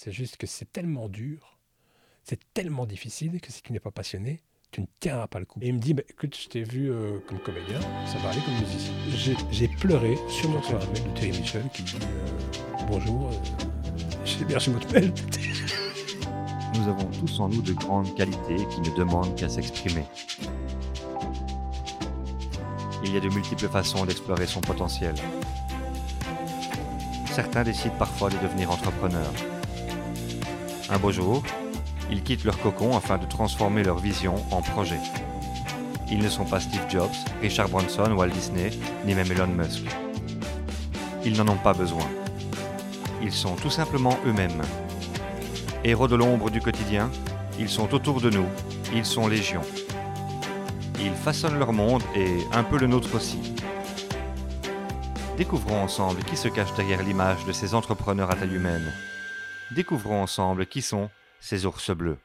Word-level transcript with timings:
C'est 0.00 0.12
juste 0.12 0.36
que 0.36 0.46
c'est 0.46 0.72
tellement 0.72 1.08
dur, 1.08 1.58
c'est 2.22 2.38
tellement 2.54 2.86
difficile 2.86 3.40
que 3.40 3.50
si 3.50 3.62
tu 3.62 3.72
n'es 3.72 3.80
pas 3.80 3.90
passionné, 3.90 4.44
tu 4.70 4.80
ne 4.80 4.86
tiendras 5.00 5.26
pas 5.26 5.40
le 5.40 5.44
coup. 5.44 5.58
Et 5.60 5.70
il 5.70 5.74
me 5.74 5.80
dit, 5.80 5.92
bah, 5.92 6.04
écoute, 6.08 6.38
je 6.40 6.48
t'ai 6.48 6.62
vu 6.62 6.88
euh, 6.88 7.18
comme 7.26 7.40
comédien, 7.40 7.80
ça 8.06 8.16
va 8.18 8.28
aller 8.28 8.40
comme 8.42 8.54
musicien. 8.60 8.94
J'ai 9.50 9.66
pleuré 9.66 10.16
sur 10.28 10.50
mon 10.50 10.60
mail 10.60 11.02
de 11.02 11.18
Thierry 11.18 11.40
Michel 11.40 11.64
qui 11.74 11.82
dit, 11.82 11.96
euh, 12.00 12.84
bonjour, 12.86 13.28
euh, 13.28 13.32
j'ai 14.24 14.44
bien 14.44 14.58
reçu 14.58 14.70
votre 14.70 14.88
mail. 14.92 15.12
Nous 16.76 16.88
avons 16.88 17.10
tous 17.18 17.40
en 17.40 17.48
nous 17.48 17.62
de 17.62 17.72
grandes 17.72 18.14
qualités 18.14 18.68
qui 18.70 18.80
ne 18.80 18.96
demandent 18.96 19.34
qu'à 19.34 19.48
s'exprimer. 19.48 20.04
Il 23.04 23.12
y 23.12 23.16
a 23.16 23.20
de 23.20 23.30
multiples 23.30 23.68
façons 23.68 24.06
d'explorer 24.06 24.46
son 24.46 24.60
potentiel. 24.60 25.16
Certains 27.32 27.64
décident 27.64 27.96
parfois 27.98 28.30
de 28.30 28.38
devenir 28.38 28.70
entrepreneurs. 28.70 29.32
Un 30.90 30.98
beau 30.98 31.12
jour, 31.12 31.42
ils 32.10 32.22
quittent 32.22 32.44
leur 32.44 32.58
cocon 32.58 32.96
afin 32.96 33.18
de 33.18 33.26
transformer 33.26 33.82
leur 33.82 33.98
vision 33.98 34.36
en 34.50 34.62
projet. 34.62 35.00
Ils 36.10 36.18
ne 36.18 36.28
sont 36.30 36.46
pas 36.46 36.60
Steve 36.60 36.88
Jobs, 36.88 37.12
Richard 37.42 37.68
Branson, 37.68 38.10
Walt 38.12 38.28
Disney, 38.28 38.70
ni 39.04 39.14
même 39.14 39.30
Elon 39.30 39.48
Musk. 39.48 39.84
Ils 41.26 41.36
n'en 41.36 41.52
ont 41.52 41.58
pas 41.58 41.74
besoin. 41.74 42.06
Ils 43.22 43.32
sont 43.32 43.54
tout 43.56 43.68
simplement 43.68 44.18
eux-mêmes. 44.24 44.62
Héros 45.84 46.08
de 46.08 46.16
l'ombre 46.16 46.50
du 46.50 46.62
quotidien, 46.62 47.10
ils 47.58 47.68
sont 47.68 47.92
autour 47.92 48.22
de 48.22 48.30
nous, 48.30 48.46
ils 48.94 49.04
sont 49.04 49.28
légion. 49.28 49.60
Ils 51.00 51.12
façonnent 51.12 51.58
leur 51.58 51.74
monde 51.74 52.02
et 52.16 52.38
un 52.52 52.64
peu 52.64 52.78
le 52.78 52.86
nôtre 52.86 53.14
aussi. 53.14 53.54
Découvrons 55.36 55.82
ensemble 55.82 56.24
qui 56.24 56.36
se 56.36 56.48
cache 56.48 56.72
derrière 56.74 57.02
l'image 57.02 57.44
de 57.44 57.52
ces 57.52 57.74
entrepreneurs 57.74 58.30
à 58.30 58.34
taille 58.34 58.54
humaine. 58.54 58.90
Découvrons 59.70 60.22
ensemble 60.22 60.64
qui 60.64 60.80
sont 60.80 61.10
ces 61.40 61.66
ours 61.66 61.90
bleus. 61.90 62.16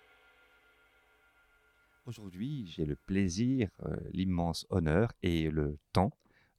Aujourd'hui, 2.05 2.71
j'ai 2.73 2.85
le 2.85 2.95
plaisir, 2.95 3.67
euh, 3.85 3.97
l'immense 4.13 4.65
honneur 4.69 5.11
et 5.23 5.49
le 5.49 5.77
temps 5.91 6.11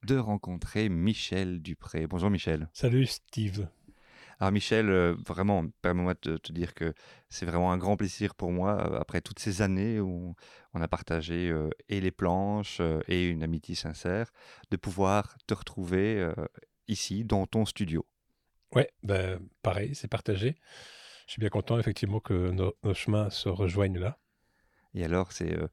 de 0.02 0.18
rencontrer 0.18 0.90
Michel 0.90 1.62
Dupré. 1.62 2.06
Bonjour 2.06 2.28
Michel. 2.28 2.68
Salut 2.74 3.06
Steve. 3.06 3.66
Alors 4.38 4.52
Michel, 4.52 4.90
euh, 4.90 5.16
vraiment, 5.26 5.64
permets-moi 5.80 6.14
de 6.20 6.36
te 6.36 6.52
dire 6.52 6.74
que 6.74 6.92
c'est 7.30 7.46
vraiment 7.46 7.72
un 7.72 7.78
grand 7.78 7.96
plaisir 7.96 8.34
pour 8.34 8.52
moi, 8.52 8.86
euh, 8.86 9.00
après 9.00 9.22
toutes 9.22 9.38
ces 9.38 9.62
années 9.62 10.00
où 10.00 10.34
on 10.74 10.82
a 10.82 10.88
partagé 10.88 11.50
et 11.88 12.00
les 12.02 12.10
planches 12.10 12.82
et 13.08 13.26
une 13.26 13.42
amitié 13.42 13.74
sincère, 13.74 14.30
de 14.70 14.76
pouvoir 14.76 15.38
te 15.46 15.54
retrouver 15.54 16.30
ici, 16.88 17.24
dans 17.24 17.46
ton 17.46 17.64
studio. 17.64 18.04
Ouais, 18.74 18.90
ben, 19.02 19.40
pareil, 19.62 19.94
c'est 19.94 20.08
partagé. 20.08 20.56
Je 21.26 21.32
suis 21.32 21.40
bien 21.40 21.48
content 21.48 21.78
effectivement 21.78 22.20
que 22.20 22.50
nos, 22.50 22.74
chemins 22.94 23.30
se 23.30 23.48
rejoignent 23.48 23.98
là. 23.98 24.18
Et 24.94 25.04
alors, 25.04 25.32
c'est 25.32 25.56
euh, 25.56 25.68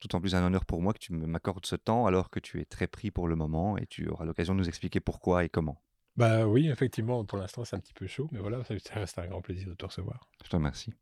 tout 0.00 0.14
en 0.14 0.20
plus 0.20 0.34
un 0.34 0.44
honneur 0.44 0.64
pour 0.64 0.82
moi 0.82 0.92
que 0.92 0.98
tu 0.98 1.12
m'accordes 1.12 1.66
ce 1.66 1.76
temps 1.76 2.06
alors 2.06 2.30
que 2.30 2.40
tu 2.40 2.60
es 2.60 2.64
très 2.64 2.86
pris 2.86 3.10
pour 3.10 3.28
le 3.28 3.36
moment 3.36 3.78
et 3.78 3.86
tu 3.86 4.08
auras 4.08 4.24
l'occasion 4.24 4.54
de 4.54 4.60
nous 4.60 4.68
expliquer 4.68 5.00
pourquoi 5.00 5.44
et 5.44 5.48
comment. 5.48 5.80
Bah 6.16 6.46
oui, 6.46 6.68
effectivement, 6.68 7.24
pour 7.24 7.38
l'instant 7.38 7.64
c'est 7.64 7.74
un 7.74 7.80
petit 7.80 7.94
peu 7.94 8.06
chaud, 8.06 8.28
mais 8.30 8.38
voilà, 8.38 8.62
ça, 8.64 8.74
reste 8.94 9.18
un 9.18 9.26
grand 9.26 9.42
plaisir 9.42 9.68
de 9.68 9.74
te 9.74 9.84
recevoir. 9.84 10.28
Je 10.44 10.48
te 10.48 10.56
remercie. 10.56 10.92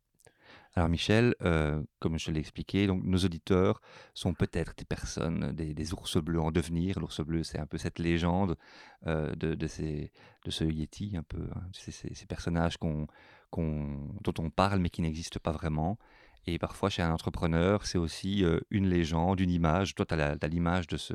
Alors 0.75 0.89
Michel, 0.89 1.35
euh, 1.43 1.83
comme 1.99 2.17
je 2.17 2.31
l'ai 2.31 2.39
expliqué, 2.39 2.87
donc 2.87 3.03
nos 3.03 3.19
auditeurs 3.19 3.79
sont 4.15 4.33
peut-être 4.33 4.73
des 4.75 4.85
personnes, 4.85 5.51
des, 5.51 5.93
ours 5.93 6.17
bleus 6.17 6.41
en 6.41 6.51
devenir. 6.51 6.99
L'ours 6.99 7.21
bleu, 7.21 7.43
c'est 7.43 7.59
un 7.59 7.67
peu 7.67 7.77
cette 7.77 7.99
légende 7.99 8.57
euh, 9.05 9.35
de, 9.35 9.67
ces, 9.67 10.11
de 10.45 10.51
ce 10.51 10.63
Yeti, 10.63 11.15
un 11.15 11.23
peu, 11.23 11.47
hein, 11.55 11.61
ces, 11.73 12.25
personnages 12.25 12.77
dont 12.79 13.07
on 13.55 14.49
parle 14.49 14.79
mais 14.79 14.89
qui 14.89 15.01
n'existent 15.03 15.39
pas 15.41 15.51
vraiment. 15.51 15.99
Et 16.45 16.59
parfois, 16.59 16.89
chez 16.89 17.01
un 17.01 17.11
entrepreneur, 17.11 17.85
c'est 17.85 17.97
aussi 17.97 18.43
euh, 18.43 18.59
une 18.69 18.87
légende, 18.89 19.39
une 19.39 19.51
image. 19.51 19.95
Toi, 19.95 20.05
tu 20.05 20.15
as 20.15 20.47
l'image 20.47 20.87
de, 20.87 20.97
ce, 20.97 21.13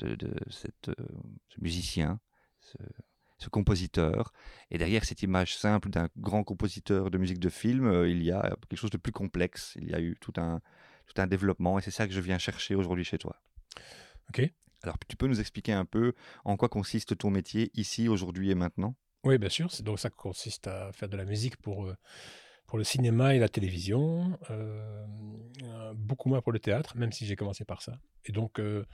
de, 0.00 0.14
de 0.14 0.34
euh, 0.88 0.94
musicien, 1.58 2.20
ce, 2.60 2.76
compositeur. 3.46 4.32
Et 4.70 4.78
derrière 4.78 5.04
cette 5.04 5.22
image 5.22 5.56
simple 5.56 5.88
d'un 5.90 6.08
grand 6.16 6.44
compositeur 6.44 7.10
de 7.10 7.18
musique 7.18 7.38
de 7.38 7.48
film, 7.48 7.86
euh, 7.86 8.08
il 8.08 8.22
y 8.22 8.32
a 8.32 8.56
quelque 8.68 8.80
chose 8.80 8.90
de 8.90 8.98
plus 8.98 9.12
complexe. 9.12 9.74
Il 9.80 9.88
y 9.88 9.94
a 9.94 10.00
eu 10.00 10.16
tout 10.20 10.32
un, 10.36 10.60
tout 11.06 11.20
un 11.20 11.26
développement. 11.26 11.78
Et 11.78 11.82
c'est 11.82 11.90
ça 11.90 12.06
que 12.06 12.12
je 12.12 12.20
viens 12.20 12.38
chercher 12.38 12.74
aujourd'hui 12.74 13.04
chez 13.04 13.18
toi. 13.18 13.36
OK. 14.30 14.42
Alors, 14.82 14.96
tu 15.08 15.16
peux 15.16 15.26
nous 15.26 15.40
expliquer 15.40 15.72
un 15.72 15.84
peu 15.84 16.14
en 16.44 16.56
quoi 16.56 16.68
consiste 16.68 17.16
ton 17.18 17.30
métier 17.30 17.70
ici, 17.74 18.08
aujourd'hui 18.08 18.50
et 18.50 18.54
maintenant? 18.54 18.94
Oui, 19.24 19.38
bien 19.38 19.48
sûr. 19.48 19.68
Donc 19.82 19.98
ça 19.98 20.10
consiste 20.10 20.68
à 20.68 20.92
faire 20.92 21.08
de 21.08 21.16
la 21.16 21.24
musique 21.24 21.56
pour, 21.56 21.86
euh, 21.86 21.96
pour 22.66 22.78
le 22.78 22.84
cinéma 22.84 23.34
et 23.34 23.38
la 23.38 23.48
télévision, 23.48 24.38
euh, 24.50 25.04
beaucoup 25.94 26.28
moins 26.28 26.40
pour 26.40 26.52
le 26.52 26.60
théâtre, 26.60 26.96
même 26.96 27.10
si 27.10 27.26
j'ai 27.26 27.34
commencé 27.34 27.64
par 27.64 27.82
ça. 27.82 27.98
Et 28.24 28.32
donc, 28.32 28.60
euh, 28.60 28.84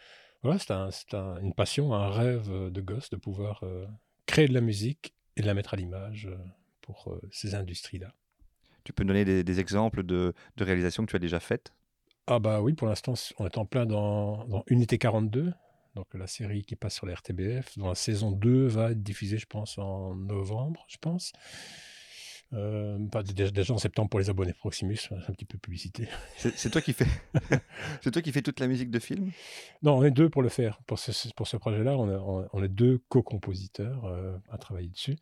voilà, 0.42 0.58
c'est 0.58 1.14
une 1.14 1.54
passion, 1.54 1.92
un 1.92 2.10
rêve 2.10 2.50
de 2.70 2.80
gosse 2.80 3.10
de 3.10 3.16
pouvoir 3.16 3.62
créer 4.26 4.48
de 4.48 4.54
la 4.54 4.60
musique 4.60 5.14
et 5.36 5.42
de 5.42 5.46
la 5.46 5.54
mettre 5.54 5.74
à 5.74 5.76
l'image 5.76 6.28
pour 6.80 7.18
ces 7.30 7.54
industries-là. 7.54 8.12
Tu 8.84 8.92
peux 8.92 9.04
donner 9.04 9.24
des, 9.24 9.60
exemples 9.60 10.02
de, 10.02 10.34
de 10.56 10.64
réalisations 10.64 11.06
que 11.06 11.10
tu 11.10 11.16
as 11.16 11.20
déjà 11.20 11.40
faites? 11.40 11.72
Ah 12.26 12.38
bah 12.38 12.60
oui, 12.60 12.74
pour 12.74 12.86
l'instant, 12.86 13.14
on 13.38 13.46
est 13.46 13.58
en 13.58 13.64
plein 13.64 13.86
dans, 13.86 14.44
dans 14.46 14.64
Unité 14.68 14.98
42, 14.98 15.52
donc 15.94 16.06
la 16.14 16.26
série 16.26 16.62
qui 16.62 16.76
passe 16.76 16.94
sur 16.94 17.06
la 17.06 17.14
RTBF, 17.14 17.78
dont 17.78 17.88
la 17.88 17.94
saison 17.94 18.32
2 18.32 18.66
va 18.66 18.90
être 18.90 19.02
diffusée, 19.02 19.38
je 19.38 19.46
pense, 19.46 19.78
en 19.78 20.14
novembre, 20.14 20.84
je 20.88 20.96
pense. 21.00 21.32
Euh, 22.54 22.98
déjà 23.32 23.74
en 23.74 23.78
septembre 23.78 24.08
pour 24.10 24.20
les 24.20 24.30
abonnés 24.30 24.52
Proximus, 24.52 24.98
un 25.10 25.32
petit 25.32 25.44
peu 25.44 25.58
publicité. 25.58 26.08
C'est 26.36 26.70
toi 26.70 26.80
qui 26.80 26.92
fais, 26.92 27.06
c'est 28.00 28.10
toi 28.10 28.22
qui 28.22 28.32
fais 28.32 28.42
toute 28.42 28.60
la 28.60 28.68
musique 28.68 28.90
de 28.90 28.98
film? 28.98 29.32
Non, 29.82 29.98
on 29.98 30.04
est 30.04 30.10
deux 30.10 30.28
pour 30.28 30.42
le 30.42 30.48
faire. 30.48 30.80
Pour 30.86 30.98
ce, 30.98 31.32
pour 31.34 31.48
ce 31.48 31.56
projet-là, 31.56 31.96
on, 31.96 32.48
on, 32.52 32.62
est 32.62 32.68
deux 32.68 32.98
co-compositeurs 33.08 34.04
euh, 34.04 34.36
à 34.50 34.58
travailler 34.58 34.88
dessus, 34.88 35.16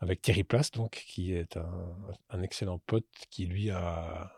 avec 0.00 0.22
Thierry 0.22 0.44
Place, 0.44 0.70
donc 0.70 1.04
qui 1.06 1.32
est 1.32 1.56
un, 1.56 1.96
un 2.30 2.42
excellent 2.42 2.78
pote 2.78 3.06
qui 3.30 3.46
lui 3.46 3.70
a, 3.70 4.32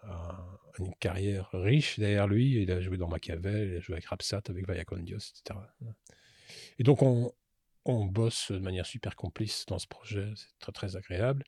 une 0.78 0.94
carrière 0.94 1.50
riche 1.52 1.98
derrière 1.98 2.26
lui. 2.26 2.62
Il 2.62 2.70
a 2.70 2.80
joué 2.80 2.96
dans 2.96 3.08
Machiavel, 3.08 3.68
il 3.68 3.76
a 3.76 3.80
joué 3.80 3.94
avec 3.94 4.06
Rapsat, 4.06 4.42
avec 4.48 4.66
Vallacondios, 4.66 5.18
etc. 5.18 5.58
Et 6.78 6.84
donc 6.84 7.02
on, 7.02 7.32
on 7.84 8.06
bosse 8.06 8.50
de 8.50 8.58
manière 8.58 8.86
super 8.86 9.14
complice 9.16 9.66
dans 9.66 9.78
ce 9.78 9.86
projet, 9.86 10.32
c'est 10.36 10.58
très 10.58 10.72
très 10.72 10.96
agréable. 10.96 11.44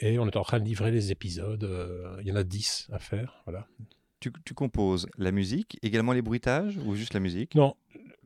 Et 0.00 0.18
on 0.18 0.26
est 0.26 0.36
en 0.36 0.42
train 0.42 0.60
de 0.60 0.64
livrer 0.64 0.90
les 0.90 1.12
épisodes. 1.12 1.64
Euh, 1.64 2.18
il 2.20 2.28
y 2.28 2.32
en 2.32 2.36
a 2.36 2.44
10 2.44 2.88
à 2.92 2.98
faire. 2.98 3.42
Voilà. 3.44 3.66
Tu, 4.20 4.54
composes 4.54 5.06
la 5.18 5.30
musique, 5.30 5.78
également 5.82 6.12
les 6.12 6.22
bruitages 6.22 6.78
ou 6.78 6.96
juste 6.96 7.14
la 7.14 7.20
musique? 7.20 7.54
Non, 7.54 7.76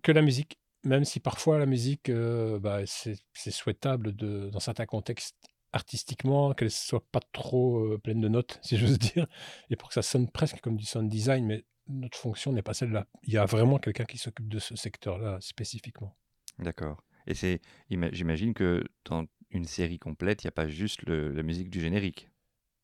que 0.03 0.13
la 0.13 0.23
musique. 0.23 0.59
Même 0.83 1.05
si 1.05 1.21
parfois 1.21 1.59
la 1.59 1.67
musique, 1.67 2.09
euh, 2.09 2.59
bah, 2.59 2.81
c'est 2.87 3.51
souhaitable 3.51 4.17
de, 4.17 4.49
dans 4.49 4.61
certains 4.61 4.87
contextes 4.87 5.37
artistiquement 5.73 6.55
qu'elle 6.55 6.71
soit 6.71 7.05
pas 7.13 7.21
trop 7.33 7.85
euh, 7.85 7.99
pleine 7.99 8.21
de 8.21 8.29
notes, 8.29 8.59
si 8.63 8.79
j'ose 8.79 8.99
dire, 8.99 9.27
et 9.69 9.77
pour 9.77 9.89
que 9.89 9.95
ça 9.95 10.03
sonne 10.03 10.29
presque 10.31 10.61
comme 10.61 10.77
du 10.77 10.87
sound 10.87 11.11
design. 11.11 11.47
Mais 11.47 11.65
notre 11.89 12.17
fonction 12.17 12.53
n'est 12.53 12.63
pas 12.63 12.73
celle-là. 12.73 13.07
Il 13.25 13.35
y 13.35 13.37
a 13.37 13.45
vraiment 13.45 13.79
quelqu'un 13.79 14.05
qui 14.05 14.17
s'occupe 14.17 14.49
de 14.49 14.59
ce 14.59 14.75
secteur-là 14.75 15.39
spécifiquement. 15.41 16.17
D'accord. 16.59 17.05
Et 17.27 17.35
c'est, 17.35 17.61
j'imagine 17.91 18.55
que 18.55 18.83
dans 19.05 19.27
une 19.51 19.65
série 19.65 19.99
complète, 19.99 20.43
il 20.43 20.47
n'y 20.47 20.51
a 20.51 20.53
pas 20.53 20.69
juste 20.69 21.03
la 21.07 21.43
musique 21.43 21.71
du 21.71 21.81
générique. 21.81 22.29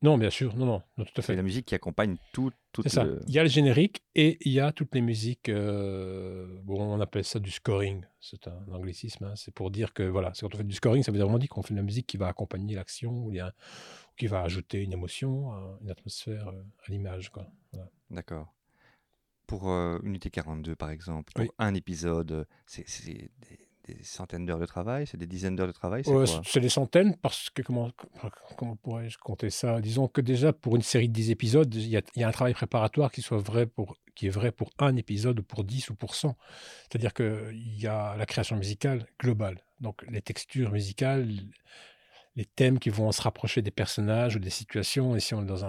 Non, 0.02 0.18
bien 0.18 0.28
sûr, 0.28 0.54
non, 0.56 0.66
non, 0.66 0.82
tout 0.98 1.04
à 1.04 1.04
fait. 1.06 1.22
C'est 1.22 1.36
la 1.36 1.42
musique 1.42 1.66
qui 1.66 1.74
accompagne 1.74 2.16
tout. 2.32 2.52
C'est 2.82 2.90
ça. 2.90 3.06
Il 3.26 3.34
y 3.34 3.38
a 3.38 3.42
le 3.42 3.48
générique 3.48 4.02
et 4.14 4.36
il 4.42 4.52
y 4.52 4.60
a 4.60 4.70
toutes 4.70 4.94
les 4.94 5.00
musiques. 5.00 5.48
Euh, 5.48 6.46
bon, 6.64 6.80
on 6.80 7.00
appelle 7.00 7.24
ça 7.24 7.38
du 7.38 7.50
scoring. 7.50 8.04
C'est 8.20 8.46
un 8.46 8.62
anglicisme. 8.70 9.24
Hein. 9.24 9.32
C'est 9.36 9.54
pour 9.54 9.70
dire 9.70 9.94
que 9.94 10.02
voilà, 10.02 10.32
c'est 10.34 10.42
quand 10.42 10.54
on 10.54 10.58
fait 10.58 10.64
du 10.64 10.74
scoring, 10.74 11.02
ça 11.02 11.12
veut 11.12 11.18
vraiment 11.18 11.38
dire 11.38 11.48
qu'on 11.48 11.62
fait 11.62 11.72
de 11.72 11.78
la 11.78 11.84
musique 11.84 12.06
qui 12.06 12.18
va 12.18 12.28
accompagner 12.28 12.74
l'action 12.74 13.10
ou, 13.10 13.32
qui 14.18 14.26
va 14.26 14.42
ajouter 14.42 14.82
une 14.82 14.92
émotion, 14.92 15.50
une 15.80 15.90
atmosphère 15.90 16.48
euh, 16.48 16.62
à 16.86 16.90
l'image. 16.90 17.32
D'accord. 18.10 18.52
Pour 19.46 19.70
euh, 19.70 19.98
Unité 20.02 20.28
42, 20.28 20.76
par 20.76 20.90
exemple, 20.90 21.32
pour 21.34 21.54
un 21.58 21.74
épisode, 21.74 22.46
c'est 22.66 22.84
des 23.48 23.65
des 23.86 24.02
centaines 24.02 24.44
d'heures 24.44 24.58
de 24.58 24.66
travail, 24.66 25.06
c'est 25.06 25.16
des 25.16 25.26
dizaines 25.26 25.56
d'heures 25.56 25.66
de 25.66 25.72
travail 25.72 26.02
C'est 26.44 26.60
des 26.60 26.68
centaines 26.68 27.16
parce 27.16 27.50
que 27.50 27.62
comment, 27.62 27.90
comment 28.56 28.76
pourrais-je 28.76 29.18
compter 29.18 29.50
ça? 29.50 29.80
Disons 29.80 30.08
que 30.08 30.20
déjà 30.20 30.52
pour 30.52 30.76
une 30.76 30.82
série 30.82 31.08
de 31.08 31.14
10 31.14 31.30
épisodes, 31.30 31.72
il 31.74 31.88
y, 31.88 31.96
a, 31.96 32.28
un 32.28 32.32
travail 32.32 32.54
préparatoire 32.54 33.10
qui, 33.10 33.22
soit 33.22 33.38
vrai 33.38 33.66
pour, 33.66 33.96
qui 34.14 34.26
est 34.26 34.30
vrai 34.30 34.52
pour 34.52 34.70
un 34.78 34.96
épisode, 34.96 35.40
pour 35.40 35.64
10 35.64 35.90
ou 35.90 35.94
pour 35.94 36.14
100. 36.14 36.36
C'est-à-dire 36.88 37.14
qu'il 37.14 37.80
y 37.80 37.86
a 37.86 38.16
la 38.16 38.26
création 38.26 38.56
musicale 38.56 39.06
globale, 39.20 39.58
donc 39.80 40.04
les 40.10 40.22
textures 40.22 40.72
musicales, 40.72 41.28
les 42.34 42.44
thèmes 42.44 42.78
qui 42.78 42.90
vont 42.90 43.10
se 43.12 43.22
rapprocher 43.22 43.62
des 43.62 43.70
personnages 43.70 44.36
ou 44.36 44.38
des 44.38 44.50
situations. 44.50 45.16
Et 45.16 45.20
si 45.20 45.34
on 45.34 45.42
est 45.42 45.46
dans 45.46 45.64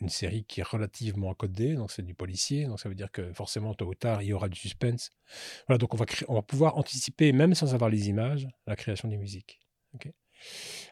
une 0.00 0.08
série 0.08 0.44
qui 0.44 0.60
est 0.60 0.66
relativement 0.66 1.34
codée, 1.34 1.74
donc 1.74 1.90
c'est 1.90 2.02
du 2.02 2.14
policier, 2.14 2.66
donc 2.66 2.78
ça 2.78 2.88
veut 2.88 2.94
dire 2.94 3.10
que 3.10 3.32
forcément, 3.32 3.74
tôt 3.74 3.86
ou 3.86 3.94
tard, 3.94 4.22
il 4.22 4.28
y 4.28 4.32
aura 4.32 4.48
du 4.48 4.58
suspense. 4.58 5.10
Voilà, 5.66 5.78
donc 5.78 5.94
on 5.94 5.96
va, 5.96 6.06
on 6.28 6.34
va 6.34 6.42
pouvoir 6.42 6.76
anticiper, 6.76 7.32
même 7.32 7.54
sans 7.54 7.74
avoir 7.74 7.90
les 7.90 8.08
images, 8.08 8.48
la 8.66 8.76
création 8.76 9.08
des 9.08 9.16
musiques. 9.16 9.60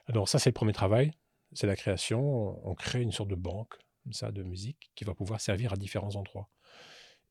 Alors 0.06 0.28
ça, 0.28 0.38
c'est 0.38 0.50
le 0.50 0.54
premier 0.54 0.72
travail. 0.72 1.12
c'est 1.52 1.66
la 1.66 1.76
création. 1.76 2.58
On 2.68 2.74
crée 2.74 3.02
une 3.02 3.12
sorte 3.12 3.28
de 3.28 3.36
banque 3.36 3.74
ça, 4.12 4.30
de 4.30 4.42
musique 4.42 4.90
qui 4.94 5.04
va 5.04 5.14
pouvoir 5.14 5.40
servir 5.40 5.72
à 5.72 5.76
différents 5.76 6.16
endroits. 6.16 6.48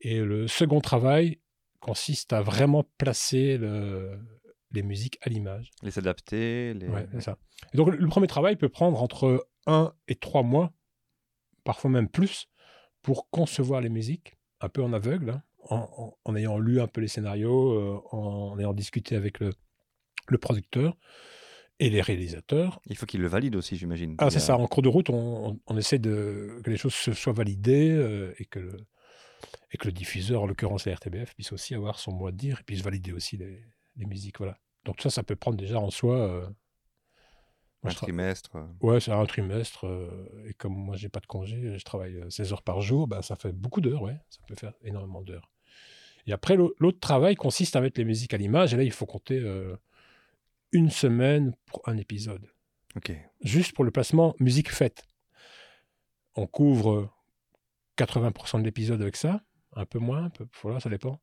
Et 0.01 0.19
le 0.19 0.47
second 0.47 0.81
travail 0.81 1.39
consiste 1.79 2.33
à 2.33 2.41
vraiment 2.41 2.83
placer 2.97 3.57
les 4.71 4.83
musiques 4.83 5.17
à 5.21 5.29
l'image. 5.29 5.71
Les 5.83 5.97
adapter. 5.97 6.73
Les... 6.73 6.87
c'est 7.13 7.21
ça. 7.21 7.37
donc 7.73 7.89
le 7.89 8.07
premier 8.07 8.27
travail 8.27 8.55
peut 8.55 8.69
prendre 8.69 9.01
entre 9.01 9.47
un 9.67 9.93
et 10.07 10.15
trois 10.15 10.43
mois, 10.43 10.73
parfois 11.65 11.91
même 11.91 12.07
plus, 12.07 12.47
pour 13.01 13.29
concevoir 13.29 13.81
les 13.81 13.89
musiques, 13.89 14.37
un 14.61 14.69
peu 14.69 14.81
en 14.81 14.93
aveugle, 14.93 15.41
hein, 15.69 15.87
en, 16.23 16.35
ayant 16.35 16.57
lu 16.57 16.79
un 16.79 16.87
peu 16.87 17.01
les 17.01 17.09
scénarios, 17.09 17.73
euh, 17.73 18.01
en, 18.11 18.57
ayant 18.57 18.73
discuté 18.73 19.17
avec 19.17 19.39
le, 19.39 19.51
le 20.29 20.37
producteur 20.37 20.95
et 21.79 21.89
les 21.89 22.01
réalisateurs. 22.01 22.79
Il 22.85 22.95
faut 22.95 23.05
qu'ils 23.05 23.21
le 23.21 23.27
valident 23.27 23.57
aussi, 23.57 23.75
j'imagine. 23.75 24.15
Ah, 24.19 24.29
c'est 24.29 24.39
ça. 24.39 24.57
En 24.57 24.67
cours 24.67 24.83
de 24.83 24.87
route, 24.87 25.09
on, 25.09 25.59
essaie 25.77 25.99
de, 25.99 26.61
que 26.63 26.69
les 26.69 26.77
choses 26.77 26.93
soient 26.93 27.33
validées 27.33 27.91
euh, 27.91 28.33
et, 28.39 28.45
que 28.45 28.59
le, 28.59 28.77
et 29.71 29.77
que 29.77 29.87
le 29.87 29.91
diffuseur, 29.91 30.43
en 30.43 30.45
l'occurrence 30.45 30.85
la 30.85 30.95
RTBF, 30.95 31.35
puisse 31.35 31.51
aussi 31.51 31.75
avoir 31.75 31.99
son 31.99 32.13
mot 32.13 32.27
à 32.27 32.31
dire 32.31 32.59
et 32.61 32.63
puisse 32.63 32.81
valider 32.81 33.11
aussi 33.11 33.35
les, 33.35 33.61
les 33.97 34.05
musiques. 34.05 34.37
Voilà. 34.37 34.57
Donc 34.85 35.01
ça, 35.01 35.09
ça 35.09 35.23
peut 35.23 35.35
prendre 35.35 35.57
déjà 35.57 35.79
en 35.79 35.89
soi... 35.89 36.15
Euh, 36.15 36.47
un 37.85 37.93
trimestre. 37.93 38.51
Ouais, 38.81 38.99
c'est 38.99 39.11
un 39.11 39.25
trimestre. 39.25 39.85
et 40.47 40.53
comme 40.53 40.73
moi, 40.73 40.95
j'ai 40.95 41.09
pas 41.09 41.19
de 41.19 41.25
congé, 41.25 41.77
je 41.77 41.83
travaille 41.83 42.23
16 42.29 42.53
heures 42.53 42.61
par 42.61 42.81
jour, 42.81 43.07
bah, 43.07 43.21
ça 43.21 43.35
fait 43.35 43.51
beaucoup 43.51 43.81
d'heures, 43.81 44.01
ouais. 44.01 44.17
Ça 44.29 44.39
peut 44.47 44.55
faire 44.55 44.73
énormément 44.83 45.21
d'heures. 45.21 45.49
Et 46.27 46.33
après, 46.33 46.55
l'autre 46.55 46.99
travail 46.99 47.35
consiste 47.35 47.75
à 47.75 47.81
mettre 47.81 47.99
les 47.99 48.05
musiques 48.05 48.33
à 48.33 48.37
l'image. 48.37 48.73
Et 48.73 48.77
là, 48.77 48.83
il 48.83 48.91
faut 48.91 49.05
compter 49.05 49.39
euh, 49.39 49.75
une 50.71 50.89
semaine 50.89 51.55
pour 51.65 51.81
un 51.87 51.97
épisode. 51.97 52.47
Ok. 52.95 53.11
Juste 53.41 53.73
pour 53.73 53.83
le 53.83 53.91
placement 53.91 54.35
musique 54.39 54.71
faite. 54.71 55.03
On 56.35 56.47
couvre 56.47 57.13
80% 57.97 58.59
de 58.59 58.65
l'épisode 58.65 59.01
avec 59.01 59.15
ça, 59.15 59.41
un 59.73 59.85
peu 59.85 59.99
moins, 59.99 60.25
un 60.25 60.29
peu, 60.29 60.47
voilà, 60.61 60.79
ça 60.79 60.89
dépend. 60.89 61.21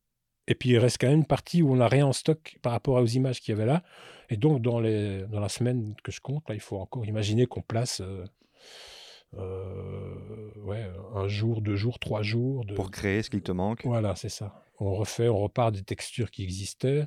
Et 0.52 0.54
puis 0.54 0.68
il 0.68 0.78
reste 0.78 1.00
quand 1.00 1.08
même 1.08 1.20
une 1.20 1.24
partie 1.24 1.62
où 1.62 1.72
on 1.72 1.76
n'a 1.76 1.88
rien 1.88 2.06
en 2.06 2.12
stock 2.12 2.58
par 2.60 2.72
rapport 2.72 2.96
aux 3.02 3.06
images 3.06 3.40
qu'il 3.40 3.52
y 3.52 3.56
avait 3.56 3.64
là. 3.64 3.82
Et 4.28 4.36
donc 4.36 4.60
dans, 4.60 4.80
les, 4.80 5.22
dans 5.28 5.40
la 5.40 5.48
semaine 5.48 5.94
que 6.04 6.12
je 6.12 6.20
compte, 6.20 6.46
là, 6.46 6.54
il 6.54 6.60
faut 6.60 6.76
encore 6.76 7.06
imaginer 7.06 7.46
qu'on 7.46 7.62
place 7.62 8.02
euh, 8.02 8.26
euh, 9.38 10.50
ouais, 10.56 10.86
un 11.14 11.26
jour, 11.26 11.62
deux 11.62 11.76
jours, 11.76 11.98
trois 11.98 12.20
jours. 12.20 12.66
De... 12.66 12.74
Pour 12.74 12.90
créer 12.90 13.22
ce 13.22 13.30
qu'il 13.30 13.40
te 13.40 13.50
manque. 13.50 13.86
Voilà, 13.86 14.14
c'est 14.14 14.28
ça. 14.28 14.62
On 14.78 14.92
refait, 14.92 15.30
on 15.30 15.38
repart 15.38 15.74
des 15.74 15.84
textures 15.84 16.30
qui 16.30 16.42
existaient. 16.42 17.06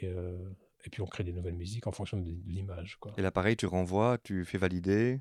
Et, 0.00 0.06
euh, 0.06 0.38
et 0.84 0.90
puis 0.90 1.02
on 1.02 1.06
crée 1.06 1.24
des 1.24 1.32
nouvelles 1.32 1.56
musiques 1.56 1.88
en 1.88 1.92
fonction 1.92 2.18
de, 2.18 2.24
l'image. 2.46 3.00
Et 3.18 3.22
là, 3.22 3.32
pareil, 3.32 3.56
tu 3.56 3.66
renvoies, 3.66 4.18
tu 4.22 4.44
fais 4.44 4.58
valider. 4.58 5.18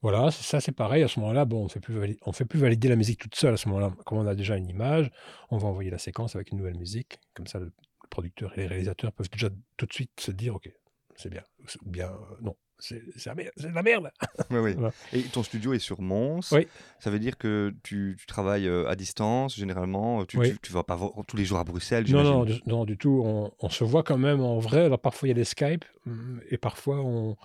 Voilà, 0.00 0.30
ça 0.30 0.60
c'est 0.60 0.72
pareil. 0.72 1.02
À 1.02 1.08
ce 1.08 1.18
moment-là, 1.20 1.44
bon, 1.44 1.62
on 1.62 1.64
ne 1.64 1.68
fait, 1.68 1.80
plus 1.80 1.94
valider, 1.94 2.20
on 2.24 2.32
fait 2.32 2.44
plus 2.44 2.58
valider 2.60 2.88
la 2.88 2.96
musique 2.96 3.20
toute 3.20 3.34
seule. 3.34 3.54
À 3.54 3.56
ce 3.56 3.68
moment-là, 3.68 3.92
comme 4.06 4.18
on 4.18 4.26
a 4.26 4.34
déjà 4.34 4.56
une 4.56 4.68
image, 4.68 5.10
on 5.50 5.58
va 5.58 5.68
envoyer 5.68 5.90
la 5.90 5.98
séquence 5.98 6.36
avec 6.36 6.52
une 6.52 6.58
nouvelle 6.58 6.78
musique. 6.78 7.18
Comme 7.34 7.46
ça, 7.46 7.58
le, 7.58 7.72
producteur 8.08 8.52
et 8.56 8.62
les 8.62 8.66
réalisateurs 8.66 9.12
peuvent 9.12 9.30
déjà 9.30 9.48
tout 9.76 9.86
de 9.86 9.92
suite 9.92 10.18
se 10.18 10.30
dire, 10.30 10.56
OK, 10.56 10.70
c'est 11.16 11.30
bien. 11.30 11.42
Ou 11.84 11.90
bien, 11.90 12.08
euh, 12.08 12.36
non, 12.40 12.56
c'est 12.78 13.00
de 13.04 13.74
la 13.74 13.82
merde. 13.82 14.10
Oui, 14.50 14.58
oui. 14.58 14.76
Et 15.12 15.22
ton 15.22 15.42
studio 15.42 15.72
est 15.72 15.78
sur 15.78 16.00
Mons. 16.00 16.52
Oui. 16.52 16.66
Ça 17.00 17.10
veut 17.10 17.18
dire 17.18 17.36
que 17.36 17.74
tu, 17.82 18.16
tu 18.18 18.26
travailles 18.26 18.68
euh, 18.68 18.88
à 18.88 18.94
distance, 18.94 19.56
généralement? 19.56 20.24
Tu 20.26 20.38
ne 20.38 20.52
vas 20.70 20.84
pas 20.84 20.98
tous 21.26 21.36
les 21.36 21.44
jours 21.44 21.58
à 21.58 21.64
Bruxelles, 21.64 22.06
non, 22.08 22.22
non, 22.22 22.44
du, 22.44 22.60
non, 22.66 22.84
du 22.84 22.96
tout. 22.96 23.20
On, 23.24 23.50
on, 23.60 23.68
se 23.68 23.84
voit 23.84 24.04
quand 24.04 24.18
même 24.18 24.40
en 24.40 24.58
vrai. 24.58 24.84
Alors, 24.84 25.00
parfois, 25.00 25.28
il 25.28 25.30
y 25.30 25.32
a 25.32 25.34
des 25.34 25.44
Skype. 25.44 25.84
Mm, 26.06 26.38
et 26.50 26.56
parfois, 26.56 27.00
on, 27.00 27.36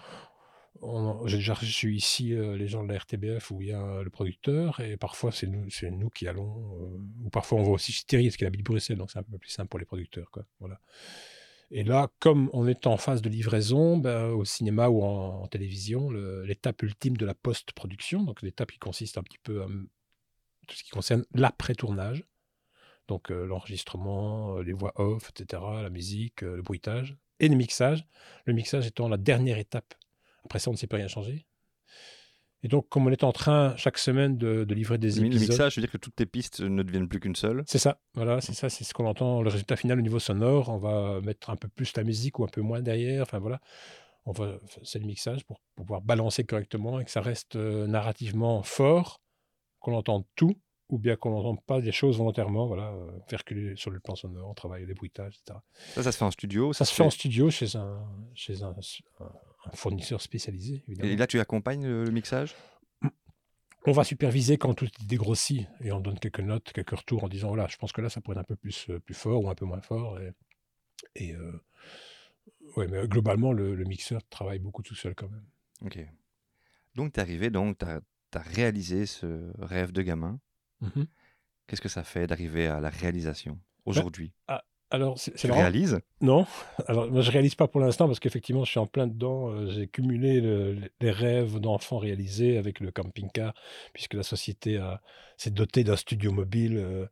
j'ai 1.26 1.38
déjà 1.38 1.54
reçu 1.54 1.96
ici 1.96 2.34
euh, 2.34 2.58
les 2.58 2.68
gens 2.68 2.84
de 2.84 2.92
la 2.92 3.00
RTBF 3.00 3.52
où 3.52 3.62
il 3.62 3.70
y 3.70 3.74
a 3.74 4.02
le 4.02 4.10
producteur. 4.10 4.80
Et 4.80 4.98
parfois, 4.98 5.32
c'est 5.32 5.48
nous, 5.48 5.68
nous 5.92 6.10
qui 6.10 6.28
allons. 6.28 6.78
Euh, 6.82 7.26
ou 7.26 7.30
parfois, 7.30 7.60
on 7.60 7.64
va 7.64 7.72
aussi 7.72 7.92
chez 7.92 8.04
Thierry, 8.06 8.26
parce 8.26 8.38
qu'il 8.38 8.48
habite 8.48 8.64
Bruxelles. 8.64 8.98
Donc, 8.98 9.12
c'est 9.12 9.20
un 9.20 9.24
peu 9.24 9.38
plus 9.38 9.50
simple 9.50 9.70
pour 9.70 9.80
les 9.80 9.86
producteurs. 9.86 10.30
Quoi. 10.32 10.46
Voilà. 10.60 10.80
Et 11.72 11.84
là, 11.84 12.10
comme 12.20 12.50
on 12.54 12.68
est 12.68 12.86
en 12.86 12.98
phase 12.98 13.22
de 13.22 13.30
livraison, 13.30 13.98
ben, 13.98 14.28
au 14.28 14.46
cinéma 14.46 14.90
ou 14.90 15.04
en, 15.04 15.48
télévision, 15.48 16.12
l'étape 16.12 16.84
ultime 16.84 17.18
de 17.18 17.26
la 17.26 17.34
post-production, 17.34 18.24
donc 18.24 18.42
l'étape 18.42 18.72
qui 18.72 18.80
consiste 18.80 19.18
un 19.18 19.24
petit 19.24 19.40
peu 19.42 19.64
à 19.64 19.68
tout 20.68 20.76
ce 20.76 20.84
qui 20.84 20.92
concerne 20.92 21.26
l'après-tournage, 21.34 22.24
donc 23.08 23.32
euh, 23.32 23.46
l'enregistrement, 23.46 24.58
euh, 24.58 24.64
les 24.64 24.74
voix 24.74 24.94
off, 24.96 25.30
etc., 25.30 25.62
la 25.82 25.90
musique, 25.90 26.44
euh, 26.44 26.56
le 26.56 26.62
bruitage, 26.62 27.18
et 27.40 27.48
le 27.50 27.56
mixage. 27.56 28.06
Le 28.46 28.54
mixage 28.54 28.88
étant 28.88 29.10
la 29.10 29.18
dernière 29.18 29.58
étape. 29.58 29.96
Après 30.46 30.60
ça, 30.60 30.70
on 30.70 30.74
ne 30.74 30.78
sait 30.78 30.88
plus 30.88 30.98
rien 30.98 31.08
changer. 31.08 31.46
Et 32.64 32.70
donc, 32.70 32.88
comme 32.88 33.06
on 33.06 33.12
est 33.12 33.26
en 33.26 33.34
train 33.34 33.76
chaque 33.76 33.98
semaine 33.98 34.38
de, 34.38 34.66
livrer 34.74 34.98
des 34.98 35.20
épisodes. 35.20 35.34
Le 35.34 35.48
mixage, 35.48 35.76
je 35.76 35.82
veux 35.82 35.86
dire 35.86 35.92
que 35.92 35.98
toutes 35.98 36.16
tes 36.16 36.26
pistes 36.26 36.62
ne 36.62 36.82
deviennent 36.82 37.10
plus 37.10 37.20
qu'une 37.20 37.36
seule. 37.36 37.64
C'est 37.68 37.78
ça, 37.78 38.00
voilà, 38.14 38.40
c'est 38.40 38.54
ça, 38.54 38.70
c'est 38.70 38.86
ce 38.86 38.94
qu'on 38.94 39.06
entend. 39.06 39.42
Le 39.42 39.50
résultat 39.50 39.76
final 39.76 40.00
au 40.00 40.02
niveau 40.02 40.20
sonore, 40.20 40.70
on 40.70 40.78
va 40.78 41.20
mettre 41.22 41.50
un 41.50 41.58
peu 41.58 41.68
plus 41.68 41.96
la 41.98 42.04
musique 42.04 42.40
ou 42.40 42.46
un 42.46 42.48
peu 42.48 42.62
moins 42.62 42.82
derrière. 42.82 43.24
Enfin 43.24 43.40
voilà, 43.40 43.60
on 44.26 44.32
va, 44.32 44.54
c'est 44.84 45.00
le 45.00 45.06
mixage 45.06 45.44
pour, 45.44 45.60
pouvoir 45.76 46.02
balancer 46.02 46.46
correctement 46.46 47.00
et 47.00 47.06
que 47.06 47.12
ça 47.12 47.22
reste 47.22 47.58
euh, 47.58 47.86
narrativement 47.88 48.64
fort, 48.64 49.20
qu'on 49.80 49.94
entende 49.96 50.24
tout, 50.36 50.56
ou 50.90 50.98
bien 50.98 51.18
qu'on 51.18 51.32
n'entende 51.32 51.62
pas 51.66 51.82
des 51.82 51.92
choses 51.92 52.18
volontairement, 52.18 52.68
voilà, 52.68 52.94
euh, 52.94 53.76
sur 53.76 53.92
le 53.92 54.00
plan 54.00 54.16
sonore, 54.16 54.50
on 54.50 54.54
travaille 54.54 54.86
les 54.86 54.94
bruitages, 54.94 55.38
etc. 55.42 55.60
Ça, 55.96 56.04
ça 56.04 56.12
se 56.14 56.18
fait 56.18 56.26
en 56.26 56.32
studio 56.32 56.72
Ça, 56.72 56.86
se 56.86 56.94
fait, 56.94 57.04
en 57.04 57.10
studio 57.10 57.50
chez 57.50 57.76
un, 57.76 58.06
chez 58.36 58.64
un 58.64 58.70
un 59.20 59.32
fournisseur 59.74 60.22
spécialisé. 60.22 60.84
Évidemment. 60.88 61.10
Et 61.10 61.16
là, 61.16 61.28
tu 61.28 61.40
accompagnes 61.40 61.88
le, 61.88 62.12
mixage? 62.12 62.56
On 63.86 63.92
va 63.92 64.04
superviser 64.04 64.58
quand 64.58 64.74
tout 64.74 64.86
est 64.86 65.06
dégrossi 65.06 65.68
et 65.82 65.92
on 65.92 66.00
donne 66.00 66.18
quelques 66.18 66.40
notes, 66.40 66.72
quelques 66.72 66.98
retours 66.98 67.26
en 67.26 67.28
disant 67.28 67.50
voilà, 67.50 67.68
je 67.68 67.76
pense 67.76 67.92
que 67.92 68.00
là 68.00 68.10
ça 68.10 68.22
pourrait 68.22 68.36
être 68.36 68.42
un 68.42 68.46
peu 68.46 68.56
plus, 68.56 68.90
euh, 68.90 69.00
plus 69.00 69.14
fort 69.14 69.44
ou 69.44 69.50
un 69.50 69.56
peu 69.56 69.66
moins 69.66 69.82
fort. 69.82 70.18
Et, 71.16 71.36
euh, 71.36 71.62
ouais, 72.78 72.88
mais 72.88 73.08
globalement, 73.08 73.52
le, 73.52 73.76
mixeur 73.84 74.22
travaille 74.30 74.60
beaucoup 74.60 74.84
tout 74.84 74.96
seul 74.96 75.16
quand 75.16 75.30
même. 75.30 75.46
Ok. 75.82 76.00
Donc, 76.96 77.14
tu 77.14 77.20
es 77.20 77.22
arrivé, 77.22 77.50
donc 77.50 77.78
tu 77.80 77.86
as, 77.86 78.02
réalisé 78.36 79.06
ce 79.06 79.52
rêve 79.60 79.92
de 79.92 80.02
gamin. 80.02 80.40
Mmh 80.82 81.04
Qu'est-ce 81.68 81.82
que 81.82 81.90
ça 81.90 82.04
fait 82.04 82.28
d'arriver 82.28 82.68
à 82.68 82.82
la 82.82 82.90
réalisation 82.90 83.54
ben, 83.54 83.62
aujourd'hui? 83.86 84.34
ah, 84.48 84.64
alors, 84.94 85.18
c'est, 85.18 85.34
tu 85.34 85.52
réalises? 85.52 86.00
Non. 86.22 86.46
Alors, 86.86 87.10
moi, 87.10 87.24
je 87.24 87.32
réalise 87.32 87.56
pas 87.56 87.68
pour 87.68 87.82
l'instant 87.82 88.06
parce 88.06 88.20
qu'effectivement, 88.20 88.64
je 88.64 88.70
suis 88.70 88.80
en 88.80 88.86
plein 88.86 89.08
dedans. 89.08 89.50
Euh, 89.50 89.68
j'ai 89.72 89.88
cumulé 89.88 90.40
les 91.02 91.12
rêves 91.12 91.60
d'enfants 91.60 91.98
réalisés 91.98 92.60
avec 92.60 92.80
le 92.80 92.92
camping-car, 92.92 93.56
puisque 93.94 94.14
la 94.14 94.22
société 94.22 94.80
s'est 95.36 95.50
dotée 95.50 95.84
d'un 95.84 95.96
studio 95.96 96.32
mobile. 96.32 96.78
Euh, 96.78 97.08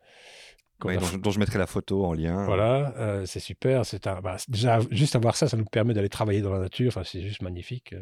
dont, 1.17 1.31
je 1.31 1.39
mettrai 1.39 1.57
la 1.57 1.65
photo 1.65 2.05
en 2.05 2.13
lien. 2.13 2.45
Voilà, 2.45 2.93
euh, 2.97 3.25
c'est 3.25 3.39
super. 3.39 3.83
C'est 3.83 4.05
un, 4.05 4.21
bah, 4.21 4.37
déjà, 4.47 4.79
juste 4.91 5.15
avoir 5.15 5.35
ça, 5.35 5.47
ça 5.47 5.57
nous 5.57 5.65
permet 5.65 5.95
d'aller 5.95 6.09
travailler 6.09 6.41
dans 6.41 6.53
la 6.53 6.59
nature. 6.59 6.89
Enfin, 6.89 7.01
c'est 7.03 7.21
juste 7.21 7.41
magnifique. 7.41 7.95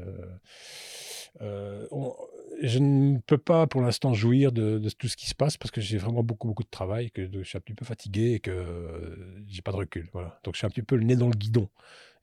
On, 1.39 2.13
je 2.62 2.80
ne 2.80 3.20
peux 3.20 3.38
pas 3.38 3.68
pour 3.68 3.82
l'instant 3.82 4.13
jouir 4.13 4.51
de, 4.51 4.82
tout 4.98 5.08
ce 5.08 5.18
qui 5.18 5.28
se 5.28 5.36
passe 5.36 5.58
parce 5.58 5.72
que 5.72 5.82
j'ai 5.82 5.98
vraiment 5.98 6.24
beaucoup, 6.24 6.48
beaucoup 6.48 6.63
de 6.63 6.70
travail, 6.70 7.12
que 7.12 7.30
je 7.32 7.44
suis 7.44 7.58
un 7.58 7.62
petit 7.62 7.74
peu 7.74 7.86
fatigué 7.86 8.34
et 8.34 8.39
que 8.39 8.51
euh, 8.51 9.44
j'ai 9.48 9.62
pas 9.62 9.72
de 9.72 9.78
recul. 9.78 10.10
Voilà. 10.13 10.39
Donc 10.44 10.56
je 10.56 10.60
suis 10.60 10.68
un 10.68 10.70
petit 10.70 10.84
peu 10.84 10.96
le 10.96 11.04
nez 11.04 11.16
dans 11.16 11.28
le 11.28 11.36
guidon. 11.36 11.70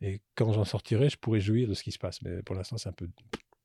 Et 0.02 0.20
quand 0.34 0.52
j'en 0.52 0.64
sortirai, 0.64 1.08
je 1.08 1.16
pourrai 1.16 1.40
jouir 1.40 1.68
de 1.68 1.74
ce 1.74 1.82
qui 1.82 1.92
se 1.92 1.98
passe. 1.98 2.20
Mais 2.22 2.42
pour 2.42 2.54
l'instant, 2.54 2.76
c'est 2.76 2.88
un 2.88 2.92
peu 2.92 3.08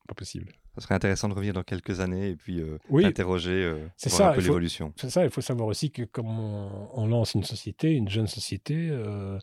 pas 0.07 0.13
possible. 0.15 0.51
Ça 0.75 0.81
serait 0.81 0.95
intéressant 0.95 1.27
de 1.29 1.33
revenir 1.33 1.53
dans 1.53 1.63
quelques 1.63 1.99
années 1.99 2.29
et 2.29 2.35
puis 2.35 2.61
euh, 2.61 2.77
interroger 3.03 3.51
euh, 3.51 3.87
ça, 3.97 4.29
un 4.29 4.33
peu 4.33 4.41
l'évolution. 4.41 4.93
C'est 4.95 5.09
ça, 5.09 5.23
il 5.23 5.29
faut 5.29 5.41
savoir 5.41 5.67
aussi 5.67 5.91
que 5.91 6.03
comme 6.03 6.29
on, 6.29 7.07
lance 7.07 7.33
une 7.33 7.43
société, 7.43 7.91
une 7.91 8.09
jeune 8.09 8.27
société, 8.27 8.89
euh, 8.89 9.37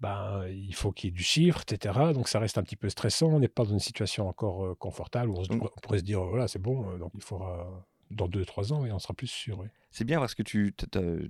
ben, 0.00 0.46
il 0.48 0.74
faut 0.74 0.92
qu'il 0.92 1.08
y 1.08 1.12
ait 1.12 1.16
du 1.16 1.22
chiffre, 1.22 1.62
etc. 1.62 2.12
Donc 2.12 2.28
ça 2.28 2.38
reste 2.38 2.58
un 2.58 2.62
petit 2.62 2.76
peu 2.76 2.88
stressant. 2.88 3.28
On 3.28 3.40
n'est 3.40 3.48
pas 3.48 3.64
dans 3.64 3.70
une 3.70 3.78
situation 3.78 4.28
encore 4.28 4.64
euh, 4.64 4.74
confortable 4.74 5.30
où 5.30 5.42
on, 5.48 5.58
pourrait 5.82 5.98
se 5.98 6.04
dire, 6.04 6.22
voilà, 6.22 6.48
c'est 6.48 6.58
bon, 6.58 6.90
euh, 6.90 6.98
donc 6.98 7.12
il 7.14 7.22
faudra 7.22 7.86
dans 8.10 8.28
2-3 8.28 8.72
ans 8.72 8.84
et 8.84 8.92
on 8.92 8.98
sera 8.98 9.14
plus 9.14 9.26
sûr. 9.26 9.64
C'est 9.90 10.04
bien 10.04 10.20
parce 10.20 10.34
que 10.34 10.42
tu, 10.42 10.76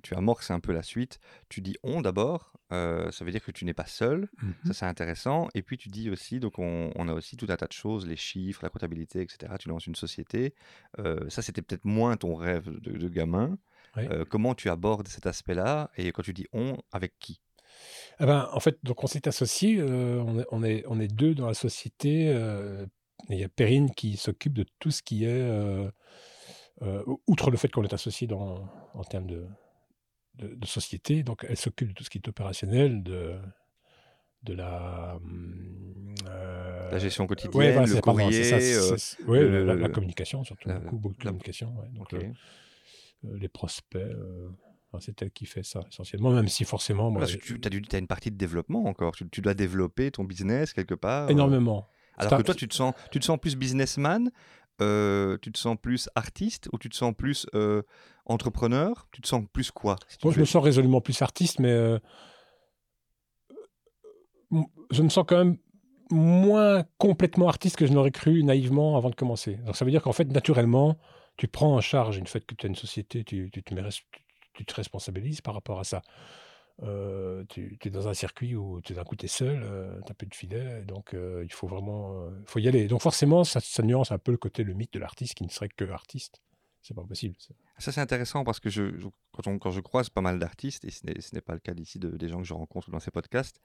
tu 0.02 0.14
amorces 0.14 0.50
un 0.50 0.60
peu 0.60 0.72
la 0.72 0.82
suite. 0.82 1.20
Tu 1.48 1.60
dis 1.62 1.76
on 1.84 2.02
d'abord, 2.02 2.52
euh, 2.72 3.10
ça 3.12 3.24
veut 3.24 3.30
dire 3.30 3.42
que 3.42 3.52
tu 3.52 3.64
n'es 3.64 3.72
pas 3.72 3.86
seul, 3.86 4.28
ça 4.40 4.46
mmh 4.46 4.72
c'est 4.72 4.86
intéressant. 4.86 5.48
Et 5.54 5.62
puis 5.62 5.78
tu 5.78 5.88
dis 5.88 6.10
aussi, 6.10 6.40
donc 6.40 6.58
on, 6.58 7.08
a 7.08 7.14
aussi 7.14 7.36
tout 7.36 7.46
un 7.48 7.56
tas 7.56 7.68
de 7.68 7.72
choses, 7.72 8.06
les 8.06 8.16
chiffres, 8.16 8.60
la 8.62 8.68
comptabilité, 8.68 9.20
etc. 9.22 9.54
Tu 9.60 9.68
lances 9.68 9.86
une 9.86 9.94
société. 9.94 10.54
ça 11.28 11.40
c'était 11.40 11.62
peut-être 11.62 11.84
moins 11.84 12.16
ton 12.16 12.34
rêve 12.34 12.68
de, 12.68 13.08
gamin. 13.08 13.56
comment 14.28 14.54
tu 14.54 14.68
abordes 14.68 15.06
cet 15.06 15.26
aspect-là? 15.26 15.90
Et 15.96 16.10
quand 16.10 16.22
tu 16.22 16.34
dis 16.34 16.46
on, 16.52 16.76
avec 16.92 17.14
qui? 17.20 17.40
Eh 18.20 18.26
ben, 18.26 18.48
en 18.52 18.60
fait, 18.60 18.78
donc 18.82 19.02
on 19.04 19.06
s'est 19.06 19.28
associés, 19.28 19.78
euh, 19.78 20.22
on, 20.26 20.38
est, 20.38 20.46
on, 20.50 20.62
est, 20.62 20.84
on, 20.86 21.00
est, 21.00 21.08
deux 21.08 21.34
dans 21.34 21.46
la 21.46 21.54
société. 21.54 22.28
Euh, 22.28 22.86
il 23.28 23.38
y 23.38 23.44
a 23.44 23.48
Perrine 23.48 23.92
qui 23.94 24.16
s'occupe 24.16 24.52
de 24.54 24.64
tout 24.78 24.90
ce 24.90 25.02
qui 25.02 25.24
est, 25.24 25.28
euh, 25.28 25.90
outre 27.26 27.50
le 27.50 27.56
fait 27.56 27.68
qu'on 27.68 27.82
est 27.82 27.92
associé 27.94 28.26
dans, 28.26 28.68
en 28.94 29.04
termes 29.04 29.26
de, 29.26 29.46
de, 30.34 30.66
société, 30.66 31.22
donc 31.22 31.44
elle 31.48 31.56
s'occupe 31.56 31.88
de 31.88 31.94
tout 31.94 32.04
ce 32.04 32.10
qui 32.10 32.18
est 32.18 32.28
opérationnel, 32.28 33.02
de, 33.02 33.36
de 34.42 34.52
la. 34.54 35.16
hum, 35.16 36.14
euh, 36.28 36.90
La 36.90 36.98
gestion 36.98 37.24
ouais, 37.24 37.28
quotidienne, 37.28 37.72
voilà, 37.72 37.86
le 37.86 37.94
ça, 37.94 38.00
courrier, 38.00 38.52
euh, 38.52 38.96
ouais, 39.26 39.40
le- 39.40 39.74
la, 39.74 39.88
communication, 39.88 40.44
surtout, 40.44 40.68
la- 40.68 40.78
beaucoup, 40.78 40.98
beaucoup 40.98 41.16
de 41.16 41.22
communication. 41.22 41.74
ouais. 41.78 41.88
Donc, 41.92 42.12
euh, 42.14 42.22
euh, 43.24 43.38
les 43.38 43.48
prospects, 43.48 43.96
euh, 43.96 44.50
enfin, 44.96 45.04
c'est 45.04 45.22
elle 45.22 45.30
qui 45.30 45.46
fait 45.46 45.62
ça 45.62 45.80
essentiellement, 45.90 46.30
même 46.30 46.48
si 46.48 46.64
forcément, 46.64 47.10
moi, 47.10 47.20
Parce 47.20 47.36
que 47.36 47.54
tu 47.54 47.94
as, 47.94 47.98
une 47.98 48.06
partie 48.06 48.30
de 48.30 48.36
développement 48.36 48.84
encore. 48.84 49.14
Tu, 49.14 49.28
tu 49.28 49.40
dois 49.40 49.54
développer 49.54 50.10
ton 50.10 50.24
business 50.24 50.72
quelque 50.72 50.94
part. 50.94 51.26
euh, 51.26 51.32
énormément. 51.32 51.86
Alors 52.18 52.38
que 52.38 52.42
toi, 52.42 52.54
tu 52.54 52.68
te 52.68 52.74
sens, 52.74 52.94
tu 53.10 53.20
te 53.20 53.24
sens 53.24 53.38
plus 53.38 53.56
businessman, 53.56 54.30
euh, 54.82 55.38
tu 55.40 55.52
te 55.52 55.58
sens 55.58 55.76
plus 55.80 56.08
artiste 56.14 56.68
ou 56.72 56.78
tu 56.78 56.88
te 56.88 56.96
sens 56.96 57.14
plus 57.16 57.46
euh, 57.54 57.82
entrepreneur? 58.26 59.06
Tu 59.12 59.20
te 59.20 59.28
sens 59.28 59.44
plus 59.52 59.70
quoi 59.70 59.96
si 60.08 60.18
Moi, 60.24 60.32
je 60.32 60.40
me 60.40 60.44
sens 60.44 60.62
résolument 60.62 61.00
plus 61.00 61.20
artiste, 61.22 61.60
mais 61.60 61.70
euh, 61.70 61.98
je 64.90 65.02
me 65.02 65.08
sens 65.08 65.24
quand 65.26 65.38
même 65.38 65.56
moins 66.10 66.84
complètement 66.98 67.48
artiste 67.48 67.76
que 67.76 67.86
je 67.86 67.92
n'aurais 67.92 68.12
cru 68.12 68.42
naïvement 68.44 68.96
avant 68.96 69.10
de 69.10 69.14
commencer. 69.14 69.56
Donc, 69.66 69.76
ça 69.76 69.84
veut 69.84 69.90
dire 69.90 70.02
qu'en 70.02 70.12
fait, 70.12 70.30
naturellement, 70.30 70.96
tu 71.36 71.48
prends 71.48 71.74
en 71.74 71.80
charge 71.80 72.16
une 72.16 72.26
fois 72.26 72.40
que 72.40 72.54
tu 72.54 72.66
as 72.66 72.68
une 72.68 72.76
société, 72.76 73.24
tu, 73.24 73.50
tu 73.52 73.62
te, 73.62 73.74
mets 73.74 73.82
tu 74.56 74.64
te 74.64 74.74
responsabilises 74.74 75.40
par 75.40 75.54
rapport 75.54 75.78
à 75.80 75.84
ça. 75.84 76.02
Euh, 76.82 77.44
tu, 77.48 77.78
es 77.82 77.90
dans 77.90 78.06
un 78.06 78.12
circuit 78.14 78.54
où 78.54 78.80
d'un 78.82 79.04
coup 79.04 79.16
tu 79.16 79.24
es 79.24 79.28
seul, 79.28 79.60
tu 80.04 80.10
n'as 80.10 80.14
plus 80.14 80.26
de 80.26 80.34
filet, 80.34 80.82
donc 80.82 81.14
euh, 81.14 81.42
il 81.44 81.52
faut 81.52 81.66
vraiment 81.66 82.20
euh, 82.20 82.30
faut 82.44 82.58
y 82.58 82.68
aller. 82.68 82.86
Donc 82.86 83.00
forcément, 83.00 83.44
ça, 83.44 83.60
ça 83.60 83.82
nuance 83.82 84.12
un 84.12 84.18
peu 84.18 84.30
le 84.32 84.36
côté, 84.36 84.62
le 84.62 84.74
mythe 84.74 84.92
de 84.92 84.98
l'artiste 84.98 85.34
qui 85.34 85.44
ne 85.44 85.48
serait 85.48 85.70
que 85.70 85.84
artiste. 85.90 86.42
C'est 86.82 86.94
pas 86.94 87.02
possible. 87.02 87.34
ça. 87.38 87.54
C'est 87.78 88.00
intéressant 88.00 88.44
parce 88.44 88.60
que 88.60 88.68
quand, 89.32 89.46
on- 89.46 89.58
quand 89.58 89.70
je 89.72 89.80
croise 89.80 90.08
pas 90.08 90.20
mal 90.20 90.38
d'artistes, 90.38 90.84
et 90.84 90.90
ce 90.90 91.04
n'est 91.06 91.20
ce 91.20 91.34
n'est 91.34 91.40
pas 91.40 91.54
le 91.54 91.60
cas 91.60 91.74
d'ici 91.74 91.98
de- 91.98 92.16
des 92.16 92.28
gens 92.28 92.38
que 92.38 92.44
je 92.44 92.54
rencontre 92.54 92.90
dans 92.90 93.00
ces 93.00 93.10
podcasts, 93.10 93.60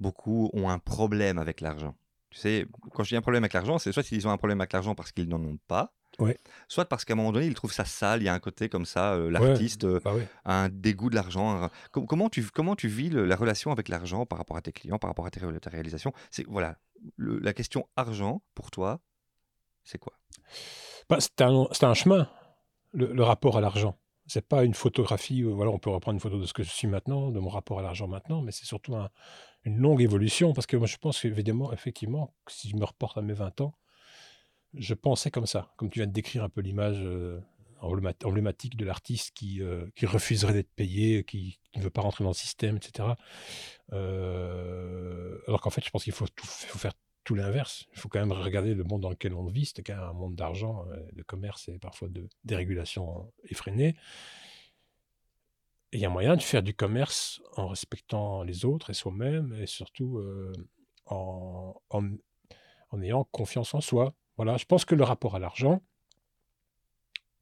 beaucoup 0.00 0.50
ont 0.54 0.68
un 0.68 0.78
problème 0.78 1.38
avec 1.38 1.60
l'argent. 1.60 1.94
Tu 2.30 2.38
sais, 2.38 2.66
quand 2.92 3.04
je 3.04 3.10
dis 3.10 3.16
un 3.16 3.22
problème 3.22 3.44
avec 3.44 3.52
l'argent, 3.52 3.78
c'est 3.78 3.92
soit 3.92 4.10
ils 4.12 4.26
ont 4.26 4.30
un 4.30 4.38
problème 4.38 4.60
avec 4.60 4.72
l'argent 4.72 4.94
parce 4.94 5.12
qu'ils 5.12 5.28
n'en 5.28 5.42
ont 5.42 5.58
pas, 5.68 5.92
Ouais. 6.18 6.38
soit 6.68 6.84
parce 6.84 7.04
qu'à 7.04 7.14
un 7.14 7.16
moment 7.16 7.32
donné, 7.32 7.46
ils 7.46 7.54
trouvent 7.54 7.72
ça 7.72 7.84
sale, 7.84 8.22
il 8.22 8.26
y 8.26 8.28
a 8.28 8.34
un 8.34 8.38
côté 8.38 8.68
comme 8.68 8.86
ça, 8.86 9.14
euh, 9.14 9.30
l'artiste 9.30 9.84
euh, 9.84 10.00
Bah 10.04 10.14
ouais. 10.14 10.28
a 10.44 10.64
un 10.64 10.68
dégoût 10.68 11.10
de 11.10 11.14
l'argent. 11.14 11.68
Com- 11.92 12.06
comment, 12.06 12.28
tu, 12.28 12.44
comment 12.50 12.76
tu 12.76 12.88
vis 12.88 13.10
le- 13.10 13.24
la 13.24 13.36
relation 13.36 13.72
avec 13.72 13.88
l'argent 13.88 14.26
par 14.26 14.38
rapport 14.38 14.56
à 14.56 14.62
tes 14.62 14.72
clients, 14.72 14.98
par 14.98 15.10
rapport 15.10 15.26
à 15.26 15.30
tes, 15.30 15.40
ta 15.40 15.70
réalisation? 15.70 16.12
C'est 16.30 16.46
Voilà, 16.46 16.76
le- 17.16 17.38
la 17.38 17.52
question 17.52 17.88
argent, 17.96 18.42
pour 18.54 18.70
toi, 18.70 19.00
c'est 19.82 19.98
quoi? 19.98 20.14
Bah, 21.08 21.18
c'est 21.20 21.40
un, 21.42 21.66
un 21.82 21.94
chemin, 21.94 22.28
le, 22.92 23.12
le 23.12 23.22
rapport 23.22 23.56
à 23.56 23.60
l'argent. 23.60 23.98
C'est 24.26 24.46
pas 24.46 24.64
une 24.64 24.72
photographie, 24.72 25.44
où, 25.44 25.54
voilà, 25.54 25.70
on 25.70 25.78
peut 25.78 25.90
reprendre 25.90 26.14
une 26.14 26.20
photo 26.20 26.38
de 26.38 26.46
ce 26.46 26.54
que 26.54 26.62
je 26.62 26.70
suis 26.70 26.88
maintenant, 26.88 27.30
de 27.30 27.38
mon 27.40 27.50
rapport 27.50 27.78
à 27.78 27.82
l'argent 27.82 28.08
maintenant, 28.08 28.40
mais 28.40 28.52
c'est 28.52 28.64
surtout 28.64 28.96
un- 28.96 29.10
une 29.64 29.78
longue 29.78 30.00
évolution, 30.00 30.52
parce 30.54 30.66
que 30.66 30.76
moi 30.76 30.86
je 30.86 30.96
pense 30.96 31.20
qu'évidemment, 31.20 31.72
effectivement, 31.72 32.34
si 32.48 32.70
je 32.70 32.76
me 32.76 32.84
reporte 32.84 33.18
à 33.18 33.22
mes 33.22 33.32
20 33.34 33.60
ans, 33.60 33.74
je 34.76 34.94
pensais 34.94 35.30
comme 35.30 35.46
ça, 35.46 35.72
comme 35.76 35.90
tu 35.90 36.00
viens 36.00 36.06
de 36.06 36.12
décrire 36.12 36.44
un 36.44 36.48
peu 36.48 36.60
l'image 36.60 37.00
euh, 37.00 37.40
emblémat- 37.80 38.24
emblématique 38.24 38.76
de 38.76 38.84
l'artiste 38.84 39.32
qui, 39.34 39.62
euh, 39.62 39.86
qui 39.96 40.06
refuserait 40.06 40.52
d'être 40.52 40.72
payé, 40.74 41.24
qui 41.24 41.60
ne 41.76 41.82
veut 41.82 41.90
pas 41.90 42.02
rentrer 42.02 42.24
dans 42.24 42.30
le 42.30 42.34
système, 42.34 42.76
etc. 42.76 43.08
Euh, 43.92 45.38
alors 45.46 45.60
qu'en 45.60 45.70
fait, 45.70 45.84
je 45.84 45.90
pense 45.90 46.04
qu'il 46.04 46.12
faut, 46.12 46.26
faire 46.36 46.92
tout 47.24 47.34
l'inverse. 47.34 47.86
Il 47.92 47.98
faut 47.98 48.08
quand 48.08 48.20
même 48.20 48.32
regarder 48.32 48.74
le 48.74 48.84
monde 48.84 49.02
dans 49.02 49.10
lequel 49.10 49.34
on 49.34 49.46
vit. 49.46 49.66
C'est 49.66 49.82
quand 49.82 49.94
même 49.94 50.04
un 50.04 50.12
monde 50.12 50.34
d'argent, 50.34 50.84
de 51.12 51.22
commerce 51.22 51.68
et 51.68 51.78
parfois 51.78 52.08
de 52.08 52.28
dérégulation 52.44 53.32
effrénée. 53.44 53.96
Il 55.92 56.00
y 56.00 56.04
a 56.04 56.10
moyen 56.10 56.36
de 56.36 56.42
faire 56.42 56.62
du 56.62 56.74
commerce 56.74 57.40
en 57.56 57.68
respectant 57.68 58.42
les 58.42 58.64
autres 58.64 58.90
et 58.90 58.94
soi-même 58.94 59.54
et 59.54 59.66
surtout 59.66 60.20
en, 61.06 61.80
en 61.88 63.02
ayant 63.02 63.24
confiance 63.24 63.72
en 63.74 63.80
soi. 63.80 64.14
Voilà, 64.36 64.56
je 64.56 64.64
pense 64.64 64.84
que 64.84 64.94
le 64.94 65.04
rapport 65.04 65.36
à 65.36 65.38
l'argent, 65.38 65.82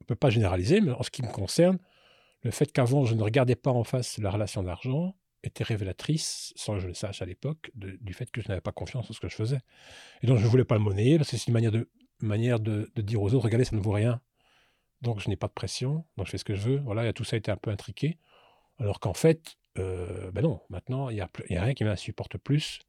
on 0.01 0.03
ne 0.03 0.05
peut 0.05 0.15
pas 0.15 0.29
généraliser, 0.29 0.81
mais 0.81 0.91
en 0.91 1.03
ce 1.03 1.09
qui 1.09 1.23
me 1.23 1.31
concerne, 1.31 1.79
le 2.43 2.51
fait 2.51 2.71
qu'avant 2.71 3.05
je 3.05 3.15
ne 3.15 3.23
regardais 3.23 3.55
pas 3.55 3.71
en 3.71 3.83
face 3.83 4.17
la 4.17 4.29
relation 4.29 4.63
d'argent 4.63 5.15
était 5.43 5.63
révélatrice, 5.63 6.53
sans 6.55 6.75
que 6.75 6.79
je 6.79 6.87
le 6.87 6.93
sache 6.93 7.21
à 7.21 7.25
l'époque, 7.25 7.71
du 7.75 8.13
fait 8.13 8.29
que 8.31 8.41
je 8.41 8.47
n'avais 8.47 8.61
pas 8.61 8.71
confiance 8.71 9.09
en 9.09 9.13
ce 9.13 9.19
que 9.19 9.27
je 9.27 9.35
faisais. 9.35 9.59
Et 10.21 10.27
donc 10.27 10.37
je 10.37 10.43
ne 10.43 10.49
voulais 10.49 10.63
pas 10.63 10.75
le 10.75 10.81
monnayer 10.81 11.17
parce 11.17 11.31
que 11.31 11.37
c'est 11.37 11.47
une 11.47 11.53
manière 11.53 11.71
de, 11.71 11.89
manière 12.19 12.59
de, 12.59 12.89
dire 12.97 13.21
aux 13.21 13.33
autres, 13.33 13.45
regardez, 13.45 13.65
ça 13.65 13.75
ne 13.75 13.81
vaut 13.81 13.91
rien. 13.91 14.21
Donc 15.01 15.19
je 15.19 15.29
n'ai 15.29 15.35
pas 15.35 15.47
de 15.47 15.53
pression, 15.53 16.05
donc 16.15 16.27
je 16.27 16.31
fais 16.31 16.37
ce 16.37 16.45
que 16.45 16.55
je 16.55 16.61
veux. 16.61 16.77
Voilà, 16.77 17.07
et 17.07 17.13
tout 17.13 17.25
ça 17.25 17.35
a 17.35 17.37
été 17.37 17.51
un 17.51 17.57
peu 17.57 17.71
intriqué. 17.71 18.17
Alors 18.77 18.99
qu'en 18.99 19.13
fait, 19.13 19.57
euh, 19.77 20.31
ben 20.31 20.41
non, 20.41 20.61
maintenant, 20.69 21.09
il 21.09 21.15
n'y 21.15 21.21
a, 21.21 21.25
a 21.25 21.63
rien 21.63 21.73
qui 21.73 21.83
m'insupporte 21.83 22.37
plus 22.37 22.79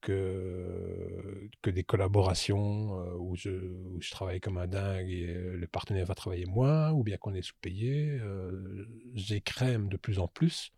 que, 0.00 1.48
que 1.62 1.70
des 1.70 1.84
collaborations 1.84 3.00
euh, 3.00 3.14
où, 3.18 3.36
je, 3.36 3.50
où 3.50 4.00
je 4.00 4.10
travaille 4.10 4.40
comme 4.40 4.58
un 4.58 4.66
dingue 4.66 5.10
et 5.10 5.28
euh, 5.28 5.56
le 5.56 5.66
partenaire 5.66 6.06
va 6.06 6.14
travailler 6.14 6.46
moins, 6.46 6.90
ou 6.92 7.02
bien 7.02 7.16
qu'on 7.16 7.34
est 7.34 7.42
sous-payé. 7.42 8.18
Euh, 8.20 8.86
J'écrème 9.14 9.88
de 9.88 9.96
plus 9.96 10.18
en 10.18 10.28
plus 10.28 10.72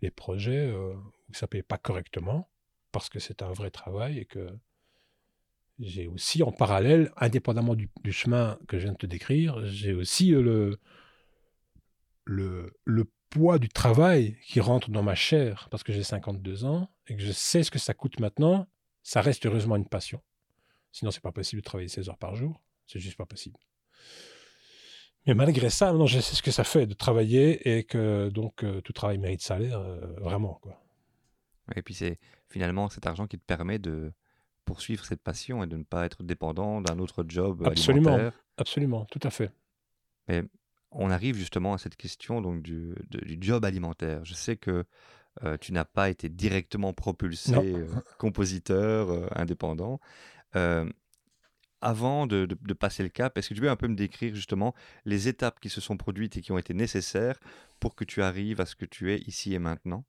les 0.00 0.10
projets 0.10 0.68
euh, 0.68 0.94
où 0.94 1.34
ça 1.34 1.46
ne 1.46 1.48
paye 1.48 1.62
pas 1.62 1.78
correctement, 1.78 2.50
parce 2.92 3.08
que 3.08 3.18
c'est 3.18 3.42
un 3.42 3.52
vrai 3.52 3.70
travail 3.70 4.18
et 4.18 4.24
que 4.24 4.48
j'ai 5.78 6.06
aussi 6.06 6.42
en 6.42 6.52
parallèle, 6.52 7.10
indépendamment 7.16 7.74
du, 7.74 7.90
du 8.04 8.12
chemin 8.12 8.58
que 8.68 8.78
je 8.78 8.84
viens 8.84 8.92
de 8.92 8.98
te 8.98 9.06
décrire, 9.06 9.64
j'ai 9.64 9.94
aussi 9.94 10.30
le, 10.30 10.78
le, 12.24 12.72
le 12.84 13.10
poids 13.32 13.58
du 13.58 13.68
travail 13.68 14.36
qui 14.44 14.60
rentre 14.60 14.90
dans 14.90 15.02
ma 15.02 15.14
chair 15.14 15.68
parce 15.70 15.82
que 15.82 15.92
j'ai 15.92 16.02
52 16.02 16.64
ans 16.64 16.90
et 17.08 17.16
que 17.16 17.22
je 17.22 17.32
sais 17.32 17.62
ce 17.62 17.70
que 17.70 17.78
ça 17.78 17.94
coûte 17.94 18.20
maintenant, 18.20 18.66
ça 19.02 19.22
reste 19.22 19.46
heureusement 19.46 19.76
une 19.76 19.88
passion. 19.88 20.20
Sinon, 20.92 21.10
c'est 21.10 21.22
pas 21.22 21.32
possible 21.32 21.62
de 21.62 21.64
travailler 21.64 21.88
16 21.88 22.10
heures 22.10 22.18
par 22.18 22.36
jour. 22.36 22.62
C'est 22.86 23.00
juste 23.00 23.16
pas 23.16 23.24
possible. 23.24 23.58
Mais 25.26 25.34
malgré 25.34 25.70
ça, 25.70 25.86
maintenant, 25.86 26.06
je 26.06 26.20
sais 26.20 26.36
ce 26.36 26.42
que 26.42 26.50
ça 26.50 26.64
fait 26.64 26.86
de 26.86 26.94
travailler 26.94 27.76
et 27.76 27.84
que 27.84 28.28
donc 28.28 28.64
euh, 28.64 28.80
tout 28.82 28.92
travail 28.92 29.18
mérite 29.18 29.40
salaire, 29.40 29.78
euh, 29.78 30.14
vraiment. 30.18 30.58
Quoi. 30.62 30.78
Et 31.74 31.82
puis 31.82 31.94
c'est 31.94 32.18
finalement 32.50 32.90
cet 32.90 33.06
argent 33.06 33.26
qui 33.26 33.38
te 33.38 33.44
permet 33.44 33.78
de 33.78 34.12
poursuivre 34.64 35.04
cette 35.06 35.22
passion 35.22 35.62
et 35.62 35.66
de 35.66 35.76
ne 35.76 35.84
pas 35.84 36.04
être 36.04 36.22
dépendant 36.22 36.80
d'un 36.80 36.98
autre 36.98 37.24
job 37.26 37.62
Absolument. 37.64 38.10
alimentaire. 38.10 38.40
Absolument, 38.58 39.04
tout 39.06 39.20
à 39.22 39.30
fait. 39.30 39.50
On 40.92 41.10
arrive 41.10 41.36
justement 41.36 41.74
à 41.74 41.78
cette 41.78 41.96
question 41.96 42.40
donc 42.40 42.62
du, 42.62 42.94
de- 43.10 43.24
du 43.24 43.38
job 43.40 43.64
alimentaire. 43.64 44.24
Je 44.24 44.34
sais 44.34 44.56
que 44.56 44.84
euh, 45.44 45.56
tu 45.58 45.72
n'as 45.72 45.84
pas 45.86 46.10
été 46.10 46.28
directement 46.28 46.92
propulsé 46.92 47.54
euh, 47.54 47.86
compositeur 48.18 49.10
euh, 49.10 49.26
indépendant. 49.34 50.00
Avant 51.80 52.26
de, 52.28 52.46
de- 52.46 52.56
de 52.60 52.74
passer 52.74 53.02
le 53.02 53.08
cap, 53.08 53.36
est-ce 53.36 53.48
que 53.48 53.54
tu 53.54 53.60
peux 53.60 53.68
un 53.70 53.76
peu 53.76 53.88
me 53.88 53.96
décrire 53.96 54.34
justement 54.34 54.72
les 55.04 55.26
étapes 55.28 55.58
qui 55.60 55.68
se 55.68 55.80
sont 55.80 55.96
produites 55.96 56.36
et 56.36 56.40
qui 56.40 56.52
ont 56.52 56.58
été 56.58 56.74
nécessaires 56.74 57.38
pour 57.80 57.94
que 57.96 58.04
tu 58.04 58.22
arrives 58.22 58.60
à 58.60 58.66
ce 58.66 58.76
que 58.76 58.84
tu 58.84 59.12
es 59.12 59.18
ici 59.26 59.52
et 59.52 59.58
maintenant? 59.58 60.04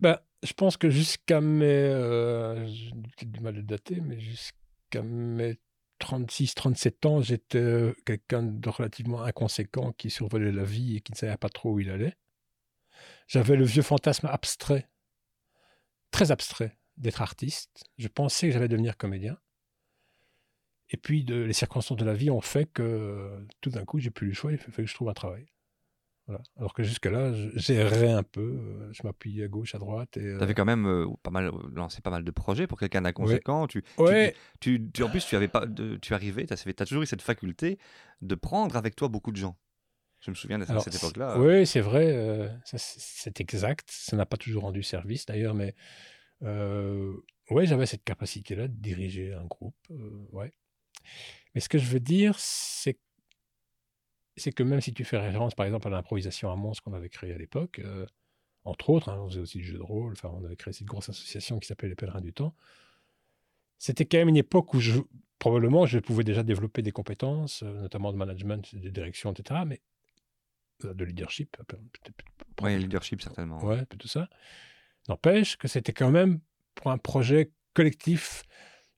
Ben, 0.00 0.18
je 0.42 0.52
pense 0.52 0.76
que 0.76 0.88
jusqu'à 0.88 1.40
mes. 1.40 1.90
j'ai 3.18 3.26
du 3.26 3.40
mal 3.40 3.54
à 3.54 3.58
le 3.58 3.62
dater, 3.62 4.00
mais 4.00 4.18
jusqu'à 4.18 5.02
mes 5.02 5.58
36, 5.98 6.54
37 6.54 7.06
ans, 7.06 7.20
j'étais 7.20 7.58
euh, 7.58 7.94
quelqu'un 8.04 8.42
de 8.42 8.68
relativement 8.68 9.22
inconséquent 9.22 9.92
qui 9.92 10.10
survolait 10.10 10.52
la 10.52 10.64
vie 10.64 10.96
et 10.96 11.00
qui 11.00 11.12
ne 11.12 11.16
savait 11.16 11.36
pas 11.36 11.48
trop 11.48 11.72
où 11.72 11.80
il 11.80 11.90
allait. 11.90 12.16
J'avais 13.26 13.56
le 13.56 13.64
vieux 13.64 13.82
fantasme 13.82 14.26
abstrait, 14.26 14.88
très 16.10 16.30
abstrait, 16.30 16.76
d'être 16.96 17.22
artiste. 17.22 17.84
Je 17.98 18.08
pensais 18.08 18.48
que 18.48 18.52
j'allais 18.54 18.68
devenir 18.68 18.96
comédien. 18.96 19.38
Et 20.90 20.96
puis, 20.96 21.24
de- 21.24 21.34
les 21.42 21.52
circonstances 21.52 21.98
de 21.98 22.04
la 22.04 22.14
vie 22.14 22.30
ont 22.30 22.40
fait 22.40 22.66
que 22.66 22.82
euh, 22.82 23.46
tout 23.60 23.70
d'un 23.70 23.84
coup, 23.84 23.98
j'ai 23.98 24.10
plus 24.10 24.28
le 24.28 24.32
choix, 24.34 24.52
il 24.52 24.58
fallait 24.58 24.72
que 24.72 24.86
je 24.86 24.94
trouve 24.94 25.08
un 25.08 25.14
travail. 25.14 25.46
Voilà. 26.28 26.42
Alors 26.58 26.74
que 26.74 26.82
jusque-là, 26.82 27.32
je- 27.32 27.48
j'errais 27.56 28.10
un 28.10 28.22
peu, 28.22 28.42
euh, 28.42 28.92
je 28.92 29.00
m'appuyais 29.02 29.44
à 29.44 29.48
gauche, 29.48 29.74
à 29.74 29.78
droite. 29.78 30.18
Et, 30.18 30.20
euh, 30.20 30.36
Tu 30.36 30.42
avais 30.44 30.52
quand 30.52 30.66
même 30.66 30.86
euh, 30.86 31.06
pas 31.22 31.30
mal, 31.30 31.50
lancé 31.72 32.02
pas 32.02 32.10
mal 32.10 32.22
de 32.22 32.30
projets 32.30 32.66
pour 32.66 32.78
quelqu'un 32.78 33.00
d'inconséquent. 33.00 33.66
Tu, 33.66 33.82
tu- 33.82 34.02
Ouais, 34.02 34.34
tu, 34.60 34.90
tu- 34.92 35.02
en 35.02 35.08
plus, 35.08 35.24
tu, 35.24 35.36
avais 35.36 35.48
pas 35.48 35.64
de, 35.64 35.96
tu 35.96 36.12
arrivais, 36.12 36.46
tu 36.46 36.52
as, 36.52 36.84
toujours 36.84 37.02
eu 37.02 37.06
cette 37.06 37.22
faculté 37.22 37.78
de 38.20 38.34
prendre 38.34 38.76
avec 38.76 38.94
toi 38.94 39.08
beaucoup 39.08 39.32
de 39.32 39.38
gens. 39.38 39.56
Je 40.20 40.30
me 40.30 40.34
souviens 40.34 40.58
de 40.58 40.64
alors, 40.68 40.82
cette 40.82 40.96
époque-là. 40.96 41.38
Oui, 41.40 41.66
c'est 41.66 41.80
vrai, 41.80 42.12
euh, 42.14 42.48
c'est 42.64 43.40
exact. 43.40 43.88
Ça 43.90 44.14
n'a 44.16 44.26
pas 44.26 44.36
toujours 44.36 44.64
rendu 44.64 44.82
service 44.82 45.24
d'ailleurs, 45.24 45.54
mais 45.54 45.74
euh, 46.42 47.14
ouais, 47.50 47.64
j'avais 47.64 47.86
cette 47.86 48.04
capacité-là 48.04 48.68
de 48.68 48.74
diriger 48.74 49.32
un 49.32 49.46
groupe. 49.46 49.76
ouais. 50.32 50.52
Mais 51.54 51.60
ce 51.62 51.68
que 51.70 51.78
je 51.78 51.86
veux 51.86 52.00
dire, 52.00 52.34
c'est 52.38 52.98
c'est 54.38 54.52
que 54.52 54.62
même 54.62 54.80
si 54.80 54.92
tu 54.92 55.04
fais 55.04 55.18
référence, 55.18 55.54
par 55.54 55.66
exemple, 55.66 55.86
à 55.88 55.90
l'improvisation 55.90 56.50
à 56.50 56.56
Mons 56.56 56.72
qu'on 56.84 56.92
avait 56.92 57.08
créée 57.08 57.32
à 57.32 57.38
l'époque, 57.38 57.80
euh, 57.80 58.06
entre 58.64 58.90
autres, 58.90 59.08
hein, 59.08 59.20
on 59.20 59.28
faisait 59.28 59.40
aussi 59.40 59.58
du 59.58 59.64
jeu 59.64 59.78
de 59.78 59.82
rôle, 59.82 60.12
enfin, 60.12 60.30
on 60.32 60.44
avait 60.44 60.56
créé 60.56 60.72
cette 60.72 60.86
grosse 60.86 61.08
association 61.08 61.58
qui 61.58 61.66
s'appelait 61.66 61.88
les 61.88 61.94
Pèlerins 61.94 62.20
du 62.20 62.32
Temps. 62.32 62.54
C'était 63.78 64.04
quand 64.04 64.18
même 64.18 64.28
une 64.28 64.36
époque 64.36 64.74
où 64.74 64.80
je, 64.80 65.00
probablement 65.38 65.86
je 65.86 65.98
pouvais 65.98 66.24
déjà 66.24 66.42
développer 66.42 66.82
des 66.82 66.90
compétences, 66.90 67.62
euh, 67.62 67.82
notamment 67.82 68.12
de 68.12 68.18
management, 68.18 68.74
de 68.74 68.88
direction, 68.90 69.32
etc., 69.32 69.60
mais 69.66 69.80
euh, 70.84 70.94
de 70.94 71.04
leadership, 71.04 71.56
Oui, 72.62 72.74
le 72.74 72.78
leadership, 72.80 73.22
certainement. 73.22 73.64
Ouais, 73.64 73.84
plutôt 73.86 74.08
ça. 74.08 74.28
N'empêche 75.08 75.56
que 75.56 75.68
c'était 75.68 75.92
quand 75.92 76.10
même 76.10 76.40
pour 76.74 76.90
un 76.90 76.98
projet 76.98 77.52
collectif. 77.74 78.44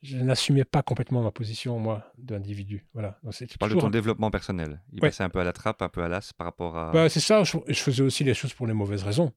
Je 0.02 0.16
n'assumais 0.16 0.64
pas 0.64 0.82
complètement 0.82 1.22
ma 1.22 1.30
position, 1.30 1.78
moi, 1.78 2.12
d'individu. 2.16 2.86
Voilà. 2.94 3.18
Donc, 3.22 3.34
tu 3.34 3.58
parles 3.58 3.74
de 3.74 3.80
ton 3.80 3.90
développement 3.90 4.30
personnel. 4.30 4.80
Il 4.92 5.00
passait 5.00 5.22
un 5.22 5.28
peu 5.28 5.40
à 5.40 5.44
la 5.44 5.52
trappe, 5.52 5.82
un 5.82 5.88
peu 5.90 6.02
à 6.02 6.08
l'as 6.08 6.32
par 6.32 6.46
rapport 6.46 6.76
à... 6.78 6.92
Bah, 6.92 7.08
c'est 7.08 7.20
ça, 7.20 7.44
je, 7.44 7.58
je, 7.68 7.80
faisais 7.80 8.02
aussi 8.02 8.24
les 8.24 8.32
choses 8.32 8.54
pour 8.54 8.66
les 8.66 8.72
mauvaises 8.72 9.02
raisons 9.02 9.32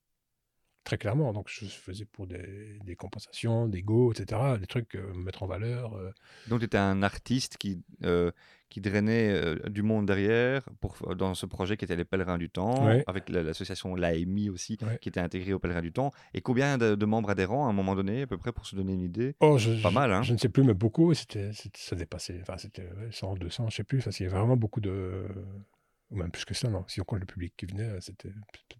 très 0.83 0.97
clairement. 0.97 1.33
Donc, 1.33 1.47
je 1.49 1.65
faisais 1.65 2.05
pour 2.05 2.27
des, 2.27 2.79
des 2.83 2.95
compensations, 2.95 3.67
des 3.67 3.81
go, 3.81 4.11
etc., 4.11 4.41
des 4.59 4.67
trucs, 4.67 4.95
euh, 4.95 5.13
mettre 5.13 5.43
en 5.43 5.47
valeur. 5.47 5.95
Euh. 5.95 6.11
Donc, 6.47 6.59
tu 6.59 6.65
étais 6.65 6.77
un 6.77 7.03
artiste 7.03 7.57
qui, 7.57 7.83
euh, 8.03 8.31
qui 8.73 8.81
drainait 8.81 9.55
du 9.69 9.83
monde 9.83 10.07
derrière 10.07 10.63
pour, 10.81 11.15
dans 11.15 11.35
ce 11.35 11.45
projet 11.45 11.77
qui 11.77 11.85
était 11.85 11.95
les 11.95 12.05
Pèlerins 12.05 12.39
du 12.39 12.49
Temps, 12.49 12.87
avec 13.05 13.29
l'association 13.29 13.95
l'AMI 13.95 14.49
aussi, 14.49 14.77
qui 14.99 15.09
était 15.09 15.19
intégrée 15.19 15.53
aux 15.53 15.59
Pèlerins 15.59 15.81
du 15.81 15.91
Temps. 15.91 16.11
Et 16.33 16.41
combien 16.41 16.79
de, 16.79 17.05
membres 17.05 17.29
adhérents 17.29 17.67
à 17.67 17.69
un 17.69 17.73
moment 17.73 17.95
donné, 17.95 18.23
à 18.23 18.27
peu 18.27 18.37
près, 18.37 18.51
pour 18.51 18.65
se 18.65 18.75
donner 18.75 18.93
une 18.93 19.01
idée? 19.01 19.35
Oh, 19.39 19.57
Pas 19.83 19.91
mal, 19.91 20.11
hein? 20.11 20.23
Je 20.23 20.33
ne 20.33 20.37
sais 20.39 20.49
plus, 20.49 20.63
mais 20.63 20.73
beaucoup. 20.73 21.13
C'était, 21.13 21.51
ça 21.75 21.95
dépassait, 21.95 22.39
enfin, 22.41 22.57
c'était 22.57 22.89
100, 23.11 23.35
200, 23.35 23.63
je 23.63 23.67
ne 23.67 23.71
sais 23.71 23.83
plus. 23.83 24.03
il 24.19 24.23
y 24.23 24.25
avait 24.25 24.35
vraiment 24.35 24.57
beaucoup 24.57 24.81
de 24.81 25.27
ou 26.13 26.17
même 26.17 26.31
plus 26.31 26.45
que 26.45 26.53
ça, 26.53 26.69
non. 26.69 26.85
Si 26.87 27.01
on 27.01 27.03
compte 27.03 27.19
le 27.21 27.25
public 27.25 27.53
qui 27.57 27.65
venait, 27.65 27.99
c'était 27.99 28.31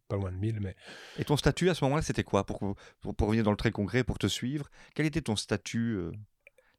pas 0.07 0.15
loin 0.15 0.31
de 0.31 0.38
1000. 0.38 0.59
Mais... 0.62 0.75
Et 1.17 1.25
ton 1.25 1.35
statut 1.35 1.69
à 1.69 1.73
ce 1.73 1.83
moment-là, 1.85 2.03
c'était 2.03 2.23
quoi? 2.23 2.45
Pour, 2.45 2.59
pour, 2.59 3.15
pour, 3.15 3.27
revenir 3.27 3.43
dans 3.43 3.51
le 3.51 3.57
très 3.57 3.71
concret, 3.71 4.03
pour 4.03 4.19
te 4.19 4.27
suivre 4.27 4.69
Quel 4.93 5.07
était 5.07 5.21
ton 5.21 5.35
statut 5.35 5.95
euh? 5.95 6.12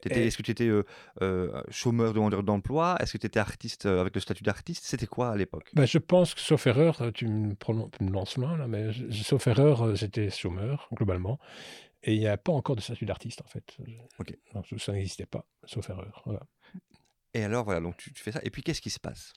Est-ce 0.02 0.36
que 0.36 0.42
tu 0.42 0.50
étais 0.50 0.68
euh, 0.68 0.84
euh, 1.22 1.62
chômeur 1.70 2.12
demandeur 2.12 2.42
d'emploi? 2.42 2.96
Est-ce 3.00 3.12
que 3.12 3.18
tu 3.18 3.26
étais 3.26 3.40
artiste 3.40 3.86
avec 3.86 4.14
le 4.14 4.20
statut 4.20 4.42
d'artiste? 4.42 4.84
C'était 4.84 5.06
quoi 5.06 5.30
à 5.30 5.36
l'époque? 5.36 5.70
Ben, 5.74 5.86
Je 5.86 5.98
pense 5.98 6.34
que, 6.34 6.40
sauf 6.40 6.66
erreur, 6.66 7.02
tu 7.14 7.26
me, 7.26 7.54
me 8.00 8.10
lances 8.10 8.36
là, 8.36 8.56
là 8.56 8.66
mais 8.66 8.90
sauf 9.10 9.46
erreur, 9.46 9.94
j'étais 9.96 10.30
chômeur, 10.30 10.88
globalement. 10.92 11.38
Et 12.04 12.14
il 12.14 12.20
n'y 12.20 12.28
a 12.28 12.36
pas 12.36 12.52
encore 12.52 12.76
de 12.76 12.82
statut 12.82 13.06
d'artiste, 13.06 13.40
en 13.40 13.48
fait. 13.48 13.76
Ok. 14.18 14.36
Donc, 14.52 14.66
ça 14.78 14.92
n'existait 14.92 15.26
pas, 15.26 15.46
sauf 15.64 15.88
erreur. 15.88 16.22
Voilà. 16.26 16.42
Et 17.32 17.42
alors, 17.42 17.64
voilà, 17.64 17.80
donc 17.80 17.96
tu, 17.96 18.12
fais 18.14 18.30
ça. 18.30 18.40
Et 18.44 18.50
puis, 18.50 18.62
qu'est-ce 18.62 18.80
qui 18.80 18.90
se 18.90 19.00
passe? 19.00 19.32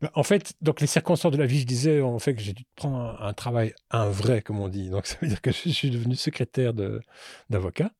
Ben, 0.00 0.10
En 0.14 0.24
fait, 0.24 0.54
donc 0.60 0.80
les 0.80 0.86
circonstances 0.88 1.32
de 1.32 1.36
la 1.36 1.46
vie, 1.46 1.60
je 1.60 1.66
disais, 1.66 2.00
en 2.00 2.18
fait, 2.18 2.34
que 2.34 2.40
j'ai 2.40 2.54
dû 2.54 2.64
prendre 2.74 3.22
un, 3.22 3.32
travail, 3.32 3.74
un 3.90 4.08
vrai, 4.08 4.42
comme 4.42 4.58
on 4.58 4.68
dit. 4.68 4.90
Donc, 4.90 5.06
ça 5.06 5.16
veut 5.20 5.28
dire 5.28 5.40
que 5.40 5.52
je 5.52 5.68
suis 5.68 5.90
devenu 5.90 6.16
secrétaire 6.16 6.72
d'avocat. 7.48 7.92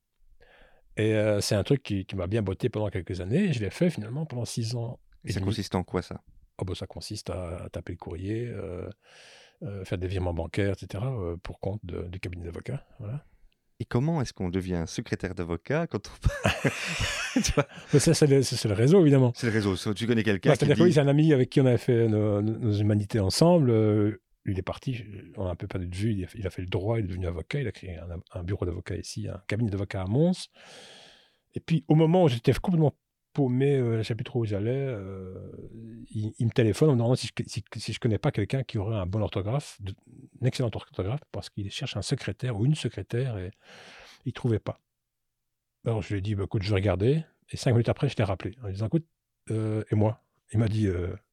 Et 0.96 1.14
euh, 1.14 1.40
c'est 1.40 1.54
un 1.54 1.62
truc 1.62 1.82
qui, 1.82 2.06
m'a 2.14 2.26
bien 2.26 2.42
botté 2.42 2.68
pendant 2.68 2.88
quelques 2.88 3.20
années. 3.20 3.52
je 3.52 3.60
l'ai 3.60 3.70
fait 3.70 3.90
finalement 3.90 4.26
pendant 4.26 4.44
six 4.44 4.74
ans. 4.74 4.98
Et, 5.24 5.32
ça 5.32 5.40
consiste 5.40 5.74
en 5.74 5.84
quoi, 5.84 6.02
ça? 6.02 6.22
Oh, 6.58 6.64
ben, 6.64 6.74
Ça 6.74 6.86
consiste 6.86 7.30
à, 7.30 7.68
taper 7.72 7.92
le 7.92 7.98
courrier, 7.98 8.46
euh, 8.48 8.88
euh, 9.62 9.84
faire 9.84 9.98
des 9.98 10.08
virements 10.08 10.34
bancaires, 10.34 10.72
etc., 10.72 11.04
pour 11.42 11.60
compte 11.60 11.80
du 11.84 12.20
cabinet 12.20 12.44
d'avocat. 12.44 12.84
Voilà. 12.98 13.24
Et 13.80 13.84
comment 13.84 14.20
est-ce 14.20 14.32
qu'on 14.32 14.48
devient 14.48 14.84
secrétaire 14.86 15.34
d'avocat 15.34 15.88
quand 15.88 16.08
on... 16.08 17.40
ça, 17.98 18.14
c'est 18.14 18.26
le, 18.28 18.74
réseau, 18.74 19.00
évidemment. 19.00 19.32
C'est 19.34 19.48
le 19.48 19.52
réseau. 19.52 19.76
Tu 19.94 20.06
connais 20.06 20.22
quelqu'un 20.22 20.50
bah, 20.50 20.56
C'est-à-dire 20.56 20.84
dit... 20.84 20.92
c'est 20.92 21.00
un 21.00 21.08
ami 21.08 21.32
avec 21.32 21.50
qui 21.50 21.60
on 21.60 21.66
avait 21.66 21.78
fait 21.78 22.06
nos, 22.06 22.72
humanités 22.72 23.18
ensemble. 23.18 24.20
Euh, 24.46 24.52
il 24.52 24.58
est 24.58 24.62
parti, 24.62 25.04
on 25.36 25.46
a 25.46 25.50
un 25.50 25.56
peu 25.56 25.66
perdu 25.66 25.86
de 25.86 25.94
vue. 25.94 26.12
Il 26.34 26.46
a, 26.46 26.50
fait, 26.50 26.62
le 26.62 26.68
droit, 26.68 26.98
il 26.98 27.04
est 27.04 27.08
devenu 27.08 27.26
avocat. 27.26 27.60
Il 27.60 27.68
a 27.68 27.72
créé 27.72 27.98
un, 28.32 28.42
bureau 28.42 28.66
d'avocat 28.66 28.96
ici, 28.96 29.28
un 29.28 29.42
cabinet 29.46 29.70
d'avocat 29.70 30.02
à 30.02 30.06
Mons. 30.06 30.48
Et 31.54 31.60
puis, 31.60 31.84
au 31.88 31.94
moment 31.94 32.24
où 32.24 32.28
j'étais 32.28 32.52
complètement 32.54 32.94
paumé, 33.32 33.76
euh, 33.76 33.94
je 33.94 33.98
ne 33.98 34.02
sais 34.02 34.14
plus 34.14 34.24
trop 34.24 34.40
où 34.40 34.44
j'allais. 34.44 34.70
Euh, 34.70 35.34
il, 36.10 36.46
me 36.46 36.50
téléphone 36.50 36.90
en 36.90 36.92
me 36.92 36.98
demandant 36.98 37.14
si 37.14 37.28
je, 37.28 37.92
je 37.92 37.98
connais 37.98 38.18
pas 38.18 38.30
quelqu'un 38.30 38.62
qui 38.62 38.78
aurait 38.78 38.96
un 38.96 39.06
bon 39.06 39.20
orthographe, 39.22 39.80
de, 39.80 39.94
un 40.40 40.46
excellent 40.46 40.70
orthographe, 40.74 41.22
parce 41.32 41.50
qu'il 41.50 41.70
cherche 41.70 41.96
un 41.96 42.02
secrétaire 42.02 42.58
ou 42.58 42.66
une 42.66 42.74
secrétaire 42.74 43.38
et 43.38 43.50
il 44.24 44.28
ne 44.28 44.32
trouvait 44.32 44.58
pas. 44.58 44.80
Alors 45.84 46.02
je 46.02 46.12
lui 46.12 46.18
ai 46.18 46.20
dit, 46.22 46.34
bah, 46.34 46.44
écoute, 46.44 46.62
je 46.62 46.68
vais 46.68 46.76
regarder. 46.76 47.24
Et 47.50 47.56
cinq 47.56 47.72
minutes 47.72 47.88
après, 47.88 48.08
je 48.08 48.16
l'ai 48.16 48.24
rappelé 48.24 48.54
en 48.62 48.68
disant, 48.68 48.86
écoute, 48.86 49.06
euh, 49.50 49.84
et 49.90 49.94
moi? 49.94 50.22
Il 50.52 50.58
m'a 50.58 50.68
dit, 50.68 50.86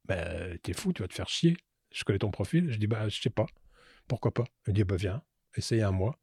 bah, 0.06 0.58
t'es 0.64 0.72
fou, 0.72 0.94
tu 0.94 1.02
vas 1.02 1.10
te 1.10 1.14
faire 1.14 1.28
chier. 1.28 1.58
Je 1.92 2.04
connais 2.04 2.20
ton 2.20 2.32
profil. 2.32 2.72
Je 2.72 2.78
dis, 2.78 2.88
bah, 2.88 3.10
je 3.10 3.22
sais 3.22 3.30
pas. 3.30 3.46
Pourquoi 4.08 4.34
pas 4.34 4.46
Il 4.68 4.72
me 4.72 4.76
dit, 4.76 4.84
bah, 4.84 4.96
viens, 4.96 5.22
essaye 5.56 5.82
un 5.82 5.92
mois. 5.92 6.20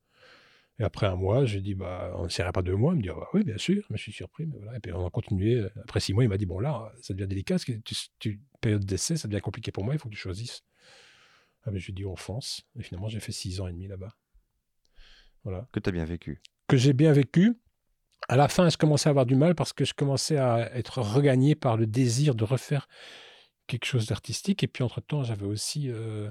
Et 0.79 0.83
après 0.83 1.07
un 1.07 1.17
mois, 1.17 1.47
j'ai 1.47 1.61
dit, 1.61 1.75
bah, 1.75 2.13
on 2.17 2.25
ne 2.25 2.51
pas 2.53 2.63
deux 2.63 2.77
mois. 2.77 2.93
Il 2.93 2.99
me 2.99 3.03
dit, 3.03 3.09
ah, 3.11 3.15
bah, 3.15 3.29
oui, 3.33 3.45
bien 3.45 3.59
sûr. 3.59 3.87
Mais 3.91 3.97
je 3.97 4.03
suis 4.03 4.13
surpris. 4.13 4.47
Mais 4.47 4.57
voilà. 4.59 4.77
Et 4.77 4.81
puis 4.81 4.93
on 4.93 5.07
a 5.07 5.11
continué. 5.11 5.67
Après 5.83 6.01
six 6.01 6.13
mois, 6.13 6.25
il 6.25 6.29
m'a 6.29 6.37
dit, 6.37 6.47
bon, 6.47 6.59
là, 6.59 6.93
ça 7.01 7.15
devient 7.15 7.29
délicat. 7.29 7.59
que 7.59 7.73
tu, 7.73 7.95
tu, 8.19 8.41
période 8.61 8.85
d'essai, 8.85 9.17
ça 9.17 9.29
devient 9.29 9.41
compliqué 9.41 9.73
pour 9.73 9.85
moi. 9.85 9.95
Il 9.95 9.99
faut 9.99 10.09
que 10.09 10.15
tu 10.15 10.21
choisisses. 10.21 10.63
Ah, 11.65 11.71
mais 11.71 11.81
je 11.81 11.87
lui 11.87 11.93
ai 11.93 11.95
dit, 11.95 12.05
on 12.05 12.17
fonce. 12.17 12.63
Et 12.79 12.83
finalement, 12.83 13.09
j'ai 13.09 13.21
fait 13.21 13.33
six 13.33 13.61
ans 13.61 13.67
et 13.67 13.73
demi 13.73 13.89
là-bas. 13.89 14.15
Voilà. 15.45 15.69
Que 15.73 15.81
tu 15.81 15.89
as 15.89 15.93
bien 15.93 16.05
vécu. 16.05 16.41
Que 16.69 16.77
j'ai 16.77 16.93
bien 16.93 17.13
vécu. 17.13 17.59
À 18.29 18.37
la 18.37 18.49
fin, 18.49 18.69
je 18.69 18.77
commençais 18.77 19.09
à 19.09 19.11
avoir 19.11 19.27
du 19.27 19.37
mal 19.37 19.55
parce 19.55 19.73
que 19.73 19.85
je 19.85 19.95
commençais 19.95 20.37
à 20.37 20.75
être 20.77 21.01
regagné 21.01 21.55
par 21.55 21.77
le 21.77 21.87
désir 21.87 22.35
de 22.35 22.45
refaire 22.45 22.89
quelque 23.67 23.85
chose 23.85 24.07
d'artistique. 24.07 24.63
Et 24.63 24.69
puis, 24.69 24.83
entre-temps, 24.83 25.23
j'avais 25.23 25.47
aussi 25.47 25.91
euh, 25.91 26.29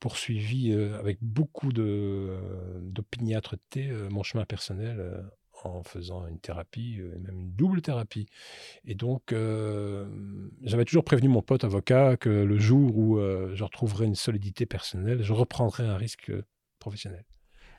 poursuivi 0.00 0.72
euh, 0.72 0.98
avec 0.98 1.18
beaucoup 1.22 1.72
d'opiniâtreté 1.72 3.88
euh, 3.88 4.10
mon 4.10 4.22
chemin 4.22 4.44
personnel 4.44 5.24
en 5.64 5.84
faisant 5.84 6.26
une 6.26 6.40
thérapie, 6.40 7.00
même 7.20 7.38
une 7.38 7.52
double 7.52 7.82
thérapie. 7.82 8.26
Et 8.84 8.96
donc, 8.96 9.32
j'avais 10.62 10.84
toujours 10.84 11.04
prévenu 11.04 11.28
mon 11.28 11.40
pote 11.40 11.62
avocat 11.62 12.16
que 12.16 12.28
le 12.28 12.58
jour 12.58 12.98
où 12.98 13.20
je 13.20 13.62
retrouverais 13.62 14.06
une 14.06 14.16
solidité 14.16 14.66
personnelle, 14.66 15.22
je 15.22 15.32
reprendrais 15.32 15.86
un 15.86 15.96
risque 15.96 16.32
professionnel. 16.80 17.24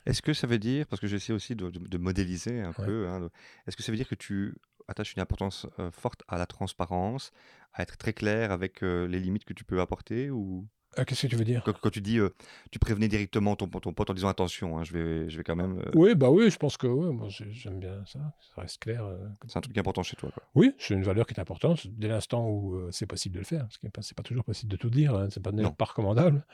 Est-ce 0.06 0.22
que 0.22 0.32
ça 0.32 0.46
veut 0.46 0.58
dire, 0.58 0.86
parce 0.86 0.98
que 0.98 1.06
j'essaie 1.06 1.34
aussi 1.34 1.56
de, 1.56 1.98
modéliser 1.98 2.62
un 2.62 2.72
peu, 2.72 3.06
hein, 3.06 3.28
est-ce 3.66 3.76
que 3.76 3.82
ça 3.82 3.92
veut 3.92 3.98
dire 3.98 4.08
que 4.08 4.14
tu 4.14 4.54
attaches 4.88 5.14
une 5.14 5.22
importance 5.22 5.66
forte 5.92 6.22
à 6.28 6.38
la 6.38 6.46
transparence, 6.46 7.32
à 7.72 7.82
être 7.82 7.96
très 7.96 8.12
clair 8.12 8.52
avec 8.52 8.82
les 8.82 9.20
limites 9.20 9.44
que 9.44 9.54
tu 9.54 9.64
peux 9.64 9.80
apporter 9.80 10.30
ou? 10.30 10.66
Ah, 10.96 11.04
qu'est-ce 11.04 11.22
que 11.22 11.26
tu 11.26 11.36
veux 11.36 11.44
dire? 11.44 11.62
Quand, 11.64 11.90
tu 11.90 12.00
dis, 12.00 12.18
euh, 12.18 12.30
tu 12.70 12.78
prévenais 12.78 13.08
directement 13.08 13.56
ton, 13.56 13.66
ton 13.66 13.92
pote 13.92 14.10
en 14.10 14.14
disant 14.14 14.28
attention, 14.28 14.78
hein, 14.78 14.84
je, 14.84 14.92
vais, 14.92 15.28
je 15.28 15.36
vais 15.36 15.42
quand 15.42 15.56
même. 15.56 15.78
Euh 15.78 15.90
oui, 15.94 16.14
bah 16.14 16.30
oui, 16.30 16.50
je 16.50 16.56
pense 16.56 16.76
que 16.76 16.86
ouais, 16.86 17.12
moi 17.12 17.28
j'aime 17.28 17.80
bien 17.80 18.04
ça, 18.06 18.20
ça 18.40 18.60
reste 18.60 18.80
clair. 18.80 19.04
Euh, 19.04 19.16
c'est 19.48 19.56
un 19.56 19.60
truc 19.60 19.76
important 19.76 20.02
chez 20.02 20.16
toi. 20.16 20.30
Quoi. 20.32 20.42
Oui, 20.54 20.74
c'est 20.78 20.94
une 20.94 21.02
valeur 21.02 21.26
qui 21.26 21.34
est 21.34 21.40
importante 21.40 21.86
dès 21.86 22.08
l'instant 22.08 22.48
où 22.48 22.80
c'est 22.90 23.06
possible 23.06 23.34
de 23.34 23.40
le 23.40 23.44
faire. 23.44 23.62
Parce 23.62 23.78
que 23.78 23.86
c'est 24.02 24.16
pas 24.16 24.22
toujours 24.22 24.44
possible 24.44 24.70
de 24.70 24.76
tout 24.76 24.90
dire, 24.90 25.14
hein, 25.14 25.28
c'est 25.30 25.42
pas, 25.42 25.50
pas 25.52 25.84
recommandable. 25.84 26.46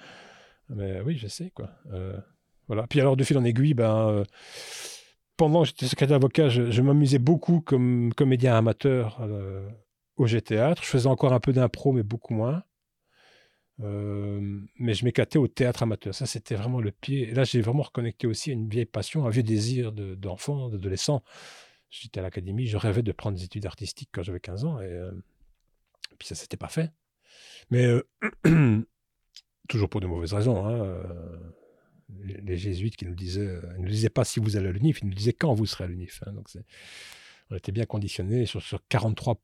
Mais 0.70 1.00
oui, 1.00 1.16
j'essaie 1.16 1.50
quoi. 1.50 1.70
voilà. 2.66 2.86
Puis 2.86 3.00
alors, 3.00 3.16
de 3.16 3.24
fil 3.24 3.36
en 3.36 3.44
aiguille, 3.44 3.74
ben, 3.74 4.24
pendant 5.40 5.62
que 5.62 5.68
j'étais 5.68 5.86
secrétaire 5.86 6.18
d'avocat, 6.18 6.50
je, 6.50 6.82
m'amusais 6.82 7.18
beaucoup 7.18 7.62
comme 7.62 8.12
comédien 8.12 8.58
amateur 8.58 9.18
au 10.16 10.26
G-Théâtre. 10.26 10.82
Je 10.84 10.88
faisais 10.88 11.06
encore 11.06 11.32
un 11.32 11.40
peu 11.40 11.54
d'impro, 11.54 11.92
mais 11.92 12.02
beaucoup 12.02 12.34
moins. 12.34 12.62
Euh, 13.82 14.60
mais 14.78 14.92
je 14.92 15.02
m'éclatais 15.02 15.38
au 15.38 15.48
théâtre 15.48 15.82
amateur. 15.82 16.14
Ça, 16.14 16.26
c'était 16.26 16.56
vraiment 16.56 16.82
le 16.82 16.90
pied. 16.90 17.30
Et 17.30 17.32
là, 17.32 17.44
j'ai 17.44 17.62
vraiment 17.62 17.84
reconnecté 17.84 18.26
aussi 18.26 18.50
à 18.50 18.52
une 18.52 18.68
vieille 18.68 18.84
passion, 18.84 19.24
un 19.24 19.30
vieux 19.30 19.42
désir 19.42 19.92
d'enfant, 19.92 20.68
d'adolescent. 20.68 21.22
J'étais 21.88 22.20
à 22.20 22.22
l'académie, 22.22 22.66
je 22.66 22.76
rêvais 22.76 23.02
de 23.02 23.10
prendre 23.10 23.38
des 23.38 23.44
études 23.44 23.64
artistiques 23.64 24.10
quand 24.12 24.22
j'avais 24.22 24.40
15 24.40 24.66
ans. 24.66 24.78
Et, 24.82 24.92
euh, 24.92 25.10
puis 26.18 26.28
ça, 26.28 26.34
s'était 26.34 26.58
pas 26.58 26.68
fait. 26.68 26.92
Mais 27.70 27.86
euh, 27.86 28.04
toujours 29.70 29.88
pour 29.88 30.02
de 30.02 30.06
mauvaises 30.06 30.34
raisons. 30.34 30.66
Hein, 30.66 31.02
les, 32.22 32.56
jésuites 32.56 32.96
qui 32.96 33.06
nous 33.06 33.14
disaient, 33.14 33.58
ils 33.76 33.80
ne 33.80 33.84
nous 33.84 33.90
disaient 33.90 34.10
pas 34.10 34.24
si 34.24 34.40
vous 34.40 34.56
allez 34.56 34.68
à 34.68 34.72
l'UNIF, 34.72 35.00
ils 35.02 35.08
nous 35.08 35.14
disaient 35.14 35.32
quand 35.32 35.54
vous 35.54 35.66
serez 35.66 35.84
à 35.84 35.86
l'UNIF. 35.86 36.22
Hein. 36.26 36.32
donc 36.32 36.48
on 37.50 37.56
était 37.56 37.72
bien 37.72 37.86
conditionnés. 37.86 38.46
Sur, 38.46 38.62
sur 38.62 38.80
43 38.88 39.40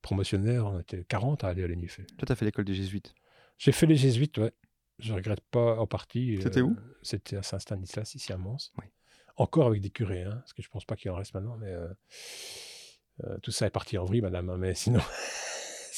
promotionnaires, 0.00 0.66
on 0.66 0.80
était 0.80 1.04
40 1.04 1.44
à 1.44 1.48
aller 1.48 1.64
à 1.64 1.66
l'UNIF. 1.66 2.00
Toi, 2.18 2.26
tu 2.26 2.32
as 2.32 2.36
fait 2.36 2.44
l'école 2.44 2.64
des 2.64 2.74
jésuites? 2.74 3.14
J'ai 3.58 3.72
fait 3.72 3.86
les 3.86 3.96
jésuites, 3.96 4.38
ouais. 4.38 4.52
Je 4.98 5.12
regrette 5.12 5.40
pas 5.50 5.78
en 5.78 5.86
partie. 5.86 6.38
C'était 6.42 6.60
où? 6.60 6.70
euh, 6.70 6.98
C'était 7.02 7.36
à 7.36 7.42
Saint-Stanislas, 7.42 8.14
ici 8.14 8.32
à 8.32 8.36
Mons. 8.36 8.72
Encore 9.36 9.66
avec 9.66 9.80
des 9.80 9.90
curés, 9.90 10.22
hein, 10.24 10.36
parce 10.36 10.52
que 10.52 10.62
je 10.62 10.68
pense 10.68 10.84
pas 10.84 10.94
qu'il 10.94 11.10
en 11.10 11.14
reste 11.14 11.34
maintenant, 11.34 11.56
mais 11.56 11.72
euh, 11.72 11.88
euh, 13.24 13.38
tout 13.42 13.50
ça 13.50 13.66
est 13.66 13.70
parti 13.70 13.98
en 13.98 14.04
vrille, 14.04 14.20
madame. 14.20 14.50
Hein, 14.50 14.58
mais 14.58 14.74
sinon, 14.74 15.00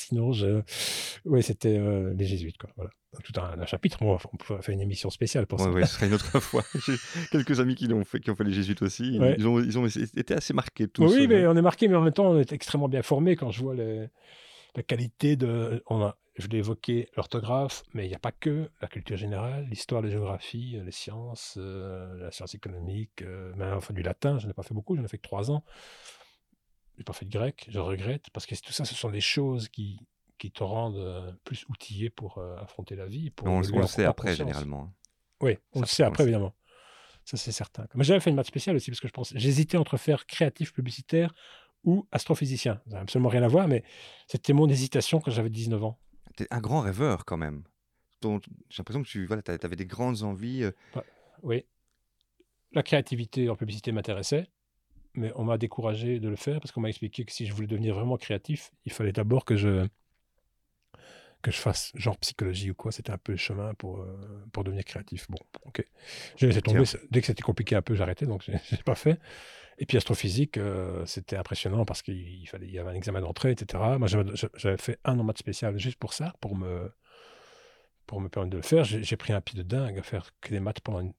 sinon 0.09 0.33
je... 0.33 0.63
ouais, 1.25 1.43
c'était 1.43 1.79
les 2.15 2.27
jésuites, 2.27 2.59
quoi. 2.59 2.71
Voilà. 2.77 2.91
Tout 3.23 3.33
un, 3.41 3.65
chapitre. 3.65 3.99
on 4.03 4.17
pourrait 4.17 4.61
faire 4.61 4.75
une 4.75 4.81
émission 4.81 5.09
spéciale 5.09 5.47
pour 5.47 5.61
ça. 5.61 5.71
Oui, 5.71 5.87
ce 5.87 5.95
serait 5.95 6.09
une 6.09 6.15
autre 6.15 6.41
fois. 6.41 6.65
J'ai 6.85 6.97
quelques 7.31 7.61
amis 7.61 7.77
qui, 7.77 7.93
ont 7.93 8.05
fait, 8.05 8.19
qui 8.19 8.31
ont 8.31 8.35
fait 8.35 8.43
les 8.43 8.53
jésuites 8.53 8.83
aussi. 8.83 9.21
Ils, 9.39 9.47
ont, 9.47 9.61
ils 9.61 9.79
ont 9.79 9.87
été 9.87 10.35
assez 10.35 10.53
marqués 10.53 10.89
tous. 10.89 11.15
Oui, 11.15 11.29
mais 11.29 11.47
on 11.47 11.57
est 11.57 11.63
marqués, 11.63 11.87
mais 11.87 11.95
en 11.95 12.03
même 12.03 12.13
temps, 12.13 12.31
on 12.31 12.41
est 12.41 12.53
extrêmement 12.53 12.89
bien 12.89 13.03
formés 13.03 13.37
quand 13.37 13.53
je 13.53 13.63
vois 13.63 13.75
les 13.77 14.09
la 14.75 14.83
qualité 14.83 15.37
de. 15.37 15.83
On 15.87 16.03
a, 16.03 16.17
je 16.37 16.49
l'ai 16.49 16.59
évoqué, 16.59 17.09
l'orthographe, 17.17 17.85
mais 17.93 18.07
il 18.07 18.09
n'y 18.09 18.15
a 18.15 18.19
pas 18.19 18.33
que 18.33 18.71
la 18.81 18.89
culture 18.89 19.17
générale, 19.17 19.67
l'histoire, 19.71 20.03
la 20.03 20.11
géographie, 20.11 20.81
les 20.85 20.91
sciences, 20.91 21.57
euh, 21.59 22.17
la 22.19 22.31
science 22.33 22.55
économique, 22.55 23.23
euh, 23.23 23.55
même 23.55 23.75
enfin 23.75 23.95
du 23.95 24.03
latin, 24.03 24.39
je 24.39 24.47
n'ai 24.47 24.53
pas 24.53 24.63
fait 24.63 24.75
beaucoup, 24.75 24.97
j'en 24.97 25.05
ai 25.05 25.09
fait 25.09 25.19
que 25.19 25.23
trois 25.23 25.51
ans. 25.51 25.65
Je 26.95 27.01
n'ai 27.01 27.05
pas 27.05 27.13
fait 27.13 27.25
de 27.25 27.31
grec, 27.31 27.67
je 27.69 27.79
regrette, 27.79 28.31
parce 28.33 28.47
que 28.47 28.55
tout 28.55 28.73
ça, 28.73 28.85
ce 28.85 28.95
sont 28.95 29.11
des 29.11 29.21
choses 29.21 29.69
qui, 29.69 29.99
qui 30.39 30.51
te 30.53 30.63
rendent 30.63 30.97
euh, 30.97 31.33
plus 31.45 31.67
outillé 31.69 32.09
pour 32.11 32.39
affronter 32.39 32.95
la 32.97 33.07
vie. 33.07 33.31
Pour 33.31 33.49
on, 33.49 33.61
le 33.61 33.87
sait 33.87 34.05
après, 34.05 34.35
généralement. 34.37 34.85
Hein. 34.85 34.93
Oui, 35.41 35.59
on 35.73 35.81
le 35.81 35.87
sait 35.87 36.05
après, 36.05 36.23
évidemment. 36.23 36.55
Ça, 37.25 37.37
c'est 37.37 37.53
certain. 37.53 37.87
Mais 37.95 38.05
j'avais 38.05 38.21
fait 38.21 38.31
une 38.31 38.37
maths 38.37 38.47
spéciale 38.47 38.77
aussi 38.77 38.91
parce 38.91 39.01
que 39.01 39.09
je 39.09 39.13
pense, 39.13 39.33
j'hésitais 39.35 39.79
entre 39.79 39.97
faire 39.97 40.27
créatif 40.27 40.73
publicitaire 40.73 41.35
ou 41.83 42.07
astrophysicien. 42.13 42.81
Ça 42.87 42.97
n'a 42.97 43.01
absolument 43.01 43.29
rien 43.31 43.43
à 43.43 43.49
voir, 43.49 43.67
mais 43.67 43.83
c'était 44.27 44.53
mon 44.53 44.69
hésitation 44.69 45.21
quand 45.21 45.31
j'avais 45.31 45.51
19 45.51 45.83
ans. 45.85 45.99
Tu 46.37 46.45
es 46.45 46.47
un 46.51 46.61
grand 46.61 46.81
rêveur 46.81 47.25
quand 47.25 47.37
même. 47.37 47.65
J'ai 48.23 48.29
l'impression 48.79 49.03
que 49.03 49.09
tu 49.09 49.27
voilà, 49.27 49.43
avais 49.63 49.77
des 49.77 49.87
grandes 49.87 50.23
envies. 50.23 50.65
euh, 50.65 50.73
Oui. 51.43 51.65
La 52.73 52.83
créativité 52.83 53.49
en 53.51 53.57
publicité 53.57 53.93
m'intéressait, 53.93 54.49
mais 55.15 55.33
on 55.37 55.45
m'a 55.45 55.59
découragé 55.59 56.21
de 56.21 56.29
le 56.29 56.37
faire 56.37 56.61
parce 56.61 56.73
qu'on 56.73 56.81
m'a 56.81 56.89
expliqué 56.89 57.25
que 57.25 57.33
si 57.33 57.47
je 57.47 57.53
voulais 57.55 57.67
devenir 57.69 57.95
vraiment 57.95 58.17
créatif, 58.17 58.73
il 58.85 58.93
fallait 58.93 59.13
d'abord 59.13 59.45
que 59.45 59.57
je 59.57 59.87
que 61.43 61.51
je 61.51 61.59
fasse 61.59 61.93
genre 61.95 62.17
psychologie 62.19 62.71
ou 62.71 62.75
quoi. 62.75 62.91
C'était 62.91 63.13
un 63.13 63.19
peu 63.19 63.33
le 63.33 63.39
chemin 63.39 63.75
pour, 63.75 64.01
euh, 64.01 64.17
pour 64.53 64.65
devenir 64.65 64.85
créatif. 64.85 65.31
Bon, 65.31 65.39
ok. 65.67 65.85
J'ai 66.37 66.47
laissé 66.47 66.63
tomber. 66.63 66.85
Dès 67.11 67.21
que 67.21 67.27
c'était 67.27 67.43
compliqué 67.43 67.77
un 67.77 67.83
peu, 67.83 67.95
j'arrêtais, 67.95 68.25
donc 68.27 68.43
j'ai 68.43 68.55
j'ai 68.71 68.83
pas 68.83 68.95
fait. 68.95 69.21
Et 69.79 69.87
puis 69.87 69.97
astrophysique, 69.97 70.59
euh, 70.59 71.05
c'était 71.07 71.37
impressionnant 71.37 71.85
parce 71.85 72.03
qu'il 72.03 72.17
il 72.19 72.47
fallait, 72.47 72.67
il 72.67 72.73
y 72.73 72.79
avait 72.79 72.91
un 72.91 72.95
examen 72.95 73.21
d'entrée, 73.21 73.53
etc. 73.53 73.99
Moi, 73.99 74.09
j'avais 74.09 74.79
fait 74.79 74.99
un 75.05 75.19
an 75.19 75.25
maths 75.25 75.39
spécial 75.39 75.79
juste 75.79 75.99
pour 75.99 76.15
ça, 76.15 76.35
pour 76.41 76.57
me, 76.57 76.93
pour 78.07 78.21
me 78.21 78.29
permettre 78.29 78.53
de 78.53 78.57
le 78.59 78.63
faire. 78.63 78.85
J'ai 78.85 79.03
j'ai 79.03 79.17
pris 79.17 79.33
un 79.33 79.41
pied 79.41 79.57
de 79.59 79.63
dingue 79.67 79.99
à 79.99 80.03
faire 80.03 80.31
que 80.41 80.51
des 80.51 80.61
maths 80.61 80.81
pendant 80.81 81.01
une- 81.01 81.15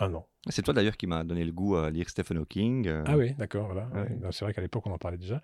un 0.00 0.12
an. 0.14 0.26
C'est 0.48 0.62
toi 0.62 0.72
d'ailleurs 0.72 0.96
qui 0.96 1.06
m'a 1.06 1.22
donné 1.22 1.44
le 1.44 1.52
goût 1.52 1.76
à 1.76 1.90
lire 1.90 2.08
Stephen 2.08 2.38
Hawking. 2.38 2.88
euh, 2.88 3.04
Ah 3.06 3.16
oui, 3.16 3.34
d'accord, 3.34 3.66
voilà. 3.66 3.88
Ouais. 3.94 4.08
Ben, 4.10 4.32
C'est 4.32 4.44
vrai 4.44 4.54
qu'à 4.54 4.62
l'époque, 4.62 4.86
on 4.86 4.90
en 4.92 4.98
parlait 4.98 5.18
déjà. 5.18 5.42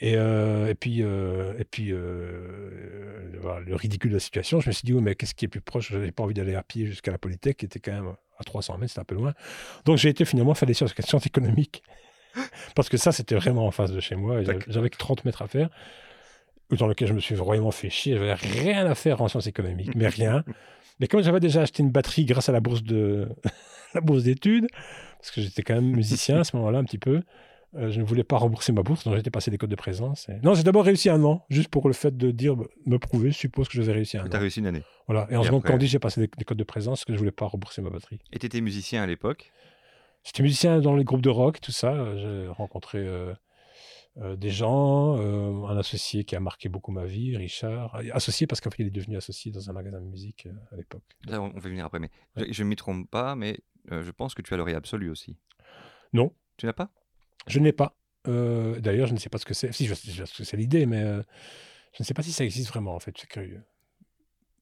Et, 0.00 0.14
euh, 0.16 0.68
et 0.68 0.74
puis, 0.74 1.02
euh, 1.02 1.52
et 1.58 1.64
puis 1.64 1.88
le, 1.88 3.38
voilà, 3.40 3.60
le 3.60 3.74
ridicule 3.76 4.10
de 4.10 4.16
la 4.16 4.20
situation, 4.20 4.60
je 4.60 4.68
me 4.68 4.72
suis 4.72 4.84
dit, 4.86 4.94
oui, 4.94 5.02
mais 5.02 5.14
qu'est-ce 5.14 5.34
qui 5.34 5.44
est 5.44 5.48
plus 5.48 5.60
proche? 5.60 5.90
Je 5.90 5.96
n'avais 5.98 6.12
pas 6.12 6.22
envie 6.22 6.34
d'aller 6.34 6.54
à 6.54 6.62
pied 6.62 6.86
jusqu'à 6.86 7.10
la 7.10 7.18
Polytech, 7.18 7.58
qui 7.58 7.66
était 7.66 7.78
quand 7.80 7.92
même 7.92 8.14
à 8.38 8.44
300 8.44 8.78
mètres, 8.78 8.90
c'était 8.92 9.00
un 9.00 9.04
peu 9.04 9.14
loin. 9.14 9.34
Donc, 9.84 9.98
j'ai 9.98 10.08
été 10.08 10.24
finalement 10.24 10.54
faire 10.54 10.66
des 10.66 10.74
sciences, 10.74 10.94
sciences 10.98 11.26
économiques. 11.26 11.82
Parce 12.74 12.88
que 12.88 12.96
ça, 12.96 13.12
c'était 13.12 13.34
vraiment 13.34 13.66
en 13.66 13.70
face 13.70 13.92
de 13.92 14.00
chez 14.00 14.16
moi. 14.16 14.40
j'avais 14.66 14.88
que 14.88 14.96
30 14.96 15.26
mètres 15.26 15.42
à 15.42 15.46
faire, 15.48 15.68
dans 16.70 16.86
lequel 16.86 17.08
je 17.08 17.12
me 17.12 17.20
suis 17.20 17.34
vraiment 17.34 17.70
fait 17.70 17.90
chier. 17.90 18.14
J'avais 18.14 18.32
rien 18.32 18.86
à 18.86 18.94
faire 18.94 19.20
en 19.20 19.28
sciences 19.28 19.46
économiques, 19.46 19.94
mais 19.94 20.08
rien. 20.08 20.42
Mais 21.00 21.06
comme 21.08 21.22
j'avais 21.22 21.40
déjà 21.40 21.62
acheté 21.62 21.82
une 21.82 21.90
batterie 21.90 22.24
grâce 22.24 22.48
à 22.48 22.52
la 22.52 22.60
bourse 22.60 22.82
de 22.82 23.28
la 23.94 24.00
bourse 24.00 24.22
d'études, 24.24 24.66
parce 25.18 25.30
que 25.30 25.40
j'étais 25.40 25.62
quand 25.62 25.74
même 25.74 25.90
musicien 25.90 26.40
à 26.40 26.44
ce 26.44 26.56
moment-là 26.56 26.78
un 26.78 26.84
petit 26.84 26.98
peu, 26.98 27.22
euh, 27.74 27.90
je 27.90 28.00
ne 28.00 28.04
voulais 28.04 28.24
pas 28.24 28.36
rembourser 28.36 28.70
ma 28.72 28.82
bourse, 28.82 29.04
donc 29.04 29.16
j'étais 29.16 29.30
passé 29.30 29.50
des 29.50 29.56
codes 29.58 29.70
de 29.70 29.76
présence. 29.76 30.28
et- 30.28 30.38
Non, 30.44 30.54
j'ai 30.54 30.62
d'abord 30.62 30.84
réussi 30.84 31.08
un 31.08 31.22
an, 31.24 31.44
juste 31.48 31.68
pour 31.68 31.88
le 31.88 31.94
fait 31.94 32.14
de 32.16 32.30
dire, 32.30 32.54
bah, 32.56 32.66
me 32.86 32.98
prouver, 32.98 33.30
je 33.30 33.38
suppose 33.38 33.68
que 33.68 33.74
je 33.74 33.82
vais 33.82 33.92
réussir 33.92 34.22
un 34.22 34.28
Tu 34.28 34.34
as 34.36 34.38
an. 34.38 34.40
réussi 34.42 34.60
une 34.60 34.66
année. 34.66 34.82
Voilà. 35.06 35.26
Et 35.30 35.36
en 35.36 35.42
seconde 35.42 35.62
après 35.64 35.80
j'ai 35.86 35.98
passé 35.98 36.20
des, 36.20 36.30
des 36.38 36.44
codes 36.44 36.58
de 36.58 36.64
présence 36.64 37.00
parce 37.00 37.04
que 37.06 37.12
je 37.12 37.16
ne 37.16 37.18
voulais 37.18 37.30
pas 37.32 37.46
rembourser 37.46 37.80
ma 37.82 37.90
batterie. 37.90 38.18
Et 38.32 38.38
tu 38.38 38.46
étais 38.46 38.60
musicien 38.60 39.02
à 39.02 39.06
l'époque? 39.06 39.50
J'étais 40.24 40.42
musicien 40.42 40.80
dans 40.80 40.94
les 40.94 41.02
groupes 41.04 41.22
de 41.22 41.30
rock, 41.30 41.60
tout 41.60 41.72
ça. 41.72 41.92
euh, 41.94 42.44
J'ai 42.44 42.48
rencontré 42.52 42.98
euh, 42.98 43.32
euh, 44.18 44.36
des 44.36 44.50
gens, 44.50 45.16
euh, 45.18 45.66
un 45.66 45.76
associé 45.78 46.24
qui 46.24 46.36
a 46.36 46.40
marqué 46.40 46.68
beaucoup 46.68 46.92
ma 46.92 47.04
vie, 47.06 47.36
Richard. 47.36 47.94
Associé 48.12 48.46
parce 48.46 48.60
qu'en 48.60 48.70
fait, 48.70 48.82
il 48.82 48.86
est 48.88 48.90
devenu 48.90 49.16
associé 49.16 49.50
dans 49.52 49.70
un 49.70 49.72
magasin 49.72 50.00
de 50.00 50.06
musique 50.06 50.46
euh, 50.46 50.52
à 50.72 50.76
l'époque. 50.76 51.02
Là, 51.26 51.40
on 51.40 51.46
on 51.54 51.58
va 51.58 51.68
venir 51.68 51.84
après, 51.86 51.98
mais 51.98 52.10
Ouais. 52.36 52.52
je 52.52 52.62
ne 52.62 52.68
m'y 52.68 52.76
trompe 52.76 53.08
pas, 53.10 53.34
mais 53.36 53.58
euh, 53.90 54.02
je 54.02 54.10
pense 54.10 54.34
que 54.34 54.42
tu 54.42 54.52
as 54.54 54.56
l'oreille 54.56 54.74
absolue 54.74 55.10
aussi. 55.10 55.36
Non. 56.12 56.32
Tu 56.58 56.66
n'as 56.66 56.72
pas? 56.74 56.90
Je 57.46 57.58
n'ai 57.58 57.72
pas. 57.72 57.96
Euh, 58.28 58.78
D'ailleurs, 58.80 59.06
je 59.08 59.14
ne 59.14 59.18
sais 59.18 59.30
pas 59.30 59.38
ce 59.38 59.44
que 59.46 59.54
c'est. 59.54 59.72
Si, 59.72 59.86
je, 59.86 59.94
je 59.94 60.10
sais 60.10 60.26
ce 60.26 60.38
que 60.38 60.44
c'est 60.44 60.56
l'idée, 60.56 60.84
mais 60.86 61.02
euh, 61.02 61.22
je 61.94 62.02
ne 62.02 62.04
sais 62.04 62.14
pas 62.14 62.22
si 62.22 62.32
ça 62.32 62.44
existe 62.44 62.68
vraiment, 62.68 62.94
en 62.94 63.00
fait. 63.00 63.16
C'est 63.18 63.26
curieux. 63.28 63.62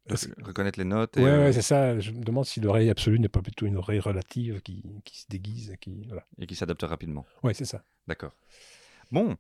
Parce 0.09 0.29
Reconnaître 0.43 0.79
les 0.79 0.85
notes. 0.87 1.17
et, 1.19 1.23
Ouais, 1.23 1.29
euh, 1.29 1.53
c'est 1.53 1.61
ça. 1.63 1.99
Je 2.01 2.11
me 2.13 2.23
demande 2.23 2.45
si 2.47 2.61
l'oreille 2.61 2.89
absolue 2.89 3.19
n'est 3.21 3.29
pas 3.29 3.43
plutôt 3.43 3.67
une 3.67 3.77
oreille 3.77 4.01
relative 4.01 4.61
qui, 4.63 4.83
qui 5.05 5.21
se 5.21 5.27
déguise. 5.29 5.75
Qui... 5.81 6.07
Voilà. 6.07 6.25
et 6.39 6.47
qui 6.47 6.55
s'adapte 6.55 6.83
rapidement. 6.83 7.27
Ouais, 7.43 7.53
c'est 7.55 7.65
ça. 7.67 7.85
D'accord. 8.09 8.33
Bon, 9.11 9.37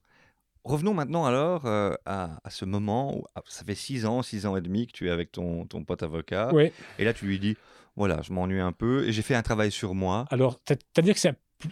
revenons 0.64 0.94
maintenant 0.94 1.24
alors 1.26 1.66
euh, 1.66 1.94
à, 2.06 2.38
à 2.44 2.50
ce 2.50 2.64
moment 2.64 3.16
où 3.16 3.24
ah, 3.34 3.42
ça 3.48 3.64
fait 3.64 3.74
six 3.74 4.04
ans, 4.06 4.22
six 4.22 4.46
ans 4.46 4.56
et 4.56 4.60
demi 4.60 4.86
que 4.86 4.92
tu 4.92 5.08
es 5.08 5.10
avec 5.10 5.32
ton, 5.32 5.66
ton 5.66 5.84
pote 5.84 6.02
avocat. 6.02 6.50
Et 6.98 7.04
là, 7.04 7.12
tu 7.12 7.26
lui 7.26 7.38
dis, 7.38 7.56
voilà, 7.96 8.20
je 8.22 8.32
m'ennuie 8.32 8.60
un 8.60 8.72
peu 8.72 9.06
et 9.06 9.12
j'ai 9.12 9.22
fait 9.22 9.34
un 9.34 9.42
travail 9.42 9.70
sur 9.70 9.94
moi. 9.94 10.26
Alors, 10.30 10.58
c'est- 10.66 10.80
c'est-à-dire 10.94 11.14
que 11.14 11.20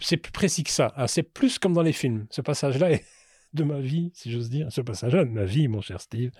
c'est 0.00 0.16
plus 0.16 0.32
précis 0.32 0.64
que 0.64 0.70
ça. 0.70 0.86
Alors, 0.96 1.08
C'est 1.10 1.22
plus 1.22 1.58
comme 1.58 1.72
dans 1.74 1.82
les 1.82 1.92
films. 1.92 2.26
Ce 2.30 2.40
passage-là 2.40 2.92
est 2.92 3.04
de 3.54 3.64
ma 3.64 3.80
vie, 3.80 4.10
si 4.14 4.30
j'ose 4.30 4.50
dire. 4.50 4.70
Ce 4.70 4.80
passage-là 4.80 5.24
de 5.24 5.30
ma 5.30 5.44
vie, 5.44 5.68
mon 5.68 5.80
cher 5.80 6.00
Steve, 6.00 6.30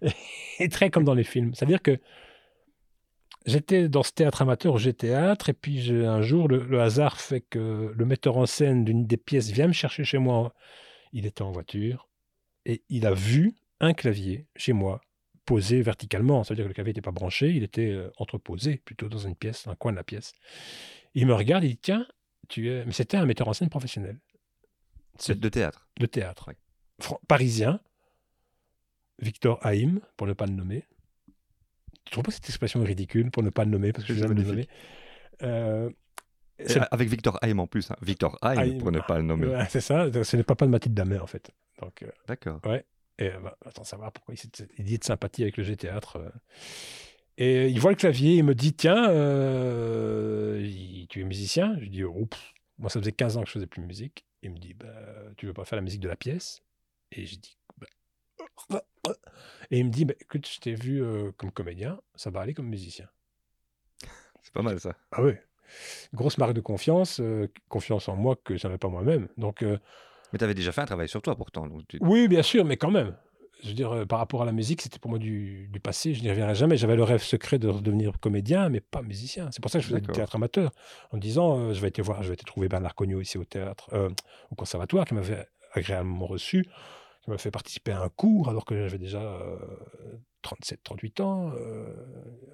est 0.58 0.72
très 0.72 0.90
comme 0.90 1.04
dans 1.04 1.14
les 1.14 1.24
films. 1.24 1.54
C'est-à-dire 1.54 1.82
que 1.82 1.98
j'étais 3.46 3.88
dans 3.88 4.02
ce 4.02 4.12
théâtre 4.12 4.42
amateur 4.42 4.74
au 4.74 4.78
G-Théâtre, 4.78 5.48
et 5.48 5.52
puis 5.52 5.80
j'ai- 5.80 6.06
un 6.06 6.22
jour, 6.22 6.48
le, 6.48 6.64
le 6.64 6.80
hasard 6.80 7.20
fait 7.20 7.40
que 7.40 7.92
le 7.94 8.04
metteur 8.04 8.36
en 8.36 8.46
scène 8.46 8.84
d'une 8.84 9.06
des 9.06 9.16
pièces 9.16 9.50
vient 9.50 9.66
me 9.66 9.72
chercher 9.72 10.04
chez 10.04 10.18
moi. 10.18 10.54
Il 11.12 11.26
était 11.26 11.42
en 11.42 11.52
voiture, 11.52 12.08
et 12.64 12.82
il 12.88 13.06
a 13.06 13.12
vu 13.14 13.54
un 13.80 13.92
clavier 13.92 14.46
chez 14.56 14.72
moi, 14.72 15.00
posé 15.44 15.82
verticalement. 15.82 16.44
C'est-à-dire 16.44 16.64
que 16.64 16.68
le 16.68 16.74
clavier 16.74 16.90
n'était 16.90 17.00
pas 17.02 17.10
branché, 17.10 17.50
il 17.50 17.62
était 17.64 17.90
euh, 17.90 18.10
entreposé 18.16 18.76
plutôt 18.78 19.08
dans 19.08 19.18
une 19.18 19.34
pièce, 19.34 19.66
un 19.66 19.74
coin 19.74 19.90
de 19.92 19.96
la 19.96 20.04
pièce. 20.04 20.32
Il 21.14 21.26
me 21.26 21.34
regarde, 21.34 21.64
il 21.64 21.70
dit 21.70 21.76
Tiens, 21.78 22.06
tu 22.48 22.70
es. 22.70 22.84
Mais 22.86 22.92
c'était 22.92 23.16
un 23.16 23.26
metteur 23.26 23.48
en 23.48 23.52
scène 23.52 23.68
professionnel 23.68 24.18
C'est 25.18 25.38
de 25.38 25.48
théâtre. 25.48 25.88
de 25.98 26.06
théâtre. 26.06 26.48
Ouais. 26.48 26.56
Fran- 27.00 27.20
Parisien, 27.28 27.80
Victor 29.20 29.58
Haïm, 29.64 30.00
pour 30.16 30.26
ne 30.26 30.32
pas 30.32 30.46
le 30.46 30.52
nommer. 30.52 30.84
Tu 32.04 32.10
trouves 32.12 32.24
pas 32.24 32.30
cette 32.32 32.48
expression 32.48 32.82
ridicule 32.82 33.30
pour 33.30 33.42
ne 33.42 33.50
pas 33.50 33.64
le 33.64 33.70
nommer 33.70 33.92
parce 33.92 34.06
que 34.06 34.12
je 34.14 34.18
viens 34.18 34.28
de 34.28 34.34
le 34.40 34.42
nommer? 34.48 34.68
Euh, 35.42 35.90
Avec 36.90 37.08
Victor 37.08 37.38
Haïm 37.42 37.60
en 37.60 37.66
plus. 37.66 37.90
hein. 37.90 37.96
Victor 38.02 38.38
Haïm. 38.42 38.78
pour 38.78 38.92
ne 38.92 39.00
pas 39.00 39.16
le 39.18 39.22
nommer. 39.24 39.46
ouais, 39.48 39.66
c'est 39.68 39.80
ça, 39.80 40.06
c'est 40.24 40.36
le 40.36 40.44
papa 40.44 40.66
de 40.66 40.70
Mathilde 40.70 40.94
Damet 40.94 41.18
en 41.18 41.26
fait. 41.26 41.50
Donc, 41.80 42.02
euh, 42.02 42.08
D'accord. 42.28 42.60
et 43.18 43.28
euh, 43.32 43.40
bah, 43.40 43.56
attends, 43.66 43.84
savoir 43.84 44.12
pourquoi 44.12 44.34
il, 44.34 44.40
il 44.78 44.84
dit 44.84 44.98
de 44.98 45.04
sympathie 45.04 45.42
avec 45.42 45.56
le 45.56 45.64
G-Théâtre. 45.64 46.16
euh. 46.16 46.30
Et 47.38 47.68
il 47.68 47.80
voit 47.80 47.90
le 47.90 47.96
clavier, 47.96 48.36
il 48.36 48.44
me 48.44 48.54
dit 48.54 48.74
Tiens, 48.74 49.08
euh, 49.10 50.60
il- 50.62 51.06
tu 51.08 51.20
es 51.20 51.24
musicien? 51.24 51.76
Je 51.80 51.86
dis 51.86 52.04
oh, 52.04 52.26
pff, 52.26 52.52
Moi, 52.78 52.90
ça 52.90 53.00
faisait 53.00 53.12
15 53.12 53.36
ans 53.36 53.40
que 53.42 53.48
je 53.48 53.52
faisais 53.52 53.66
plus 53.66 53.80
de 53.82 53.86
musique. 53.86 54.24
Il 54.42 54.50
me 54.52 54.58
dit 54.58 54.74
bah, 54.74 54.86
Tu 55.36 55.46
veux 55.46 55.52
pas 55.54 55.64
faire 55.64 55.76
la 55.76 55.82
musique 55.82 56.00
de 56.00 56.08
la 56.08 56.16
pièce? 56.16 56.62
Et 57.10 57.26
je 57.26 57.36
dis 57.36 57.58
Bah, 58.68 58.82
Et 59.70 59.78
il 59.78 59.86
me 59.86 59.90
dit 59.90 60.04
bah, 60.04 60.14
Écoute, 60.20 60.46
je 60.48 60.60
t'ai 60.60 60.74
vu 60.74 61.02
euh, 61.02 61.32
comme 61.36 61.50
comédien, 61.50 62.00
ça 62.14 62.30
va 62.30 62.40
aller 62.40 62.54
comme 62.54 62.68
musicien. 62.68 63.08
C'est 64.42 64.52
pas 64.52 64.62
mal 64.62 64.78
ça. 64.80 64.96
Ah 65.10 65.22
oui 65.22 65.32
Grosse 66.14 66.38
marque 66.38 66.52
de 66.54 66.60
confiance, 66.60 67.20
euh, 67.20 67.48
confiance 67.68 68.08
en 68.08 68.16
moi 68.16 68.36
que 68.44 68.56
je 68.56 68.66
n'avais 68.66 68.78
pas 68.78 68.88
moi-même. 68.88 69.28
Donc, 69.36 69.62
euh, 69.62 69.78
Mais 70.32 70.38
tu 70.38 70.44
avais 70.44 70.54
déjà 70.54 70.72
fait 70.72 70.80
un 70.82 70.86
travail 70.86 71.08
sur 71.08 71.22
toi 71.22 71.34
pourtant. 71.36 71.66
donc 71.66 71.82
tu- 71.88 71.98
Oui, 72.00 72.28
bien 72.28 72.42
sûr, 72.42 72.64
mais 72.64 72.76
quand 72.76 72.90
même. 72.90 73.14
Je 73.62 73.68
veux 73.68 73.74
dire, 73.74 73.92
euh, 73.92 74.04
par 74.06 74.18
rapport 74.18 74.42
à 74.42 74.44
la 74.44 74.50
musique, 74.50 74.82
c'était 74.82 74.98
pour 74.98 75.10
moi 75.10 75.20
du, 75.20 75.68
du 75.72 75.78
passé. 75.78 76.14
Je 76.14 76.22
n'y 76.22 76.28
reviendrai 76.30 76.54
jamais. 76.56 76.76
J'avais 76.76 76.96
le 76.96 77.04
rêve 77.04 77.22
secret 77.22 77.58
de 77.60 77.70
devenir 77.70 78.18
comédien, 78.18 78.68
mais 78.68 78.80
pas 78.80 79.02
musicien. 79.02 79.50
C'est 79.52 79.62
pour 79.62 79.70
ça 79.70 79.78
que 79.78 79.82
je 79.84 79.88
faisais 79.88 80.00
du 80.00 80.08
théâtre 80.14 80.34
amateur. 80.34 80.72
En 81.12 81.16
me 81.16 81.22
disant, 81.22 81.72
je 81.72 81.80
vais 81.80 81.86
été 81.88 82.02
voir, 82.02 82.22
je 82.24 82.28
vais 82.28 82.34
été 82.34 82.44
trouver 82.44 82.68
Bernard 82.68 82.96
Cognot 82.96 83.20
ici 83.20 83.38
au 83.38 83.44
théâtre, 83.44 83.88
au 84.50 84.54
conservatoire, 84.56 85.04
qui 85.04 85.14
m'avait 85.14 85.46
agréablement 85.74 86.26
reçu, 86.26 86.66
qui 87.22 87.30
m'a 87.30 87.38
fait 87.38 87.52
participer 87.52 87.92
à 87.92 88.02
un 88.02 88.08
cours 88.08 88.48
alors 88.48 88.64
que 88.64 88.74
j'avais 88.74 88.98
déjà 88.98 89.20
euh, 89.22 89.56
37, 90.42 90.80
38 90.82 91.20
ans, 91.20 91.52
euh, 91.54 91.86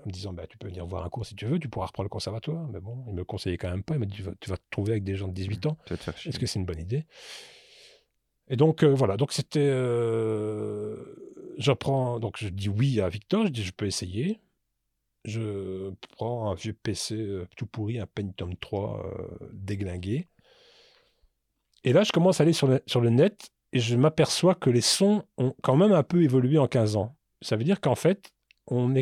en 0.04 0.06
me 0.06 0.12
disant, 0.12 0.32
bah, 0.32 0.46
tu 0.46 0.56
peux 0.58 0.68
venir 0.68 0.86
voir 0.86 1.04
un 1.04 1.08
cours 1.08 1.26
si 1.26 1.34
tu 1.34 1.46
veux, 1.46 1.58
tu 1.58 1.68
pourras 1.68 1.86
reprendre 1.86 2.04
le 2.06 2.10
conservatoire. 2.10 2.68
Mais 2.68 2.80
bon, 2.80 3.04
il 3.08 3.14
me 3.14 3.24
conseillait 3.24 3.58
quand 3.58 3.70
même 3.70 3.82
pas. 3.82 3.94
Il 3.94 4.00
m'a 4.00 4.06
dit, 4.06 4.14
tu 4.16 4.22
vas, 4.22 4.32
tu 4.40 4.50
vas 4.50 4.56
te 4.56 4.62
trouver 4.70 4.92
avec 4.92 5.04
des 5.04 5.16
gens 5.16 5.28
de 5.28 5.32
18 5.34 5.66
ans. 5.66 5.76
Tu 5.86 5.92
vas 5.94 5.96
te 5.98 6.02
faire 6.04 6.16
chier. 6.16 6.28
Est-ce 6.30 6.38
que 6.38 6.46
c'est 6.46 6.58
une 6.58 6.66
bonne 6.66 6.80
idée? 6.80 7.06
Et 8.48 8.56
donc, 8.56 8.82
euh, 8.82 8.94
voilà. 8.94 9.16
Donc, 9.16 9.32
c'était. 9.32 9.60
euh, 9.70 10.96
J'apprends. 11.58 12.20
Donc, 12.20 12.36
je 12.38 12.48
dis 12.48 12.68
oui 12.68 13.00
à 13.00 13.08
Victor. 13.08 13.44
Je 13.46 13.50
dis, 13.50 13.62
je 13.64 13.72
peux 13.72 13.86
essayer. 13.86 14.40
Je 15.24 15.90
prends 16.16 16.50
un 16.50 16.54
vieux 16.54 16.72
PC 16.72 17.16
euh, 17.16 17.46
tout 17.56 17.66
pourri, 17.66 17.98
un 17.98 18.06
Pentium 18.06 18.56
3 18.56 19.04
euh, 19.04 19.48
déglingué. 19.52 20.28
Et 21.84 21.92
là, 21.92 22.04
je 22.04 22.12
commence 22.12 22.40
à 22.40 22.44
aller 22.44 22.52
sur 22.52 22.68
le, 22.68 22.80
sur 22.86 23.00
le 23.00 23.10
net 23.10 23.50
et 23.72 23.80
je 23.80 23.96
m'aperçois 23.96 24.54
que 24.54 24.70
les 24.70 24.80
sons 24.80 25.24
ont 25.36 25.54
quand 25.62 25.76
même 25.76 25.92
un 25.92 26.02
peu 26.02 26.22
évolué 26.22 26.56
en 26.58 26.66
15 26.68 26.96
ans. 26.96 27.16
Ça 27.42 27.56
veut 27.56 27.64
dire 27.64 27.80
qu'en 27.80 27.94
fait, 27.94 28.32
on, 28.66 28.92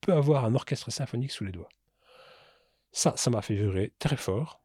peut 0.00 0.12
avoir 0.12 0.44
un 0.44 0.54
orchestre 0.54 0.90
symphonique 0.90 1.30
sous 1.30 1.44
les 1.44 1.52
doigts. 1.52 1.68
Ça, 2.90 3.14
ça 3.16 3.30
m'a 3.30 3.42
fait 3.42 3.54
vibrer 3.54 3.92
très 3.98 4.16
fort. 4.16 4.62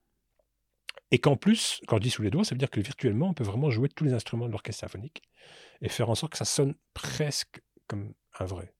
Et 1.12 1.20
qu'en 1.20 1.38
plus, 1.38 1.82
quand 1.88 1.98
je 1.98 2.02
dis 2.02 2.10
sous 2.10 2.22
les 2.22 2.30
doigts, 2.30 2.44
ça 2.44 2.54
veut 2.56 2.60
dire 2.60 2.70
que 2.70 2.82
virtuellement, 2.82 3.30
on 3.30 3.34
peut 3.34 3.44
vraiment 3.44 3.70
jouer 3.70 3.88
tous 3.90 4.04
les 4.04 4.14
instruments 4.14 4.48
de 4.48 4.52
l'orchestre 4.52 4.82
symphonique 4.82 5.22
et 5.82 5.90
faire 5.90 6.10
en 6.10 6.16
sorte 6.16 6.34
que 6.34 6.38
ça 6.38 6.46
sonne 6.46 6.76
presque 6.94 7.62
comme 7.88 8.14
un 8.40 8.46
vrai. 8.46 8.74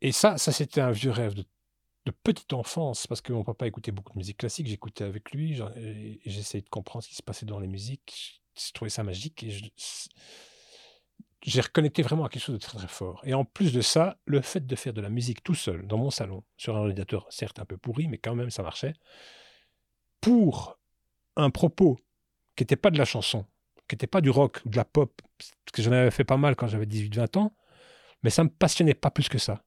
Et 0.00 0.12
ça, 0.12 0.38
ça 0.38 0.52
c'était 0.52 0.80
un 0.80 0.92
vieux 0.92 1.10
rêve 1.10 1.34
de, 1.34 1.44
de 2.06 2.10
petite 2.10 2.52
enfance, 2.52 3.06
parce 3.06 3.20
que 3.20 3.32
mon 3.32 3.44
papa 3.44 3.66
écoutait 3.66 3.92
beaucoup 3.92 4.12
de 4.12 4.18
musique 4.18 4.38
classique, 4.38 4.66
j'écoutais 4.66 5.04
avec 5.04 5.32
lui, 5.32 5.60
j'essayais 6.24 6.62
de 6.62 6.68
comprendre 6.68 7.02
ce 7.02 7.08
qui 7.08 7.16
se 7.16 7.22
passait 7.22 7.46
dans 7.46 7.58
les 7.58 7.66
musiques, 7.66 8.42
je 8.56 8.72
trouvais 8.72 8.90
ça 8.90 9.02
magique, 9.02 9.42
et 9.42 9.50
je- 9.50 9.64
j'ai 11.42 11.60
reconnecté 11.60 12.02
vraiment 12.02 12.24
à 12.24 12.28
quelque 12.28 12.42
chose 12.42 12.54
de 12.54 12.60
très 12.60 12.78
très 12.78 12.88
fort. 12.88 13.20
Et 13.24 13.34
en 13.34 13.44
plus 13.44 13.72
de 13.72 13.80
ça, 13.80 14.18
le 14.26 14.40
fait 14.40 14.66
de 14.66 14.76
faire 14.76 14.92
de 14.92 15.00
la 15.00 15.08
musique 15.08 15.42
tout 15.42 15.54
seul, 15.54 15.86
dans 15.86 15.98
mon 15.98 16.10
salon, 16.10 16.42
sur 16.56 16.76
un 16.76 16.80
ordinateur 16.80 17.26
certes 17.30 17.58
un 17.60 17.64
peu 17.64 17.76
pourri, 17.76 18.08
mais 18.08 18.18
quand 18.18 18.34
même 18.34 18.50
ça 18.50 18.62
marchait, 18.62 18.94
pour 20.20 20.78
un 21.36 21.50
propos 21.50 21.98
qui 22.56 22.62
n'était 22.62 22.76
pas 22.76 22.90
de 22.90 22.98
la 22.98 23.04
chanson, 23.04 23.46
qui 23.88 23.94
n'était 23.94 24.06
pas 24.08 24.20
du 24.20 24.30
rock 24.30 24.60
ou 24.64 24.68
de 24.68 24.76
la 24.76 24.84
pop, 24.84 25.22
parce 25.38 25.52
que 25.72 25.82
j'en 25.82 25.92
avais 25.92 26.10
fait 26.10 26.24
pas 26.24 26.36
mal 26.36 26.56
quand 26.56 26.66
j'avais 26.66 26.86
18-20 26.86 27.38
ans, 27.38 27.54
mais 28.22 28.30
ça 28.30 28.42
me 28.42 28.48
passionnait 28.48 28.94
pas 28.94 29.10
plus 29.10 29.28
que 29.28 29.38
ça. 29.38 29.62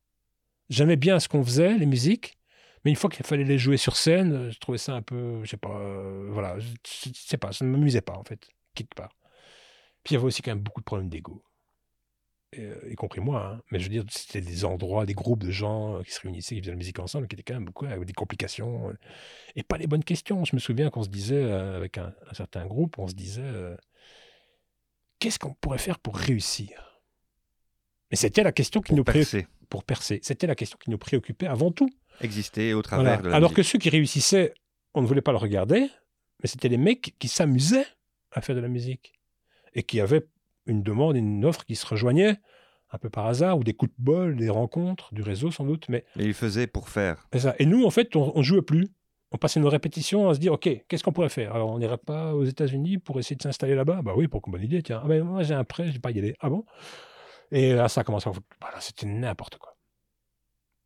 J'aimais 0.69 0.97
bien 0.97 1.19
ce 1.19 1.29
qu'on 1.29 1.43
faisait, 1.43 1.77
les 1.77 1.85
musiques, 1.85 2.37
mais 2.83 2.91
une 2.91 2.97
fois 2.97 3.09
qu'il 3.09 3.25
fallait 3.25 3.43
les 3.43 3.57
jouer 3.57 3.77
sur 3.77 3.95
scène, 3.95 4.51
je 4.51 4.59
trouvais 4.59 4.77
ça 4.77 4.93
un 4.93 5.01
peu, 5.01 5.43
je 5.43 5.49
sais 5.49 5.57
pas, 5.57 5.77
euh, 5.77 6.29
voilà, 6.31 6.59
je, 6.59 6.67
sais 7.13 7.37
pas, 7.37 7.51
ça 7.51 7.63
ne 7.63 7.69
m'amusait 7.69 8.01
pas 8.01 8.17
en 8.17 8.23
fait, 8.23 8.49
quelque 8.75 8.95
part. 8.95 9.15
Puis 10.03 10.13
il 10.13 10.15
y 10.15 10.17
avait 10.17 10.25
aussi 10.25 10.41
quand 10.41 10.51
même 10.51 10.63
beaucoup 10.63 10.81
de 10.81 10.85
problèmes 10.85 11.09
d'ego. 11.09 11.43
Euh, 12.57 12.75
y 12.89 12.95
compris 12.95 13.21
moi, 13.21 13.45
hein. 13.55 13.61
mais 13.71 13.79
je 13.79 13.85
veux 13.85 13.89
dire, 13.91 14.03
c'était 14.09 14.41
des 14.41 14.65
endroits, 14.65 15.05
des 15.05 15.13
groupes 15.13 15.41
de 15.41 15.51
gens 15.51 15.95
euh, 15.95 16.03
qui 16.03 16.11
se 16.11 16.19
réunissaient, 16.19 16.55
qui 16.55 16.61
faisaient 16.61 16.71
de 16.71 16.75
la 16.75 16.77
musique 16.77 16.99
ensemble, 16.99 17.27
qui 17.29 17.35
étaient 17.35 17.43
quand 17.43 17.53
même 17.53 17.63
beaucoup 17.63 17.85
avec 17.85 18.03
des 18.03 18.11
complications 18.13 18.89
euh, 18.89 18.93
et 19.55 19.63
pas 19.63 19.77
les 19.77 19.87
bonnes 19.87 20.03
questions. 20.03 20.43
Je 20.43 20.53
me 20.55 20.59
souviens 20.59 20.89
qu'on 20.89 21.03
se 21.03 21.07
disait, 21.09 21.49
avec 21.49 21.97
un, 21.97 22.13
un 22.29 22.33
certain 22.33 22.65
groupe, 22.65 22.99
on 22.99 23.07
se 23.07 23.13
disait, 23.13 23.41
euh, 23.45 23.77
qu'est-ce 25.19 25.39
qu'on 25.39 25.53
pourrait 25.53 25.77
faire 25.77 25.97
pour 25.97 26.17
réussir? 26.17 27.01
Et 28.11 28.17
c'était 28.17 28.43
la 28.43 28.51
question 28.51 28.81
qui 28.81 28.89
Pour 28.89 28.97
nous 28.97 29.03
pré- 29.05 29.19
percer, 29.19 29.47
pour 29.69 29.85
percer. 29.85 30.19
C'était 30.21 30.47
la 30.47 30.55
question 30.55 30.77
qui 30.77 30.89
nous 30.89 30.97
préoccupait 30.97 31.47
avant 31.47 31.71
tout. 31.71 31.89
exister 32.19 32.73
au 32.73 32.81
travers 32.81 33.05
Voilà. 33.05 33.21
de 33.21 33.29
la 33.29 33.35
Alors 33.37 33.53
que 33.53 33.63
ceux 33.63 33.79
qui 33.79 33.89
réussissaient, 33.89 34.53
on 34.93 35.01
ne 35.01 35.07
voulait 35.07 35.21
pas 35.21 35.31
le 35.31 35.37
regarder, 35.37 35.87
mais 36.43 36.49
c'était 36.49 36.67
les 36.67 36.75
mecs 36.77 37.15
qui 37.17 37.29
s'amusaient 37.29 37.87
à 38.33 38.41
faire 38.41 38.55
de 38.57 38.59
la 38.61 38.67
musique 38.67 39.13
et 39.73 39.83
qui 39.83 40.01
avaient 40.01 40.27
une 40.71 40.83
demande, 40.83 41.15
une 41.15 41.45
offre 41.45 41.63
qui 41.65 41.75
se 41.75 41.85
rejoignait 41.85 42.37
un 42.93 42.97
peu 42.97 43.09
par 43.09 43.25
hasard, 43.27 43.57
ou 43.57 43.63
des 43.63 43.73
coups 43.73 43.91
de 43.97 44.03
bol, 44.03 44.35
des 44.35 44.49
rencontres, 44.49 45.13
du 45.13 45.21
réseau 45.21 45.49
sans 45.51 45.65
doute. 45.65 45.87
Mais 45.87 46.03
Mais 46.15 46.25
il 46.25 46.33
faisait 46.33 46.67
pour 46.67 46.89
faire. 46.89 47.27
c'est 47.31 47.39
ça. 47.39 47.55
Et 47.59 47.65
nous, 47.65 47.85
en 47.85 47.89
fait, 47.89 48.15
on 48.15 48.37
ne 48.37 48.43
jouait 48.43 48.61
plus. 48.61 48.89
On 49.31 49.37
passait 49.37 49.61
nos 49.61 49.69
répétitions 49.69 50.27
à 50.27 50.33
se 50.33 50.39
dire, 50.39 50.51
OK, 50.51 50.67
qu'est-ce 50.89 51.03
qu'on 51.03 51.13
pourrait 51.13 51.29
faire? 51.29 51.55
Alors, 51.55 51.69
on 51.69 51.79
n'irait 51.79 51.97
pas 51.97 52.35
aux 52.35 52.43
États-Unis 52.43 52.97
pour 52.97 53.17
essayer 53.17 53.37
de 53.37 53.41
s'installer 53.41 53.75
là-bas? 53.75 54.01
Bah 54.01 54.11
oui, 54.17 54.27
pour 54.27 54.41
une 54.45 54.51
bonne 54.51 54.63
idée, 54.63 54.83
tiens. 54.83 54.99
Ah 55.01 55.07
ben, 55.07 55.23
moi, 55.23 55.41
j'ai 55.43 55.53
un 55.53 55.63
prêt, 55.63 55.87
je 55.87 55.93
vais 55.93 55.99
pas 55.99 56.11
y 56.11 56.19
aller. 56.19 56.35
Ah 56.41 56.49
bon? 56.49 56.65
Et 57.51 57.73
là, 57.73 57.87
ça 57.87 58.01
a 58.01 58.03
commencé 58.03 58.29
à... 58.29 58.33
Voilà, 58.59 58.81
c'était 58.81 59.05
n'importe 59.05 59.57
quoi. 59.57 59.77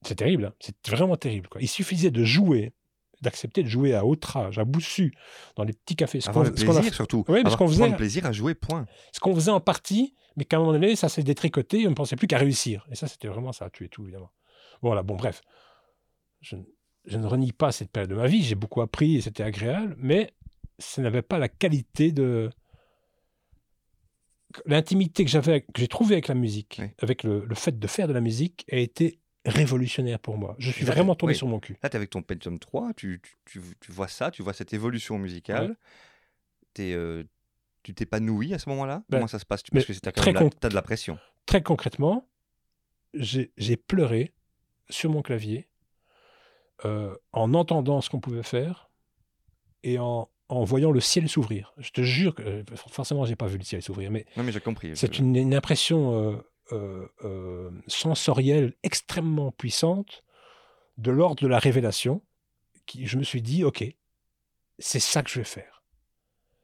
C'est 0.03 0.15
terrible, 0.15 0.45
hein. 0.45 0.53
c'est 0.59 0.75
vraiment 0.87 1.15
terrible. 1.15 1.47
Quoi. 1.49 1.59
Il 1.61 1.67
suffisait 1.67 2.11
de 2.11 2.23
jouer, 2.23 2.73
d'accepter 3.21 3.63
de 3.63 3.67
jouer 3.69 3.93
à 3.93 4.05
haute 4.05 4.23
rage, 4.25 4.57
à 4.59 4.65
boussu, 4.65 5.13
dans 5.55 5.63
les 5.63 5.73
petits 5.73 5.95
cafés. 5.95 6.21
Ce 6.21 6.29
Avoir 6.29 6.45
qu'on 6.45 6.51
le 6.51 6.57
ce 6.57 6.63
qu'on 6.65 6.71
a 6.71 6.75
plaisir 6.79 6.93
surtout. 6.93 7.25
Oui, 7.27 7.41
mais 7.43 7.49
ce 7.49 7.57
qu'on 7.57 7.67
faisait- 7.67 7.79
prendre 7.79 7.95
plaisir 7.97 8.25
à 8.25 8.31
jouer, 8.31 8.55
point. 8.55 8.85
ce 9.11 9.19
qu'on 9.19 9.33
faisait 9.35 9.51
en 9.51 9.59
partie, 9.59 10.15
mais 10.37 10.45
qu'à 10.45 10.57
un 10.57 10.59
moment 10.59 10.73
donné, 10.73 10.95
ça 10.95 11.09
s'est 11.09 11.23
détricoté 11.23 11.81
et 11.81 11.87
on 11.87 11.91
ne 11.91 11.95
pensait 11.95 12.15
plus 12.15 12.27
qu'à 12.27 12.37
réussir. 12.37 12.85
Et 12.91 12.95
ça, 12.95 13.07
c'était 13.07 13.27
vraiment, 13.27 13.51
ça 13.51 13.65
a 13.65 13.69
tué 13.69 13.87
tout, 13.89 14.03
évidemment. 14.03 14.31
Voilà, 14.81 15.01
bon, 15.03 15.15
bref. 15.15 15.41
Je, 16.41 16.55
je 17.05 17.17
ne 17.17 17.25
renie 17.25 17.51
pas 17.53 17.71
cette 17.71 17.91
période 17.91 18.09
de 18.09 18.15
ma 18.15 18.27
vie, 18.27 18.43
j'ai 18.43 18.55
beaucoup 18.55 18.81
appris 18.81 19.15
et 19.15 19.21
c'était 19.21 19.43
agréable, 19.43 19.95
mais 19.97 20.33
ça 20.79 21.01
n'avait 21.01 21.21
pas 21.21 21.39
la 21.39 21.47
qualité 21.49 22.11
de. 22.11 22.49
L'intimité 24.65 25.25
que 25.25 25.31
j'avais, 25.31 25.61
que 25.61 25.67
j'ai 25.77 25.87
trouvée 25.89 26.15
avec 26.15 26.29
la 26.29 26.35
musique, 26.35 26.77
Oui. 26.81 26.87
avec 26.99 27.23
le, 27.23 27.43
le 27.45 27.55
fait 27.55 27.77
de 27.77 27.87
faire 27.87 28.07
de 28.07 28.13
la 28.13 28.21
musique, 28.21 28.65
a 28.71 28.77
été 28.77 29.19
révolutionnaire 29.45 30.19
pour 30.19 30.37
moi. 30.37 30.55
Je 30.59 30.71
suis 30.71 30.85
là, 30.85 30.91
vraiment 30.93 31.15
tombé 31.15 31.31
oui. 31.33 31.37
sur 31.37 31.47
mon 31.47 31.59
cul. 31.59 31.77
Là, 31.83 31.89
tu 31.89 31.97
avec 31.97 32.09
ton 32.09 32.21
Pentium 32.21 32.59
3, 32.59 32.93
tu, 32.93 33.21
tu, 33.21 33.35
tu- 33.45 33.75
tu 33.79 33.91
vois 33.91 34.07
ça, 34.07 34.31
tu 34.31 34.41
vois 34.43 34.53
cette 34.53 34.73
évolution 34.73 35.17
musicale. 35.17 35.75
T'es, 36.73 36.93
euh, 36.93 37.23
tu 37.83 37.93
t'épanouis 37.93 38.53
à 38.53 38.59
ce 38.59 38.67
moment-là? 38.69 39.03
Ben, 39.09 39.17
Comment 39.17 39.27
ça 39.27 39.39
se 39.39 39.45
passe? 39.45 39.63
Tu- 39.63 39.71
Parce 39.71 39.85
que 39.85 39.93
con- 40.33 40.49
t'as 40.59 40.69
de 40.69 40.75
la 40.75 40.81
pression. 40.81 41.17
Très 41.45 41.61
concrètement, 41.61 42.27
j'ai 43.13 43.51
j'ai 43.57 43.77
pleuré 43.77 44.33
sur 44.89 45.09
mon 45.11 45.21
clavier 45.21 45.67
euh, 46.85 47.15
en 47.31 47.53
entendant 47.53 48.01
ce 48.01 48.09
qu'on 48.09 48.19
pouvait 48.19 48.43
faire 48.43 48.89
et 49.83 49.99
en, 49.99 50.29
en 50.49 50.63
voyant 50.63 50.91
le 50.91 50.99
ciel 50.99 51.29
s'ouvrir. 51.29 51.73
Je 51.77 51.91
te 51.91 52.01
jure 52.01 52.35
que 52.35 52.41
euh, 52.43 52.63
forcément, 52.75 53.25
j'ai 53.25 53.35
pas 53.35 53.47
vu 53.47 53.57
le 53.57 53.63
ciel 53.63 53.81
s'ouvrir, 53.81 54.11
mais 54.11 54.25
Non, 54.35 54.43
mais 54.43 54.51
j'ai 54.51 54.59
compris. 54.59 54.91
c'est 54.95 55.17
une, 55.19 55.35
une 55.35 55.53
impression 55.55 56.31
euh, 56.33 56.37
euh, 56.71 57.07
euh, 57.23 57.71
sensorielle 57.87 58.73
extrêmement 58.83 59.51
puissante 59.51 60.23
de 60.97 61.11
l'ordre 61.11 61.41
de 61.43 61.47
la 61.47 61.59
révélation. 61.59 62.21
Qui, 62.85 63.05
je 63.07 63.17
me 63.17 63.23
suis 63.23 63.41
dit, 63.41 63.63
ok, 63.63 63.83
c'est 64.79 64.99
ça 64.99 65.23
que 65.23 65.29
je 65.29 65.39
vais 65.39 65.45
faire. 65.45 65.83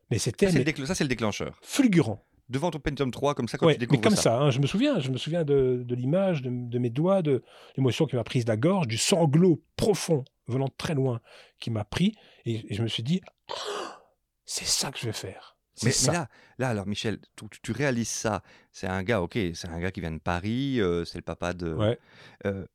Mais 0.09 0.19
c'était 0.19 0.45
Ça, 0.47 0.51
c'est 0.51 1.03
le, 1.03 1.05
mais 1.05 1.07
déclencheur. 1.09 1.57
fulgurant. 1.61 2.23
Devant 2.49 2.69
ton 2.69 2.79
Pentium 2.79 3.11
3, 3.11 3.33
comme 3.33 3.47
ça, 3.47 3.57
quand 3.57 3.65
Ouais, 3.65 3.73
tu 3.75 3.79
mais 3.79 3.85
découvres 3.85 4.01
comme 4.01 4.15
ça. 4.15 4.21
ça, 4.23 4.37
hein, 4.39 4.51
je 4.51 4.59
me 4.59 4.67
souviens, 4.67 4.99
je 4.99 5.09
me 5.09 5.17
souviens 5.17 5.45
de, 5.45 5.83
de 5.85 5.95
l'image, 5.95 6.41
de, 6.41 6.49
de 6.51 6.79
mes 6.79 6.89
doigts, 6.89 7.21
de 7.21 7.43
l'émotion 7.77 8.05
qui 8.05 8.17
m'a 8.17 8.23
prise 8.25 8.43
de 8.43 8.49
la 8.51 8.57
gorge, 8.57 8.87
du 8.87 8.97
sanglot 8.97 9.63
profond 9.77 10.25
venant 10.47 10.65
de 10.65 10.73
très 10.77 10.93
loin 10.93 11.21
qui 11.59 11.71
m'a 11.71 11.85
pris, 11.85 12.13
et, 12.45 12.65
et 12.69 12.75
je 12.75 12.83
me 12.83 12.87
suis 12.89 13.03
dit, 13.03 13.21
c'est 14.45 14.65
ça 14.65 14.91
que 14.91 14.99
je 14.99 15.05
vais 15.05 15.13
faire. 15.13 15.50
Mais, 15.83 15.91
là, 16.11 16.27
là, 16.57 16.69
alors 16.69 16.85
Michel, 16.87 17.19
tu, 17.35 17.45
tu 17.61 17.71
réalises 17.71 18.09
ça. 18.09 18.43
C'est 18.71 18.87
un 18.87 19.03
gars, 19.03 19.21
ok, 19.21 19.37
c'est 19.53 19.67
un 19.69 19.79
gars 19.79 19.91
qui 19.91 20.01
vient 20.01 20.11
de 20.11 20.19
Paris, 20.19 20.79
euh, 20.81 21.05
c'est 21.05 21.17
le 21.17 21.23
papa 21.23 21.53
de. 21.53 21.73
Ouais. 21.73 21.97
euh, 22.45 22.65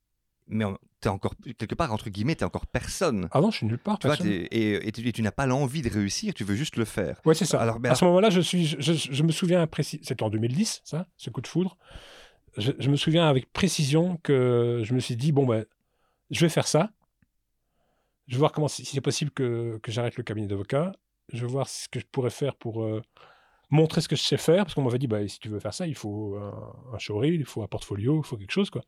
mais 0.48 0.64
t'es 1.00 1.08
encore, 1.08 1.34
quelque 1.58 1.74
part, 1.74 1.92
entre 1.92 2.08
guillemets, 2.08 2.36
t'es 2.36 2.44
encore 2.44 2.66
personne. 2.66 3.28
Ah 3.32 3.40
non, 3.40 3.50
je 3.50 3.58
suis 3.58 3.66
nulle 3.66 3.78
part. 3.78 3.98
Tu 3.98 4.06
vois, 4.06 4.16
et, 4.24 4.88
et 4.88 4.92
tu, 4.92 5.22
n'as 5.22 5.30
pas 5.32 5.46
l'envie 5.46 5.82
de 5.82 5.90
réussir, 5.90 6.34
tu 6.34 6.44
veux 6.44 6.54
juste 6.54 6.76
le 6.76 6.84
faire. 6.84 7.20
Ouais, 7.24 7.34
c'est 7.34 7.44
ça. 7.44 7.60
Alors, 7.60 7.80
mais 7.80 7.88
à 7.88 7.94
ce 7.96 8.04
moment-là, 8.04 8.30
je, 8.30 8.40
suis, 8.40 8.64
je, 8.66 8.76
je- 8.80 9.12
je 9.12 9.22
me 9.24 9.32
souviens 9.32 9.66
précis. 9.66 10.00
C'était 10.02 10.22
en 10.22 10.30
2010, 10.30 10.82
ça, 10.84 11.08
ce 11.16 11.30
coup 11.30 11.40
de 11.40 11.48
foudre. 11.48 11.76
Je, 12.56 12.72
je 12.78 12.88
me 12.90 12.96
souviens 12.96 13.28
avec 13.28 13.52
précision 13.52 14.18
que 14.22 14.82
je 14.84 14.94
me 14.94 15.00
suis 15.00 15.16
dit 15.16 15.32
bon 15.32 15.46
ben, 15.46 15.66
je 16.30 16.40
vais 16.40 16.48
faire 16.48 16.66
ça. 16.68 16.90
Je 18.28 18.34
vais 18.34 18.38
voir 18.38 18.52
comment 18.52 18.68
si 18.68 18.84
si 18.84 18.94
c'est 18.94 19.00
possible 19.00 19.30
que, 19.30 19.78
que 19.82 19.92
j'arrête 19.92 20.16
le 20.16 20.22
cabinet 20.22 20.46
d'avocat. 20.46 20.92
Je 21.32 21.44
vais 21.44 21.50
voir 21.50 21.68
ce 21.68 21.88
que 21.88 22.00
je 22.00 22.06
pourrais 22.10 22.30
faire 22.30 22.54
pour 22.54 22.82
euh, 22.82 23.02
montrer 23.70 24.00
ce 24.00 24.08
que 24.08 24.16
je 24.16 24.22
sais 24.22 24.36
faire, 24.36 24.64
parce 24.64 24.74
qu'on 24.74 24.82
m'avait 24.82 24.98
dit 24.98 25.06
bah, 25.06 25.26
si 25.26 25.38
tu 25.38 25.48
veux 25.48 25.60
faire 25.60 25.74
ça, 25.74 25.86
il 25.86 25.94
faut 25.94 26.36
un, 26.36 26.94
un 26.94 26.98
showreel, 26.98 27.34
il 27.34 27.44
faut 27.44 27.62
un 27.62 27.68
portfolio, 27.68 28.20
il 28.22 28.26
faut 28.26 28.36
quelque 28.36 28.52
chose 28.52 28.70
quoi. 28.70 28.82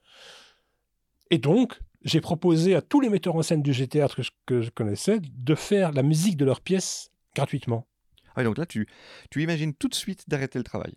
Et 1.31 1.39
donc, 1.39 1.79
j'ai 2.03 2.21
proposé 2.21 2.75
à 2.75 2.83
tous 2.83 3.01
les 3.01 3.09
metteurs 3.11 3.37
en 3.37 3.43
scène 3.43 3.63
du 3.63 3.73
GTR 3.73 4.15
que 4.15 4.23
je, 4.23 4.31
que 4.47 4.63
je 4.63 4.71
connaissais 4.71 5.21
de 5.21 5.55
faire 5.55 5.93
la 5.93 6.03
musique 6.03 6.37
de 6.37 6.45
leurs 6.45 6.61
pièces 6.61 7.11
gratuitement. 7.35 7.87
Ah, 8.35 8.45
donc 8.45 8.57
là, 8.57 8.67
tu, 8.67 8.89
tu 9.31 9.43
imagines 9.43 9.75
tout 9.75 9.89
de 9.89 9.95
suite 9.95 10.29
d'arrêter 10.29 10.59
le 10.59 10.65
travail. 10.65 10.95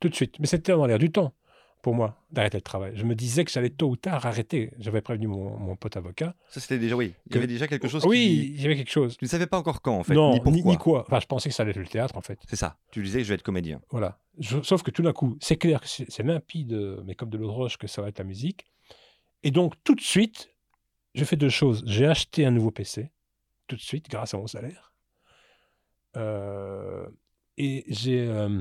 tout 0.00 0.08
de 0.08 0.14
suite. 0.14 0.38
Mais 0.38 0.46
c'était 0.46 0.72
dans 0.72 0.86
l'air 0.86 0.98
du 0.98 1.10
temps 1.10 1.32
pour 1.86 1.94
moi 1.94 2.20
d'arrêter 2.32 2.56
le 2.58 2.62
travail. 2.62 2.90
Je 2.96 3.04
me 3.04 3.14
disais 3.14 3.44
que 3.44 3.50
j'allais 3.52 3.70
tôt 3.70 3.88
ou 3.90 3.94
tard 3.96 4.26
arrêter. 4.26 4.72
J'avais 4.80 5.00
prévenu 5.00 5.28
mon, 5.28 5.56
mon 5.56 5.76
pote 5.76 5.96
avocat. 5.96 6.34
Ça, 6.48 6.58
c'était 6.60 6.80
déjà, 6.80 6.96
oui. 6.96 7.14
Il 7.26 7.28
y 7.28 7.32
Que- 7.34 7.38
avait 7.38 7.46
déjà 7.46 7.68
quelque 7.68 7.86
chose 7.86 8.04
oui, 8.04 8.18
qui... 8.18 8.54
il 8.54 8.60
y 8.60 8.64
avait 8.66 8.74
quelque 8.74 8.90
chose. 8.90 9.16
Tu 9.16 9.24
ne 9.24 9.28
savais 9.28 9.46
pas 9.46 9.56
encore 9.56 9.82
quand, 9.82 9.96
en 9.96 10.02
fait, 10.02 10.12
non, 10.14 10.32
ni 10.32 10.40
pourquoi. 10.40 10.76
quoi. 10.78 11.00
Enfin, 11.06 11.20
je 11.20 11.26
pensais 11.26 11.48
que 11.48 11.54
ça 11.54 11.62
allait 11.62 11.70
être 11.70 11.76
le 11.76 11.86
théâtre, 11.86 12.16
en 12.16 12.22
fait. 12.22 12.40
C'est 12.48 12.56
ça. 12.56 12.76
Tu 12.90 13.04
disais, 13.04 13.22
je 13.22 13.28
vais 13.28 13.36
être 13.36 13.44
comédien. 13.44 13.80
Voilà. 13.90 14.18
Je- 14.40 14.60
sauf 14.62 14.82
que 14.82 14.90
tout 14.90 15.04
d'un 15.04 15.12
coup, 15.12 15.38
c'est 15.40 15.58
clair 15.58 15.80
que 15.80 15.86
c'est 15.86 16.10
c'est 16.10 16.24
limpide, 16.24 16.72
euh, 16.72 17.00
mais 17.06 17.14
comme 17.14 17.30
de 17.30 17.38
l'eau 17.38 17.46
de 17.46 17.52
roche, 17.52 17.76
que 17.78 17.86
ça 17.86 18.02
va 18.02 18.08
être 18.08 18.18
la 18.18 18.24
musique. 18.24 18.66
Et 19.44 19.52
donc, 19.52 19.74
tout 19.84 19.94
de 19.94 20.00
suite, 20.00 20.48
je 21.14 21.22
fais 21.24 21.36
deux 21.36 21.48
choses. 21.50 21.84
J'ai 21.86 22.06
acheté 22.06 22.44
un 22.46 22.50
nouveau 22.50 22.72
PC, 22.72 23.12
tout 23.68 23.76
de 23.76 23.80
suite, 23.80 24.08
grâce 24.10 24.34
à 24.34 24.38
mon 24.38 24.48
salaire. 24.48 24.92
Euh, 26.16 27.06
et 27.58 27.84
j'ai... 27.86 28.26
euh, 28.26 28.60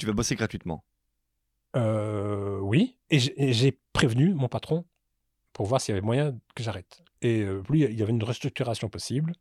Tu 0.00 0.06
vas 0.06 0.12
bosser 0.12 0.34
gratuitement. 0.34 0.82
Euh, 1.76 2.58
oui, 2.60 2.98
et 3.10 3.18
j'ai- 3.18 3.78
prévenu 3.92 4.34
mon 4.34 4.48
patron 4.48 4.84
pour 5.54 5.64
voir 5.66 5.80
s'il 5.80 5.94
y 5.94 5.96
avait 5.98 6.04
moyen 6.04 6.38
que 6.54 6.62
j'arrête. 6.62 7.02
Et 7.22 7.40
euh, 7.40 7.62
lui, 7.70 7.82
il 7.84 7.98
y 7.98 8.02
avait 8.02 8.12
une 8.12 8.22
restructuration 8.22 8.88
possible. 8.90 9.32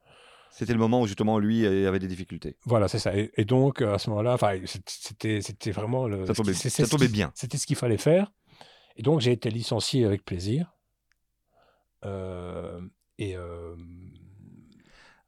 C'était 0.52 0.71
le 0.71 0.80
moment 0.80 1.02
où, 1.02 1.08
justement, 1.08 1.39
lui 1.39 1.65
euh, 1.65 1.88
avait 1.89 2.00
des 2.00 2.08
difficultés. 2.08 2.56
Voilà, 2.65 2.88
c'est 2.88 3.00
ça. 3.00 3.13
Et, 3.17 3.32
et 3.36 3.43
donc, 3.43 3.82
à 3.82 3.98
ce 4.00 4.10
moment-là, 4.12 4.38
c'était 4.65 5.41
c'était 5.41 5.71
vraiment 5.71 6.08
le. 6.08 6.26
Ça 6.26 6.34
tombait- 6.34 6.54
ça 6.54 7.08
bien. 7.10 7.32
C'était 7.36 7.58
ce 7.58 7.65
qu'il 7.67 7.76
fallait 7.76 7.98
faire. 7.98 8.32
Et 8.95 9.02
donc, 9.04 9.19
j'ai 9.19 9.34
été 9.34 9.50
licencié 9.50 10.06
avec 10.06 10.24
plaisir. 10.24 10.71
Euh, 12.06 12.80
et 13.17 13.36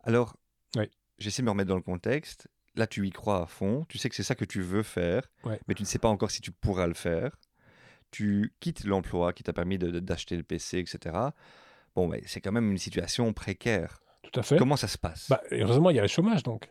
Alors, 0.04 0.38
Oui. 0.78 0.86
j'essaie 1.18 1.42
de 1.42 1.46
me 1.46 1.52
remettre 1.52 1.68
dans 1.70 1.76
le 1.76 1.82
contexte. 1.82 2.48
Là, 2.78 2.88
tu 2.88 3.06
y 3.08 3.10
crois 3.12 3.42
à 3.44 3.46
fond. 3.48 3.86
Tu 3.90 3.98
sais 3.98 4.08
que 4.08 4.16
c'est 4.16 4.24
ça 4.24 4.36
que 4.36 4.46
tu 4.46 4.62
veux 4.62 4.84
faire, 4.84 5.24
Ouais. 5.44 5.60
mais 5.68 5.74
tu 5.74 5.82
ne 5.84 5.88
sais 5.88 6.00
pas 6.00 6.08
encore 6.10 6.32
si 6.32 6.42
tu 6.42 6.52
pourras 6.52 6.88
le 6.88 6.94
faire. 6.94 7.36
Tu 8.12 8.54
quittes 8.60 8.86
l'emploi 8.86 9.34
qui 9.34 9.44
t'a 9.44 9.52
permis 9.52 9.78
d'acheter 9.78 10.38
le 10.38 10.44
PC, 10.44 10.78
etc. 10.80 11.16
Bon, 11.96 12.08
mais 12.08 12.22
c'est 12.26 12.40
quand 12.40 12.52
même 12.52 12.72
une 12.72 12.78
situation 12.78 13.34
précaire. 13.34 14.00
tout 14.32 14.40
à 14.40 14.44
fait. 14.44 14.58
Comment 14.58 14.76
ça 14.78 14.88
se 14.88 14.98
passe? 14.98 15.28
Bah, 15.30 15.42
heureusement, 15.52 15.90
il 15.90 15.96
y 15.96 16.00
a 16.00 16.04
le 16.04 16.08
chômage, 16.08 16.44
donc. 16.44 16.70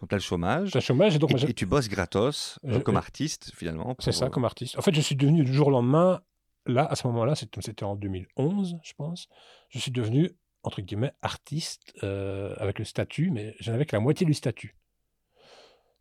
Donc, 0.00 0.08
tu 0.10 0.14
as 0.14 0.18
le 0.18 0.22
chômage. 0.22 0.74
Le 0.74 0.80
chômage, 0.80 1.16
et 1.16 1.18
donc, 1.18 1.30
Et, 1.32 1.50
et 1.50 1.54
tu 1.54 1.64
bosses 1.66 1.88
gratos 1.88 2.58
euh, 2.64 2.74
Je- 2.74 2.78
comme 2.80 2.96
je- 2.96 2.98
artiste, 2.98 3.52
finalement. 3.54 3.96
C'est 3.98 4.12
ça, 4.12 4.26
euh, 4.26 4.28
comme 4.28 4.44
artiste. 4.44 4.76
En 4.78 4.82
fait, 4.82 4.94
je 4.94 5.00
suis 5.00 5.16
devenu 5.16 5.42
du 5.44 5.54
jour 5.54 5.68
au 5.68 5.70
lendemain, 5.70 6.20
là, 6.66 6.84
à 6.84 6.94
ce 6.96 7.06
moment-là, 7.06 7.34
c'était 7.34 7.84
en 7.84 7.96
2011, 7.96 8.76
je 8.82 8.92
pense, 8.94 9.28
je 9.70 9.78
suis 9.78 9.90
devenu, 9.92 10.32
entre 10.64 10.82
guillemets, 10.82 11.12
artiste 11.22 11.94
euh, 12.02 12.54
avec 12.58 12.78
le 12.78 12.84
statut, 12.84 13.30
mais 13.30 13.54
je 13.60 13.70
n'avais 13.70 13.86
que 13.86 13.96
la 13.96 14.00
moitié 14.00 14.26
du 14.26 14.34
statut. 14.34 14.74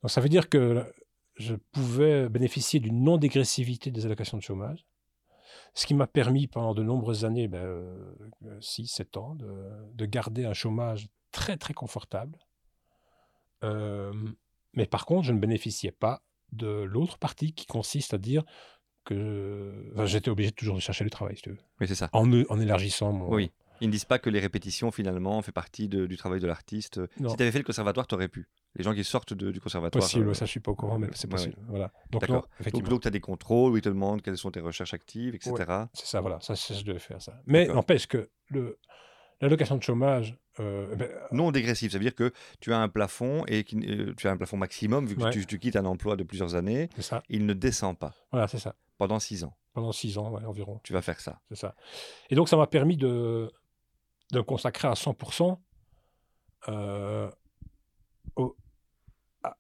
Donc 0.01 0.11
ça 0.11 0.21
veut 0.21 0.29
dire 0.29 0.49
que 0.49 0.85
je 1.35 1.55
pouvais 1.71 2.29
bénéficier 2.29 2.79
d'une 2.79 3.03
non-dégressivité 3.03 3.91
des 3.91 4.05
allocations 4.05 4.37
de 4.37 4.43
chômage, 4.43 4.85
ce 5.73 5.85
qui 5.85 5.93
m'a 5.93 6.07
permis 6.07 6.47
pendant 6.47 6.73
de 6.73 6.83
nombreuses 6.83 7.25
années, 7.25 7.47
ben, 7.47 7.85
6-7 8.59 9.17
ans, 9.19 9.35
de, 9.35 9.47
de 9.93 10.05
garder 10.05 10.45
un 10.45 10.53
chômage 10.53 11.07
très 11.31 11.57
très 11.57 11.73
confortable. 11.73 12.37
Euh, 13.63 14.13
mais 14.73 14.85
par 14.85 15.05
contre, 15.05 15.25
je 15.27 15.33
ne 15.33 15.39
bénéficiais 15.39 15.91
pas 15.91 16.21
de 16.51 16.67
l'autre 16.67 17.17
partie 17.17 17.53
qui 17.53 17.65
consiste 17.65 18.13
à 18.13 18.17
dire 18.17 18.43
que 19.03 19.91
enfin, 19.93 20.05
j'étais 20.05 20.29
obligé 20.29 20.51
toujours 20.51 20.75
de 20.75 20.81
chercher 20.81 21.03
du 21.03 21.09
travail, 21.09 21.35
si 21.35 21.43
tu 21.43 21.49
veux, 21.51 21.57
Oui, 21.79 21.87
c'est 21.87 21.95
ça. 21.95 22.09
en, 22.13 22.31
en 22.31 22.59
élargissant 22.59 23.11
mon. 23.11 23.29
Oui. 23.33 23.51
Ils 23.81 23.87
ne 23.87 23.91
disent 23.91 24.05
pas 24.05 24.19
que 24.19 24.29
les 24.29 24.39
répétitions, 24.39 24.89
finalement, 24.89 25.41
fait 25.41 25.51
partie 25.51 25.89
de- 25.89 26.05
du 26.05 26.15
travail 26.15 26.39
de 26.39 26.47
l'artiste. 26.47 27.01
Si 27.17 27.35
tu 27.35 27.41
avais 27.43 27.51
fait 27.51 27.57
le 27.57 27.65
conservatoire, 27.65 28.07
tu 28.07 28.15
aurais 28.15 28.29
pu. 28.29 28.47
Les 28.75 28.83
gens 28.83 28.93
qui 28.93 29.03
sortent 29.03 29.33
de- 29.33 29.51
du 29.51 29.61
conservatoire. 29.61 30.03
Possible, 30.03 30.29
euh, 30.29 30.33
ça 30.33 30.45
je 30.45 30.51
suis 30.51 30.59
pas 30.59 30.71
au 30.71 30.75
courant, 30.75 30.99
mais 30.99 31.07
c'est 31.13 31.27
ouais, 31.27 31.31
possible. 31.31 31.55
Voilà. 31.67 31.91
Donc, 32.11 32.27
non, 32.27 32.43
Donc, 32.73 32.83
donc 32.89 33.01
tu 33.01 33.07
as 33.07 33.11
des 33.11 33.21
contrôles 33.21 33.71
où 33.71 33.77
ils 33.77 33.81
te 33.81 33.89
demandent 33.89 34.21
quelles 34.21 34.37
sont 34.37 34.51
tes 34.51 34.59
recherches 34.59 34.93
actives, 34.93 35.33
etc. 35.35 35.53
C'est 35.93 36.05
ça, 36.05 36.21
voilà, 36.21 36.39
ça, 36.41 36.55
ça, 36.55 36.73
je 36.73 36.83
devais 36.83 36.99
faire 36.99 37.21
ça. 37.21 37.39
Mais 37.45 37.67
n'empêche 37.67 38.07
que 38.07 38.29
le, 38.49 38.77
l'allocation 39.41 39.77
de 39.77 39.83
chômage, 39.83 40.37
euh, 40.59 40.95
ben, 40.95 41.09
Non 41.31 41.51
dégressif, 41.51 41.91
ça 41.91 41.97
veut 41.97 42.03
dire 42.03 42.15
que 42.15 42.31
tu 42.59 42.73
as 42.73 42.79
un 42.79 42.89
plafond 42.89 43.45
et 43.47 43.63
qui- 43.63 43.77
euh, 43.87 44.13
tu 44.17 44.27
as 44.27 44.31
un 44.31 44.37
plafond 44.37 44.57
maximum 44.57 45.05
vu 45.05 45.15
que 45.15 45.23
Ouais. 45.23 45.31
tu, 45.31 45.45
tu 45.45 45.57
quittes 45.59 45.75
un 45.77 45.85
emploi 45.85 46.15
de 46.17 46.23
plusieurs 46.23 46.55
années. 46.55 46.89
c'est 46.95 47.01
ça, 47.01 47.23
Il 47.29 47.45
ne 47.45 47.53
descend 47.53 47.97
pas 47.97 48.13
voilà, 48.31 48.47
c'est 48.47 48.59
ça. 48.59 48.75
pendant 48.97 49.19
six 49.19 49.43
ans. 49.43 49.55
Pendant 49.73 49.91
six 49.91 50.17
ans, 50.17 50.31
ouais, 50.31 50.43
environ, 50.45 50.79
Tu 50.83 50.93
vas 50.93 51.01
faire 51.01 51.19
ça. 51.19 51.41
c'est 51.49 51.57
ça. 51.57 51.75
Et 52.29 52.35
donc, 52.35 52.47
ça 52.49 52.55
m'a 52.57 52.67
permis 52.67 52.95
de, 52.97 53.51
de 54.31 54.37
me 54.37 54.43
consacrer 54.43 54.87
à 54.87 54.93
100% 54.95 55.61
euh, 56.69 57.29
au- 58.37 58.55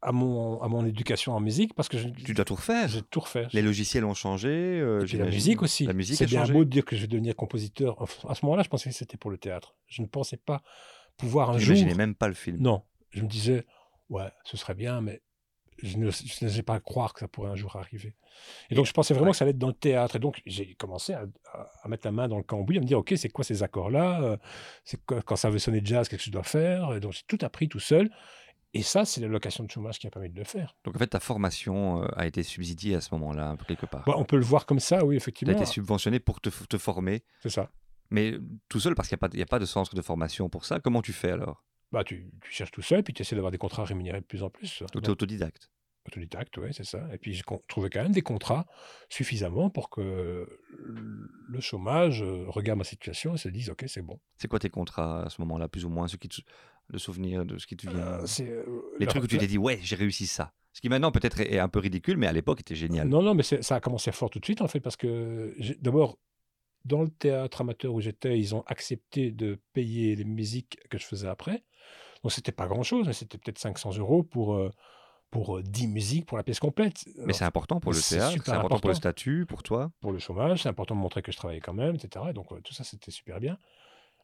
à, 0.01 0.11
mon, 0.11 0.61
à 0.61 0.67
mon 0.67 0.85
éducation 0.85 1.33
en 1.33 1.39
musique, 1.39 1.73
parce 1.73 1.89
que 1.89 1.97
je- 1.97 2.09
Tu 2.09 2.33
dois 2.33 2.45
tout 2.45 2.55
refaire. 2.55 2.87
j'ai 2.87 3.01
tout 3.01 3.19
refait. 3.19 3.47
Les 3.53 3.61
logiciels 3.61 4.05
ont 4.05 4.13
changé. 4.13 4.49
euh, 4.49 5.01
Et 5.01 5.05
puis 5.05 5.17
la 5.17 5.25
musique 5.25 5.61
aussi. 5.61 5.85
La 5.85 5.93
musique 5.93 6.17
C'est 6.17 6.23
a 6.25 6.27
bien 6.27 6.39
changé. 6.41 6.53
beau 6.53 6.63
de 6.65 6.69
dire 6.69 6.85
que 6.85 6.95
je 6.95 7.01
vais 7.01 7.07
devenir 7.07 7.35
compositeur. 7.35 8.01
Enfin, 8.01 8.29
à 8.29 8.35
ce 8.35 8.45
moment-là, 8.45 8.63
je 8.63 8.69
pensais 8.69 8.89
que 8.89 8.95
c'était 8.95 9.17
pour 9.17 9.31
le 9.31 9.37
théâtre. 9.37 9.75
Je 9.87 10.01
ne 10.01 10.07
pensais 10.07 10.37
pas 10.37 10.61
pouvoir 11.17 11.49
un 11.51 11.57
jour. 11.57 11.73
n'imaginais 11.75 11.95
même 11.95 12.15
pas 12.15 12.27
le 12.27 12.33
film. 12.33 12.57
Non, 12.59 12.83
je 13.11 13.21
me 13.21 13.27
disais, 13.27 13.65
ouais, 14.09 14.29
ce 14.43 14.57
serait 14.57 14.75
bien, 14.75 15.01
mais 15.01 15.21
je 15.83 15.97
ne 15.97 16.09
je 16.09 16.45
n'osais 16.45 16.63
pas 16.63 16.79
croire 16.79 17.13
que 17.13 17.19
ça 17.19 17.27
pourrait 17.27 17.49
un 17.51 17.55
jour 17.55 17.75
arriver. 17.75 18.15
Et 18.69 18.75
donc, 18.75 18.85
je 18.85 18.91
pensais 18.93 19.13
vraiment 19.13 19.27
Ouais. 19.27 19.31
que 19.31 19.37
ça 19.37 19.43
allait 19.43 19.51
être 19.51 19.57
dans 19.57 19.67
le 19.67 19.73
théâtre. 19.73 20.15
Et 20.15 20.19
donc, 20.19 20.41
j'ai 20.45 20.73
commencé 20.75 21.13
à, 21.13 21.25
mettre 21.87 22.07
la 22.07 22.11
main 22.11 22.27
dans 22.29 22.37
le 22.37 22.43
cambouis, 22.43 22.77
à 22.77 22.81
me 22.81 22.85
dire, 22.85 22.97
OK, 22.99 23.13
c'est 23.17 23.29
quoi 23.29 23.43
ces 23.43 23.61
accords-là? 23.63 24.21
Euh, 24.21 24.37
C'est 24.85 24.99
Quand 25.05 25.35
ça 25.35 25.49
veut 25.49 25.59
sonner 25.59 25.81
jazz, 25.83 26.07
qu'est-ce 26.09 26.21
que 26.23 26.25
je 26.27 26.31
dois 26.31 26.43
faire? 26.43 26.93
Et 26.95 26.99
donc, 27.01 27.11
j'ai 27.13 27.21
tout 27.27 27.37
appris 27.41 27.67
tout 27.69 27.79
seul. 27.79 28.09
Et 28.75 28.83
ça, 28.83 29.05
c'est 29.05 29.21
l'allocation 29.21 29.63
de 29.63 29.71
chômage 29.71 29.97
qui 29.99 30.05
a 30.05 30.11
permis 30.11 30.29
de 30.29 30.37
le 30.37 30.43
faire. 30.43 30.75
Donc 30.83 30.95
en 30.95 30.99
fait, 30.99 31.07
ta 31.07 31.19
formation 31.19 32.03
euh, 32.03 32.07
a 32.15 32.27
été 32.27 32.43
subsidiée 32.43 32.95
à 32.95 33.01
ce 33.01 33.13
moment-là, 33.15 33.55
peu 33.57 33.65
quelque 33.65 33.85
part. 33.85 34.03
Bon, 34.05 34.13
on 34.17 34.25
peut 34.25 34.35
le 34.37 34.43
voir 34.43 34.65
comme 34.65 34.79
ça, 34.79 35.03
oui, 35.05 35.13
tu 35.13 35.13
as 35.13 35.17
effectivement. 35.17 35.53
été 35.53 35.65
subventionné 35.65 36.19
pour 36.19 36.41
te, 36.41 36.49
te 36.49 36.77
former, 36.77 37.23
C'est 37.41 37.49
ça. 37.49 37.71
mais 38.11 38.35
tout 38.69 38.79
seul 38.81 38.93
parce 38.93 39.07
qu'il 39.09 39.17
n'y 39.33 39.41
a, 39.41 39.43
a 39.43 39.45
pas 39.45 39.59
de 39.59 39.65
centre 39.65 39.95
de 39.95 40.01
formation 40.01 40.49
pour 40.49 40.65
ça. 40.65 40.79
Comment 40.79 41.01
tu 41.01 41.13
fais 41.13 41.31
alors? 41.31 41.63
Bah, 41.91 42.03
tu, 42.03 42.29
tu 42.41 42.51
cherches 42.51 42.71
tout 42.71 42.81
seul, 42.81 43.01
puis 43.03 43.13
tu 43.13 43.21
essaies 43.21 43.35
d'avoir 43.35 43.51
des 43.51 43.57
contrats 43.57 43.85
rémunérés 43.85 44.19
de 44.19 44.25
plus 44.25 44.43
en 44.43 44.49
plus. 44.49 44.83
Donc 44.93 45.03
tu 45.03 45.07
es 45.07 45.09
autodidacte. 45.09 45.69
Autodidacte, 46.07 46.57
oui, 46.57 46.67
c'est 46.71 46.83
ça. 46.83 47.07
Et 47.13 47.17
puis, 47.17 47.33
je 47.33 47.43
trouvais 47.67 47.89
quand 47.89 48.03
même 48.03 48.11
des 48.11 48.21
contrats 48.21 48.67
suffisamment 49.09 49.71
pour 49.71 49.89
que 49.89 50.47
le 51.47 51.59
chômage 51.61 52.21
euh, 52.21 52.45
regarde 52.47 52.77
ma 52.77 52.83
situation 52.83 53.33
et 53.33 53.37
se 53.37 53.49
dise, 53.49 53.69
OK, 53.71 53.85
c'est 53.87 54.03
bon. 54.03 54.19
C'est 54.37 54.47
quoi 54.47 54.59
tes 54.59 54.69
contrats 54.69 55.23
à 55.23 55.29
ce 55.29 55.41
moment-là, 55.41 55.67
plus 55.67 55.83
ou 55.85 55.89
moins, 55.89 56.07
ce 56.07 56.17
qui 56.17 56.27
te, 56.27 56.41
le 56.89 56.99
souvenir 56.99 57.45
de 57.45 57.57
ce 57.57 57.65
qui 57.67 57.75
te 57.75 57.89
vient 57.89 57.99
Euh, 57.99 58.25
euh, 58.41 58.81
Les 58.99 59.07
trucs 59.07 59.23
où 59.23 59.27
tu 59.27 59.37
t'es 59.37 59.47
dit, 59.47 59.57
ouais, 59.57 59.79
j'ai 59.81 59.95
réussi 59.95 60.27
ça. 60.27 60.53
Ce 60.73 60.81
qui 60.81 60.89
maintenant 60.89 61.11
peut-être 61.11 61.39
est 61.39 61.59
un 61.59 61.69
peu 61.69 61.79
ridicule, 61.79 62.17
mais 62.17 62.27
à 62.27 62.33
l'époque 62.33 62.59
était 62.59 62.75
génial. 62.75 63.07
Non, 63.07 63.21
non, 63.21 63.33
mais 63.33 63.43
ça 63.43 63.75
a 63.75 63.79
commencé 63.79 64.11
fort 64.11 64.29
tout 64.29 64.39
de 64.39 64.45
suite, 64.45 64.61
en 64.61 64.67
fait, 64.67 64.81
parce 64.81 64.97
que 64.97 65.55
d'abord, 65.79 66.17
dans 66.83 67.01
le 67.01 67.09
théâtre 67.09 67.61
amateur 67.61 67.93
où 67.93 68.01
j'étais, 68.01 68.37
ils 68.37 68.53
ont 68.53 68.63
accepté 68.67 69.31
de 69.31 69.59
payer 69.73 70.15
les 70.15 70.25
musiques 70.25 70.77
que 70.89 70.97
je 70.97 71.05
faisais 71.05 71.27
après. 71.27 71.63
Donc, 72.23 72.31
c'était 72.31 72.51
pas 72.51 72.67
grand-chose, 72.67 73.07
mais 73.07 73.13
c'était 73.13 73.37
peut-être 73.37 73.57
500 73.59 73.97
euros 73.97 74.23
pour, 74.23 74.55
euh, 74.55 74.69
pour 75.31 75.57
euh, 75.57 75.63
10 75.63 75.87
musiques 75.87 76.25
pour 76.25 76.37
la 76.37 76.43
pièce 76.43 76.59
complète. 76.59 77.05
Mais 77.25 77.33
c'est 77.33 77.45
important 77.45 77.79
pour 77.79 77.91
le 77.93 77.97
théâtre, 77.99 78.41
c'est 78.43 78.51
important, 78.51 78.79
pour 78.79 78.89
le 78.89 78.95
statut, 78.95 79.45
pour 79.45 79.63
toi. 79.63 79.91
pour 80.01 80.11
le 80.11 80.19
chômage, 80.19 80.63
c'est 80.63 80.69
important 80.69 80.95
de 80.95 80.99
montrer 80.99 81.21
que 81.21 81.31
je 81.31 81.37
travaillais 81.37 81.61
quand 81.61 81.73
même, 81.73 81.95
etc. 81.95 82.25
Et 82.29 82.33
donc, 82.33 82.51
euh, 82.51 82.59
tout 82.63 82.73
ça, 82.73 82.83
c'était 82.83 83.11
super 83.11 83.39
bien. 83.39 83.57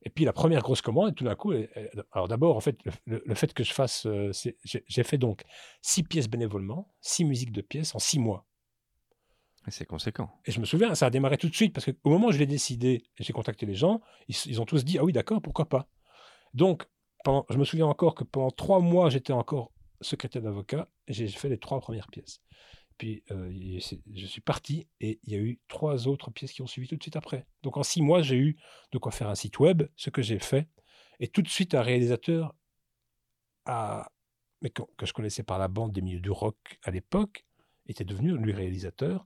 Et 0.04 0.10
puis, 0.10 0.26
la 0.26 0.34
première 0.34 0.62
grosse 0.62 0.82
commande, 0.82 1.12
et 1.12 1.14
tout 1.14 1.24
d'un 1.24 1.36
coup, 1.36 1.54
elle- 1.54 1.70
alors 2.12 2.28
d'abord, 2.28 2.58
en 2.58 2.60
fait, 2.60 2.78
le, 3.06 3.36
fait 3.36 3.54
que 3.54 3.64
je 3.64 3.74
fasse, 3.74 4.06
euh, 4.06 4.32
j'ai 4.64 5.04
fait 5.04 5.18
donc 5.18 5.44
six 5.82 6.04
pièces 6.04 6.28
bénévolement, 6.28 6.94
six 7.02 7.24
musiques 7.24 7.52
de 7.52 7.62
pièces 7.62 7.94
en 7.94 8.00
six 8.00 8.20
mois. 8.20 8.46
C'est 9.68 9.86
conséquent. 9.86 10.32
Et 10.46 10.52
je 10.52 10.60
me 10.60 10.66
souviens, 10.66 10.96
ça 10.96 11.06
a 11.06 11.10
démarré 11.12 11.38
tout 11.38 11.48
de 11.48 11.54
suite, 11.54 11.74
parce 11.74 11.86
qu'au 11.86 12.10
moment 12.10 12.28
où 12.28 12.32
je 12.32 12.40
l'ai 12.40 12.48
décidé, 12.48 13.04
j'ai 13.20 13.32
contacté 13.32 13.68
les 13.68 13.76
gens, 13.76 14.02
ils, 14.28 14.60
ont 14.60 14.66
tous 14.66 14.84
dit, 14.84 14.98
ah 14.98 15.04
oui, 15.04 15.14
d'accord, 15.14 15.40
pourquoi 15.40 15.70
pas. 15.70 15.88
Donc, 16.56 16.88
pendant, 17.24 17.46
je 17.50 17.58
me 17.58 17.64
souviens 17.64 17.86
encore 17.86 18.16
que 18.16 18.24
pendant 18.24 18.50
trois 18.50 18.80
mois, 18.80 19.12
j'étais 19.12 19.34
encore 19.34 19.72
secrétaire 20.02 20.42
d'avocat, 20.42 20.90
j'ai 21.08 21.28
fait 21.28 21.50
les 21.50 21.60
trois 21.60 21.80
premières 21.80 22.08
pièces. 22.08 22.42
Puis, 23.02 23.24
euh, 23.32 23.50
je 24.14 24.26
suis 24.28 24.42
parti, 24.42 24.88
et 25.00 25.20
il 25.24 25.34
y 25.34 25.36
a 25.36 25.40
eu 25.40 25.60
trois 25.68 26.08
autres 26.08 26.30
pièces 26.30 26.52
qui 26.54 26.62
ont 26.62 26.68
suivi 26.68 26.88
tout 26.88 26.96
de 26.98 27.02
suite 27.02 27.16
après. 27.16 27.48
Donc, 27.64 27.78
en 27.78 27.82
six 27.82 28.00
mois, 28.04 28.22
j'ai 28.22 28.36
eu 28.38 28.58
de 28.92 29.00
quoi 29.00 29.12
faire 29.12 29.28
un 29.28 29.34
site 29.34 29.58
web, 29.58 29.82
ce 29.96 30.12
que 30.12 30.22
j'ai 30.22 30.38
fait, 30.38 30.70
et 31.20 31.28
tout 31.28 31.42
de 31.42 31.48
suite, 31.48 31.74
un 31.74 31.82
réalisateur 31.82 32.54
a- 33.66 34.08
mais 34.62 34.70
que, 34.70 34.84
que 34.98 35.08
je 35.08 35.14
connaissais 35.14 35.42
par 35.42 35.58
la 35.58 35.68
bande 35.68 35.92
des 35.94 36.02
milieux 36.04 36.20
du 36.20 36.30
rock 36.30 36.58
à 36.84 36.92
l'époque, 36.92 37.44
était 37.88 38.04
devenu, 38.06 38.38
lui, 38.38 38.54
réalisateur. 38.54 39.26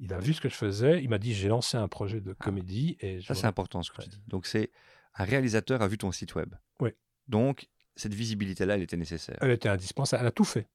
Il 0.00 0.12
a 0.12 0.18
vu 0.18 0.34
ce 0.34 0.40
que 0.40 0.48
je 0.48 0.56
faisais, 0.56 1.00
il 1.00 1.08
m'a 1.08 1.18
dit 1.18 1.32
j'ai 1.32 1.46
lancé 1.46 1.76
un 1.76 1.86
projet 1.86 2.20
de 2.20 2.32
comédie 2.32 2.96
et 2.98 3.20
je 3.20 3.26
Ça, 3.28 3.36
c'est 3.36 3.46
important 3.46 3.84
ce 3.84 3.92
que 3.92 3.98
tu 3.98 4.02
Ouais. 4.02 4.08
dis. 4.08 4.22
Donc, 4.26 4.46
c'est 4.46 4.72
un 5.14 5.22
réalisateur 5.22 5.80
a 5.80 5.86
vu 5.86 5.96
ton 5.96 6.10
site 6.10 6.34
web. 6.34 6.56
Oui. 6.80 6.90
Donc, 7.28 7.68
cette 7.94 8.14
visibilité-là, 8.14 8.74
elle 8.74 8.82
était 8.82 8.96
nécessaire. 8.96 9.38
elle 9.40 9.52
était 9.52 9.68
indispensable, 9.68 10.22
elle 10.22 10.26
a 10.26 10.32
tout 10.32 10.44
fait, 10.44 10.66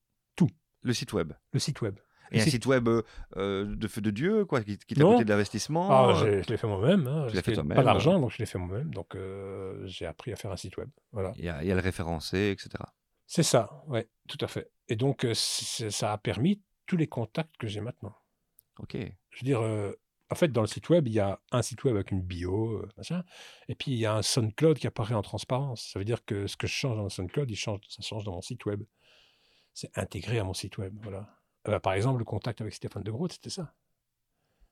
Le 0.83 0.93
site 0.93 1.11
web. 1.11 1.33
le 1.51 1.59
site 1.59 1.81
web. 1.81 1.99
Et 2.31 2.41
un 2.41 2.43
site- 2.43 2.65
web 2.65 2.87
euh, 2.87 3.01
euh, 3.37 3.65
de 3.75 3.87
feu 3.87 4.01
de 4.01 4.11
Dieu, 4.11 4.45
quoi, 4.45 4.61
qui, 4.61 4.77
qui 4.77 4.95
t'a 4.95 5.03
coûté 5.03 5.23
de 5.23 5.29
l'investissement. 5.29 5.87
Ah, 5.89 6.09
euh, 6.23 6.43
je 6.43 6.49
l'ai 6.49 6.57
fait 6.57 6.67
moi-même. 6.67 7.07
hein, 7.07 7.27
fait 7.29 7.41
que 7.41 7.51
toi-même, 7.51 7.75
Pas 7.75 7.83
d'argent, 7.83 8.19
donc 8.19 8.31
je 8.31 8.37
l'ai 8.39 8.45
fait 8.45 8.57
moi-même. 8.57 8.93
Donc 8.93 9.15
euh, 9.15 9.81
j'ai 9.85 10.05
appris 10.05 10.31
à 10.33 10.35
faire 10.35 10.51
un 10.51 10.57
site 10.57 10.77
web. 10.77 10.89
Voilà. 11.11 11.31
Il 11.37 11.45
y, 11.45 11.49
a, 11.49 11.63
il 11.63 11.67
y 11.67 11.71
a 11.71 11.75
le 11.75 11.81
référencé, 11.81 12.49
etc. 12.51 12.83
C'est 13.25 13.43
ça, 13.43 13.83
ouais, 13.87 14.07
tout 14.27 14.37
à 14.41 14.47
fait. 14.47 14.71
Et 14.89 14.95
donc 14.95 15.25
euh, 15.25 15.33
ça 15.33 16.13
a 16.13 16.17
permis 16.17 16.61
tous 16.85 16.97
les 16.97 17.07
contacts 17.07 17.55
que 17.57 17.67
j'ai 17.67 17.81
maintenant. 17.81 18.15
Ok. 18.79 18.95
Je 18.95 19.39
veux 19.39 19.45
dire, 19.45 19.61
en 20.29 20.35
fait, 20.35 20.49
dans 20.49 20.61
le 20.61 20.67
site 20.67 20.89
web, 20.89 21.07
il 21.07 21.13
y 21.13 21.19
a 21.19 21.39
un 21.51 21.61
site 21.61 21.83
web 21.85 21.95
avec 21.95 22.11
une 22.11 22.21
bio, 22.21 22.85
machin, 22.97 23.23
et 23.69 23.75
puis 23.75 23.91
il 23.91 23.97
y 23.97 24.05
a 24.05 24.13
un 24.15 24.21
SoundCloud 24.21 24.77
qui 24.77 24.87
apparaît 24.87 25.15
en 25.15 25.21
transparence. 25.21 25.89
Ça 25.93 25.99
veut 25.99 26.05
dire 26.05 26.23
que 26.25 26.47
ce 26.47 26.55
que 26.57 26.67
je 26.67 26.73
change 26.73 26.97
dans 26.97 27.03
le 27.03 27.09
SoundCloud, 27.09 27.49
il 27.49 27.55
change, 27.55 27.79
ça 27.89 28.01
change 28.01 28.23
dans 28.25 28.33
mon 28.33 28.41
site 28.41 28.65
web. 28.65 28.83
C'est 29.73 29.95
intégré 29.97 30.39
à 30.39 30.43
mon 30.43 30.53
site 30.53 30.77
web, 30.79 30.93
voilà. 31.01 31.36
Euh, 31.67 31.71
bah, 31.71 31.79
par 31.79 31.93
exemple, 31.93 32.19
le 32.19 32.25
contact 32.25 32.61
avec 32.61 32.73
Stéphane 32.73 33.03
de 33.03 33.11
Groot, 33.11 33.31
c'était 33.31 33.49
ça. 33.49 33.73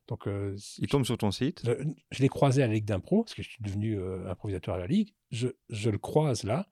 Donc, 0.07 0.27
euh, 0.27 0.55
Il 0.77 0.87
tombe 0.87 1.03
sur 1.03 1.17
ton 1.17 1.31
site. 1.31 1.61
je, 1.65 1.71
je 2.11 2.21
l'ai 2.21 2.29
croisé 2.29 2.61
à 2.63 2.67
la 2.67 2.73
Ligue 2.73 2.85
d'impro, 2.85 3.23
parce 3.23 3.33
que 3.33 3.41
je 3.41 3.49
suis 3.49 3.63
devenu 3.63 3.97
euh, 3.99 4.29
improvisateur 4.29 4.75
à 4.75 4.77
la 4.77 4.87
Ligue. 4.87 5.13
Je, 5.31 5.47
je 5.69 5.89
le 5.89 5.97
croise 5.97 6.43
là, 6.43 6.67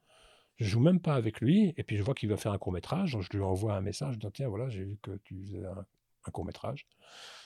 je 0.58 0.66
joue 0.66 0.80
même 0.80 1.00
pas 1.00 1.16
avec 1.16 1.42
lui, 1.42 1.74
et 1.78 1.84
puis 1.84 1.98
je 1.98 2.04
vois 2.04 2.14
qu'il 2.14 2.30
va 2.30 2.38
faire 2.38 2.52
un 2.52 2.60
court-métrage, 2.60 3.18
je 3.20 3.30
lui 3.36 3.44
envoie 3.44 3.74
un 3.76 3.82
message, 3.82 4.14
je 4.16 4.20
dis 4.20 4.32
tiens, 4.34 4.50
voilà, 4.50 4.70
j'ai 4.70 4.84
vu 4.84 4.98
que 5.02 5.12
tu 5.24 5.42
faisais 5.42 5.66
un, 5.66 5.84
un 6.26 6.32
court-métrage. 6.32 6.86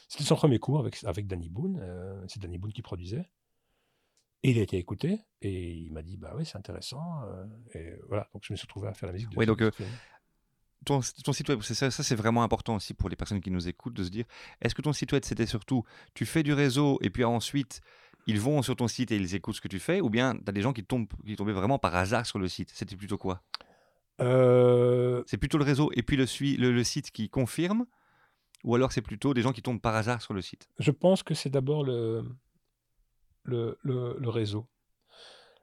C'était 0.10 0.26
son 0.26 0.36
premier 0.36 0.60
cours 0.60 0.80
avec, 0.80 1.02
avec 1.06 1.26
Danny 1.26 1.48
Boone, 1.50 1.80
euh, 1.82 2.22
c'est 2.28 2.42
Danny 2.42 2.58
Boone 2.58 2.74
qui 2.74 2.82
produisait. 2.82 3.30
Et 4.44 4.52
il 4.52 4.60
a 4.60 4.62
été 4.62 4.78
écouté, 4.78 5.22
et 5.42 5.72
il 5.74 5.92
m'a 5.94 6.02
dit, 6.04 6.18
bah 6.18 6.34
oui, 6.36 6.46
c'est 6.46 6.58
intéressant. 6.58 7.22
et 7.74 7.94
voilà, 8.10 8.30
donc 8.34 8.44
je 8.46 8.52
me 8.54 8.58
suis 8.58 8.66
retrouvé 8.66 8.88
à 8.90 8.94
faire 8.94 9.08
la 9.08 9.14
musique 9.14 9.30
de 9.30 9.38
Oui, 9.38 9.46
ce- 9.46 9.48
donc, 9.48 9.60
de 9.60 9.66
euh, 9.66 9.72
ce 9.72 9.78
film. 9.78 9.90
Ton, 10.86 11.02
ton 11.24 11.34
site 11.34 11.50
web, 11.50 11.62
ça, 11.62 11.92
ça 11.92 12.04
c'est 12.04 12.16
vraiment 12.16 12.44
important 12.44 12.76
aussi 12.76 12.94
pour 12.94 13.10
les 13.10 13.16
personnes 13.16 13.42
qui 13.42 13.52
nous 13.52 13.68
écoutent 13.68 13.94
de 13.96 14.04
se 14.04 14.10
dire 14.10 14.26
est-ce 14.62 14.74
que 14.76 14.82
ton 14.82 14.94
site 14.94 15.12
web 15.12 15.24
c'était 15.26 15.46
surtout 15.46 15.84
tu 16.14 16.26
fais 16.26 16.44
du 16.44 16.54
réseau 16.54 16.98
et 17.02 17.10
puis 17.10 17.24
ensuite 17.24 17.82
ils 18.26 18.40
vont 18.40 18.62
sur 18.62 18.76
ton 18.76 18.88
site 18.88 19.12
et 19.12 19.16
ils 19.16 19.36
écoutent 19.36 19.56
ce 19.56 19.62
que 19.62 19.68
tu 19.68 19.80
fais 19.80 20.02
ou 20.02 20.10
bien 20.10 20.36
tu 20.36 20.44
as 20.48 20.52
des 20.52 20.62
gens 20.62 20.74
qui 20.74 20.84
tombent 20.84 21.08
qui 21.26 21.36
tombaient 21.36 21.54
vraiment 21.54 21.80
par 21.80 21.96
hasard 21.96 22.26
sur 22.26 22.40
le 22.40 22.48
site? 22.48 22.72
C'était 22.74 22.96
plutôt 22.96 23.18
quoi? 23.18 23.42
Euh, 24.22 25.24
C'est 25.28 25.38
plutôt 25.38 25.58
le 25.58 25.64
réseau 25.64 25.92
et 25.94 26.04
puis 26.04 26.18
le, 26.18 26.26
le, 26.58 26.72
le 26.72 26.84
site 26.84 27.12
qui 27.12 27.30
confirme 27.30 27.86
ou 28.64 28.76
alors 28.76 28.92
c'est 28.92 29.02
plutôt 29.02 29.34
des 29.34 29.42
gens 29.42 29.54
qui 29.54 29.62
tombent 29.62 29.82
par 29.82 29.96
hasard 29.96 30.22
sur 30.22 30.34
le 30.34 30.42
site? 30.42 30.68
Je 30.80 30.92
pense 30.92 31.24
que 31.24 31.34
c'est 31.34 31.50
d'abord 31.50 31.84
le, 31.84 32.24
le, 33.44 33.78
le- 33.84 34.18
le 34.20 34.30
réseau. 34.30 34.68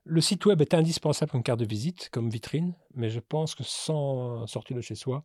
Le 0.05 0.21
site 0.21 0.45
web 0.47 0.61
est 0.61 0.75
indispensable 0.75 1.31
comme 1.33 1.43
carte 1.43 1.61
de 1.61 1.65
visite, 1.65 2.11
comme 2.13 2.29
vitrine, 2.29 2.75
mais 2.95 3.09
je 3.09 3.21
pense 3.21 3.55
que 3.55 3.63
sans 3.65 4.47
sortir 4.47 4.77
de 4.77 4.83
chez 4.83 4.95
soi, 4.95 5.25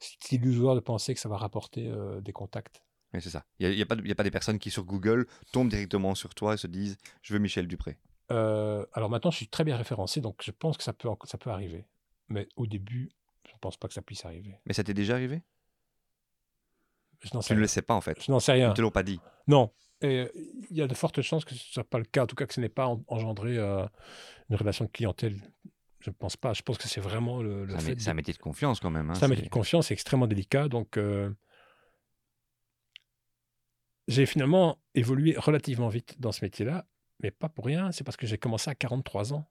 c'est 0.00 0.32
illusoire 0.32 0.74
de 0.74 0.80
penser 0.80 1.14
que 1.14 1.20
ça 1.20 1.28
va 1.28 1.36
rapporter 1.36 1.86
euh, 1.88 2.20
des 2.20 2.32
contacts. 2.32 2.82
Mais 3.12 3.20
c'est 3.20 3.30
ça. 3.30 3.44
Il 3.60 3.68
n'y 3.68 3.74
a, 3.74 3.76
y 3.76 4.10
a 4.12 4.14
pas 4.16 4.24
des 4.24 4.30
personnes 4.32 4.58
qui 4.58 4.70
sur 4.70 4.84
Google 4.84 5.26
tombent 5.52 5.68
directement 5.68 6.14
sur 6.16 6.34
toi 6.34 6.54
et 6.54 6.56
se 6.56 6.66
disent 6.66 6.96
je 7.22 7.32
veux 7.34 7.38
Michel 7.38 7.68
Dupré. 7.68 7.98
Euh, 8.32 8.84
alors 8.92 9.08
maintenant, 9.10 9.30
je 9.30 9.36
suis 9.36 9.48
très 9.48 9.62
bien 9.62 9.76
référencé, 9.76 10.20
donc 10.20 10.42
je 10.42 10.50
pense 10.50 10.76
que 10.76 10.82
ça 10.82 10.92
peut, 10.92 11.08
en- 11.08 11.18
ça 11.24 11.38
peut 11.38 11.50
arriver. 11.50 11.86
Mais 12.28 12.48
au 12.56 12.66
début, 12.66 13.10
je 13.46 13.52
ne 13.52 13.58
pense 13.58 13.76
pas 13.76 13.86
que 13.86 13.94
ça 13.94 14.02
puisse 14.02 14.24
arriver. 14.24 14.58
Mais 14.66 14.72
ça 14.74 14.82
t'est 14.82 14.92
déjà 14.94 15.14
arrivé? 15.14 15.42
Je 17.20 17.30
Tu 17.30 17.36
ne 17.36 17.40
le 17.54 17.60
rien. 17.62 17.66
sais 17.68 17.82
pas 17.82 17.94
en 17.94 18.00
fait. 18.00 18.20
Je 18.22 18.30
n'en 18.30 18.40
sais 18.40 18.52
Ils 18.52 18.62
rien. 18.62 18.70
ne 18.70 18.74
te 18.74 18.80
l'ont 18.82 18.90
pas 18.90 19.04
dit. 19.04 19.20
Non. 19.46 19.70
Et 20.02 20.20
euh, 20.20 20.28
il 20.70 20.76
y 20.76 20.82
a 20.82 20.86
de 20.86 20.94
fortes 20.94 21.22
chances 21.22 21.44
que 21.44 21.54
ce 21.54 21.68
ne 21.68 21.72
soit 21.72 21.84
pas 21.88 21.98
le 21.98 22.04
cas, 22.04 22.24
en 22.24 22.26
tout 22.26 22.36
cas 22.36 22.46
que 22.46 22.52
ce 22.54 22.60
n'ait 22.60 22.68
pas 22.68 22.86
en- 22.86 23.02
engendré 23.08 23.56
euh, 23.56 23.86
une 24.50 24.56
relation 24.56 24.84
de 24.84 24.90
clientèle 24.90 25.36
Je 26.00 26.10
ne 26.10 26.14
pense 26.14 26.36
pas. 26.36 26.52
Je 26.52 26.62
pense 26.62 26.76
que 26.78 26.86
c'est 26.88 27.00
vraiment 27.00 27.42
le, 27.42 27.64
le 27.64 27.74
fait. 27.78 27.98
c'est 28.00 28.10
un 28.10 28.14
métier 28.14 28.34
de 28.34 28.38
confiance 28.38 28.78
quand 28.80 28.90
même. 28.90 29.10
hein, 29.10 29.14
C'est 29.14 29.24
un 29.24 29.28
métier 29.28 29.44
de 29.44 29.50
confiance, 29.50 29.86
c'est 29.88 29.94
extrêmement 29.94 30.26
délicat. 30.26 30.68
Donc, 30.68 30.96
euh, 30.98 31.30
j'ai 34.08 34.26
finalement 34.26 34.78
évolué 34.94 35.36
relativement 35.36 35.88
vite 35.88 36.20
dans 36.20 36.32
ce 36.32 36.44
métier-là, 36.44 36.86
mais 37.20 37.30
pas 37.30 37.48
pour 37.48 37.64
rien. 37.64 37.90
C'est 37.92 38.04
parce 38.04 38.16
que 38.16 38.26
j'ai 38.26 38.38
commencé 38.38 38.70
à 38.70 38.74
43 38.74 39.32
ans. 39.32 39.50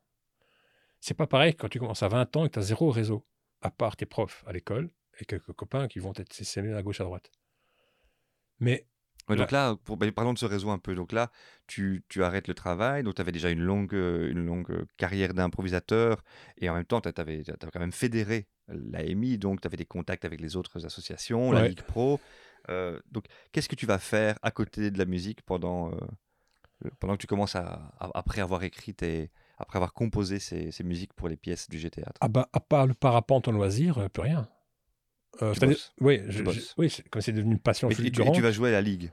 C'est 1.01 1.13
pas 1.13 1.27
pareil 1.27 1.53
quand 1.55 1.67
tu 1.69 1.79
commences 1.79 2.03
à 2.03 2.07
20 2.07 2.35
ans 2.37 2.45
et 2.45 2.49
que 2.49 2.53
tu 2.53 2.59
as 2.59 2.63
zéro 2.63 2.89
réseau, 2.89 3.25
à 3.61 3.69
part 3.71 3.95
tes 3.97 4.05
profs 4.05 4.43
à 4.47 4.53
l'école 4.53 4.89
et 5.19 5.25
quelques 5.25 5.51
copains 5.53 5.87
qui 5.87 5.99
vont 5.99 6.13
être 6.15 6.33
s'aimer 6.33 6.73
à 6.73 6.81
gauche 6.83 7.01
à 7.01 7.03
droite. 7.03 7.31
Mais 8.59 8.87
Ouais, 9.30 9.36
donc 9.36 9.51
là, 9.51 9.76
pour, 9.84 9.97
ben, 9.97 10.11
parlons 10.11 10.34
de 10.34 10.38
ce 10.38 10.45
réseau 10.45 10.69
un 10.69 10.78
peu. 10.78 10.93
Donc 10.93 11.11
là, 11.11 11.32
tu, 11.67 12.03
tu 12.09 12.23
arrêtes 12.23 12.47
le 12.47 12.53
travail. 12.53 13.03
Donc 13.03 13.15
tu 13.15 13.21
avais 13.21 13.32
déjà 13.32 13.49
une 13.49 13.61
longue, 13.61 13.93
euh, 13.95 14.30
une 14.30 14.45
longue 14.45 14.69
euh, 14.71 14.86
carrière 14.97 15.34
d'improvisateur. 15.34 16.23
Et 16.57 16.69
en 16.69 16.76
même 16.76 16.86
temps, 16.86 17.01
tu 17.01 17.09
avais, 17.15 17.43
quand 17.73 17.80
même 17.80 17.91
fédéré 17.91 18.47
l'AMI. 18.67 19.38
Donc 19.38 19.61
tu 19.61 19.67
avais 19.67 19.78
des 19.78 19.86
contacts 19.86 20.26
avec 20.26 20.41
les 20.41 20.55
autres 20.55 20.86
associations, 20.86 21.51
la 21.51 21.61
Ouais. 21.61 21.69
Ligue 21.69 21.82
Pro. 21.82 22.19
Euh, 22.69 22.99
donc 23.11 23.26
qu'est-ce 23.51 23.69
que 23.69 23.76
tu 23.76 23.86
vas 23.86 23.99
faire 23.99 24.38
à 24.41 24.51
côté 24.51 24.89
de 24.91 24.97
la 24.97 25.05
musique 25.05 25.41
pendant, 25.43 25.91
euh, 25.91 25.97
pendant 26.99 27.13
que 27.15 27.21
tu 27.21 27.28
commences 27.28 27.55
à, 27.55 27.93
à- 27.99 28.09
après 28.15 28.41
avoir 28.41 28.63
écrit 28.63 28.93
tes, 28.95 29.30
après 29.57 29.78
avoir 29.78 29.93
composé 29.93 30.39
ces, 30.39 30.71
ces 30.71 30.84
musiques 30.84 31.13
pour 31.13 31.30
les 31.30 31.38
pièces 31.38 31.69
du 31.69 31.78
G-Théâtre 31.78 32.17
ah 32.21 32.28
bah, 32.28 32.49
à 32.53 32.59
part 32.59 32.88
le 32.88 32.93
parapente 32.95 33.47
en 33.47 33.51
loisir, 33.51 34.09
plus 34.09 34.23
rien. 34.23 34.47
Euh. 35.41 35.53
Oui, 35.99 36.21
je- 36.27 36.43
oui 36.77 36.95
comme 37.09 37.21
c'est 37.21 37.31
devenu 37.33 37.53
une 37.53 37.59
passion 37.59 37.89
Et, 37.89 37.93
et 37.93 37.95
tu, 37.95 38.01
et 38.01 38.05
fulgurante. 38.05 38.36
tu 38.36 38.41
vas 38.41 38.51
jouer 38.51 38.69
à 38.69 38.73
la 38.73 38.81
Ligue. 38.81 39.11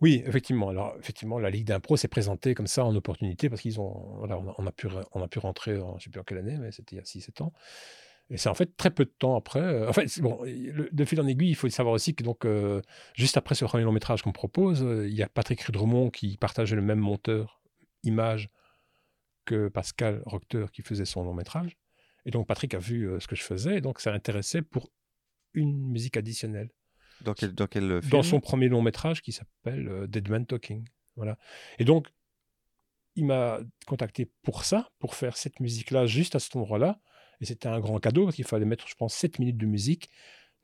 Oui, 0.00 0.22
effectivement. 0.26 0.68
Alors, 0.68 0.94
effectivement, 0.98 1.38
la 1.38 1.50
Ligue 1.50 1.66
d'impro 1.66 1.96
s'est 1.96 2.08
présentée 2.08 2.54
comme 2.54 2.66
ça 2.66 2.84
en 2.84 2.94
opportunité 2.94 3.48
parce 3.48 3.62
qu'ils 3.62 3.80
ont, 3.80 4.16
voilà, 4.18 4.38
on 4.38 4.48
a, 4.50 4.54
on 4.58 4.66
a 4.66 4.72
pu, 4.72 4.88
on 5.12 5.22
a 5.22 5.28
pu 5.28 5.38
rentrer, 5.38 5.78
en, 5.78 5.90
je 5.92 5.94
ne 5.94 6.00
sais 6.00 6.10
plus 6.10 6.20
en 6.20 6.24
quelle 6.24 6.38
année, 6.38 6.56
mais 6.58 6.72
c'était 6.72 6.96
il 6.96 6.98
y 6.98 7.00
a 7.00 7.04
6-7 7.04 7.42
ans. 7.42 7.52
Et 8.30 8.36
c'est 8.38 8.48
en 8.48 8.54
fait 8.54 8.76
très 8.76 8.90
peu 8.90 9.04
de 9.04 9.12
temps 9.18 9.36
après. 9.36 9.60
euh, 9.60 9.88
en 9.88 9.92
fait, 9.92 10.20
bon, 10.20 10.40
le- 10.44 10.88
de 10.90 11.04
fil 11.04 11.20
en 11.20 11.26
aiguille, 11.26 11.50
il 11.50 11.54
faut 11.54 11.68
savoir 11.68 11.94
aussi 11.94 12.14
que 12.14 12.24
donc, 12.24 12.44
euh, 12.44 12.80
juste 13.14 13.36
après 13.36 13.54
ce 13.54 13.64
premier 13.66 13.84
long 13.84 13.92
métrage 13.92 14.22
qu'on 14.22 14.32
propose, 14.32 14.82
euh, 14.82 15.06
il 15.08 15.14
y 15.14 15.22
a 15.22 15.28
Patrick 15.28 15.60
Rudremont 15.62 16.10
qui 16.10 16.36
partageait 16.38 16.76
le 16.76 16.82
même 16.82 16.98
monteur 17.00 17.62
image 18.02 18.50
que 19.44 19.68
Pascal 19.68 20.22
Rocteur 20.26 20.70
qui 20.72 20.82
faisait 20.82 21.04
son 21.04 21.22
long 21.22 21.34
métrage. 21.34 21.76
Et 22.26 22.30
donc 22.30 22.46
Patrick 22.46 22.72
a 22.74 22.78
vu 22.78 23.04
euh, 23.08 23.20
ce 23.20 23.26
que 23.28 23.36
je 23.36 23.42
faisais, 23.42 23.76
et 23.76 23.80
donc 23.82 24.00
ça 24.00 24.10
l'intéressait 24.10 24.62
pour 24.62 24.90
une 25.54 25.88
musique 25.90 26.16
additionnelle 26.16 26.70
Dans 27.22 27.34
quel, 27.34 27.54
dans 27.54 27.66
quel 27.66 28.00
film? 28.00 28.10
Dans 28.10 28.22
son 28.22 28.40
premier 28.40 28.68
long 28.68 28.82
métrage 28.82 29.22
qui 29.22 29.32
s'appelle 29.32 29.88
euh, 29.88 30.06
Dead 30.06 30.28
Man 30.28 30.46
Talking. 30.46 30.84
Voilà. 31.16 31.38
Et 31.78 31.84
donc, 31.84 32.08
il 33.16 33.26
m'a 33.26 33.60
contacté 33.86 34.30
pour 34.42 34.64
ça, 34.64 34.90
pour 34.98 35.14
faire 35.14 35.36
cette 35.36 35.60
musique-là 35.60 36.06
juste 36.06 36.34
à 36.34 36.40
cet 36.40 36.56
endroit-là. 36.56 37.00
Et 37.40 37.46
c'était 37.46 37.68
un 37.68 37.78
grand 37.80 37.98
cadeau 38.00 38.24
parce 38.24 38.36
qu'il 38.36 38.44
fallait 38.44 38.64
mettre, 38.64 38.88
je 38.88 38.94
pense, 38.94 39.14
7 39.14 39.38
minutes 39.38 39.56
de 39.56 39.66
musique 39.66 40.10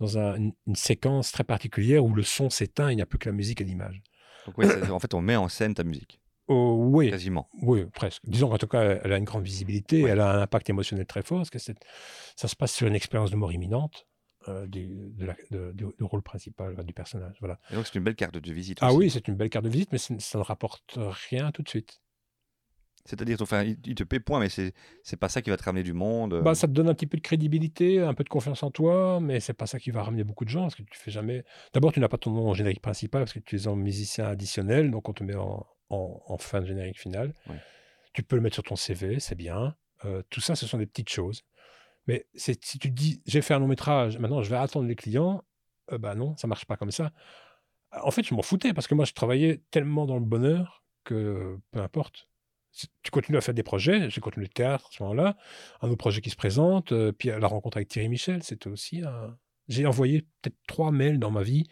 dans 0.00 0.18
un- 0.18 0.36
une, 0.36 0.52
une 0.66 0.74
séquence 0.76 1.30
très 1.30 1.44
particulière 1.44 2.04
où 2.04 2.14
le 2.14 2.22
son 2.22 2.50
s'éteint, 2.50 2.90
il 2.90 2.96
n'y 2.96 3.02
a 3.02 3.06
plus 3.06 3.18
que 3.18 3.28
la 3.28 3.34
musique 3.34 3.60
et 3.60 3.64
l'image. 3.64 4.02
Donc, 4.46 4.58
en 4.90 4.98
fait, 4.98 5.14
on 5.14 5.20
met 5.20 5.36
en 5.36 5.48
scène 5.48 5.74
ta 5.74 5.84
musique, 5.84 6.20
Oh, 6.48 6.76
oui, 6.90 7.10
quasiment. 7.10 7.48
oui, 7.62 7.84
presque. 7.92 8.22
Disons 8.24 8.48
qu'en 8.48 8.58
tout 8.58 8.66
cas, 8.66 8.98
elle 9.04 9.12
a 9.12 9.18
une 9.18 9.24
grande 9.24 9.44
visibilité, 9.44 10.00
elle 10.00 10.18
a 10.20 10.32
un 10.38 10.42
impact 10.42 10.68
émotionnel 10.70 11.06
très 11.06 11.22
fort, 11.22 11.38
parce 11.38 11.50
que 11.50 11.58
ça 11.60 12.48
se 12.48 12.56
passe 12.56 12.74
sur 12.74 12.88
une 12.88 12.94
expérience 12.96 13.30
de 13.30 13.36
mort 13.36 13.52
imminente 13.52 14.08
euh, 14.48 14.66
du, 14.66 14.86
de 15.16 15.26
la- 15.26 15.36
de- 15.50 15.72
du- 15.72 15.84
du 15.98 16.04
rôle 16.04 16.22
principal 16.22 16.74
du 16.84 16.92
personnage. 16.94 17.36
Voilà. 17.40 17.58
Et 17.70 17.74
donc, 17.74 17.86
c'est 17.86 17.94
une 17.96 18.04
belle 18.04 18.16
carte 18.16 18.36
de 18.38 18.52
visite. 18.52 18.78
Ah 18.80 18.88
aussi. 18.88 18.96
oui, 18.96 19.10
c'est 19.10 19.28
une 19.28 19.34
belle 19.36 19.50
carte 19.50 19.64
de 19.64 19.70
visite, 19.70 19.90
mais 19.92 19.98
ça, 19.98 20.38
ne 20.38 20.42
rapporte 20.42 20.98
rien 21.30 21.50
tout 21.52 21.62
de 21.62 21.68
suite. 21.68 22.00
C'est-à-dire, 23.06 23.38
enfin, 23.40 23.64
il, 23.64 23.94
te 23.94 24.04
paie 24.04 24.20
point, 24.20 24.40
mais 24.40 24.50
c'est 24.50 24.74
c'est 25.02 25.16
pas 25.16 25.30
ça 25.30 25.40
qui 25.40 25.48
va 25.48 25.56
te 25.56 25.62
ramener 25.64 25.82
du 25.82 25.94
monde. 25.94 26.34
euh. 26.34 26.42
Bah, 26.42 26.54
ça 26.54 26.66
te 26.68 26.72
donne 26.72 26.88
un 26.88 26.94
petit 26.94 27.06
peu 27.06 27.16
de 27.16 27.22
crédibilité, 27.22 27.98
un 28.00 28.12
peu 28.12 28.24
de 28.24 28.28
confiance 28.28 28.62
en 28.62 28.70
toi, 28.70 29.20
mais 29.20 29.40
c'est 29.40 29.54
pas 29.54 29.66
ça 29.66 29.78
qui 29.80 29.90
va 29.90 30.02
ramener 30.02 30.22
beaucoup 30.22 30.44
de 30.44 30.50
gens, 30.50 30.62
parce 30.62 30.74
que 30.74 30.82
tu 30.82 30.98
fais 30.98 31.10
jamais. 31.10 31.42
D'abord, 31.72 31.92
tu 31.92 32.00
n'as 32.00 32.08
pas 32.08 32.18
ton 32.18 32.30
nom 32.30 32.48
en 32.48 32.54
générique 32.54 32.82
principal, 32.82 33.22
parce 33.22 33.32
que 33.32 33.38
tu 33.38 33.56
es 33.56 33.66
un 33.66 33.74
musicien 33.74 34.26
additionnel, 34.26 34.90
donc 34.90 35.08
on 35.08 35.14
te 35.14 35.24
met 35.24 35.34
en, 35.34 35.66
en- 35.88 36.22
en 36.26 36.38
fin 36.38 36.60
de 36.60 36.66
générique 36.66 37.00
final. 37.00 37.32
Ouais. 37.48 37.56
Tu 38.12 38.22
peux 38.22 38.36
le 38.36 38.42
mettre 38.42 38.54
sur 38.54 38.64
ton 38.64 38.76
CV, 38.76 39.18
c'est 39.18 39.34
bien. 39.34 39.74
Euh, 40.04 40.22
tout 40.28 40.40
ça, 40.42 40.54
ce 40.54 40.66
sont 40.66 40.76
des 40.78 40.86
petites 40.86 41.08
choses. 41.10 41.42
Mais 42.06 42.26
si 42.34 42.56
tu 42.56 42.78
te 42.78 42.88
dis, 42.88 43.22
j'ai 43.26 43.42
fait 43.42 43.54
un 43.54 43.58
long 43.58 43.68
métrage, 43.68 44.18
maintenant 44.18 44.42
je 44.42 44.50
vais 44.50 44.56
attendre 44.56 44.86
les 44.86 44.96
clients, 44.96 45.44
euh, 45.92 45.98
bah 45.98 46.14
non, 46.14 46.36
ça 46.36 46.46
marche 46.46 46.64
pas 46.64 46.76
comme 46.76 46.90
ça. 46.90 47.12
En 47.92 48.10
fait, 48.10 48.22
je 48.22 48.34
m'en 48.34 48.42
foutais, 48.42 48.72
parce 48.72 48.86
que 48.86 48.94
moi, 48.94 49.04
je 49.04 49.12
travaillais 49.12 49.62
tellement 49.70 50.06
dans 50.06 50.18
le 50.18 50.24
bonheur 50.24 50.84
que 51.04 51.58
peu 51.72 51.80
importe. 51.80 52.28
Tu 53.02 53.10
continues 53.10 53.36
à 53.36 53.40
faire 53.40 53.54
des 53.54 53.64
projets, 53.64 54.08
j'ai 54.10 54.20
continué 54.20 54.46
le 54.46 54.52
théâtre 54.52 54.86
à 54.86 54.96
ce 54.96 55.02
moment-là, 55.02 55.36
un 55.80 55.88
autre 55.88 55.98
projet 55.98 56.20
qui 56.20 56.30
se 56.30 56.36
présente, 56.36 56.92
euh, 56.92 57.10
puis 57.10 57.28
la 57.30 57.48
rencontre 57.48 57.78
avec 57.78 57.88
Thierry 57.88 58.08
Michel, 58.08 58.44
c'était 58.44 58.68
aussi 58.68 59.02
un... 59.02 59.36
J'ai 59.66 59.86
envoyé 59.86 60.22
peut-être 60.40 60.56
trois 60.68 60.92
mails 60.92 61.18
dans 61.18 61.32
ma 61.32 61.42
vie 61.42 61.66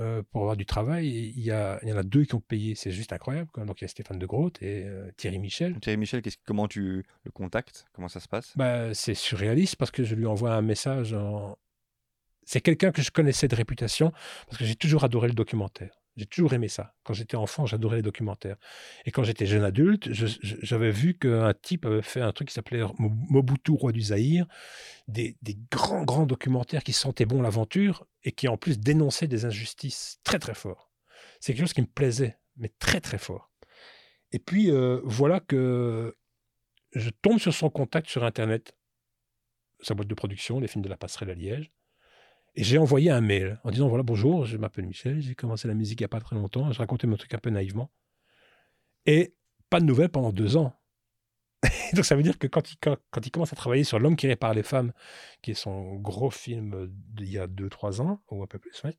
euh, 0.00 0.22
pour 0.30 0.42
avoir 0.42 0.56
du 0.56 0.66
travail, 0.66 1.08
il 1.08 1.40
y, 1.42 1.50
a, 1.50 1.78
il 1.82 1.88
y 1.88 1.92
en 1.92 1.96
a 1.96 2.02
deux 2.02 2.24
qui 2.24 2.34
ont 2.34 2.40
payé, 2.40 2.74
c'est 2.74 2.90
juste 2.90 3.12
incroyable. 3.12 3.50
quoi. 3.52 3.64
Donc 3.64 3.80
il 3.80 3.84
y 3.84 3.86
a 3.86 3.88
Stéphane 3.88 4.18
de 4.18 4.26
Groot 4.26 4.60
et 4.62 4.84
euh, 4.84 5.10
Thierry 5.16 5.38
Michel. 5.38 5.78
Thierry 5.80 5.96
Michel, 5.96 6.22
qu'est-ce- 6.22 6.36
comment 6.44 6.68
tu 6.68 7.04
le 7.24 7.30
contactes? 7.30 7.86
Comment 7.92 8.08
ça 8.08 8.20
se 8.20 8.28
passe? 8.28 8.52
Bah, 8.56 8.94
c'est 8.94 9.14
surréaliste 9.14 9.76
parce 9.76 9.90
que 9.90 10.04
je 10.04 10.14
lui 10.14 10.26
envoie 10.26 10.52
un 10.52 10.62
message 10.62 11.12
en... 11.12 11.56
C'est 12.44 12.60
quelqu'un 12.60 12.92
que 12.92 13.02
je 13.02 13.10
connaissais 13.10 13.48
de 13.48 13.56
réputation 13.56 14.12
parce 14.46 14.58
que 14.58 14.64
j'ai 14.64 14.76
toujours 14.76 15.02
adoré 15.04 15.28
le 15.28 15.34
documentaire. 15.34 16.00
J'ai 16.16 16.26
toujours 16.26 16.54
aimé 16.54 16.68
ça. 16.68 16.94
Quand 17.04 17.12
j'étais 17.12 17.36
enfant, 17.36 17.66
j'adorais 17.66 17.96
les 17.96 18.02
documentaires. 18.02 18.56
Et 19.04 19.10
quand 19.10 19.22
j'étais 19.22 19.44
jeune 19.44 19.64
adulte, 19.64 20.08
j'avais 20.12 20.90
vu 20.90 21.18
qu'un 21.18 21.52
type 21.52 21.84
avait 21.84 22.00
fait 22.02 22.22
un 22.22 22.32
truc 22.32 22.48
qui 22.48 22.54
s'appelait 22.54 22.82
Mo- 22.98 23.12
Mobutu, 23.28 23.72
roi 23.72 23.92
du 23.92 24.00
Zaïre, 24.00 24.46
des, 25.08 25.36
des 25.42 25.58
grands, 25.70 26.04
grands 26.04 26.26
documentaires 26.26 26.82
qui 26.84 26.94
sentaient 26.94 27.26
bon 27.26 27.42
l'aventure 27.42 28.06
et 28.24 28.32
qui 28.32 28.48
en 28.48 28.56
plus 28.56 28.78
dénonçaient 28.78 29.28
des 29.28 29.44
injustices 29.44 30.18
très, 30.24 30.38
très 30.38 30.54
fort. 30.54 30.90
C'est 31.40 31.52
quelque 31.52 31.64
chose 31.64 31.74
qui 31.74 31.82
me 31.82 31.86
plaisait, 31.86 32.38
mais 32.56 32.72
très, 32.78 33.00
très 33.00 33.18
fort. 33.18 33.50
Et 34.32 34.38
puis, 34.38 34.70
euh, 34.70 35.00
voilà 35.04 35.40
que 35.40 36.16
je 36.92 37.10
tombe 37.10 37.38
sur 37.38 37.52
son 37.52 37.68
contact 37.68 38.08
sur 38.08 38.24
Internet, 38.24 38.74
sa 39.80 39.94
boîte 39.94 40.08
de 40.08 40.14
production, 40.14 40.60
les 40.60 40.68
films 40.68 40.82
de 40.84 40.88
la 40.88 40.96
passerelle 40.96 41.30
à 41.30 41.34
Liège. 41.34 41.70
J'ai 42.56 42.78
envoyé 42.78 43.10
un 43.10 43.20
mail 43.20 43.60
en 43.64 43.70
disant 43.70 43.88
voilà, 43.88 44.02
bonjour, 44.02 44.46
je 44.46 44.56
m'appelle 44.56 44.86
Michel, 44.86 45.20
j'ai 45.20 45.34
commencé 45.34 45.68
la 45.68 45.74
musique 45.74 46.00
il 46.00 46.04
n'y 46.04 46.06
a 46.06 46.08
pas 46.08 46.20
très 46.20 46.36
longtemps, 46.36 46.72
je 46.72 46.78
racontais 46.78 47.06
mon 47.06 47.16
truc 47.16 47.34
un 47.34 47.38
peu 47.38 47.50
naïvement. 47.50 47.90
Et 49.04 49.34
pas 49.68 49.78
de 49.80 49.84
nouvelles 49.84 50.08
pendant 50.08 50.32
deux 50.32 50.56
ans. 50.56 50.74
Donc 51.92 52.04
ça 52.04 52.16
veut 52.16 52.22
dire 52.22 52.38
que 52.38 52.46
quand 52.46 52.70
il, 52.70 53.30
commence 53.30 53.52
à 53.52 53.56
travailler 53.56 53.84
sur 53.84 53.98
L'homme 53.98 54.16
qui 54.16 54.26
répare 54.26 54.54
les 54.54 54.62
femmes, 54.62 54.92
qui 55.42 55.50
est 55.50 55.54
son 55.54 55.96
gros 55.96 56.30
film 56.30 56.86
d'il 56.88 57.30
y 57.30 57.38
a 57.38 57.46
deux, 57.46 57.68
trois 57.68 58.00
ans, 58.00 58.22
ou 58.30 58.42
un 58.42 58.46
peu 58.46 58.58
plus, 58.58 58.82
ouais, 58.84 58.96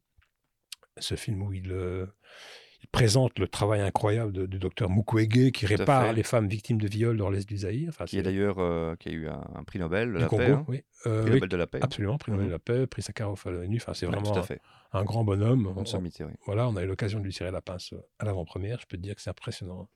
ce 0.99 1.15
film 1.15 1.41
où 1.41 1.51
il, 1.51 1.71
euh, 1.71 2.05
il 2.83 2.87
présente 2.89 3.39
le 3.39 3.47
travail 3.47 3.81
incroyable 3.81 4.47
du 4.47 4.59
docteur 4.59 4.89
Mukwege 4.89 5.51
qui 5.51 5.65
répare 5.65 6.13
les 6.13 6.23
femmes 6.23 6.47
victimes 6.47 6.79
de 6.79 6.87
viol 6.87 7.17
dans 7.17 7.29
l'Est 7.29 7.47
du 7.49 7.57
Zaïre. 7.57 7.89
Enfin, 7.89 8.05
Qui 8.05 8.19
est 8.19 8.21
d'ailleurs 8.23 8.59
euh, 8.59 8.95
qui 8.95 9.09
a 9.09 9.11
eu 9.11 9.27
un, 9.27 9.43
un 9.55 9.63
prix 9.63 9.79
Nobel 9.79 10.13
de 10.13 10.19
la 10.19 10.27
Congo, 10.27 10.43
paix. 10.43 10.51
hein. 10.51 10.65
oui. 10.67 10.83
Euh, 11.07 11.21
Prix 11.21 11.29
oui, 11.31 11.35
Nobel 11.37 11.49
de 11.49 11.57
la 11.57 11.67
paix. 11.67 11.79
Absolument, 11.81 12.17
prix 12.17 12.31
Nobel 12.31 12.45
Mhm. 12.45 12.49
de 12.49 12.53
la 12.55 12.59
paix, 12.59 12.85
prix 12.87 13.01
Sakharov 13.01 13.41
à 13.45 13.49
l'ONU. 13.51 13.77
Enfin, 13.77 13.93
c'est 13.93 14.05
vraiment 14.05 14.31
un 14.93 15.03
grand 15.03 15.23
bonhomme. 15.23 15.73
On- 15.75 15.85
sommité, 15.85 16.23
oui. 16.23 16.31
voilà, 16.45 16.67
on 16.69 16.75
a 16.75 16.83
eu 16.83 16.87
l'occasion 16.87 17.19
de 17.19 17.23
lui 17.25 17.33
tirer 17.33 17.51
la 17.51 17.61
pince 17.61 17.93
euh, 17.93 17.97
à 18.19 18.25
l'avant-première. 18.25 18.79
Je 18.79 18.85
peux 18.87 18.97
te 18.97 19.01
dire 19.01 19.15
que 19.15 19.21
c'est 19.21 19.29
impressionnant. 19.31 19.89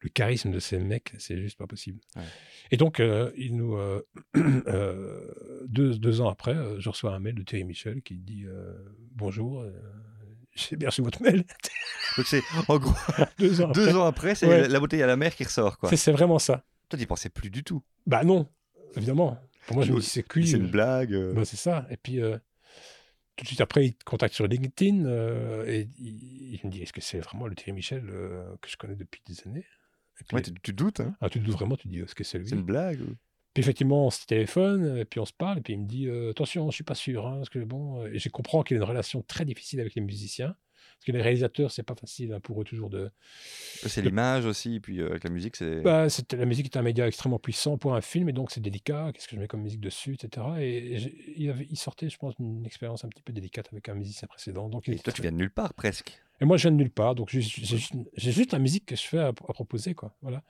Le 0.00 0.08
charisme 0.10 0.52
de 0.52 0.60
ces 0.60 0.78
mecs, 0.78 1.12
c'est 1.18 1.36
juste 1.38 1.58
pas 1.58 1.66
possible. 1.66 1.98
Ouais. 2.14 2.22
Et 2.70 2.76
donc, 2.76 3.00
euh, 3.00 3.32
il 3.36 3.56
nous, 3.56 3.76
deux, 5.66 5.98
deux 5.98 6.20
ans 6.20 6.28
après, 6.28 6.54
je 6.78 6.88
reçois 6.88 7.14
un 7.14 7.18
mail 7.18 7.34
de 7.34 7.42
Thierry 7.42 7.64
Michel 7.64 8.02
qui 8.02 8.18
dit 8.18 8.44
Bonjour, 9.14 9.64
j'ai 10.58 10.76
bien 10.76 10.88
reçu 10.88 11.02
votre 11.02 11.22
mail. 11.22 11.44
Donc 12.16 12.26
c'est 12.26 12.42
en 12.68 12.78
gros 12.78 12.94
deux 13.38 13.60
ans 13.60 13.68
deux 13.70 13.88
après. 14.00 14.34
c'est 14.34 14.46
Ouais. 14.46 14.68
la, 14.68 14.80
bouteille 14.80 15.02
à 15.02 15.06
la 15.06 15.16
mer 15.16 15.34
qui 15.34 15.44
ressort 15.44 15.78
quoi. 15.78 15.88
C'est- 15.94 16.12
vraiment 16.12 16.38
ça. 16.38 16.64
Toi, 16.88 16.98
tu 16.98 17.06
pensais 17.06 17.28
plus 17.28 17.50
du 17.50 17.62
tout. 17.64 17.82
Bah 18.06 18.24
non, 18.24 18.48
évidemment. 18.96 19.38
Pour 19.66 19.76
moi, 19.76 19.84
je 19.84 19.92
me 19.92 20.00
dis 20.00 20.06
c'est 20.06 20.22
cuit. 20.22 20.48
C'est 20.48 20.56
euh, 20.56 20.60
une 20.60 20.70
blague. 20.70 21.12
euh. 21.12 21.34
Bah, 21.34 21.44
c'est 21.44 21.56
ça. 21.58 21.86
Et 21.90 21.96
puis, 21.98 22.20
euh, 22.22 22.38
tout 23.36 23.44
de 23.44 23.48
suite 23.48 23.60
après, 23.60 23.86
il 23.86 23.94
te 23.94 24.04
contacte 24.04 24.34
sur 24.34 24.46
LinkedIn 24.46 25.04
euh, 25.04 25.66
et 25.66 25.88
il, 25.98 26.54
il 26.54 26.60
me 26.64 26.70
dit 26.70 26.82
Est-ce 26.82 26.92
que 26.94 27.02
c'est 27.02 27.18
vraiment 27.20 27.46
le 27.46 27.54
Thierry 27.54 27.72
Michel 27.72 28.02
que 28.62 28.68
je 28.70 28.76
connais 28.78 28.96
depuis 28.96 29.20
des 29.26 29.36
années? 29.46 29.66
Puis, 30.16 30.26
Ouais, 30.34 30.42
tu, 30.42 30.52
tu 30.62 30.72
doutes, 30.72 31.00
hein 31.00 31.14
ah, 31.20 31.28
tu 31.28 31.38
te 31.40 31.44
doutes 31.44 31.54
vraiment, 31.54 31.76
tu 31.76 31.86
dis 31.88 32.00
Est-ce 32.00 32.14
que 32.14 32.24
c'est 32.24 32.38
lui? 32.38 32.48
C'est 32.48 32.54
une 32.56 32.62
blague. 32.64 33.00
ou- 33.02 33.14
Puis 33.58 33.64
effectivement, 33.64 34.06
on 34.06 34.10
se 34.10 34.24
téléphone, 34.24 34.98
et 34.98 35.04
puis 35.04 35.18
on 35.18 35.24
se 35.24 35.32
parle, 35.32 35.58
et 35.58 35.60
puis 35.62 35.72
il 35.72 35.80
me 35.80 35.84
dit 35.88 36.06
euh, 36.06 36.30
Attention, 36.30 36.70
je 36.70 36.76
suis 36.76 36.84
pas 36.84 36.94
sûr. 36.94 37.26
hein, 37.26 37.38
parce 37.38 37.48
que 37.48 37.58
bon, 37.58 38.04
euh, 38.04 38.12
et 38.14 38.20
je 38.20 38.28
comprends 38.28 38.62
qu'il 38.62 38.76
a 38.76 38.78
une 38.78 38.84
relation 38.84 39.20
très 39.22 39.44
difficile 39.44 39.80
avec 39.80 39.96
les 39.96 40.00
musiciens. 40.00 40.54
Parce 40.94 41.06
que 41.06 41.10
les 41.12 41.22
réalisateurs, 41.22 41.72
c'est 41.72 41.82
pas 41.82 41.96
facile 41.96 42.32
hein, 42.32 42.38
pour 42.40 42.60
eux 42.60 42.64
toujours 42.64 42.88
de. 42.88 43.10
C'est 43.84 44.00
Le- 44.00 44.08
l'image 44.10 44.44
aussi, 44.46 44.78
puis 44.78 45.00
euh, 45.00 45.10
avec 45.10 45.24
la 45.24 45.30
musique, 45.30 45.56
c'est. 45.56 45.80
Bah, 45.80 46.08
c'est- 46.08 46.32
la 46.34 46.44
musique 46.44 46.66
est 46.66 46.76
un 46.78 46.82
média 46.82 47.06
extrêmement 47.08 47.40
puissant 47.40 47.78
pour 47.78 47.96
un 47.96 48.00
film, 48.00 48.28
et 48.28 48.32
donc 48.32 48.52
c'est 48.52 48.60
délicat. 48.60 49.10
Qu'est-ce 49.12 49.26
que 49.26 49.34
je 49.34 49.40
mets 49.40 49.48
comme 49.48 49.62
musique 49.62 49.80
dessus, 49.80 50.14
etc. 50.14 50.46
Et, 50.60 50.96
il, 51.36 51.50
avait- 51.50 51.66
il 51.68 51.76
sortait, 51.76 52.08
je 52.08 52.16
pense, 52.16 52.36
d'une 52.36 52.64
expérience 52.64 53.04
un 53.04 53.08
petit 53.08 53.22
peu 53.22 53.32
délicate 53.32 53.68
avec 53.72 53.88
un 53.88 53.94
musicien 53.94 54.28
précédent. 54.28 54.68
Donc 54.68 54.88
Et 54.88 54.96
toi, 55.00 55.12
tu 55.12 55.22
viens 55.22 55.32
de 55.32 55.36
nulle 55.36 55.50
part 55.52 55.74
presque. 55.74 56.20
Et 56.40 56.44
moi, 56.44 56.56
je 56.56 56.62
viens 56.62 56.70
de 56.72 56.76
nulle 56.76 56.90
part, 56.90 57.14
donc 57.14 57.30
j'ai 57.30 57.40
juste, 57.40 58.52
la 58.52 58.58
musique 58.58 58.86
que 58.86 58.96
je 58.96 59.02
fais 59.02 59.18
à, 59.18 59.28
à 59.28 59.32
proposer, 59.32 59.94
quoi. 59.94 60.14
Voilà. 60.22 60.42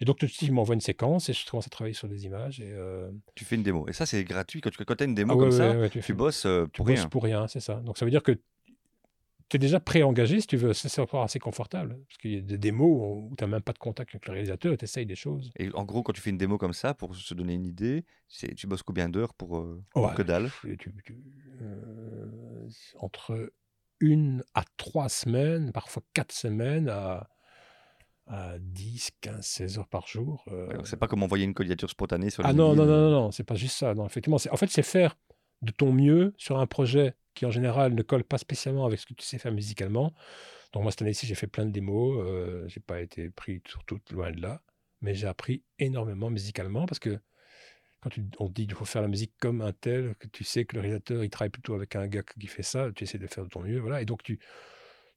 Et 0.00 0.04
donc, 0.04 0.18
tout 0.18 0.26
de 0.26 0.30
suite, 0.30 0.42
il 0.42 0.52
m'envoie 0.52 0.74
une 0.74 0.80
séquence 0.80 1.28
et 1.28 1.32
je 1.32 1.48
commence 1.48 1.66
à 1.66 1.70
travailler 1.70 1.94
sur 1.94 2.08
des 2.08 2.24
images. 2.24 2.60
Et, 2.60 2.72
euh, 2.72 3.10
Tu 3.34 3.44
fais 3.44 3.56
une 3.56 3.62
démo. 3.62 3.88
Et 3.88 3.92
ça, 3.92 4.06
c'est 4.06 4.22
gratuit. 4.24 4.60
Quand 4.60 4.70
tu 4.70 5.02
as 5.02 5.06
une 5.06 5.14
démo 5.14 5.32
ah 5.32 5.36
comme 5.36 5.50
ouais, 5.50 5.56
ça, 5.56 5.78
ouais, 5.78 5.90
tu, 5.90 6.14
bosses 6.14 6.46
euh, 6.46 6.66
tu 6.66 6.78
pour 6.78 6.86
bosses 6.86 7.00
rien. 7.00 7.08
pour 7.08 7.22
rien, 7.24 7.48
c'est 7.48 7.60
ça. 7.60 7.76
Donc, 7.76 7.98
ça 7.98 8.04
veut 8.04 8.10
dire 8.10 8.22
que 8.22 8.32
tu 9.48 9.56
es 9.56 9.58
déjà 9.58 9.80
pré-engagé, 9.80 10.40
si 10.40 10.46
tu 10.46 10.56
veux. 10.56 10.72
C'est 10.72 10.88
c'est 10.88 11.00
encore 11.00 11.22
assez 11.22 11.38
confortable. 11.38 11.98
Parce 12.08 12.18
qu'il 12.18 12.32
y 12.32 12.38
a 12.38 12.40
des 12.40 12.58
démos 12.58 13.30
où 13.30 13.34
tu 13.36 13.44
n'as 13.44 13.48
même 13.48 13.60
pas 13.62 13.72
de 13.72 13.78
contact 13.78 14.14
avec 14.14 14.26
le 14.26 14.32
réalisateur 14.32 14.72
et 14.72 14.76
tu 14.76 14.84
essayes 14.84 15.06
des 15.06 15.14
choses. 15.16 15.50
Et 15.58 15.70
en 15.74 15.84
gros, 15.84 16.02
quand 16.02 16.12
tu 16.12 16.20
fais 16.20 16.30
une 16.30 16.38
démo 16.38 16.56
comme 16.56 16.72
ça, 16.72 16.94
pour 16.94 17.14
se 17.14 17.34
donner 17.34 17.54
une 17.54 17.66
idée, 17.66 18.04
tu 18.56 18.66
bosses 18.66 18.82
combien 18.82 19.08
d'heures 19.08 19.34
pour, 19.34 19.58
euh, 19.58 19.82
pour 19.90 20.06
Ouais, 20.06 20.14
que 20.14 20.22
dalle? 20.22 20.50
Tu- 20.62 20.76
tu- 20.78 20.92
tu- 21.04 21.22
euh, 21.60 22.68
entre 22.98 23.52
une 24.02 24.44
à 24.54 24.64
trois 24.76 25.08
semaines, 25.08 25.72
parfois 25.72 26.02
quatre 26.12 26.32
semaines, 26.32 26.90
à, 26.90 27.30
à 28.26 28.58
10, 28.58 29.10
15, 29.20 29.44
16 29.44 29.78
heures 29.78 29.88
par 29.88 30.06
jour. 30.06 30.44
euh, 30.48 30.68
C'est 30.84 30.96
pas 30.98 31.08
comme 31.08 31.22
envoyer 31.22 31.44
une 31.44 31.54
candidature 31.54 31.88
spontanée 31.90 32.30
sur 32.30 32.44
Ah 32.44 32.52
non, 32.52 32.74
non, 32.74 32.84
non, 32.86 32.92
euh. 32.92 33.10
non, 33.10 33.10
non, 33.10 33.30
c'est 33.30 33.44
pas 33.44 33.54
juste 33.54 33.76
ça. 33.76 33.94
Non, 33.94 34.06
effectivement, 34.06 34.38
c'est- 34.38 34.50
en 34.50 34.56
fait, 34.56 34.68
c'est 34.70 34.82
faire 34.82 35.16
de 35.62 35.70
ton 35.72 35.92
mieux 35.92 36.34
sur 36.36 36.58
un 36.58 36.66
projet 36.66 37.14
qui, 37.34 37.46
en 37.46 37.50
général, 37.50 37.94
ne 37.94 38.02
colle 38.02 38.24
pas 38.24 38.38
spécialement 38.38 38.84
avec 38.84 38.98
ce 38.98 39.06
que 39.06 39.14
tu 39.14 39.24
sais 39.24 39.38
faire 39.38 39.52
musicalement. 39.52 40.12
Donc, 40.72 40.82
moi, 40.82 40.92
cette 40.92 41.02
année-ci, 41.02 41.26
j'ai 41.26 41.34
fait 41.34 41.46
plein 41.46 41.66
de 41.66 41.70
démos. 41.70 42.18
Euh, 42.26 42.66
j'ai 42.68 42.80
pas 42.80 43.00
été 43.00 43.30
pris 43.30 43.62
sur 43.66 43.84
toutes, 43.84 44.10
loin 44.12 44.30
de 44.32 44.40
là. 44.40 44.62
Mais 45.00 45.14
j'ai 45.14 45.26
appris 45.26 45.62
énormément 45.78 46.30
musicalement 46.30 46.86
parce 46.86 46.98
que 47.00 47.18
quand 48.02 48.10
tu- 48.10 48.24
on 48.38 48.48
te 48.48 48.52
dit 48.52 48.66
qu'il 48.66 48.74
faut 48.74 48.84
faire 48.84 49.00
la 49.02 49.08
musique 49.08 49.32
comme 49.38 49.60
un 49.62 49.72
tel, 49.72 50.14
que 50.18 50.26
tu 50.26 50.44
sais 50.44 50.64
que 50.64 50.74
le 50.76 50.80
réalisateur, 50.82 51.22
il 51.24 51.30
travaille 51.30 51.50
plutôt 51.50 51.74
avec 51.74 51.94
un 51.96 52.06
gars 52.08 52.22
qui 52.22 52.46
fait 52.48 52.62
ça, 52.62 52.90
tu 52.94 53.04
essaies 53.04 53.18
de 53.18 53.26
faire 53.26 53.44
de 53.44 53.48
ton 53.48 53.60
mieux. 53.62 53.78
Voilà. 53.78 54.02
Et 54.02 54.04
donc, 54.04 54.22
tu, 54.22 54.38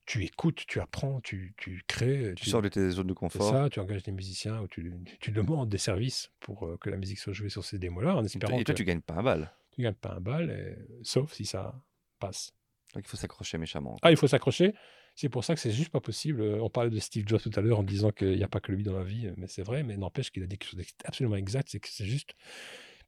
tu 0.06 0.24
écoutes, 0.24 0.64
tu 0.68 0.80
apprends, 0.80 1.20
tu, 1.22 1.54
tu 1.58 1.84
crées. 1.88 2.34
Tu 2.36 2.50
sors 2.50 2.62
de 2.62 2.70
tes 2.70 2.90
zones 2.92 3.08
de 3.08 3.14
confort. 3.14 3.50
ça, 3.52 3.70
tu 3.70 3.80
engages 3.80 4.04
des 4.04 4.12
musiciens 4.12 4.62
ou 4.62 4.68
tu, 4.68 4.94
tu 5.20 5.32
demandes 5.32 5.68
des 5.68 5.80
services 5.80 6.32
pour 6.40 6.66
euh, 6.68 6.78
que 6.80 6.90
la 6.92 6.98
musique 6.98 7.18
soit 7.18 7.34
jouée 7.34 7.50
sur 7.50 7.64
ces 7.66 7.80
démos-là, 7.80 8.16
en 8.16 8.22
Et 8.22 8.26
espérant 8.28 8.52
toi, 8.52 8.60
et 8.62 8.64
que 8.64 8.66
toi, 8.68 8.76
tu 8.76 8.84
gagnes 8.86 9.02
pas 9.02 9.16
un 9.16 9.24
bal. 9.24 9.52
tu 9.72 9.82
gagnes 9.82 9.94
pas 9.96 10.14
un 10.14 10.20
bal, 10.22 10.52
et- 10.52 11.04
sauf 11.04 11.34
si 11.34 11.46
ça 11.46 11.82
passe. 12.20 12.54
Donc 12.94 13.04
il 13.06 13.10
faut 13.10 13.18
s'accrocher 13.18 13.58
méchamment. 13.58 13.98
Ah, 14.04 14.12
il 14.12 14.18
faut 14.18 14.28
s'accrocher. 14.28 14.74
C'est 15.16 15.30
pour 15.30 15.44
ça 15.46 15.56
que 15.56 15.62
c'est 15.62 15.72
juste 15.72 15.90
pas 15.90 16.02
possible. 16.02 16.42
Euh, 16.42 16.62
On 16.62 16.70
parlait 16.70 16.90
de 16.90 17.00
Steve 17.00 17.26
Jobs 17.28 17.42
tout 17.42 17.52
à 17.56 17.62
l'heure 17.62 17.80
en 17.80 17.84
disant 17.84 18.12
qu'il 18.12 18.36
n'y 18.36 18.44
a 18.44 18.48
pas 18.50 18.60
que 18.60 18.72
lui 18.72 18.84
dans 18.84 18.98
la 18.98 19.04
vie, 19.04 19.32
mais 19.38 19.48
c'est 19.48 19.64
vrai, 19.64 19.84
mais 19.84 19.96
n'empêche 19.98 20.30
qu'il 20.32 20.44
a 20.44 20.48
dit 20.48 20.58
quelque 20.58 20.70
chose 20.70 20.86
d'absolument 21.04 21.38
exact, 21.38 21.70
c'est 21.72 21.80
que 21.80 21.88
c'est 21.90 22.06
juste 22.06 22.36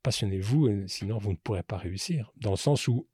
passionnez-vous, 0.04 0.70
et 0.70 0.88
sinon 0.88 1.18
vous 1.18 1.32
ne 1.32 1.38
pourrez 1.38 1.64
pas 1.64 1.78
réussir. 1.78 2.32
Dans 2.38 2.52
le 2.52 2.58
sens 2.58 2.88
où 2.88 3.08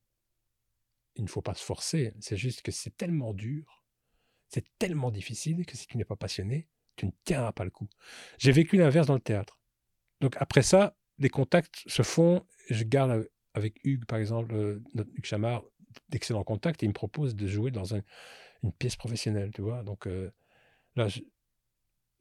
il 1.15 1.23
ne 1.23 1.29
faut 1.29 1.41
pas 1.41 1.53
se 1.55 1.63
forcer, 1.63 2.13
c'est 2.19 2.37
juste 2.37 2.61
que 2.61 2.71
c'est 2.71 2.95
tellement 2.95 3.33
dur, 3.33 3.83
c'est 4.49 4.65
tellement 4.77 5.09
difficile 5.09 5.65
que 5.65 5.75
si 5.75 5.87
tu 5.87 5.97
n'es 5.97 6.05
pas 6.05 6.15
passionné, 6.15 6.67
tu 6.95 7.07
ne 7.07 7.11
tiendras 7.23 7.51
pas 7.51 7.63
le 7.63 7.71
coup. 7.71 7.87
J'ai 8.37 8.51
vécu 8.51 8.77
l'inverse 8.77 9.07
dans 9.07 9.15
le 9.15 9.19
théâtre. 9.19 9.59
Donc 10.21 10.35
après 10.39 10.61
ça, 10.61 10.95
les 11.17 11.29
contacts 11.29 11.83
se 11.87 12.03
font, 12.03 12.45
je 12.69 12.83
garde 12.83 13.11
avec- 13.11 13.31
avec 13.55 13.79
Hugues, 13.83 14.05
par 14.05 14.19
exemple, 14.19 14.53
euh, 14.53 14.83
notre 14.93 15.09
Hugues 15.15 15.25
Chamard, 15.25 15.63
d'excellents 16.09 16.43
contacts, 16.43 16.83
et 16.83 16.85
il 16.85 16.89
me 16.89 16.93
propose 16.93 17.35
de 17.35 17.47
jouer 17.47 17.71
dans 17.71 17.95
un- 17.95 18.01
une 18.63 18.71
pièce 18.73 18.95
professionnelle, 18.95 19.51
tu 19.53 19.61
vois. 19.61 19.83
Donc 19.83 20.07
euh, 20.07 20.31
là, 20.95 21.07
je, 21.07 21.19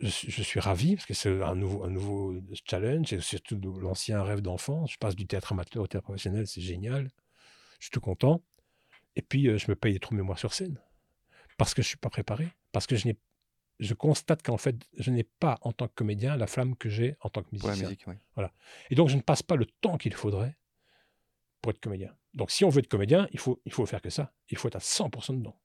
je 0.01 0.09
suis- 0.09 0.30
je 0.30 0.43
suis 0.43 0.61
ravi, 0.61 0.97
parce 0.97 1.07
que 1.07 1.14
c'est 1.14 1.43
un 1.43 1.55
nouveau, 1.55 1.84
un 1.84 1.90
nouveau 1.90 2.34
challenge, 2.68 3.12
et 3.12 3.20
surtout 3.20 3.57
l'ancien 3.80 4.22
rêve 4.22 4.40
d'enfant. 4.40 4.86
Je 4.86 4.97
passe 4.99 5.14
du 5.14 5.26
théâtre 5.26 5.53
amateur 5.53 5.82
au 5.82 5.86
théâtre 5.86 6.05
professionnel, 6.05 6.47
c'est 6.47 6.61
génial. 6.61 7.11
Je 7.78 7.86
suis 7.86 7.90
tout 7.90 8.01
content. 8.01 8.43
Et 9.16 9.22
puis, 9.22 9.49
euh, 9.49 9.59
je 9.59 9.66
me 9.70 9.76
paye 9.76 9.93
des 9.93 10.01
trous 10.01 10.14
de 10.14 10.18
mémoire 10.18 10.38
sur 10.38 10.53
scène. 10.55 10.80
Parce 11.59 11.74
que 11.74 11.82
je 11.82 11.86
ne 11.86 11.90
suis 11.90 11.97
pas 11.99 12.11
préparé. 12.11 12.49
Parce 12.72 12.86
que 12.86 12.97
je 12.97 13.07
n'ai 13.09 13.16
je 13.78 13.95
constate 13.95 14.43
qu'en 14.45 14.59
fait, 14.59 14.76
je 14.97 15.11
n'ai 15.11 15.24
pas, 15.24 15.59
en 15.62 15.72
tant 15.72 15.88
que 15.88 15.95
comédien, 15.95 16.36
la 16.36 16.47
flamme 16.47 16.76
que 16.76 16.88
j'ai 16.88 17.16
en 17.20 17.30
tant 17.30 17.43
que 17.43 17.49
Pour 17.57 17.68
la 17.68 17.74
musicien. 17.74 17.88
musique, 17.88 18.05
oui. 18.07 18.14
Et 18.90 18.95
donc, 18.95 19.09
je 19.09 19.16
ne 19.16 19.20
passe 19.22 19.43
pas 19.43 19.57
le 19.57 19.66
temps 19.66 19.99
qu'il 19.99 20.14
faudrait 20.14 20.57
pour 21.61 21.70
être 21.72 21.80
comédien. 21.80 22.14
Donc, 22.34 22.51
si 22.53 22.64
on 22.64 22.68
veut 22.68 22.78
être 22.78 22.88
comédien, 22.88 23.26
il 23.32 23.40
faut, 23.40 23.61
il 23.64 23.72
faut 23.72 23.84
faire 23.86 24.01
que 24.01 24.11
ça. 24.11 24.32
Il 24.51 24.57
faut 24.59 24.68
être 24.68 24.76
à 24.76 24.80
100% 24.80 25.34
dedans. 25.36 25.59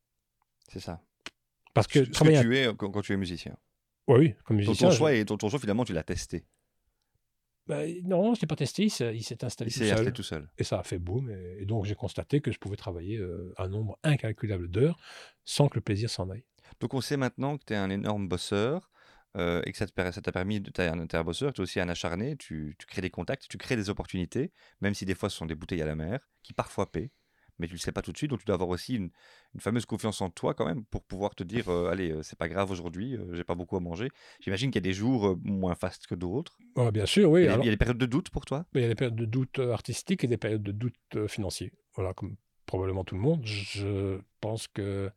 C'est 0.68 0.80
ça. 0.80 1.02
Parce 1.74 1.88
que 1.88 2.06
Ce 2.06 2.12
tu 2.24 2.56
es 2.58 2.68
euh, 2.68 2.74
quand, 2.74 2.90
quand 2.92 3.02
tu 3.02 3.14
es 3.14 3.18
musicien. 3.18 3.56
Ouais, 4.08 4.18
oui, 4.18 4.36
comme 4.46 4.58
Ton, 4.58 4.70
musicien... 4.70 4.88
ton 4.88 4.92
je- 4.92 4.98
choix, 4.98 5.14
et 5.14 5.26
ton, 5.26 5.38
ton 5.38 5.50
choix, 5.50 5.60
finalement, 5.60 5.86
tu 5.86 5.94
l'as 5.94 6.04
testé. 6.04 6.46
Bah, 7.68 7.86
non, 8.06 8.34
je 8.34 8.40
ne 8.40 8.42
l'ai 8.44 8.48
pas 8.48 8.56
testé, 8.56 8.84
il 8.86 8.90
s'est 8.90 9.44
installé 9.44 9.70
Il 9.72 9.74
tout 9.78 9.84
installé 9.84 10.04
seul. 10.06 10.14
tout 10.14 10.24
seul. 10.24 10.50
Et 10.58 10.64
ça 10.64 10.80
a 10.80 10.84
fait 10.84 11.00
boum. 11.00 11.30
Et, 11.30 11.58
et 11.62 11.66
donc, 11.66 11.84
j'ai 11.86 11.96
constaté 11.96 12.40
que 12.40 12.52
je 12.52 12.60
pouvais 12.60 12.78
travailler 12.78 13.18
euh, 13.18 13.54
un 13.58 13.68
nombre 13.68 14.00
incalculable 14.04 14.70
d'heures 14.70 14.98
sans 15.44 15.68
que 15.68 15.76
le 15.76 15.82
plaisir 15.82 16.10
s'en 16.10 16.30
aille. 16.30 16.46
Donc 16.80 16.94
on 16.94 17.02
sait 17.02 17.18
maintenant 17.18 17.58
que 17.58 17.64
tu 17.66 17.74
es 17.74 17.76
un 17.78 17.90
énorme 17.90 18.28
bosseur 18.28 18.90
euh, 19.36 19.62
et 19.66 19.72
que 19.72 19.78
ça 19.78 19.88
t'a 19.88 20.32
permis 20.32 20.62
de... 20.62 20.70
Tu 20.72 20.82
es 20.82 20.88
un, 20.88 21.06
t'es 21.08 21.18
un 21.18 21.24
bosseur, 21.24 21.52
tu 21.54 21.60
es 21.60 21.64
aussi 21.64 21.80
un 21.82 21.90
acharné, 21.90 22.38
tu, 22.38 22.76
tu 22.80 22.86
crées 22.86 23.02
des 23.02 23.10
contacts, 23.10 23.48
tu 23.50 23.58
crées 23.58 23.76
des 23.76 23.90
opportunités, 23.90 24.52
même 24.82 24.94
si 24.94 25.04
des 25.06 25.16
fois 25.16 25.30
ce 25.30 25.38
sont 25.38 25.46
des 25.46 25.56
bouteilles 25.56 25.82
à 25.82 25.86
la 25.86 25.96
mer, 25.96 26.30
qui 26.44 26.54
parfois 26.54 26.90
paient, 26.92 27.12
mais 27.60 27.68
tu 27.68 27.74
le 27.74 27.80
sais 27.80 27.92
pas 27.92 28.02
tout 28.02 28.12
de 28.12 28.18
suite, 28.18 28.30
donc 28.30 28.40
tu 28.40 28.46
dois 28.46 28.56
avoir 28.56 28.70
aussi 28.70 28.96
une, 28.96 29.10
une 29.54 29.60
fameuse 29.60 29.86
confiance 29.86 30.22
en 30.22 30.30
toi 30.30 30.54
quand 30.54 30.66
même 30.66 30.84
pour 30.86 31.04
pouvoir 31.04 31.36
te 31.36 31.44
dire, 31.44 31.70
euh, 31.70 31.90
allez, 31.90 32.12
euh, 32.12 32.24
c'est 32.24 32.38
pas 32.38 32.50
grave 32.50 32.72
aujourd'hui, 32.72 33.16
euh, 33.16 33.34
j'ai 33.34 33.44
pas 33.44 33.56
beaucoup 33.56 33.76
à 33.78 33.80
manger. 33.80 34.10
J'imagine 34.42 34.70
qu'il 34.72 34.82
y 34.82 34.86
a 34.86 34.90
des 34.90 34.94
jours 34.94 35.38
moins 35.44 35.76
fastes 35.76 36.08
que 36.08 36.16
d'autres. 36.16 36.58
Ouais, 36.76 36.92
bien 36.92 37.06
sûr, 37.06 37.30
oui. 37.32 37.42
il, 37.42 37.46
y 37.46 37.48
a, 37.48 37.54
alors- 37.54 37.64
il 37.64 37.68
y 37.68 37.70
a 37.70 37.74
des 37.74 37.78
périodes 37.78 37.98
de 37.98 38.06
doute 38.06 38.30
pour 38.30 38.46
toi? 38.46 38.66
Il 38.76 38.82
y 38.82 38.86
a 38.86 38.88
des 38.88 38.96
périodes 38.96 39.16
de 39.16 39.26
doute 39.26 39.60
artistique 39.60 40.24
et 40.24 40.28
des 40.28 40.38
périodes 40.38 40.64
de 40.64 40.72
doute 40.72 41.28
financier. 41.28 41.72
Voilà, 41.96 42.14
comme 42.14 42.36
probablement 42.66 43.04
tout 43.04 43.16
le 43.16 43.22
monde. 43.22 43.42
Je 43.46 44.20
pense 44.42 44.68
que 44.68 45.10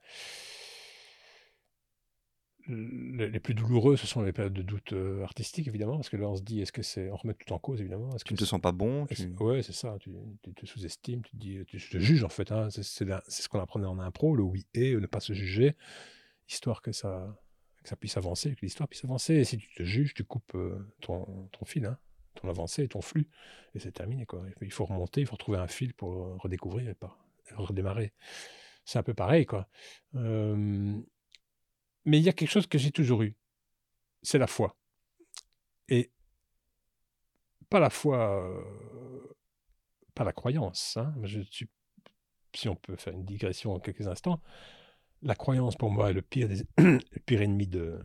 les 2.73 3.41
plus 3.41 3.55
douloureux, 3.55 3.97
ce 3.97 4.07
sont 4.07 4.23
les 4.23 4.33
périodes 4.33 4.53
de 4.53 4.63
doute 4.63 4.93
euh, 4.93 5.23
artistique, 5.23 5.67
évidemment, 5.69 5.97
parce 5.97 6.09
que 6.09 6.17
là, 6.17 6.29
on 6.29 6.37
se 6.37 6.43
dit, 6.43 6.61
est-ce 6.61 6.73
que 6.73 6.83
c'est... 6.83 7.11
On 7.11 7.17
remet 7.17 7.35
tout 7.35 7.53
en 7.53 7.59
cause, 7.59 7.81
évidemment. 7.81 8.15
Est-ce 8.15 8.25
Tu 8.25 8.35
ne 8.35 8.39
te 8.39 8.45
sens 8.45 8.61
pas 8.61 8.73
bon 8.73 9.07
tu- 9.07 9.35
Ouais, 9.41 9.63
c'est 9.63 9.73
ça. 9.73 9.97
Tu, 10.01 10.11
tu 10.43 10.53
te 10.55 10.67
sous-estimes, 10.67 11.23
tu 11.23 11.33
te 11.33 11.37
dis, 11.37 11.59
tu 11.67 11.79
te 11.79 11.99
juges, 11.99 12.25
en 12.25 12.29
fait. 12.29 12.51
hein. 12.53 12.71
C'est 12.71 12.83
c'est 12.83 13.05
la- 13.05 13.23
c'est 13.29 13.43
ce 13.43 13.49
qu'on 13.49 13.61
apprenait 13.61 13.87
en 13.87 13.99
impro, 13.99 14.35
le 14.37 14.43
oui 14.43 14.67
et, 14.75 14.95
ne 14.95 15.07
pas 15.07 15.21
se 15.21 15.33
juger, 15.33 15.75
histoire 16.49 16.83
que 16.83 16.93
ça, 16.93 17.37
que 17.83 17.89
ça 17.89 17.97
puisse 17.97 18.17
avancer, 18.17 18.55
que 18.55 18.61
l'histoire 18.63 18.89
puisse 18.89 19.05
avancer. 19.05 19.35
Et 19.35 19.45
si 19.45 19.59
tu 19.59 19.69
te 19.75 19.83
juges, 19.83 20.15
tu 20.15 20.25
coupes 20.25 20.55
euh, 20.55 20.79
ton, 21.01 21.49
ton 21.53 21.65
fil, 21.65 21.85
hein, 21.87 21.99
ton 22.35 22.49
avancée, 22.49 22.87
ton 22.89 23.01
flux, 23.01 23.29
et 23.75 23.79
c'est 23.79 23.93
terminé. 23.93 24.27
Quoi. 24.27 24.43
Il 24.63 24.71
faut- 24.73 24.85
remonter, 24.85 25.21
il 25.23 25.27
faut 25.27 25.35
retrouver 25.35 25.59
un 25.59 25.69
fil 25.69 25.95
pour 25.95 26.41
redécouvrir 26.43 26.89
et 26.89 26.95
pas 26.95 27.17
redémarrer. 27.57 28.13
C'est 28.85 28.99
un 28.99 29.03
peu 29.03 29.15
pareil, 29.15 29.47
quoi. 29.47 29.69
Euh, 30.15 30.99
mais 32.05 32.19
il 32.19 32.25
y 32.25 32.29
a 32.29 32.33
quelque 32.33 32.51
chose 32.51 32.67
que 32.67 32.79
j'ai 32.79 32.91
toujours 32.93 33.23
eu, 33.23 33.37
c'est 34.23 34.39
la 34.39 34.47
foi. 34.47 34.77
Et 35.89 36.11
pas 37.69 37.81
la 37.81 37.91
foi, 37.91 38.45
euh, 38.45 39.35
pas 40.15 40.25
la 40.25 40.33
croyance. 40.33 40.97
hein. 40.97 41.15
Je 41.23 41.41
suis, 41.41 41.69
si 42.55 42.69
on 42.69 42.77
peut 42.77 42.97
faire 42.97 43.13
une 43.13 43.25
digression 43.25 43.73
en 43.73 43.81
quelques 43.81 44.07
instants, 44.09 44.41
la 45.23 45.35
croyance 45.35 45.77
pour 45.77 45.91
moi 45.91 46.11
est 46.11 46.15
le 46.15 46.23
pire, 46.23 46.49
pire 47.27 47.43
ennemi 47.43 47.67
de, 47.67 48.01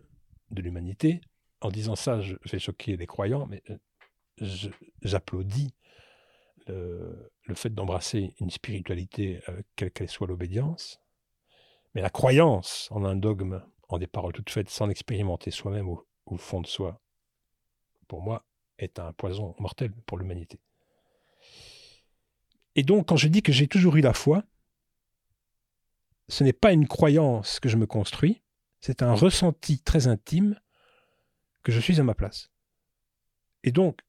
de 0.52 0.62
l'humanité. 0.62 1.22
En 1.62 1.70
disant 1.70 1.96
ça, 1.96 2.22
je 2.22 2.36
vais 2.52 2.60
choquer 2.60 2.98
les 2.98 3.08
croyants, 3.08 3.48
mais 3.48 3.64
euh, 3.70 3.78
j'applaudis 5.02 5.74
le, 6.68 7.32
le 7.44 7.56
fait 7.56 7.70
d'embrasser 7.74 8.36
une 8.40 8.50
spiritualité, 8.50 9.42
euh, 9.50 9.62
quelle 9.76 9.92
qu'elle 9.92 10.10
soit 10.10 10.28
l'obédience. 10.28 11.00
Mais 11.94 12.02
la 12.02 12.10
croyance 12.10 12.90
en 12.92 13.06
un 13.06 13.16
dogme, 13.16 13.64
en 13.90 14.00
des 14.00 14.08
paroles 14.08 14.34
toutes 14.34 14.50
faites, 14.50 14.70
sans 14.70 14.88
l'expérimenter 14.88 15.52
soi-même 15.52 15.90
au, 15.90 16.06
au 16.26 16.38
fond 16.38 16.62
de 16.62 16.68
soi, 16.68 17.02
pour 18.08 18.22
moi, 18.22 18.46
est 18.78 19.00
un 19.00 19.14
poison 19.14 19.56
mortel 19.60 19.92
pour 20.06 20.18
l'humanité. 20.18 20.60
Et 22.76 22.84
donc, 22.84 23.08
quand 23.08 23.16
je 23.16 23.28
dis 23.28 23.42
que 23.42 23.52
j'ai 23.52 23.68
toujours 23.68 23.96
eu 23.96 24.02
la 24.02 24.14
foi, 24.14 24.44
ce 26.28 26.44
n'est 26.44 26.54
pas 26.54 26.74
une 26.74 26.88
croyance 26.88 27.60
que 27.60 27.70
je 27.70 27.78
me 27.78 27.86
construis, 27.86 28.42
c'est 28.82 29.02
un 29.02 29.14
ressenti 29.14 29.80
très 29.80 30.08
intime 30.08 30.60
que 31.64 31.72
je 31.72 31.80
suis 31.80 32.00
à 32.00 32.04
ma 32.04 32.14
place. 32.14 32.50
Et 33.64 33.72
donc, 33.72 34.02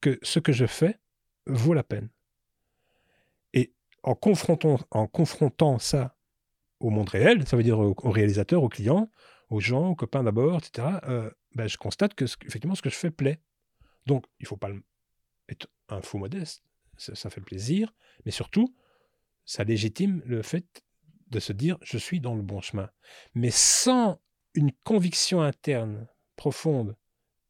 que 0.00 0.18
ce 0.22 0.38
que 0.38 0.52
je 0.52 0.66
fais 0.66 0.98
vaut 1.46 1.74
la 1.74 1.84
peine. 1.84 2.10
Et 3.52 3.72
en 4.02 4.14
confrontant, 4.14 4.78
en 4.90 5.06
confrontant 5.06 5.78
ça 5.78 6.16
au 6.80 6.90
monde 6.90 7.08
réel, 7.08 7.46
ça 7.46 7.56
veut 7.56 7.62
dire 7.62 7.78
aux, 7.78 7.94
aux 7.96 8.10
réalisateurs, 8.10 8.62
aux 8.62 8.68
clients, 8.68 9.10
aux 9.50 9.60
gens, 9.60 9.88
aux 9.90 9.94
copains 9.94 10.22
d'abord, 10.24 10.58
etc., 10.58 10.88
euh, 11.04 11.30
ben, 11.54 11.68
je 11.68 11.76
constate 11.76 12.14
que 12.14 12.26
ce- 12.26 12.36
effectivement 12.44 12.74
ce 12.74 12.82
que 12.82 12.90
je 12.90 12.96
fais 12.96 13.10
plaît. 13.10 13.40
Donc, 14.06 14.24
il 14.38 14.44
ne 14.44 14.48
faut 14.48 14.56
pas 14.56 14.70
être 15.48 15.68
un 15.88 16.00
faux 16.00 16.18
modeste, 16.18 16.64
ça, 16.96 17.14
ça 17.14 17.30
fait 17.30 17.40
plaisir, 17.40 17.92
mais 18.24 18.30
surtout, 18.30 18.74
ça 19.44 19.64
légitime 19.64 20.22
le 20.24 20.42
fait 20.42 20.82
de 21.28 21.40
se 21.40 21.52
dire 21.52 21.78
je 21.82 21.98
suis 21.98 22.20
dans 22.20 22.34
le 22.34 22.42
bon 22.42 22.60
chemin. 22.60 22.90
Mais 23.34 23.50
sans 23.50 24.20
une 24.54 24.72
conviction 24.84 25.42
interne 25.42 26.08
profonde 26.36 26.96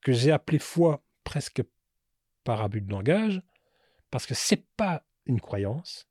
que 0.03 0.13
j'ai 0.13 0.33
appelée 0.33 0.59
foi 0.59 1.05
presque 1.25 1.63
par 2.45 2.63
abus 2.63 2.81
de 2.81 2.91
langage, 2.91 3.43
parce 4.11 4.27
que 4.27 4.35
c'est 4.35 4.67
pas 4.77 5.05
une 5.27 5.41
croyance, 5.41 6.09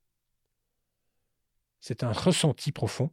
c'est 1.80 2.02
un 2.04 2.12
ressenti 2.12 2.72
profond. 2.72 3.10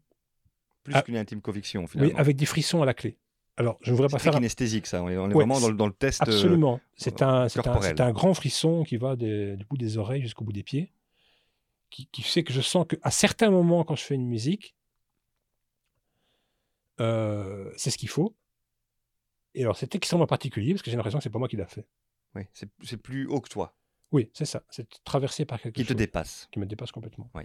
plus 0.84 0.94
Ah. 0.96 1.02
qu'une 1.02 1.18
intime 1.18 1.42
conviction, 1.42 1.82
Oui, 1.82 1.88
finalement. 1.90 2.18
avec 2.18 2.38
des 2.38 2.46
frissons 2.46 2.82
à 2.82 2.86
la 2.86 2.94
clé. 2.94 3.18
Alors, 3.58 3.78
je 3.82 3.92
ne 3.92 3.96
voudrais 3.98 4.08
C'est 4.08 4.16
pas 4.16 4.20
faire 4.20 4.34
un- 4.36 4.38
kinesthésique, 4.38 4.88
ça. 4.88 5.04
On 5.04 5.10
est, 5.10 5.18
on 5.18 5.26
est 5.26 5.34
Ouais, 5.34 5.34
vraiment 5.34 5.56
dans, 5.56 5.66
c'est- 5.66 5.72
le- 5.72 5.76
dans 5.78 5.88
le 5.88 5.92
test. 5.94 6.22
euh, 6.22 6.32
Absolument. 6.32 6.80
C'est 6.96 7.22
un, 7.22 7.50
c'est 7.50 7.68
un, 7.68 7.82
c'est 7.82 8.14
grand 8.14 8.34
frisson 8.34 8.84
qui 8.86 8.96
va 8.96 9.18
des- 9.18 9.58
du 9.58 9.66
bout 9.66 9.76
des 9.78 9.98
oreilles 9.98 10.22
jusqu'au 10.22 10.46
bout 10.46 10.54
des 10.54 10.64
pieds, 10.64 10.94
qui, 11.90 12.06
qui 12.08 12.22
fait 12.22 12.44
que 12.46 12.54
je 12.54 12.62
sens 12.62 12.86
qu'à 12.88 13.12
certains 13.12 13.50
moments, 13.50 13.84
quand 13.84 13.96
je 13.98 14.04
fais 14.04 14.16
une 14.16 14.28
musique, 14.28 14.76
euh, 17.00 17.72
c'est 17.78 17.92
ce 17.92 17.98
qu'il 17.98 18.10
faut. 18.10 18.36
Et 19.56 19.64
alors, 19.64 19.76
c'est 19.76 19.94
extrêmement 19.96 20.28
particulier 20.28 20.74
parce 20.74 20.84
que 20.84 20.92
j'ai 20.92 20.98
l'impression 20.98 21.20
que 21.20 21.24
c'est 21.24 21.30
pas 21.30 21.40
moi 21.40 21.48
qui 21.48 21.58
l'a 21.58 21.68
fait. 21.68 21.86
oui, 22.36 22.44
c'est 22.54 22.70
c'est 22.84 22.98
plus 22.98 23.26
haut 23.28 23.42
que 23.42 23.50
toi, 23.50 23.76
Oui, 24.12 24.30
c'est 24.34 24.46
ça. 24.46 24.64
C'est 24.70 24.88
traversé 25.04 25.44
par 25.46 25.60
quelque 25.60 25.76
qui 25.76 25.84
te 25.84 25.88
chose 25.90 25.98
dépasse. 25.98 26.48
qui 26.52 26.60
me 26.60 26.66
dépasse 26.66 26.92
complètement. 26.92 27.30
Oui. 27.34 27.44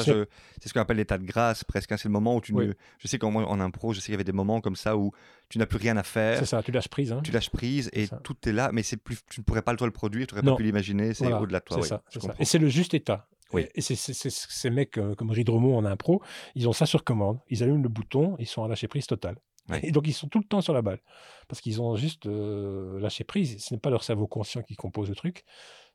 C'est- 0.00 0.68
ce 0.68 0.72
qu'on 0.72 0.80
appelle 0.80 0.98
l'état 0.98 1.16
de 1.18 1.24
grâce, 1.24 1.64
presque. 1.64 1.92
hein. 1.92 1.96
C'est 1.96 2.08
le 2.08 2.12
moment 2.12 2.36
où 2.36 2.40
tu 2.40 2.52
Oui. 2.52 2.66
ne. 2.68 2.72
Je 2.98 3.08
sais 3.08 3.18
qu'en 3.18 3.34
en 3.34 3.60
impro, 3.60 3.92
je 3.92 4.00
sais 4.00 4.06
qu'il 4.06 4.12
y 4.12 4.16
avait 4.16 4.24
des 4.24 4.32
moments 4.32 4.60
comme 4.60 4.76
ça 4.76 4.96
où 4.96 5.12
tu 5.48 5.58
n'as 5.58 5.66
plus 5.66 5.78
rien 5.78 5.96
à 5.96 6.02
faire. 6.02 6.38
c'est 6.38 6.44
ça, 6.46 6.62
tu 6.62 6.72
lâches 6.72 6.88
prise. 6.88 7.12
hein. 7.12 7.20
Tu 7.24 7.32
lâches 7.32 7.50
prise 7.50 7.88
et 7.92 8.06
tout 8.22 8.36
est 8.46 8.52
là, 8.52 8.70
mais 8.72 8.82
c'est 8.82 8.96
plus, 8.98 9.18
tu 9.30 9.40
ne 9.40 9.44
pourrais 9.44 9.62
pas 9.62 9.74
toi 9.76 9.86
le 9.86 9.92
produire, 9.92 10.26
tu 10.26 10.34
n'aurais 10.34 10.44
pas 10.46 10.56
pu 10.56 10.62
l'imaginer, 10.62 11.14
c'est 11.14 11.24
Voilà, 11.24 11.40
au-delà 11.40 11.60
de 11.60 11.64
toi. 11.64 11.78
oui, 11.80 11.86
ça. 11.88 12.02
Et 12.38 12.44
c'est 12.44 12.58
le 12.58 12.68
juste 12.68 12.92
état. 12.94 13.26
Oui. 13.54 13.66
Et 13.74 13.80
c'est 13.80 13.94
ces 13.96 14.68
mecs 14.70 14.98
euh, 14.98 15.14
comme 15.14 15.30
Ridremo 15.30 15.74
en 15.74 15.86
impro, 15.86 16.22
ils 16.54 16.68
ont 16.68 16.74
ça 16.74 16.84
sur 16.84 17.02
commande. 17.02 17.38
Ils 17.48 17.62
allument 17.62 17.82
le 17.82 17.88
bouton, 17.88 18.36
ils 18.38 18.46
sont 18.46 18.62
à 18.62 18.68
lâcher 18.68 18.88
prise 18.88 19.06
totale. 19.06 19.36
Ouais. 19.70 19.80
Et 19.82 19.90
donc 19.90 20.06
ils 20.06 20.12
sont 20.12 20.28
tout 20.28 20.38
le 20.38 20.44
temps 20.44 20.60
sur 20.60 20.74
la 20.74 20.82
balle. 20.82 20.98
Parce 21.46 21.62
qu'ils 21.62 21.80
ont 21.80 21.96
juste 21.96 22.26
euh, 22.26 23.00
lâché 23.00 23.24
prise. 23.24 23.56
Ce 23.64 23.72
n'est 23.72 23.80
pas 23.80 23.88
leur 23.88 24.02
cerveau 24.02 24.26
conscient 24.26 24.62
qui 24.62 24.76
compose 24.76 25.08
le 25.08 25.14
truc, 25.14 25.44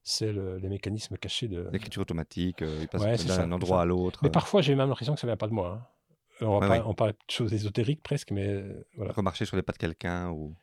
c'est 0.03 0.31
le- 0.31 0.57
les 0.57 0.69
mécanismes 0.69 1.17
cachés 1.17 1.47
de. 1.47 1.67
L'écriture 1.71 2.01
automatique, 2.01 2.61
euh, 2.61 2.79
il 2.81 2.87
passe 2.87 3.01
Ouais, 3.01 3.17
d'un 3.37 3.51
endroit 3.51 3.81
à 3.81 3.85
l'autre. 3.85 4.19
Mais 4.21 4.27
euh, 4.29 4.31
parfois 4.31 4.61
j'ai 4.61 4.75
même 4.75 4.89
l'impression 4.89 5.13
que 5.15 5.19
ça 5.19 5.27
vient 5.27 5.37
pas 5.37 5.47
de 5.47 5.53
moi. 5.53 5.81
hein. 5.81 5.87
On, 6.41 6.59
Ouais, 6.59 6.67
pas- 6.67 6.69
ouais. 6.79 6.83
on 6.85 6.93
parle 6.93 7.11
de 7.11 7.17
choses 7.29 7.53
ésotériques 7.53 8.01
presque, 8.03 8.31
mais 8.31 8.47
euh, 8.47 8.83
voilà. 8.95 9.13
Remarcher 9.13 9.45
sur 9.45 9.55
les 9.55 9.61
pas 9.63 9.71
de 9.73 9.77
quelqu'un 9.77 10.29
ou. 10.31 10.55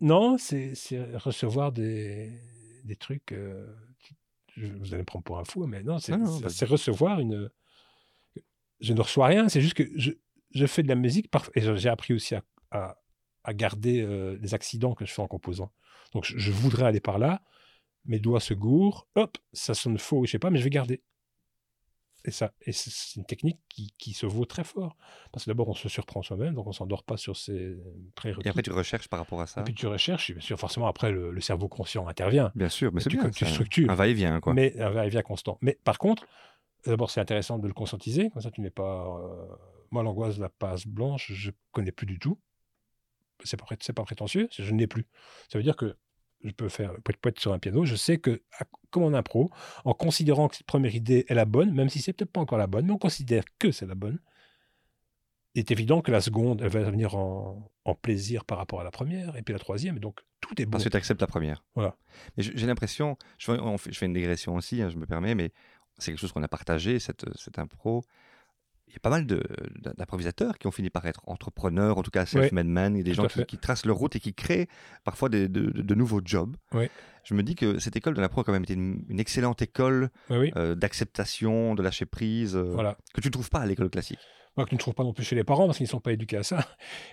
Non, 0.00 0.36
c'est 0.38 0.72
recevoir 1.14 1.72
des, 1.72 2.32
des 2.84 2.96
trucs. 2.96 3.32
euh, 3.32 3.66
je- 4.56 4.66
vous 4.66 4.88
allez 4.92 5.02
me 5.02 5.06
prendre 5.06 5.24
pour 5.24 5.38
un 5.38 5.44
fou, 5.44 5.66
mais 5.66 5.82
non, 5.82 5.98
c'est 5.98 6.64
recevoir 6.66 7.20
une. 7.20 7.50
Je 8.80 8.92
ne 8.92 9.00
reçois 9.00 9.26
rien, 9.26 9.48
c'est 9.48 9.60
juste 9.60 9.74
que 9.74 9.84
je, 9.96 10.10
je 10.50 10.66
fais 10.66 10.82
de 10.82 10.88
la 10.88 10.94
musique 10.94 11.30
et 11.54 11.76
j'ai 11.76 11.88
appris 11.88 12.12
aussi 12.12 12.34
à, 12.34 12.42
à- 12.70 12.96
à 13.44 13.54
garder 13.54 14.00
euh, 14.02 14.36
les 14.40 14.52
accidents 14.52 14.94
que 14.94 15.06
je 15.06 15.12
fais 15.12 15.22
en 15.22 15.28
composant. 15.28 15.72
Donc 16.12 16.24
je, 16.24 16.36
je 16.38 16.52
voudrais 16.52 16.84
aller 16.86 17.00
par 17.00 17.18
là, 17.18 17.42
mes 18.06 18.18
doigts 18.18 18.40
se 18.40 18.54
gourent, 18.54 19.06
hop, 19.14 19.38
ça 19.52 19.74
sonne 19.74 19.98
faux, 19.98 20.24
je 20.26 20.32
sais 20.32 20.38
pas, 20.38 20.50
mais 20.50 20.58
je 20.58 20.64
vais 20.64 20.70
garder. 20.70 21.02
Et 22.26 22.30
ça, 22.30 22.52
et 22.62 22.72
c'est- 22.72 23.16
une 23.16 23.26
technique 23.26 23.58
qui, 23.68 23.92
qui 23.98 24.14
se 24.14 24.24
vaut 24.24 24.46
très 24.46 24.64
fort. 24.64 24.96
Parce 25.30 25.44
que 25.44 25.50
d'abord, 25.50 25.68
on 25.68 25.74
se 25.74 25.90
surprend 25.90 26.22
soi-même, 26.22 26.54
donc 26.54 26.66
on 26.66 26.72
s'endort 26.72 27.02
pas 27.04 27.18
sur 27.18 27.36
ses 27.36 27.76
prérequis. 28.14 28.46
Et 28.46 28.50
après, 28.50 28.62
tu 28.62 28.72
recherches 28.72 29.08
par 29.08 29.18
rapport 29.18 29.42
à 29.42 29.46
ça. 29.46 29.60
Et 29.60 29.64
puis 29.64 29.74
tu 29.74 29.86
recherches, 29.86 30.30
et 30.30 30.32
bien 30.32 30.40
sûr, 30.40 30.58
forcément, 30.58 30.86
après, 30.86 31.12
le, 31.12 31.30
le 31.32 31.40
cerveau 31.42 31.68
conscient 31.68 32.08
intervient. 32.08 32.50
Bien 32.54 32.70
sûr, 32.70 32.92
mais 32.94 33.00
c'est 33.00 33.10
tu- 33.10 33.18
bien. 33.18 33.28
tu 33.30 33.44
structures. 33.44 33.90
Un 33.90 33.94
va-et-vient, 33.94 34.40
quoi. 34.40 34.54
Mais 34.54 34.78
un 34.80 34.88
va-et-vient 34.90 35.20
constant. 35.22 35.58
Mais 35.60 35.78
par 35.84 35.98
contre, 35.98 36.26
d'abord, 36.86 37.10
c'est 37.10 37.20
intéressant 37.20 37.58
de 37.58 37.66
le 37.68 37.74
conscientiser. 37.74 38.30
Comme 38.30 38.40
ça, 38.40 38.50
tu 38.50 38.62
n'es 38.62 38.70
pas. 38.70 39.06
euh, 39.20 39.46
Moi, 39.90 40.02
l'angoisse 40.02 40.36
de 40.36 40.40
la 40.42 40.48
passe 40.48 40.86
blanche, 40.86 41.30
je 41.30 41.50
connais 41.72 41.92
plus 41.92 42.06
du 42.06 42.18
tout. 42.18 42.38
C'est 43.44 43.58
pas, 43.58 43.66
pas 43.94 44.04
prétentieux, 44.04 44.48
je 44.50 44.72
ne 44.72 44.78
l'ai 44.78 44.86
plus. 44.86 45.06
Ça 45.52 45.58
veut 45.58 45.62
dire 45.62 45.76
que 45.76 45.94
je 46.44 46.52
peux 46.52 46.68
faire 46.68 46.92
poète 47.02 47.16
poète 47.18 47.40
sur 47.40 47.52
un 47.52 47.58
piano. 47.58 47.84
Je 47.84 47.96
sais 47.96 48.18
que, 48.18 48.42
comme 48.90 49.02
en 49.02 49.14
impro, 49.14 49.50
en 49.84 49.94
considérant 49.94 50.48
que 50.48 50.56
cette 50.56 50.66
première 50.66 50.94
idée 50.94 51.24
est 51.28 51.34
la 51.34 51.44
bonne, 51.44 51.72
même 51.72 51.88
si 51.88 52.00
c'est 52.00 52.12
peut-être 52.12 52.32
pas 52.32 52.40
encore 52.40 52.58
la 52.58 52.66
bonne, 52.66 52.86
mais 52.86 52.92
on 52.92 52.98
considère 52.98 53.44
que 53.58 53.72
c'est 53.72 53.86
la 53.86 53.94
bonne, 53.94 54.18
il 55.54 55.60
est 55.60 55.70
évident 55.70 56.00
que 56.00 56.10
la 56.10 56.20
seconde, 56.20 56.60
elle 56.62 56.68
va 56.68 56.82
venir 56.82 57.14
en, 57.14 57.70
en 57.84 57.94
plaisir 57.94 58.44
par 58.44 58.58
rapport 58.58 58.80
à 58.80 58.84
la 58.84 58.90
première, 58.90 59.36
et 59.36 59.42
puis 59.42 59.52
la 59.52 59.58
troisième, 59.58 59.96
et 59.96 60.00
donc 60.00 60.20
tout 60.40 60.60
est 60.60 60.66
bon. 60.66 60.72
Parce 60.72 60.84
que 60.84 60.88
tu 60.88 60.96
acceptes 60.96 61.20
la 61.20 61.26
première. 61.26 61.64
Voilà. 61.74 61.96
Mais 62.36 62.42
j'ai 62.42 62.66
l'impression, 62.66 63.16
je 63.38 63.52
fais 63.78 64.06
une 64.06 64.12
digression 64.12 64.54
aussi, 64.56 64.82
hein, 64.82 64.90
je 64.90 64.96
me 64.96 65.06
permets, 65.06 65.34
mais 65.34 65.52
c'est 65.98 66.10
quelque 66.10 66.20
chose 66.20 66.32
qu'on 66.32 66.42
a 66.42 66.48
partagé, 66.48 66.98
cette, 66.98 67.24
cette 67.38 67.58
impro. 67.58 68.04
Il 68.86 68.92
y 68.92 68.96
a 68.96 69.00
pas 69.00 69.10
mal 69.10 69.26
d'improvisateurs 69.26 70.58
qui 70.58 70.66
ont 70.66 70.70
fini 70.70 70.90
par 70.90 71.04
être 71.06 71.20
entrepreneurs, 71.26 71.98
en 71.98 72.02
tout 72.02 72.10
cas 72.10 72.26
self-made 72.26 72.66
men, 72.66 72.96
et 72.96 73.02
des 73.02 73.12
tout 73.12 73.22
gens 73.28 73.44
qui, 73.44 73.58
tracent 73.58 73.86
leur 73.86 73.96
route 73.96 74.14
et 74.16 74.20
qui 74.20 74.34
créent 74.34 74.68
parfois 75.04 75.28
des- 75.28 75.48
de, 75.48 75.70
de- 75.70 75.82
de 75.82 75.94
nouveaux 75.94 76.20
jobs. 76.24 76.56
Oui. 76.72 76.88
Je 77.24 77.34
me 77.34 77.42
dis 77.42 77.54
que 77.54 77.78
cette 77.78 77.96
école 77.96 78.14
de 78.14 78.20
l'impro 78.20 78.42
a 78.42 78.44
quand 78.44 78.52
même 78.52 78.62
été 78.64 78.74
une, 78.74 79.04
une 79.08 79.18
excellente 79.18 79.62
école 79.62 80.10
Oui, 80.30 80.36
oui. 80.38 80.52
euh, 80.56 80.74
d'acceptation, 80.74 81.74
de 81.74 81.82
lâcher 81.82 82.06
prise, 82.06 82.54
euh, 82.56 82.70
Voilà. 82.72 82.96
que 83.14 83.20
tu 83.20 83.28
ne 83.28 83.32
trouves 83.32 83.50
pas 83.50 83.60
à 83.60 83.66
l'école 83.66 83.90
classique. 83.90 84.20
Moi, 84.56 84.64
que 84.66 84.68
tu 84.70 84.76
ne 84.76 84.80
trouves 84.80 84.94
pas 84.94 85.02
non 85.02 85.12
plus 85.12 85.24
chez 85.24 85.34
les 85.34 85.42
parents 85.42 85.66
parce 85.66 85.78
qu'ils 85.78 85.86
ne 85.86 85.90
sont 85.90 86.00
pas 86.00 86.12
éduqués 86.12 86.36
à 86.36 86.42
ça. 86.44 86.64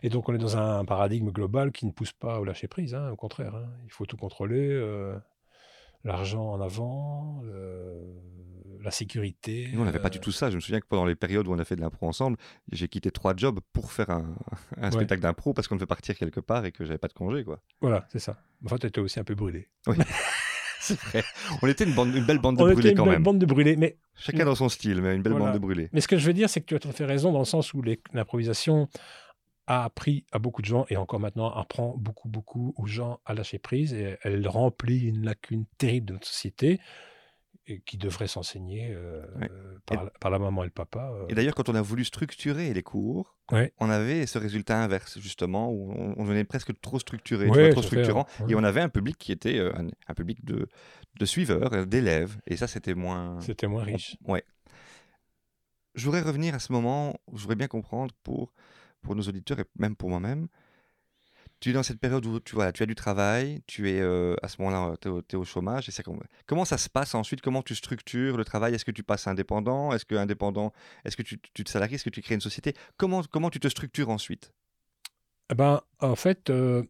Et 0.04 0.10
donc, 0.10 0.30
on 0.30 0.34
est 0.36 0.38
dans 0.38 0.58
un 0.58 0.86
paradigme 0.86 1.32
global 1.32 1.72
qui 1.72 1.88
ne 1.88 1.92
pousse 1.92 2.12
pas 2.12 2.40
au 2.40 2.44
lâcher 2.46 2.68
prise. 2.68 2.94
hein, 2.94 3.10
au 3.10 3.16
contraire, 3.16 3.56
hein. 3.56 3.68
il 3.86 3.92
faut 3.92 4.06
tout 4.06 4.18
contrôler. 4.18 4.68
euh, 4.70 5.18
L'argent 6.04 6.44
en 6.52 6.62
avant, 6.62 7.44
la 8.84 8.90
sécurité. 8.92 9.70
Nous, 9.74 9.82
on 9.82 9.86
n'avait 9.86 10.00
pas 10.00 10.10
du 10.10 10.18
euh, 10.18 10.22
tout 10.22 10.32
ça. 10.32 10.50
Je 10.50 10.56
me 10.56 10.60
souviens 10.62 10.80
que 10.80 10.88
pendant 10.88 11.06
les 11.06 11.14
périodes 11.16 11.48
où 11.48 11.54
on 11.54 11.60
a 11.60 11.64
fait 11.66 11.76
de 11.76 11.82
l'impro 11.82 12.08
ensemble, 12.08 12.38
j'ai 12.72 12.88
quitté 12.88 13.12
trois 13.12 13.36
jobs 13.36 13.60
pour 13.74 13.92
faire 13.92 14.10
un, 14.10 14.36
un 14.78 14.86
Ouais. 14.86 14.92
spectacle 14.92 15.22
d'impro 15.22 15.54
parce 15.54 15.68
qu'on 15.68 15.76
devait 15.76 15.86
partir 15.86 16.16
quelque 16.18 16.40
part 16.40 16.66
et 16.66 16.72
que 16.72 16.84
j'avais 16.84 16.98
pas 16.98 17.08
de 17.08 17.14
congé, 17.14 17.44
quoi. 17.44 17.60
Voilà, 17.82 18.08
c'est 18.12 18.18
ça. 18.20 18.38
Enfin, 18.66 18.78
tu 18.78 18.88
étais 18.88 19.00
aussi 19.00 19.20
un 19.20 19.24
peu 19.24 19.36
brûlé. 19.36 19.70
C'est 20.84 21.00
vrai. 21.00 21.24
On 21.62 21.68
était 21.68 21.84
une, 21.84 21.94
bande, 21.94 22.16
une 22.16 22.26
belle 22.26 22.40
bande 22.40 22.58
de 22.58 22.64
était 22.64 22.74
brûlés 22.74 22.90
une 22.90 22.98
quand 22.98 23.04
belle 23.04 23.14
même. 23.14 23.22
bande 23.24 23.38
de 23.38 23.46
brûlés. 23.46 23.76
Mais, 23.76 24.00
Chacun 24.16 24.46
dans 24.46 24.56
son 24.56 24.68
style, 24.68 25.00
mais 25.04 25.16
une 25.16 25.22
belle 25.22 25.34
Voilà. 25.34 25.46
bande 25.46 25.54
de 25.54 25.60
brûlés. 25.60 25.90
mais 25.94 26.02
ce 26.02 26.08
que 26.08 26.18
je 26.18 26.26
veux 26.26 26.34
dire, 26.34 26.50
c'est 26.50 26.60
que 26.62 26.66
tu 26.66 26.74
as 26.74 26.80
tout 26.80 26.90
à 26.90 26.92
fait 26.92 27.06
raison 27.06 27.32
dans 27.32 27.38
le 27.38 27.46
sens 27.46 27.76
où 27.76 27.84
l'improvisation 28.14 28.88
a 29.80 29.84
appris 29.84 30.26
à 30.32 30.40
beaucoup 30.40 30.62
de 30.62 30.68
gens 30.68 30.86
et 30.90 30.98
encore 30.98 31.20
maintenant 31.20 31.50
apprend 31.52 31.96
beaucoup, 31.98 32.28
beaucoup 32.30 32.74
aux 32.78 32.86
gens 32.88 33.20
à 33.26 33.34
lâcher 33.34 33.60
prise 33.60 33.94
et 33.94 34.18
elle 34.24 34.48
remplit 34.48 35.00
une 35.08 35.24
lacune 35.24 35.66
terrible 35.78 36.08
de 36.08 36.14
notre 36.14 36.28
société 36.28 36.80
et 37.68 37.80
qui 37.82 37.98
devrait 37.98 38.28
s'enseigner 38.28 38.90
euh, 38.92 39.24
par, 39.86 40.04
la- 40.06 40.10
par 40.20 40.32
la 40.32 40.40
maman 40.40 40.64
et 40.64 40.66
le 40.66 40.72
papa. 40.72 41.12
euh. 41.14 41.26
Et 41.30 41.36
d'ailleurs, 41.36 41.54
quand 41.56 41.70
on 41.70 41.76
a 41.76 41.82
voulu 41.82 42.04
structurer 42.04 42.74
les 42.74 42.84
cours, 42.84 43.38
on 43.80 43.90
avait 43.90 44.26
ce 44.26 44.40
résultat 44.40 44.82
inverse, 44.82 45.20
justement, 45.20 45.70
où 45.72 45.92
on, 45.92 46.16
on 46.18 46.24
devenait 46.24 46.44
presque 46.46 46.72
trop 46.82 47.00
structuré, 47.00 47.46
trop 47.48 47.54
fait, 47.56 47.82
structurant. 47.82 48.26
Et 48.50 48.56
on 48.56 48.64
avait 48.64 48.82
un 48.82 48.90
public 48.90 49.18
qui 49.18 49.32
était 49.32 49.58
euh, 49.60 49.72
un, 49.78 49.88
un 50.08 50.14
public 50.14 50.44
de, 50.44 50.68
de 51.20 51.26
suiveurs, 51.26 51.86
d'élèves. 51.86 52.38
Et 52.48 52.58
ça, 52.58 52.68
c'était 52.68 52.96
moins. 52.96 53.40
C'était 53.42 53.68
moins 53.68 53.84
on- 53.84 53.86
riche. 53.86 54.18
Ouais. 54.26 54.44
Je 55.96 56.06
voudrais 56.06 56.22
revenir 56.22 56.56
à 56.56 56.60
ce 56.60 56.72
moment 56.72 57.14
où 57.28 57.38
je 57.38 57.42
voudrais 57.42 57.58
bien 57.58 57.68
comprendre 57.68 58.14
pour, 58.24 58.54
pour 59.02 59.16
nos 59.16 59.24
auditeurs 59.24 59.60
et 59.60 59.66
même 59.78 59.96
pour 59.96 60.10
moi-même. 60.10 60.48
Tu 61.60 61.70
es 61.70 61.74
dans 61.74 61.84
cette 61.84 62.00
période 62.00 62.26
où 62.26 62.40
tu, 62.40 62.56
voilà, 62.56 62.72
tu 62.72 62.82
as 62.82 62.88
du 62.88 62.96
travail, 62.96 63.62
tu 63.68 63.88
es 63.90 64.00
euh, 64.00 64.36
à 64.42 64.48
ce 64.48 64.60
moment-là, 64.62 64.96
tu 65.00 65.10
es, 65.10 65.36
au- 65.36 65.44
chômage. 65.46 65.88
Et 65.90 65.92
ça, 65.92 66.02
comment, 66.48 66.66
ça 66.66 66.78
se 66.80 66.90
passe 66.90 67.14
ensuite? 67.14 67.42
Comment 67.42 67.62
tu 67.62 67.76
structures 67.76 68.36
le 68.36 68.44
travail? 68.44 68.74
Est-ce 68.74 68.86
que 68.86 68.90
tu 68.92 69.04
passes 69.04 69.28
indépendant? 69.28 69.94
Est-ce 69.94 70.06
que 70.06 70.16
indépendant 70.16 70.74
Est-ce 71.06 71.16
que 71.16 71.22
tu, 71.22 71.40
tu 71.54 71.64
te 71.64 71.70
salaries? 71.70 71.96
Est-ce 71.96 72.04
que 72.04 72.10
tu 72.10 72.22
crées 72.24 72.34
une 72.36 72.42
société? 72.42 72.74
Comment, 72.98 73.22
comment 73.24 73.52
tu 73.52 73.60
te 73.60 73.68
structures 73.68 74.10
ensuite? 74.10 74.54
Eh 75.52 75.56
ben, 75.56 75.82
en 76.00 76.16
fait, 76.16 76.50
euh, 76.50 76.82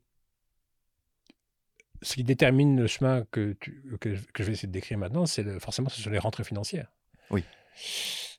ce 2.01 2.15
qui 2.15 2.23
détermine 2.23 2.79
le 2.79 2.87
chemin 2.87 3.25
que, 3.31 3.53
tu- 3.59 3.83
que, 3.99 4.15
je- 4.15 4.25
que 4.33 4.43
je 4.43 4.47
vais 4.47 4.53
essayer 4.53 4.67
de 4.67 4.73
décrire 4.73 4.97
maintenant, 4.97 5.25
c'est 5.25 5.59
forcément 5.59 5.89
ce 5.89 6.01
sont 6.01 6.09
les 6.09 6.19
rentrées 6.19 6.45
financières. 6.45 6.91
Oui. 7.29 7.43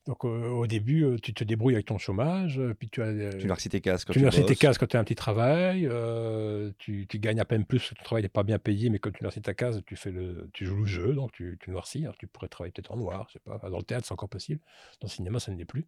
Donc 0.06 0.24
au 0.24 0.66
début, 0.66 1.04
euh, 1.04 1.16
tu 1.16 1.32
te 1.32 1.44
débrouilles 1.44 1.74
avec 1.74 1.86
ton 1.86 1.96
chômage, 1.96 2.58
euh, 2.58 2.74
puis 2.74 2.88
tu 2.88 3.02
as 3.02 3.06
euh, 3.06 3.56
Tu 3.56 3.68
tes 3.68 3.80
cases 3.80 4.04
quand 4.04 4.12
tu 4.12 4.18
tu, 4.18 4.22
noircis 4.22 4.40
tes 4.40 4.48
bosses. 4.48 4.58
cases 4.58 4.78
quand 4.78 4.88
tu 4.88 4.96
as 4.96 5.00
un 5.00 5.04
petit 5.04 5.14
travail, 5.14 5.86
euh, 5.86 6.72
tu, 6.78 7.06
tu 7.06 7.20
gagnes 7.20 7.38
à 7.38 7.44
peine 7.44 7.64
plus, 7.64 7.78
parce 7.78 7.90
que 7.90 7.94
ton 7.94 8.02
travail 8.02 8.22
n'est 8.24 8.28
pas 8.28 8.42
bien 8.42 8.58
payé, 8.58 8.90
mais 8.90 8.98
quand 8.98 9.12
tu 9.12 9.22
noircis 9.22 9.42
ta 9.42 9.54
case, 9.54 9.80
tu, 9.86 9.94
fais 9.94 10.10
le, 10.10 10.50
tu 10.52 10.66
joues 10.66 10.80
le 10.80 10.86
jeu, 10.86 11.14
donc 11.14 11.30
tu, 11.30 11.56
tu 11.60 11.70
noircis. 11.70 12.02
Alors 12.02 12.16
tu 12.18 12.26
pourrais 12.26 12.48
travailler 12.48 12.72
peut-être 12.72 12.90
en 12.90 12.96
noir, 12.96 13.26
je 13.28 13.34
sais 13.34 13.38
pas. 13.44 13.58
Dans 13.70 13.78
le 13.78 13.84
théâtre, 13.84 14.04
c'est 14.04 14.12
encore 14.12 14.28
possible. 14.28 14.60
Dans 15.00 15.06
le 15.06 15.12
cinéma, 15.12 15.38
ça 15.38 15.52
ne 15.52 15.56
l'est 15.56 15.64
plus. 15.64 15.86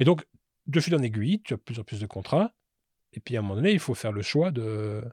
Et 0.00 0.04
donc, 0.04 0.26
de 0.66 0.80
fil 0.80 0.94
en 0.96 1.02
aiguille, 1.02 1.40
tu 1.42 1.54
as 1.54 1.56
de 1.56 1.62
plus 1.62 1.78
en 1.78 1.84
plus 1.84 2.00
de 2.00 2.06
contrats. 2.06 2.52
Et 3.12 3.20
puis 3.20 3.36
à 3.36 3.38
un 3.38 3.42
moment 3.42 3.54
donné, 3.54 3.70
il 3.70 3.78
faut 3.78 3.94
faire 3.94 4.10
le 4.10 4.22
choix 4.22 4.50
de, 4.50 5.04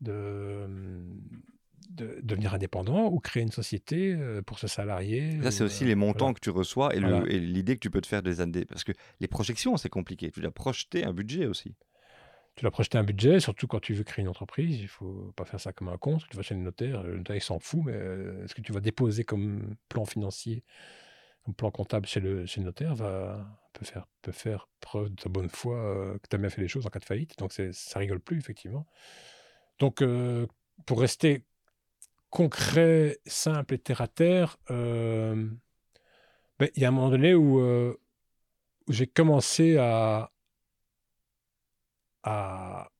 de, 0.00 0.64
de 1.90 2.18
devenir 2.22 2.54
indépendant 2.54 3.06
ou 3.06 3.18
créer 3.18 3.42
une 3.42 3.52
société 3.52 4.14
euh, 4.14 4.42
pour 4.42 4.58
se 4.58 4.66
salarier. 4.66 5.40
Ça, 5.42 5.50
c'est 5.50 5.64
aussi 5.64 5.84
euh, 5.84 5.88
les 5.88 5.94
montants 5.94 6.26
voilà. 6.26 6.34
que 6.34 6.40
tu 6.40 6.50
reçois 6.50 6.94
et 6.94 7.00
Voilà. 7.00 7.20
l'idée 7.26 7.74
que 7.74 7.80
tu 7.80 7.90
peux 7.90 8.00
te 8.00 8.06
faire 8.06 8.22
des 8.22 8.40
années. 8.40 8.64
Parce 8.64 8.84
que 8.84 8.92
les 9.20 9.28
projections, 9.28 9.76
c'est 9.76 9.88
compliqué. 9.88 10.30
Tu 10.30 10.40
dois 10.40 10.50
projeter 10.50 11.04
un 11.04 11.12
budget 11.12 11.46
aussi. 11.46 11.74
Tu 12.58 12.62
dois 12.62 12.72
projeter 12.72 12.98
un 12.98 13.04
budget, 13.04 13.38
surtout 13.38 13.68
quand 13.68 13.78
tu 13.78 13.94
veux 13.94 14.02
créer 14.02 14.24
une 14.24 14.28
entreprise. 14.28 14.80
Il 14.80 14.88
faut 14.88 15.32
pas 15.36 15.44
faire 15.44 15.60
ça 15.60 15.72
comme 15.72 15.88
un 15.88 15.96
que 15.96 16.28
Tu 16.28 16.36
vas 16.36 16.42
chez 16.42 16.56
le 16.56 16.60
notaire, 16.60 17.04
le 17.04 17.18
notaire 17.18 17.36
il 17.36 17.40
s'en 17.40 17.60
fout, 17.60 17.82
mais 17.84 17.92
euh, 17.92 18.48
ce 18.48 18.54
que 18.54 18.60
tu 18.62 18.72
vas 18.72 18.80
déposer 18.80 19.22
comme 19.22 19.76
plan 19.88 20.04
financier, 20.04 20.64
comme 21.44 21.54
plan 21.54 21.70
comptable 21.70 22.06
chez 22.06 22.18
le, 22.18 22.46
chez 22.46 22.60
le 22.60 22.66
notaire, 22.66 22.96
va, 22.96 23.46
peut, 23.72 23.84
faire, 23.84 24.08
peut 24.22 24.32
faire 24.32 24.68
preuve 24.80 25.10
de 25.10 25.14
ta 25.14 25.28
bonne 25.28 25.48
foi 25.48 25.76
euh, 25.76 26.18
que 26.18 26.26
tu 26.28 26.34
as 26.34 26.38
bien 26.40 26.50
fait 26.50 26.60
les 26.60 26.66
choses 26.66 26.84
en 26.84 26.90
cas 26.90 26.98
de 26.98 27.04
faillite. 27.04 27.38
Donc 27.38 27.52
ça 27.52 27.98
rigole 28.00 28.18
plus, 28.18 28.38
effectivement. 28.38 28.86
Donc 29.78 30.02
euh, 30.02 30.44
pour 30.84 31.00
rester 31.00 31.44
concret, 32.30 33.18
simple 33.26 33.74
et 33.74 33.78
terre 33.78 34.00
à 34.00 34.08
terre, 34.08 34.58
euh, 34.70 35.48
ben, 36.58 36.68
il 36.74 36.82
y 36.82 36.84
a 36.84 36.88
un 36.88 36.92
moment 36.92 37.10
donné 37.10 37.34
où, 37.34 37.60
euh, 37.60 37.98
j'ai 38.88 39.06
commencé 39.06 39.76
à, 39.78 40.32
à, 42.22 42.90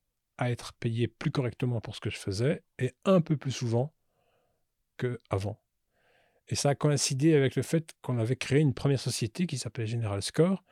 être 0.41 0.73
payé 0.75 1.09
plus 1.09 1.31
correctement 1.31 1.81
pour 1.81 1.97
ce 1.97 2.01
que 2.01 2.11
je 2.11 2.19
faisais 2.19 2.63
et 2.79 2.95
un 3.05 3.21
peu 3.21 3.37
plus 3.37 3.51
souvent 3.51 3.93
qu'avant. 4.99 5.61
Et 6.49 6.55
ça 6.55 6.71
a 6.71 6.75
coïncidé 6.75 7.35
avec 7.35 7.57
le 7.57 7.63
fait 7.63 7.95
qu'on 8.03 8.19
avait 8.19 8.37
créé 8.37 8.61
une 8.61 8.75
première 8.75 9.01
société 9.01 9.47
qui 9.47 9.59
s'appelait 9.59 9.87
General 9.87 10.23
Score, 10.23 10.65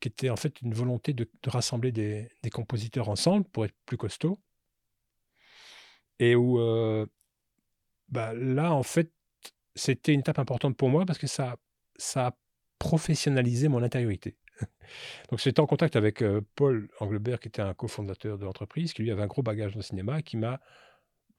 qui 0.00 0.08
était 0.08 0.30
en 0.30 0.36
fait 0.36 0.60
une 0.62 0.72
volonté 0.72 1.12
de, 1.12 1.28
rassembler 1.46 1.92
des, 1.92 2.30
compositeurs 2.50 3.08
ensemble 3.08 3.44
pour 3.46 3.64
être 3.64 3.74
plus 3.84 3.96
costaud. 3.96 4.38
Et 6.18 6.34
où 6.34 6.58
euh, 6.58 7.06
bah, 8.08 8.34
là, 8.34 8.72
en 8.72 8.82
fait, 8.82 9.12
c'était 9.74 10.12
une 10.12 10.20
étape 10.20 10.38
importante 10.38 10.76
pour 10.76 10.88
moi 10.88 11.06
parce 11.06 11.18
que 11.18 11.26
ça, 11.26 11.56
ça 11.96 12.28
a 12.28 12.36
professionnalisé 12.78 13.68
mon 13.68 13.82
intériorité. 13.82 14.36
Donc 15.30 15.40
j'étais 15.40 15.60
en 15.60 15.66
contact 15.66 15.96
avec 15.96 16.22
euh, 16.22 16.40
Paul 16.54 16.88
Englebert, 17.00 17.40
qui 17.40 17.48
était 17.48 17.62
un 17.62 17.74
cofondateur 17.74 18.38
de 18.38 18.44
l'entreprise, 18.44 18.92
qui 18.92 19.02
lui 19.02 19.10
avait 19.10 19.22
un 19.22 19.26
gros 19.26 19.42
bagage 19.42 19.72
dans 19.72 19.78
le 19.78 19.84
cinéma, 19.84 20.22
qui 20.22 20.36
m'a 20.36 20.60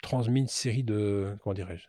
transmis 0.01 0.41
une 0.41 0.47
série 0.47 0.83
de, 0.83 1.35
comment 1.43 1.53
dirais-je, 1.53 1.87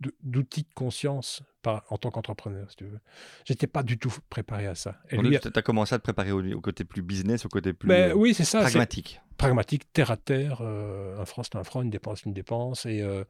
d'outils 0.00 0.62
de, 0.62 0.68
conscience 0.74 1.42
en 1.64 1.98
tant 1.98 2.10
qu'entrepreneur, 2.10 2.70
si 2.70 2.76
tu 2.76 2.84
veux. 2.84 3.00
J'étais 3.44 3.66
pas 3.66 3.82
du 3.82 3.98
tout 3.98 4.14
préparé 4.30 4.66
à 4.66 4.74
ça. 4.74 4.96
Et 5.10 5.16
lui, 5.16 5.38
tu 5.38 5.48
as 5.54 5.62
commencé 5.62 5.94
à 5.94 5.98
te 5.98 6.04
préparer 6.04 6.32
au, 6.32 6.60
côté 6.60 6.84
plus 6.84 7.02
business, 7.02 7.44
au 7.44 7.48
côté 7.48 7.72
plus 7.72 7.88
ben, 7.88 8.12
oui, 8.14 8.34
c'est 8.34 8.44
ça, 8.44 8.60
pragmatique. 8.60 9.20
Pragmatique, 9.36 9.92
terre 9.92 10.10
à 10.10 10.16
terre, 10.16 10.60
euh, 10.60 11.20
un 11.20 11.24
franc 11.24 11.42
c'est 11.42 11.56
un 11.56 11.64
franc, 11.64 11.82
une 11.82 11.90
dépense 11.90 12.22
une 12.24 12.32
dépense, 12.32 12.86
et, 12.86 13.02
euh, 13.02 13.24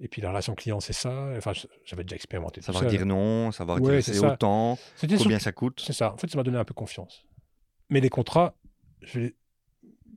et 0.00 0.08
puis 0.08 0.20
la 0.20 0.30
relation 0.30 0.54
client 0.54 0.80
c'est 0.80 0.92
ça. 0.92 1.32
Enfin, 1.36 1.52
j'avais 1.84 2.02
déjà 2.02 2.16
expérimenté 2.16 2.62
Savoir 2.62 2.86
dire 2.86 3.06
non, 3.06 3.52
savoir 3.52 3.80
dire 3.80 4.02
c'est 4.02 4.18
autant, 4.24 4.78
combien 5.00 5.38
ça 5.38 5.52
coûte. 5.52 5.82
C'est 5.84 5.92
ça, 5.92 6.12
en 6.12 6.16
fait 6.16 6.30
ça 6.30 6.36
m'a 6.36 6.42
donné 6.42 6.58
un 6.58 6.64
peu 6.64 6.74
confiance. 6.74 7.24
Mais 7.90 8.00
les 8.00 8.10
contrats, 8.10 8.54
je 9.02 9.30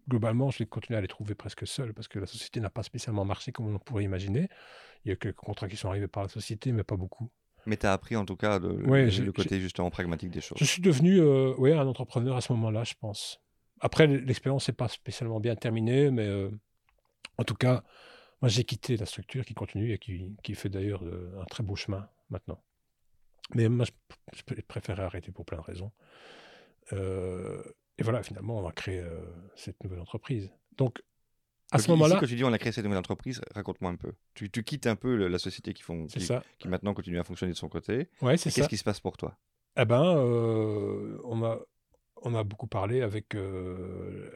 globalement, 0.08 0.52
je 0.52 0.60
vais 0.60 0.66
continuer 0.66 0.98
à 0.98 1.02
les 1.02 1.08
trouver 1.08 1.36
presque 1.36 1.66
seul 1.66 1.94
parce 1.94 2.08
que 2.08 2.20
la 2.20 2.26
société 2.26 2.60
n'a 2.60 2.70
pas 2.70 2.84
spécialement 2.84 3.26
marché 3.26 3.52
comme 3.52 3.74
on 3.74 3.80
pourrait 3.80 4.04
imaginer. 4.04 4.50
Il 5.06 5.10
y 5.10 5.12
a 5.12 5.16
quelques 5.16 5.36
contrats 5.36 5.68
qui 5.68 5.76
sont 5.76 5.90
arrivés 5.90 6.08
par 6.08 6.24
la 6.24 6.30
société, 6.30 6.72
mais 6.72 6.84
pas 6.84 6.96
beaucoup. 6.96 7.30
Mais 7.66 7.78
tu 7.78 7.86
as 7.86 7.94
appris 7.94 8.16
en 8.16 8.26
tout 8.26 8.36
cas 8.36 8.60
le, 8.60 9.32
côté 9.32 9.60
justement 9.60 9.90
pragmatique 9.90 10.32
des 10.32 10.42
choses. 10.42 10.58
Je 10.60 10.66
suis 10.66 10.82
devenu 10.82 11.20
euh, 11.20 11.80
un 11.80 11.88
entrepreneur 11.88 12.36
à 12.36 12.42
ce 12.42 12.52
moment-là, 12.54 12.84
je 12.84 12.94
pense. 13.00 13.40
Après, 13.80 14.08
l'expérience 14.08 14.68
n'est 14.68 14.74
pas 14.74 14.88
spécialement 14.88 15.40
bien 15.40 15.56
terminée, 15.56 16.12
mais 16.12 16.28
euh, 16.28 16.50
en 17.38 17.44
tout 17.44 17.56
cas, 17.56 17.84
moi 18.42 18.50
j'ai 18.50 18.64
quitté 18.64 18.98
la 18.98 19.06
structure 19.06 19.46
qui 19.46 19.54
continue 19.54 19.94
et 19.94 19.98
qui, 19.98 20.36
qui 20.44 20.56
fait 20.56 20.70
d'ailleurs 20.70 21.04
euh, 21.04 21.42
un 21.42 21.46
très 21.46 21.64
beau 21.64 21.76
chemin 21.76 22.08
maintenant. 22.30 22.62
Mais 23.54 23.68
moi, 23.70 23.86
je, 23.86 24.56
je 24.56 24.62
préférais 24.62 25.04
arrêter 25.04 25.32
pour 25.32 25.46
plein 25.46 25.58
de 25.58 25.64
raisons. 25.64 25.92
et 26.92 28.04
voilà, 28.04 28.24
finalement, 28.24 28.60
on 28.60 28.68
a 28.68 28.72
créé 28.72 29.04
cette 29.56 29.84
nouvelle 29.84 30.00
entreprise. 30.00 30.50
Donc, 30.78 31.04
à 31.74 31.80
ce 31.80 31.92
moment-là. 31.92 32.18
Quand 32.20 32.28
tu 32.28 32.36
dis 32.36 32.44
on 32.44 32.54
a 32.54 32.58
créé 32.58 32.72
cette 32.72 32.84
nouvelle 32.84 33.00
entreprise, 33.00 33.42
raconte-moi 33.54 33.92
un 33.92 33.96
peu. 33.96 34.14
Tu, 34.34 34.50
quittes 34.50 34.88
un 34.88 34.96
peu 34.96 35.28
la 35.28 35.40
société 35.40 35.74
qui, 35.74 35.84
font, 35.84 36.08
qui, 36.08 36.68
maintenant 36.68 36.94
continue 36.94 37.20
à 37.20 37.24
fonctionner 37.24 37.54
de 37.54 37.58
son 37.58 37.70
côté. 37.70 38.10
Ouais, 38.22 38.38
c'est 38.38 38.52
Qu'est-ce 38.52 38.70
qui 38.70 38.78
se 38.78 38.84
passe 38.84 39.00
pour 39.00 39.18
toi? 39.18 39.38
Eh 39.76 39.86
ben, 39.86 40.04
euh, 40.04 41.18
on, 41.24 41.44
a, 41.44 41.60
on 42.22 42.36
a 42.36 42.44
beaucoup 42.44 42.68
parlé 42.68 43.02
avec 43.02 43.36
euh, 43.36 44.30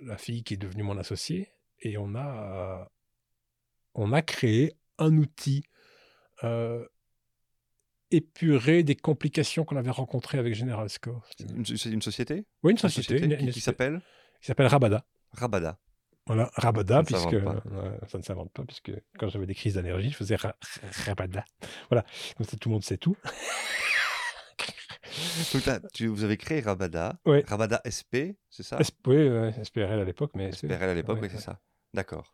la, 0.00 0.16
fille 0.16 0.42
qui 0.42 0.54
est 0.54 0.56
devenue 0.56 0.82
mon 0.82 0.96
associé 0.96 1.50
et 1.82 1.98
on 1.98 2.14
a, 2.14 2.90
on 3.94 4.12
a 4.12 4.22
créé 4.22 4.72
un 4.98 5.16
outil 5.18 5.64
euh, 6.42 6.86
épuré 8.10 8.82
des 8.82 8.96
complications 8.96 9.64
qu'on 9.64 9.76
avait 9.76 9.90
rencontrées 9.90 10.38
avec 10.38 10.54
General 10.54 10.88
Score. 10.88 11.28
C'est 11.36 11.90
une, 11.90 12.02
société? 12.02 12.46
Oui, 12.62 12.72
une 12.72 12.78
société. 12.78 13.36
qui 13.52 13.60
s'appelle? 13.60 14.00
Qui 14.40 14.46
s'appelle 14.46 14.66
Rabada. 14.66 15.04
Rabada. 15.32 15.78
Voilà, 16.30 16.48
Rabada, 16.54 17.02
puisque 17.02 17.40
ça 18.06 18.18
ne 18.18 18.22
s'invente 18.22 18.52
pas, 18.52 18.62
puisque 18.62 18.92
quand 19.18 19.28
j'avais 19.28 19.46
des 19.46 19.54
crises 19.56 19.74
d'énergie, 19.74 20.10
je 20.10 20.16
faisais 20.16 20.36
Rabada. 21.04 21.44
Voilà, 21.90 22.04
comme 22.36 22.46
ça 22.46 22.56
tout 22.56 22.68
le 22.68 22.74
monde 22.74 22.84
sait 22.84 22.98
tout. 22.98 23.16
tu, 25.92 26.06
vous 26.06 26.22
avez 26.22 26.36
créé 26.36 26.60
Rabada, 26.60 27.18
Rabada 27.26 27.82
SP, 27.82 28.38
c'est 28.48 28.62
ça? 28.62 28.78
Oui, 29.08 29.28
SPRL 29.64 29.98
à 29.98 30.04
l'époque. 30.04 30.30
mais 30.36 30.52
SPRL 30.52 30.90
à 30.90 30.94
l'époque, 30.94 31.18
oui, 31.20 31.26
c'est 31.32 31.40
ça. 31.40 31.58
D'accord. 31.94 32.32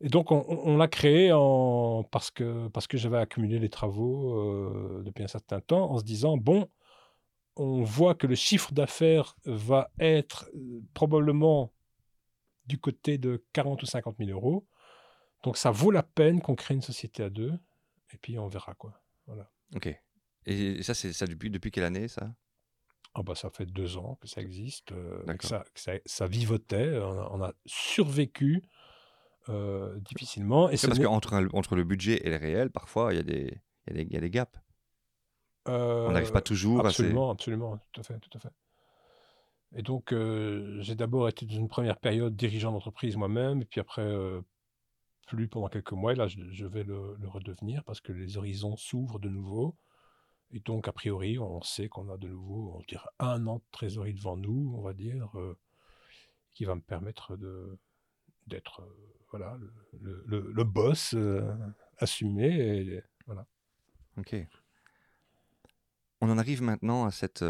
Et 0.00 0.08
donc, 0.08 0.30
on, 0.30 0.76
l'a 0.76 0.86
créé 0.86 1.32
en... 1.32 2.04
parce 2.04 2.30
que, 2.30 2.68
parce 2.68 2.86
que 2.86 2.96
j'avais 2.96 3.18
accumulé 3.18 3.58
les 3.58 3.68
travaux 3.68 4.38
euh, 4.38 5.02
depuis 5.04 5.24
un 5.24 5.28
certain 5.28 5.58
temps 5.58 5.90
en 5.90 5.98
se 5.98 6.04
disant, 6.04 6.36
bon, 6.36 6.68
on 7.56 7.82
voit 7.82 8.14
que 8.14 8.28
le 8.28 8.36
chiffre 8.36 8.72
d'affaires 8.72 9.34
va 9.44 9.90
être 9.98 10.48
euh, 10.54 10.80
probablement 10.94 11.73
du 12.66 12.78
côté 12.78 13.18
de 13.18 13.44
40 13.52 13.82
ou 13.82 13.86
50 13.86 14.16
000 14.18 14.30
euros. 14.30 14.66
Donc 15.42 15.56
ça 15.56 15.70
vaut 15.70 15.90
la 15.90 16.02
peine 16.02 16.40
qu'on 16.40 16.54
crée 16.54 16.74
une 16.74 16.82
société 16.82 17.22
à 17.22 17.30
deux, 17.30 17.52
et 18.12 18.16
puis 18.16 18.38
on 18.38 18.48
verra 18.48 18.74
quoi. 18.74 19.00
Voilà. 19.26 19.50
Ok. 19.74 19.94
Et 20.46 20.82
ça, 20.82 20.94
c'est 20.94 21.12
ça 21.12 21.26
depuis, 21.26 21.50
depuis 21.50 21.70
quelle 21.70 21.84
année 21.84 22.08
ça? 22.08 22.34
Oh 23.14 23.22
bah, 23.22 23.34
Ça 23.34 23.50
fait 23.50 23.66
deux 23.66 23.96
ans 23.96 24.18
que 24.20 24.26
ça 24.26 24.40
existe, 24.40 24.92
euh, 24.92 25.22
que, 25.36 25.46
ça, 25.46 25.64
ça, 26.04 26.26
vivotait, 26.26 26.98
on 26.98 27.42
a, 27.42 27.52
survécu 27.64 28.62
euh, 29.48 29.98
difficilement. 30.00 30.68
Et 30.68 30.76
parce 30.76 30.98
qu'entre 30.98 31.48
entre 31.52 31.76
le 31.76 31.84
budget 31.84 32.26
et 32.26 32.30
le 32.30 32.36
réel, 32.36 32.70
parfois, 32.70 33.12
il 33.12 33.16
y, 33.16 33.20
a 33.20 33.22
des, 33.22 33.60
y, 33.90 34.14
y 34.14 34.16
a 34.16 34.20
des 34.20 34.30
gaps. 34.30 34.58
on 35.66 36.10
n'arrive 36.10 36.32
pas 36.32 36.42
toujours 36.42 36.84
absolument, 36.84 37.30
à 37.30 37.34
Absolument, 37.34 37.78
tout 37.92 38.00
à 38.00 38.04
fait. 38.04 38.18
Tout 38.18 38.36
à 38.36 38.40
fait. 38.40 38.52
Et 39.74 39.82
donc, 39.82 40.14
j'ai 40.80 40.94
d'abord 40.94 41.28
été 41.28 41.46
dans 41.46 41.54
une 41.54 41.68
première 41.68 41.98
période 41.98 42.36
dirigeant 42.36 42.72
d'entreprise 42.72 43.16
moi-même, 43.16 43.62
et 43.62 43.64
puis 43.64 43.80
après, 43.80 44.08
plus 45.26 45.48
pendant 45.48 45.68
quelques 45.68 45.92
mois, 45.92 46.12
et 46.12 46.16
là, 46.16 46.28
je, 46.28 46.66
vais 46.66 46.84
le, 46.84 47.16
redevenir 47.24 47.82
parce 47.84 48.00
que 48.00 48.12
les 48.12 48.36
horizons 48.36 48.76
s'ouvrent 48.76 49.18
de 49.18 49.28
nouveau. 49.28 49.76
Et 50.52 50.60
donc, 50.60 50.86
a 50.86 50.92
priori, 50.92 51.38
on 51.38 51.60
sait 51.62 51.88
qu'on 51.88 52.08
a 52.08 52.16
de 52.16 52.28
nouveau, 52.28 52.76
on 52.76 52.82
dirait, 52.86 53.08
un 53.18 53.46
an 53.48 53.56
de 53.56 53.64
trésorerie 53.72 54.14
devant 54.14 54.36
nous, 54.36 54.72
on 54.76 54.82
va 54.82 54.92
dire, 54.92 55.28
qui 56.52 56.64
va 56.64 56.76
me 56.76 56.80
permettre 56.80 57.36
de, 57.36 57.76
d'être 58.46 58.86
voilà, 59.30 59.58
le, 60.00 60.64
boss 60.64 61.16
assumé. 61.98 63.02
Voilà. 63.26 63.46
Ok. 64.18 64.36
On 66.20 66.30
en 66.30 66.38
arrive 66.38 66.62
maintenant 66.62 67.04
à 67.04 67.10
cette 67.10 67.42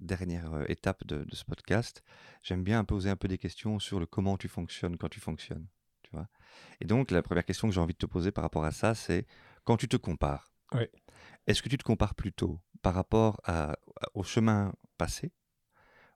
dernière 0.00 0.68
étape 0.68 1.06
de, 1.06 1.26
ce 1.32 1.44
podcast, 1.44 2.02
j'aime 2.42 2.62
bien 2.62 2.84
poser 2.84 3.10
un 3.10 3.16
peu 3.16 3.28
des 3.28 3.38
questions 3.38 3.78
sur 3.78 4.00
le 4.00 4.06
comment 4.06 4.36
tu 4.36 4.48
fonctionnes 4.48 4.96
quand 4.96 5.08
tu 5.08 5.20
fonctionnes. 5.20 5.66
Tu 6.02 6.10
vois? 6.12 6.28
Et 6.80 6.84
donc, 6.84 7.10
la 7.10 7.22
première 7.22 7.44
question 7.44 7.68
que 7.68 7.74
j'ai 7.74 7.80
envie 7.80 7.94
de 7.94 7.98
te 7.98 8.06
poser 8.06 8.30
par 8.30 8.42
rapport 8.42 8.64
à 8.64 8.72
ça, 8.72 8.94
c'est 8.94 9.26
quand 9.64 9.76
tu 9.76 9.88
te 9.88 9.96
compares, 9.96 10.52
est-ce 11.46 11.62
que 11.62 11.68
tu 11.68 11.78
te 11.78 11.84
compares 11.84 12.14
plutôt 12.14 12.60
par 12.82 12.94
rapport 12.94 13.40
à, 13.44 13.76
au 14.14 14.22
chemin 14.22 14.74
passé 14.98 15.32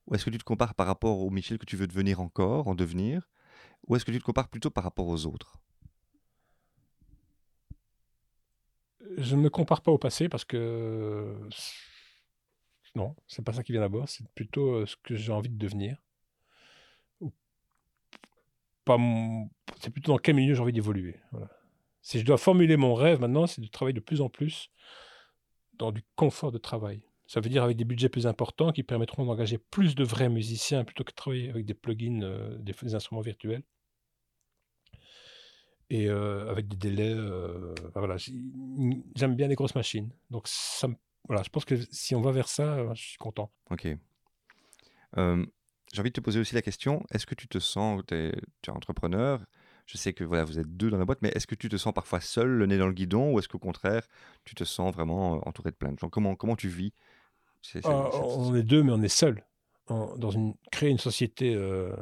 Ou 0.06 0.14
est-ce 0.14 0.24
que 0.24 0.30
tu 0.30 0.38
te 0.38 0.44
compares 0.44 0.74
par 0.74 0.86
rapport 0.86 1.20
au 1.20 1.30
Michel 1.30 1.58
que 1.58 1.66
tu 1.66 1.76
veux 1.76 1.86
devenir 1.86 2.20
encore, 2.20 2.68
en 2.68 2.74
devenir 2.74 3.28
Ou 3.86 3.96
est-ce 3.96 4.04
que 4.04 4.12
tu 4.12 4.18
te 4.18 4.24
compares 4.24 4.48
plutôt 4.48 4.70
par 4.70 4.84
rapport 4.84 5.06
aux 5.06 5.26
autres? 5.26 5.58
Je 9.16 9.34
ne 9.34 9.42
me 9.42 9.50
compare 9.50 9.82
pas 9.82 9.90
au 9.90 9.98
passé 9.98 10.28
parce 10.28 10.44
que 10.44 11.34
non, 12.94 13.14
c'est 13.26 13.44
pas 13.44 13.52
ça 13.52 13.62
qui 13.62 13.72
vient 13.72 13.80
d'abord, 13.80 14.08
c'est 14.08 14.26
plutôt 14.34 14.74
euh, 14.74 14.86
ce 14.86 14.96
que 14.96 15.14
j'ai 15.14 15.32
envie 15.32 15.48
de 15.48 15.58
devenir. 15.58 16.02
C'est 19.78 19.90
plutôt 19.90 20.12
dans 20.12 20.18
quel 20.18 20.34
milieu 20.34 20.54
j'ai 20.54 20.60
envie 20.60 20.72
d'évoluer. 20.72 21.16
Si 22.02 22.18
je 22.18 22.24
dois 22.24 22.38
formuler 22.38 22.76
mon 22.76 22.94
rêve 22.94 23.20
maintenant, 23.20 23.46
c'est 23.46 23.60
de 23.60 23.68
travailler 23.68 23.94
de 23.94 24.00
plus 24.00 24.20
en 24.20 24.28
plus 24.28 24.70
dans 25.74 25.92
du 25.92 26.02
confort 26.16 26.50
de 26.50 26.58
travail. 26.58 27.02
Ça 27.26 27.40
veut 27.40 27.48
dire 27.48 27.62
avec 27.62 27.76
des 27.76 27.84
budgets 27.84 28.08
plus 28.08 28.26
importants 28.26 28.72
qui 28.72 28.82
permettront 28.82 29.24
d'engager 29.24 29.58
plus 29.58 29.94
de 29.94 30.02
vrais 30.02 30.28
musiciens 30.28 30.84
plutôt 30.84 31.04
que 31.04 31.12
de 31.12 31.14
travailler 31.14 31.50
avec 31.50 31.66
des 31.66 31.74
plugins, 31.74 32.22
euh, 32.22 32.58
des, 32.58 32.94
instruments 32.96 33.20
virtuels. 33.20 33.62
Et 35.90 36.08
euh, 36.08 36.50
avec 36.50 36.66
des 36.66 36.76
délais. 36.76 37.14
j'aime 39.14 39.36
bien 39.36 39.46
les 39.46 39.54
grosses 39.54 39.74
machines. 39.76 40.10
Donc 40.30 40.48
ça 40.48 40.88
voilà, 41.30 41.44
je 41.44 41.48
pense 41.48 41.64
que 41.64 41.76
si 41.92 42.16
on 42.16 42.20
va 42.20 42.32
vers 42.32 42.48
ça, 42.48 42.64
euh, 42.64 42.92
je 42.92 43.02
suis 43.10 43.16
content. 43.16 43.52
Ok. 43.70 43.86
J'ai 45.16 46.00
envie 46.00 46.10
de 46.10 46.14
te 46.14 46.20
poser 46.20 46.40
aussi 46.40 46.56
la 46.56 46.62
question 46.62 47.04
est-ce 47.12 47.24
que 47.24 47.36
tu 47.36 47.46
te 47.46 47.60
sens, 47.60 48.02
tu 48.08 48.16
es, 48.16 48.32
entrepreneur 48.66 49.40
Je 49.86 49.96
sais 49.96 50.12
que 50.12 50.24
voilà, 50.24 50.42
vous 50.42 50.58
êtes 50.58 50.76
deux 50.76 50.90
dans 50.90 50.98
la 50.98 51.04
boîte, 51.04 51.22
mais 51.22 51.28
est-ce 51.28 51.46
que 51.46 51.54
tu 51.54 51.68
te 51.68 51.76
sens 51.76 51.94
parfois 51.94 52.20
seul, 52.20 52.48
le 52.48 52.66
nez 52.66 52.78
dans 52.78 52.88
le 52.88 52.92
guidon, 52.92 53.32
ou 53.32 53.38
est-ce 53.38 53.46
qu'au 53.46 53.60
contraire, 53.60 54.08
tu 54.44 54.56
te 54.56 54.64
sens 54.64 54.92
vraiment 54.92 55.36
euh, 55.36 55.38
entouré 55.46 55.70
de 55.70 55.76
plein 55.76 55.92
de 55.92 55.98
gens? 56.00 56.08
Comment, 56.08 56.34
comment 56.34 56.56
tu 56.56 56.66
vis 56.66 56.92
ah, 57.84 58.10
On 58.12 58.56
est 58.56 58.64
deux, 58.64 58.82
mais 58.82 58.90
on 58.90 59.02
est 59.02 59.06
seul. 59.06 59.44
dans 59.86 60.30
une, 60.30 60.54
créer 60.72 60.90
une 60.90 60.98
société 60.98 61.54
euh, 61.54 61.94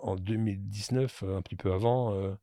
en, 0.00 0.16
2019, 0.16 1.22
un 1.28 1.42
petit 1.42 1.54
peu 1.54 1.72
avant, 1.72 2.36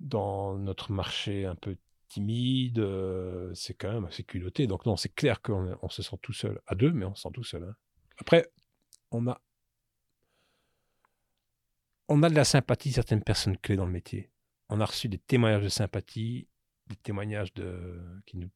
dans 0.00 0.56
notre 0.56 0.90
marché 0.90 1.44
un 1.44 1.54
peu 1.54 1.76
timide, 2.08 2.84
c'est 3.54 3.74
quand 3.74 3.92
même 3.92 4.04
assez 4.04 4.24
culotté. 4.24 4.66
Donc 4.66 4.86
non, 4.86 4.96
c'est 4.96 5.14
clair 5.14 5.42
qu'on 5.42 5.76
on 5.82 5.88
se 5.88 6.02
sent 6.02 6.16
tout 6.22 6.32
seul. 6.32 6.60
À 6.66 6.74
deux, 6.74 6.92
mais 6.92 7.04
on 7.04 7.14
se 7.14 7.22
sent 7.22 7.30
tout 7.34 7.44
seul. 7.44 7.64
hein. 7.64 7.76
Après, 8.18 8.50
on 9.10 9.26
a, 9.26 9.40
on 12.08 12.22
a 12.22 12.28
de 12.30 12.34
la 12.34 12.44
sympathie 12.44 12.90
de 12.90 12.94
certaines 12.94 13.22
personnes 13.22 13.58
clés 13.58 13.76
dans 13.76 13.86
le 13.86 13.92
métier. 13.92 14.30
On 14.68 14.80
a 14.80 14.84
reçu 14.84 15.08
des 15.08 15.18
témoignages 15.18 15.62
de 15.64 15.68
sympathie, 15.68 16.48
des 16.86 16.96
témoignages 16.96 17.52
de, 17.54 18.00
qui 18.26 18.36
nous 18.38 18.50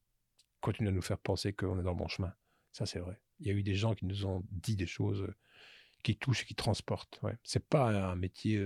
continuent 0.61 0.89
à 0.89 0.93
nous 0.93 1.03
faire 1.03 1.19
penser 1.19 1.53
qu'on 1.53 1.79
est 1.79 1.83
dans 1.83 1.91
le 1.93 1.97
bon 1.97 2.09
chemin. 2.09 2.33
Ça, 2.73 2.87
c'est 2.87 2.99
vrai. 3.01 3.21
Il 3.41 3.47
y 3.47 3.51
a 3.51 3.53
eu 3.55 3.63
des 3.63 3.75
gens 3.75 3.95
qui 3.95 4.07
nous 4.07 4.27
ont 4.27 4.45
dit 4.51 4.77
des 4.77 4.87
choses 4.87 5.27
qui 6.03 6.17
touchent 6.17 6.43
et 6.43 6.47
qui 6.47 6.55
transportent. 6.55 7.19
Ouais. 7.23 7.37
C'est 7.43 7.67
pas 7.67 8.11
un 8.11 8.17
métier. 8.17 8.65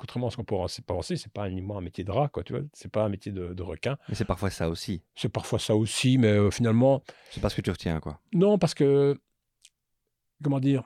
Contrairement 0.00 0.28
à 0.28 0.30
ce 0.30 0.36
qu'on 0.36 0.44
pourrait 0.44 0.66
penser- 0.86 1.16
c'est 1.16 1.32
pas 1.32 1.48
uniquement 1.48 1.76
un 1.78 1.82
métier 1.82 2.02
de 2.04 2.10
rat, 2.10 2.28
quoi, 2.28 2.42
tu 2.42 2.54
vois. 2.54 2.62
C'est 2.72 2.90
pas 2.90 3.04
un 3.04 3.10
métier 3.10 3.30
de, 3.32 3.52
de 3.52 3.62
requin. 3.62 3.98
Mais 4.08 4.14
c'est 4.14 4.24
parfois 4.24 4.48
ça 4.50 4.68
aussi. 4.70 5.02
C'est 5.14 5.28
parfois 5.28 5.58
ça 5.58 5.76
aussi, 5.76 6.16
mais 6.16 6.28
euh, 6.28 6.50
finalement, 6.50 7.02
C'est 7.30 7.40
pas 7.40 7.50
ce 7.50 7.56
que 7.56 7.60
tu 7.60 7.70
retiens, 7.70 8.00
quoi. 8.00 8.18
non, 8.32 8.58
parce 8.58 8.72
que, 8.74 9.16
comment 10.42 10.58
dire, 10.60 10.84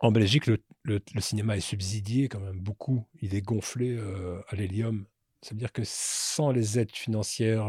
en 0.00 0.10
Belgique, 0.10 0.46
le, 0.48 0.58
le- 0.82 1.00
le 1.14 1.20
cinéma 1.20 1.56
est 1.56 1.60
subsidié 1.60 2.28
quand 2.28 2.40
même 2.40 2.58
beaucoup. 2.60 3.06
Il 3.22 3.34
est 3.36 3.40
gonflé 3.42 3.96
euh, 3.96 4.40
à 4.48 4.56
l'hélium. 4.56 5.06
Ça 5.40 5.50
veut 5.54 5.58
dire 5.58 5.72
que 5.72 5.82
sans 5.84 6.50
les 6.50 6.78
aides 6.78 6.92
financières 6.92 7.66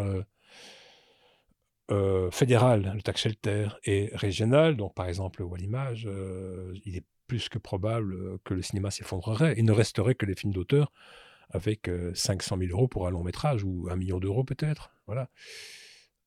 euh, 1.92 2.32
fédérales, 2.32 2.92
le 2.96 3.02
tax 3.02 3.22
shelter, 3.22 3.68
et 3.84 4.10
régionales, 4.14 4.76
donc 4.76 4.96
par 4.96 5.06
exemple 5.08 5.44
Wallimage, 5.44 6.10
il 6.86 6.98
est 6.98 7.06
plus 7.28 7.50
que 7.50 7.58
probable 7.58 8.14
euh, 8.14 8.38
que 8.44 8.54
le 8.54 8.62
cinéma 8.62 8.92
s'effondrerait. 8.92 9.56
Il 9.58 9.66
ne 9.66 9.72
resterait 9.72 10.16
que 10.16 10.26
les 10.26 10.36
films 10.36 10.54
d'auteur 10.54 10.92
avec 11.50 11.88
euh, 11.88 12.14
500 12.14 12.58
000 12.58 12.72
euros 12.72 12.88
pour 12.88 13.08
un 13.08 13.12
long 13.12 13.24
métrage 13.24 13.64
ou 13.64 13.88
un 13.90 13.96
million 13.96 14.20
d'euros 14.20 14.44
peut-être. 14.44 14.92
Voilà. 15.06 15.30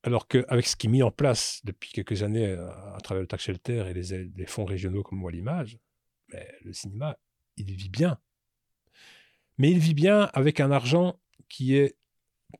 Alors 0.03 0.27
qu'avec 0.27 0.65
ce 0.65 0.75
qui 0.75 0.87
est 0.87 0.89
mis 0.89 1.03
en 1.03 1.11
place 1.11 1.61
depuis 1.65 1.91
quelques 1.91 2.23
années 2.23 2.47
euh, 2.47 2.69
à 2.95 2.99
travers 3.01 3.21
le 3.21 3.27
tax 3.27 3.43
shelter 3.43 3.85
et 3.87 3.93
les, 3.93 4.45
fonds 4.45 4.65
régionaux 4.65 5.03
comme 5.03 5.23
Wallimage, 5.23 5.77
ben, 6.31 6.45
le 6.63 6.73
cinéma, 6.73 7.17
il 7.57 7.73
vit 7.73 7.89
bien. 7.89 8.17
Mais 9.57 9.71
il 9.71 9.79
vit 9.79 9.93
bien 9.93 10.29
avec 10.33 10.61
un 10.61 10.71
argent 10.71 11.19
qui 11.49 11.75
est 11.75 11.97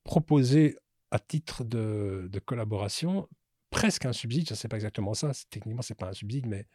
proposé 0.03 0.77
à 1.11 1.19
titre 1.19 1.63
de, 1.63 2.27
de 2.29 2.39
collaboration, 2.39 3.27
presque 3.69 4.05
un 4.05 4.13
subside, 4.13 4.47
je 4.47 4.53
ne 4.53 4.57
sais 4.57 4.67
pas 4.67 4.75
exactement 4.75 5.13
ça, 5.13 5.31
techniquement 5.49 5.81
c'est 5.81 5.97
pas 5.97 6.09
un 6.09 6.13
subside, 6.13 6.45
mais... 6.45 6.65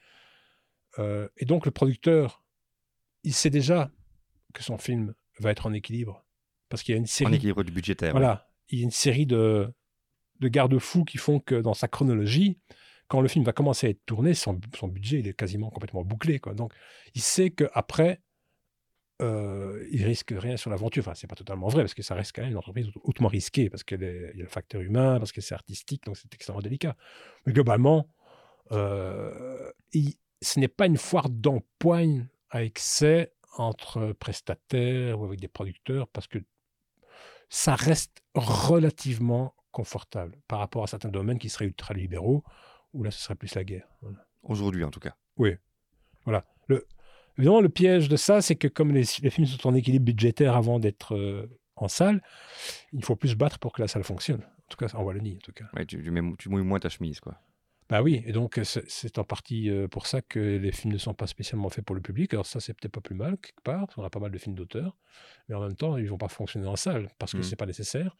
euh, 0.98 1.28
et 1.36 1.44
donc 1.44 1.64
le 1.66 1.70
producteur, 1.72 2.42
il 3.22 3.34
sait 3.34 3.50
déjà 3.50 3.90
que 4.52 4.62
son 4.62 4.78
film 4.78 5.14
va 5.40 5.50
être 5.50 5.66
en 5.66 5.72
équilibre, 5.72 6.24
parce 6.68 6.82
qu'il 6.82 6.92
y 6.92 6.96
a 6.96 6.98
une 6.98 7.04
En 7.04 7.06
série 7.06 7.34
équilibre 7.36 7.62
du 7.64 7.72
budgétaire. 7.72 8.12
voilà, 8.12 8.48
il 8.68 8.78
y 8.78 8.82
a 8.82 8.84
une 8.84 8.90
série 8.90 9.26
de, 9.26 9.72
de 10.40 10.48
garde-fous 10.48 11.04
qui 11.04 11.18
font 11.18 11.40
que 11.40 11.56
dans 11.56 11.74
sa 11.74 11.88
chronologie, 11.88 12.58
quand 13.08 13.20
le 13.20 13.28
film 13.28 13.44
va 13.44 13.52
commencer 13.52 13.86
à 13.88 13.90
être 13.90 14.04
tourné, 14.06 14.34
son, 14.34 14.60
son 14.76 14.88
budget 14.88 15.18
il 15.20 15.28
est 15.28 15.34
quasiment 15.34 15.70
complètement 15.70 16.02
bouclé. 16.04 16.38
Quoi. 16.38 16.54
Donc, 16.54 16.72
il 17.14 17.20
sait 17.20 17.50
qu'après, 17.50 18.20
euh, 19.22 19.86
il 19.92 20.04
risque 20.04 20.32
rien 20.36 20.56
sur 20.56 20.70
l'aventure. 20.70 21.02
Enfin, 21.02 21.14
c'est 21.14 21.26
pas 21.26 21.36
totalement 21.36 21.68
vrai, 21.68 21.82
parce 21.82 21.94
que 21.94 22.02
ça 22.02 22.14
reste 22.14 22.32
quand 22.34 22.42
même 22.42 22.50
une 22.52 22.56
entreprise 22.56 22.88
haut- 22.88 23.00
hautement 23.04 23.28
risquée, 23.28 23.70
parce 23.70 23.84
qu'il 23.84 24.00
y 24.00 24.04
a 24.04 24.32
le 24.32 24.46
facteur 24.46 24.80
humain, 24.80 25.18
parce 25.18 25.32
que 25.32 25.40
c'est 25.40 25.54
artistique, 25.54 26.04
donc 26.04 26.16
c'est 26.16 26.32
extrêmement 26.34 26.62
délicat. 26.62 26.96
Mais 27.46 27.52
globalement, 27.52 28.08
euh, 28.72 29.70
il- 29.92 30.14
ce 30.44 30.60
n'est 30.60 30.68
pas 30.68 30.86
une 30.86 30.96
foire 30.96 31.28
d'empoigne 31.28 32.28
à 32.50 32.62
excès 32.62 33.32
entre 33.56 34.12
prestataires 34.12 35.20
ou 35.20 35.24
avec 35.24 35.40
des 35.40 35.48
producteurs, 35.48 36.08
parce 36.08 36.26
que 36.28 36.38
ça 37.48 37.74
reste 37.74 38.22
relativement 38.34 39.54
confortable 39.70 40.36
par 40.48 40.58
rapport 40.60 40.84
à 40.84 40.86
certains 40.86 41.08
domaines 41.08 41.38
qui 41.38 41.48
seraient 41.48 41.66
ultra-libéraux, 41.66 42.44
où 42.92 43.02
là, 43.02 43.10
ce 43.10 43.20
serait 43.20 43.34
plus 43.34 43.54
la 43.54 43.64
guerre. 43.64 43.88
Voilà. 44.02 44.26
Aujourd'hui, 44.42 44.84
en 44.84 44.90
tout 44.90 45.00
cas. 45.00 45.16
Voilà. 46.24 46.44
Le, 46.68 46.86
évidemment, 47.36 47.60
le 47.60 47.68
piège 47.68 48.08
de 48.08 48.16
ça, 48.16 48.40
c'est 48.40 48.56
que 48.56 48.68
comme 48.68 48.92
les, 48.92 49.04
les 49.22 49.30
films 49.30 49.46
sont 49.46 49.68
en 49.68 49.74
équilibre 49.74 50.04
budgétaire 50.04 50.56
avant 50.56 50.78
d'être 50.78 51.14
euh, 51.16 51.58
en 51.76 51.88
salle, 51.88 52.22
il 52.92 53.04
faut 53.04 53.16
plus 53.16 53.30
se 53.30 53.34
battre 53.36 53.58
pour 53.58 53.72
que 53.72 53.82
la 53.82 53.88
salle 53.88 54.04
fonctionne. 54.04 54.42
En 54.42 54.68
tout 54.68 54.76
cas, 54.76 54.96
en 54.96 55.02
Wallonie, 55.02 55.36
en 55.36 55.44
tout 55.44 55.52
cas. 55.52 55.66
Ouais, 55.74 55.84
tu, 55.86 56.02
tu 56.02 56.10
mets- 56.10 56.36
tu 56.38 56.48
mouilles 56.48 56.62
moins 56.64 56.78
ta 56.80 56.88
chemise, 56.88 57.20
quoi. 57.20 57.38
Bah 57.90 58.02
oui, 58.02 58.22
et 58.24 58.32
donc 58.32 58.58
c'est 58.64 59.18
en 59.18 59.24
partie 59.24 59.70
pour 59.90 60.06
ça 60.06 60.22
que 60.22 60.38
les 60.40 60.72
films 60.72 60.94
ne 60.94 60.98
sont 60.98 61.12
pas 61.14 61.26
spécialement 61.26 61.68
faits 61.68 61.84
pour 61.84 61.94
le 61.94 62.00
public. 62.00 62.32
Alors 62.32 62.46
ça, 62.46 62.58
c'est 62.58 62.72
peut-être 62.72 62.92
pas 62.92 63.00
plus 63.02 63.14
mal, 63.14 63.36
quelque 63.38 63.62
part, 63.62 63.80
parce 63.86 63.94
qu'on 63.94 64.02
a 64.04 64.10
pas 64.10 64.20
mal 64.20 64.30
de 64.30 64.38
films 64.38 64.54
d'auteur, 64.54 64.96
mais 65.48 65.54
en 65.54 65.60
même 65.60 65.76
temps, 65.76 65.96
ils 65.98 66.08
vont 66.08 66.16
pas 66.18 66.28
fonctionner 66.28 66.66
en 66.66 66.76
salle, 66.76 67.10
parce 67.18 67.32
que 67.32 67.38
Mhm. 67.38 67.42
c'est 67.42 67.56
pas 67.56 67.66
nécessaire. 67.66 68.16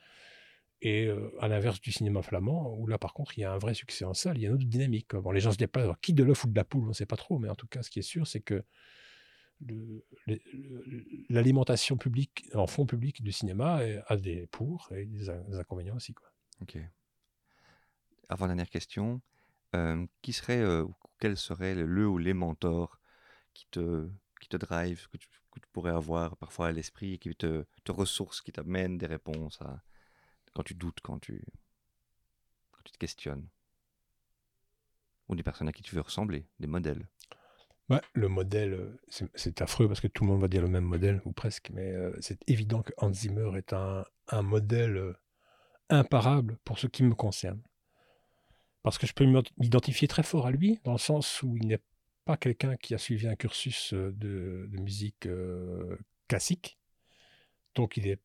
Et 0.82 1.06
euh, 1.06 1.30
à 1.40 1.48
l'inverse 1.48 1.80
du 1.80 1.92
cinéma 1.92 2.20
flamand, 2.20 2.74
où 2.76 2.86
là, 2.86 2.98
par 2.98 3.14
contre, 3.14 3.38
il 3.38 3.40
y 3.40 3.44
a 3.44 3.52
un 3.52 3.56
vrai 3.58 3.72
succès 3.72 4.04
en 4.04 4.12
salle, 4.12 4.36
il 4.36 4.42
y 4.42 4.44
a 4.44 4.48
une 4.50 4.54
autre 4.56 4.66
dynamique. 4.66 5.08
quoi. 5.08 5.22
Bon, 5.22 5.30
les 5.30 5.40
gens 5.40 5.50
se 5.52 5.56
déplacent, 5.56 5.84
alors, 5.84 5.98
qui 6.00 6.12
de 6.12 6.22
l'œuf 6.24 6.44
ou 6.44 6.48
de 6.48 6.54
la 6.56 6.64
poule, 6.64 6.84
on 6.84 6.88
ne 6.88 6.92
sait 6.92 7.06
pas 7.06 7.16
trop, 7.16 7.38
mais 7.38 7.48
en 7.48 7.54
tout 7.54 7.66
cas, 7.66 7.82
ce 7.82 7.88
qui 7.90 8.00
est 8.00 8.02
sûr, 8.02 8.26
c'est 8.26 8.40
que 8.40 8.62
l'alimentation 11.30 11.96
publique, 11.96 12.44
en 12.54 12.66
fonds 12.66 12.86
public 12.86 13.22
du 13.22 13.32
cinéma 13.32 13.80
a 14.06 14.16
des 14.16 14.46
pour 14.48 14.90
et 14.92 15.06
des, 15.06 15.26
des 15.48 15.56
inconvénients 15.58 15.96
aussi. 15.96 16.12
Quoi. 16.12 16.28
Ok. 16.60 16.76
Avant-dernière 18.28 18.68
question. 18.68 19.22
Qui 20.22 20.32
serait, 20.32 20.60
euh, 20.60 20.86
quel 21.18 21.36
serait 21.36 21.74
le, 21.74 22.06
ou 22.06 22.18
les 22.18 22.34
mentors 22.34 23.00
qui 23.52 23.66
te, 23.70 24.08
qui 24.40 24.48
te 24.48 24.56
drive, 24.56 25.08
que 25.08 25.16
tu, 25.16 25.28
pourrais 25.72 25.92
avoir 25.92 26.36
parfois 26.36 26.68
à 26.68 26.72
l'esprit, 26.72 27.18
qui 27.18 27.34
te, 27.34 27.64
te 27.82 27.92
ressource, 27.92 28.40
qui 28.40 28.52
t'amène 28.52 28.96
des 28.98 29.06
réponses 29.06 29.60
à, 29.62 29.82
quand 30.52 30.62
tu 30.62 30.74
doutes, 30.74 31.00
quand 31.02 31.18
tu, 31.18 31.44
quand 32.70 32.82
tu 32.84 32.92
te 32.92 32.98
questionnes? 32.98 33.48
Ou 35.28 35.34
des 35.34 35.42
personnes 35.42 35.68
à 35.68 35.72
qui 35.72 35.82
tu 35.82 35.94
veux 35.94 36.02
ressembler, 36.02 36.46
des 36.60 36.66
modèles? 36.66 37.08
Le 38.14 38.28
modèle, 38.28 38.98
c'est 39.34 39.60
affreux 39.62 39.88
parce 39.88 40.00
que 40.00 40.06
tout 40.06 40.24
le 40.24 40.30
monde 40.30 40.40
va 40.40 40.48
dire 40.48 40.62
le 40.62 40.68
même 40.68 40.84
modèle, 40.84 41.20
ou 41.24 41.32
presque, 41.32 41.70
mais 41.70 41.94
c'est 42.20 42.38
évident 42.48 42.82
que 42.82 42.92
Hans 42.98 43.12
Zimmer 43.12 43.58
est 43.58 43.72
un, 43.72 44.04
un 44.28 44.42
modèle 44.42 45.14
imparable 45.90 46.56
pour 46.64 46.78
ce 46.78 46.86
qui 46.86 47.02
me 47.02 47.14
concerne. 47.14 47.60
Parce 48.84 48.98
que 48.98 49.06
je 49.08 49.14
peux 49.14 49.24
m'ident- 49.24 49.50
m'identifier 49.58 50.06
très 50.06 50.22
fort 50.22 50.46
à 50.46 50.52
lui, 50.52 50.78
dans 50.84 50.92
le 50.92 50.98
sens 50.98 51.42
où 51.42 51.56
il 51.56 51.66
n'est 51.66 51.80
pas 52.24 52.36
quelqu'un 52.36 52.76
qui 52.76 52.94
a 52.94 52.98
suivi 52.98 53.26
un 53.26 53.34
cursus 53.34 53.92
euh, 53.94 54.12
de, 54.12 54.68
de 54.70 54.80
musique 54.80 55.26
euh, 55.26 55.98
classique, 56.28 56.78
donc 57.74 57.96
il 57.96 58.06
est 58.06 58.20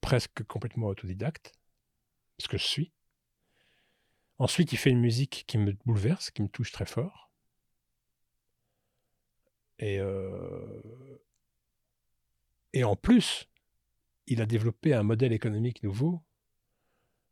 presque 0.00 0.44
complètement 0.44 0.86
autodidacte, 0.86 1.52
ce 2.38 2.48
que 2.48 2.58
je 2.58 2.64
suis. 2.64 2.92
Ensuite, 4.38 4.72
il 4.72 4.76
fait 4.78 4.90
une 4.90 5.00
musique 5.00 5.44
qui 5.48 5.58
me 5.58 5.72
bouleverse, 5.84 6.30
qui 6.30 6.42
me 6.42 6.48
touche 6.48 6.70
très 6.70 6.86
fort. 6.86 7.30
Et, 9.80 9.98
euh, 9.98 10.80
et 12.72 12.84
en 12.84 12.94
plus, 12.96 13.48
il 14.28 14.40
a 14.40 14.46
développé 14.46 14.94
un 14.94 15.02
modèle 15.02 15.32
économique 15.32 15.82
nouveau 15.82 16.22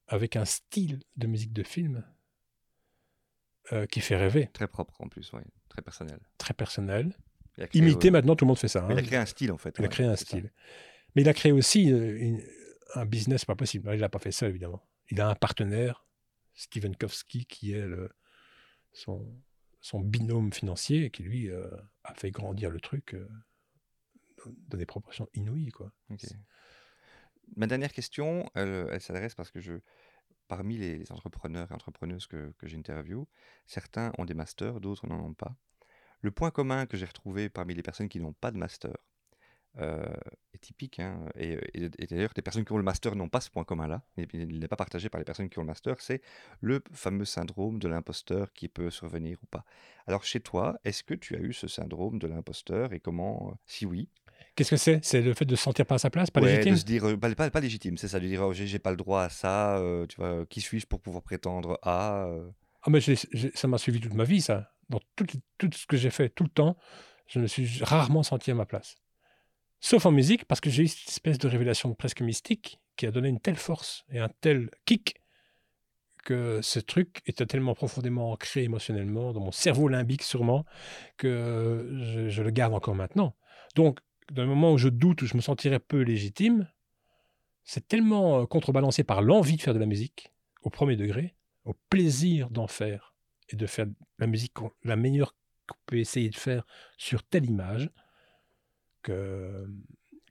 avec 0.09 0.37
un 0.37 0.45
style 0.45 1.01
de 1.17 1.27
musique 1.29 1.53
de 1.53 1.63
film 1.63 2.05
euh, 3.73 3.87
qui 3.87 4.01
fait 4.01 4.17
rêver, 4.17 4.49
Très 4.53 4.69
propre 4.69 5.01
en 5.01 5.09
plus, 5.09 5.33
ouais, 5.33 5.43
très 5.69 5.83
personnel. 5.83 6.19
très 6.39 6.55
personnel. 6.55 7.13
Créé, 7.57 7.69
Imité, 7.75 8.11
maintenant 8.11 8.37
tout 8.37 8.45
le 8.45 8.49
monde 8.49 8.59
fait 8.59 8.69
ça. 8.69 8.87
Il 8.91 8.97
a 8.97 9.01
hein. 9.01 9.03
créé 9.03 9.19
un 9.19 9.27
style 9.27 9.51
en 9.53 9.57
fait. 9.59 9.75
Il 9.79 9.85
a 9.85 9.89
créé 9.89 10.07
un 10.07 10.15
ça. 10.17 10.25
style. 10.25 10.53
Mais 11.15 11.23
il 11.23 11.29
a 11.29 11.33
créé 11.35 11.53
aussi 11.53 11.91
euh, 11.91 12.19
une- 12.19 12.43
un 12.95 13.07
business 13.07 13.45
pas 13.47 13.55
possible. 13.57 13.91
Il 13.95 14.01
l'a 14.01 14.09
pas 14.11 14.19
fait 14.19 14.31
seul, 14.33 14.51
évidemment. 14.51 14.87
Il 15.11 15.21
a 15.21 15.29
un 15.29 15.35
partenaire, 15.35 16.07
Steven 16.55 16.95
Kowski, 16.95 17.47
qui 17.47 17.73
est 17.73 17.87
le- 17.87 18.11
son, 18.93 19.27
son 19.81 20.01
binôme 20.01 20.53
financier, 20.53 21.11
qui 21.11 21.23
lui 21.23 21.51
euh, 21.51 21.69
a 22.05 22.15
fait 22.15 22.31
grandir 22.31 22.71
le 22.71 22.81
truc 22.81 23.17
dans- 24.69 24.77
des 24.79 24.87
proportions 24.87 25.29
inouïes. 25.35 25.71
Quoi. 25.71 25.93
Ma 27.57 27.67
dernière 27.67 27.93
question, 27.93 28.49
elle, 28.55 28.87
elle 28.91 29.01
s'adresse 29.01 29.35
parce 29.35 29.51
que 29.51 29.61
je, 29.61 29.75
parmi 30.49 30.77
les, 30.79 31.11
entrepreneurs 31.13 31.71
et 31.71 31.75
entrepreneuses 31.75 32.27
que, 32.27 32.53
que 32.59 32.67
j'interviewe, 32.67 33.27
certains 33.67 34.13
ont 34.19 34.25
des 34.25 34.35
masters, 34.35 34.81
d'autres 34.81 35.07
n'en 35.07 35.21
ont 35.21 35.35
pas. 35.35 35.57
Le 36.23 36.31
point 36.31 36.51
commun 36.51 36.87
que 36.87 36.97
j'ai 36.97 37.07
retrouvé 37.07 37.49
parmi 37.49 37.75
les 37.75 37.83
personnes 37.83 38.09
qui 38.09 38.21
n'ont 38.21 38.33
pas 38.33 38.51
de 38.51 38.59
master 38.59 38.97
euh, 39.79 40.07
est 40.55 40.59
typique. 40.59 41.01
hein, 41.01 41.27
et 41.35 41.59
et- 41.75 41.89
d'ailleurs, 42.07 42.33
les 42.37 42.43
personnes 42.43 42.65
qui 42.65 42.73
ont 42.73 42.79
le 42.79 42.83
master 42.83 43.15
n'ont 43.15 43.29
pas 43.29 43.41
ce 43.41 43.51
point 43.51 43.65
commun-là. 43.65 44.03
Il 44.17 44.59
n'est 44.59 44.69
pas 44.69 44.77
partagé 44.77 45.09
par 45.09 45.19
les 45.19 45.25
personnes 45.25 45.49
qui 45.51 45.59
ont 45.59 45.63
le 45.63 45.67
master. 45.67 46.01
C'est 46.01 46.23
le 46.61 46.83
fameux 46.93 47.25
syndrome 47.27 47.79
de 47.79 47.89
l'imposteur 47.89 48.53
qui 48.53 48.69
peut 48.69 48.91
survenir 48.91 49.39
ou 49.43 49.47
pas. 49.47 49.65
Alors, 50.07 50.25
chez 50.25 50.41
toi, 50.41 50.79
est-ce 50.85 51.05
que 51.05 51.15
tu 51.15 51.37
as 51.37 51.41
eu 51.41 51.53
ce 51.53 51.69
syndrome 51.69 52.19
de 52.19 52.27
l'imposteur 52.27 52.93
et 52.93 53.01
comment, 53.01 53.51
euh, 53.53 53.55
si 53.67 53.85
oui, 53.87 54.09
Qu'est-ce 54.57 54.71
que 54.71 54.77
c'est? 54.77 55.05
C'est 55.05 55.21
le 55.23 55.35
fait 55.35 55.45
de 55.45 55.55
se 55.55 55.63
sentir 55.63 55.85
pas 55.87 55.97
à 55.97 55.99
sa 55.99 56.11
place, 56.11 56.31
pas 56.31 56.41
Ouais, 56.41 56.49
légitime? 56.49 56.73
de 56.75 56.79
se 56.79 56.85
dire, 56.85 57.07
euh, 57.07 57.17
pas, 57.17 57.33
pas, 57.35 57.51
pas 57.51 57.61
légitime, 57.61 57.97
c'est 57.99 58.09
ça, 58.09 58.19
de 58.19 58.27
dire, 58.27 58.43
oh, 58.43 58.53
j'ai 58.53 58.79
pas 58.79 58.91
le 58.91 58.97
droit 58.97 59.23
à 59.23 59.29
ça, 59.29 59.77
euh, 59.79 60.07
tu 60.07 60.17
vois, 60.17 60.45
qui 60.47 60.61
suis-je 60.61 60.87
pour 60.87 61.01
pouvoir 61.01 61.23
prétendre 61.23 61.79
à. 61.83 62.25
euh, 62.27 62.49
Ah, 62.83 62.91
mais 62.91 63.01
ça 63.01 63.69
m'a 63.69 63.79
suivi 63.79 64.01
toute 64.01 64.15
ma 64.15 64.25
vie, 64.25 64.41
ça. 64.41 64.73
Dans 64.89 65.01
tout, 65.15 65.27
tout 65.59 65.71
ce 65.73 65.87
que 65.87 65.97
j'ai 65.97 66.11
fait, 66.11 66.31
tout 66.31 66.45
le 66.45 66.49
temps, 66.51 66.77
je 67.29 67.39
me 67.39 67.47
suis 67.47 67.83
rarement 67.83 68.23
senti 68.23 68.51
à 68.51 68.55
ma 68.55 68.67
place. 68.67 68.97
Sauf 69.81 70.07
en 70.07 70.11
musique, 70.13 70.47
parce 70.47 70.61
que 70.63 70.71
j'ai 70.71 70.85
eu 70.85 70.89
cette 70.89 71.09
espèce 71.09 71.39
de 71.39 71.49
révélation 71.49 71.93
presque 71.95 72.23
mystique 72.23 72.81
qui 72.97 73.07
a 73.07 73.11
donné 73.11 73.29
une 73.29 73.41
telle 73.41 73.57
force 73.57 74.05
et 74.11 74.21
un 74.21 74.31
tel 74.41 74.71
kick 74.87 75.17
que 76.25 76.61
ce 76.63 76.81
truc 76.81 77.21
était 77.27 77.47
tellement 77.47 77.75
profondément 77.75 78.33
ancré 78.33 78.65
émotionnellement 78.65 79.33
dans 79.33 79.41
mon 79.41 79.53
cerveau 79.53 79.87
limbique 79.89 80.23
sûrement 80.23 80.65
que 81.19 81.89
je, 82.01 82.29
je 82.31 82.43
le 82.43 82.51
garde 82.51 82.75
encore 82.75 82.95
maintenant. 82.95 83.37
Donc, 83.75 84.01
le 84.35 84.47
moment 84.47 84.73
où 84.73 84.79
je 84.79 84.89
doute, 84.89 85.23
où 85.23 85.27
je 85.27 85.37
me 85.37 85.41
sentirais 85.41 85.79
peu 85.79 86.01
légitime, 86.01 86.71
c'est 87.65 87.87
tellement 87.87 88.41
euh, 88.41 88.47
contrebalancé 88.47 89.05
par 89.05 89.23
l'envie 89.23 89.57
de 89.57 89.63
faire 89.63 89.75
de 89.75 89.79
la 89.79 89.87
musique, 89.87 90.33
au 90.63 90.71
premier 90.71 90.97
degré, 90.97 91.35
au 91.65 91.75
plaisir 91.91 92.51
d'en 92.51 92.67
faire 92.67 93.15
et 93.49 93.57
de 93.57 93.67
faire 93.67 93.87
la 94.19 94.27
musique 94.27 94.55
la 94.85 94.97
meilleure 94.97 95.35
qu'on 95.69 95.79
peut 95.87 95.99
essayer 95.99 96.31
de 96.31 96.37
faire 96.37 96.65
sur 96.97 97.23
telle 97.23 97.47
image, 97.47 97.91
que, 99.03 99.69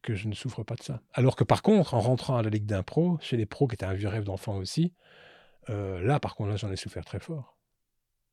que 0.01 0.15
je 0.15 0.27
ne 0.27 0.33
souffre 0.33 0.63
pas 0.63 0.75
de 0.75 0.83
ça. 0.83 1.01
Alors 1.13 1.35
que 1.35 1.43
par 1.43 1.61
contre, 1.61 1.93
en 1.93 1.99
rentrant 1.99 2.37
à 2.37 2.43
la 2.43 2.49
Ligue 2.49 2.65
d'impro, 2.65 3.17
chez 3.21 3.37
les 3.37 3.45
pros, 3.45 3.67
qui 3.67 3.75
était 3.75 3.85
un 3.85 3.93
vieux 3.93 4.09
rêve 4.09 4.23
d'enfant 4.23 4.57
aussi, 4.57 4.93
euh, 5.69 6.01
là, 6.01 6.19
par 6.19 6.35
contre, 6.35 6.51
là, 6.51 6.55
j'en 6.57 6.71
ai 6.71 6.75
souffert 6.75 7.05
très 7.05 7.19
fort. 7.19 7.57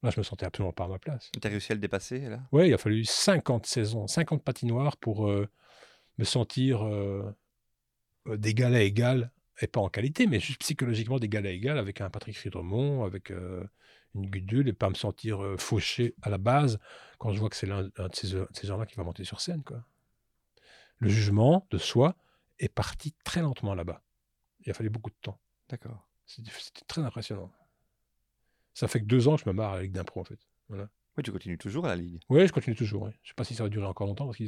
Là, 0.03 0.11
je 0.11 0.19
me 0.19 0.25
sentais 0.25 0.47
absolument 0.47 0.73
pas 0.73 0.85
à 0.85 0.89
ma 0.89 0.99
place. 0.99 1.31
Tu 1.33 1.47
as 1.47 1.51
réussi 1.51 1.73
à 1.73 1.75
le 1.77 1.81
dépasser, 1.81 2.21
là? 2.21 2.41
Oui, 2.51 2.69
il 2.69 2.75
a 2.75 2.79
fallu 2.79 3.05
50 3.05 3.67
saisons, 3.67 4.07
50 4.07 4.43
patinoires 4.43 4.97
pour 4.97 5.29
euh, 5.29 5.49
me 6.19 6.25
sentir 6.25 6.87
euh, 6.87 7.35
euh, 8.29 8.37
d'égal 8.37 8.75
à 8.75 8.83
égal, 8.83 9.31
et 9.61 9.67
pas 9.67 9.81
en 9.81 9.89
qualité, 9.89 10.27
mais 10.27 10.41
juste 10.41 10.61
psychologiquement 10.61 11.19
d'égal 11.19 11.47
à 11.47 11.51
égal 11.51 11.79
avec 11.79 12.01
un 12.01 12.11
Patrick 12.11 12.37
Ridremont, 12.37 13.05
avec 13.05 13.31
euh, 13.31 13.65
une 14.15 14.27
Gudule, 14.27 14.69
et 14.69 14.73
pas 14.73 14.89
me 14.89 14.95
sentir 14.95 15.55
fauché 15.59 16.15
à 16.23 16.31
la 16.31 16.39
base 16.39 16.79
quand 17.19 17.33
je 17.33 17.39
vois 17.39 17.49
que 17.49 17.57
c'est 17.57 17.67
l'un 17.67 17.89
un 17.97 18.09
de 18.09 18.15
ces, 18.15 18.67
gens-là 18.67 18.87
qui 18.87 18.97
va 18.97 19.05
monter 19.05 19.25
sur 19.25 19.41
scène. 19.41 19.63
Quoi. 19.63 19.85
Le 20.99 21.09
jugement 21.09 21.67
de 21.71 21.79
soi 21.79 22.17
est 22.59 22.69
parti 22.69 23.15
très 23.25 23.41
lentement 23.41 23.75
là-bas. 23.75 24.03
Il 24.61 24.71
a 24.71 24.75
fallu 24.75 24.91
beaucoup 24.91 25.11
de 25.11 25.17
temps. 25.23 25.39
D'accord. 25.69 26.07
C'était 26.27 26.51
très 26.87 27.03
impressionnant. 27.03 27.51
Ça 28.75 28.89
fait 28.89 29.01
que 29.01 29.05
deux 29.07 29.29
ans 29.29 29.37
que 29.37 29.43
je 29.45 29.49
me 29.49 29.55
marre 29.55 29.73
à 29.73 29.77
la 29.77 29.83
Ligue 29.83 29.93
d'impro, 29.93 30.21
en 30.21 30.25
fait. 30.25 30.39
Voilà. 30.69 30.89
Oui, 31.17 31.23
tu 31.23 31.31
continues 31.31 31.59
toujours 31.59 31.85
à 31.85 31.89
la 31.89 31.97
Ligue. 31.97 32.21
Oui, 32.31 32.47
je 32.47 32.53
continue 32.53 32.75
toujours. 32.77 33.03
ouais. 33.03 33.11
Je 33.23 33.29
ne 33.29 33.29
sais 33.29 33.35
pas 33.35 33.45
si 33.45 33.55
ça 33.55 33.63
va 33.65 33.69
durer 33.69 33.85
encore 33.87 34.07
longtemps 34.07 34.25
parce 34.27 34.39
que 34.39 34.45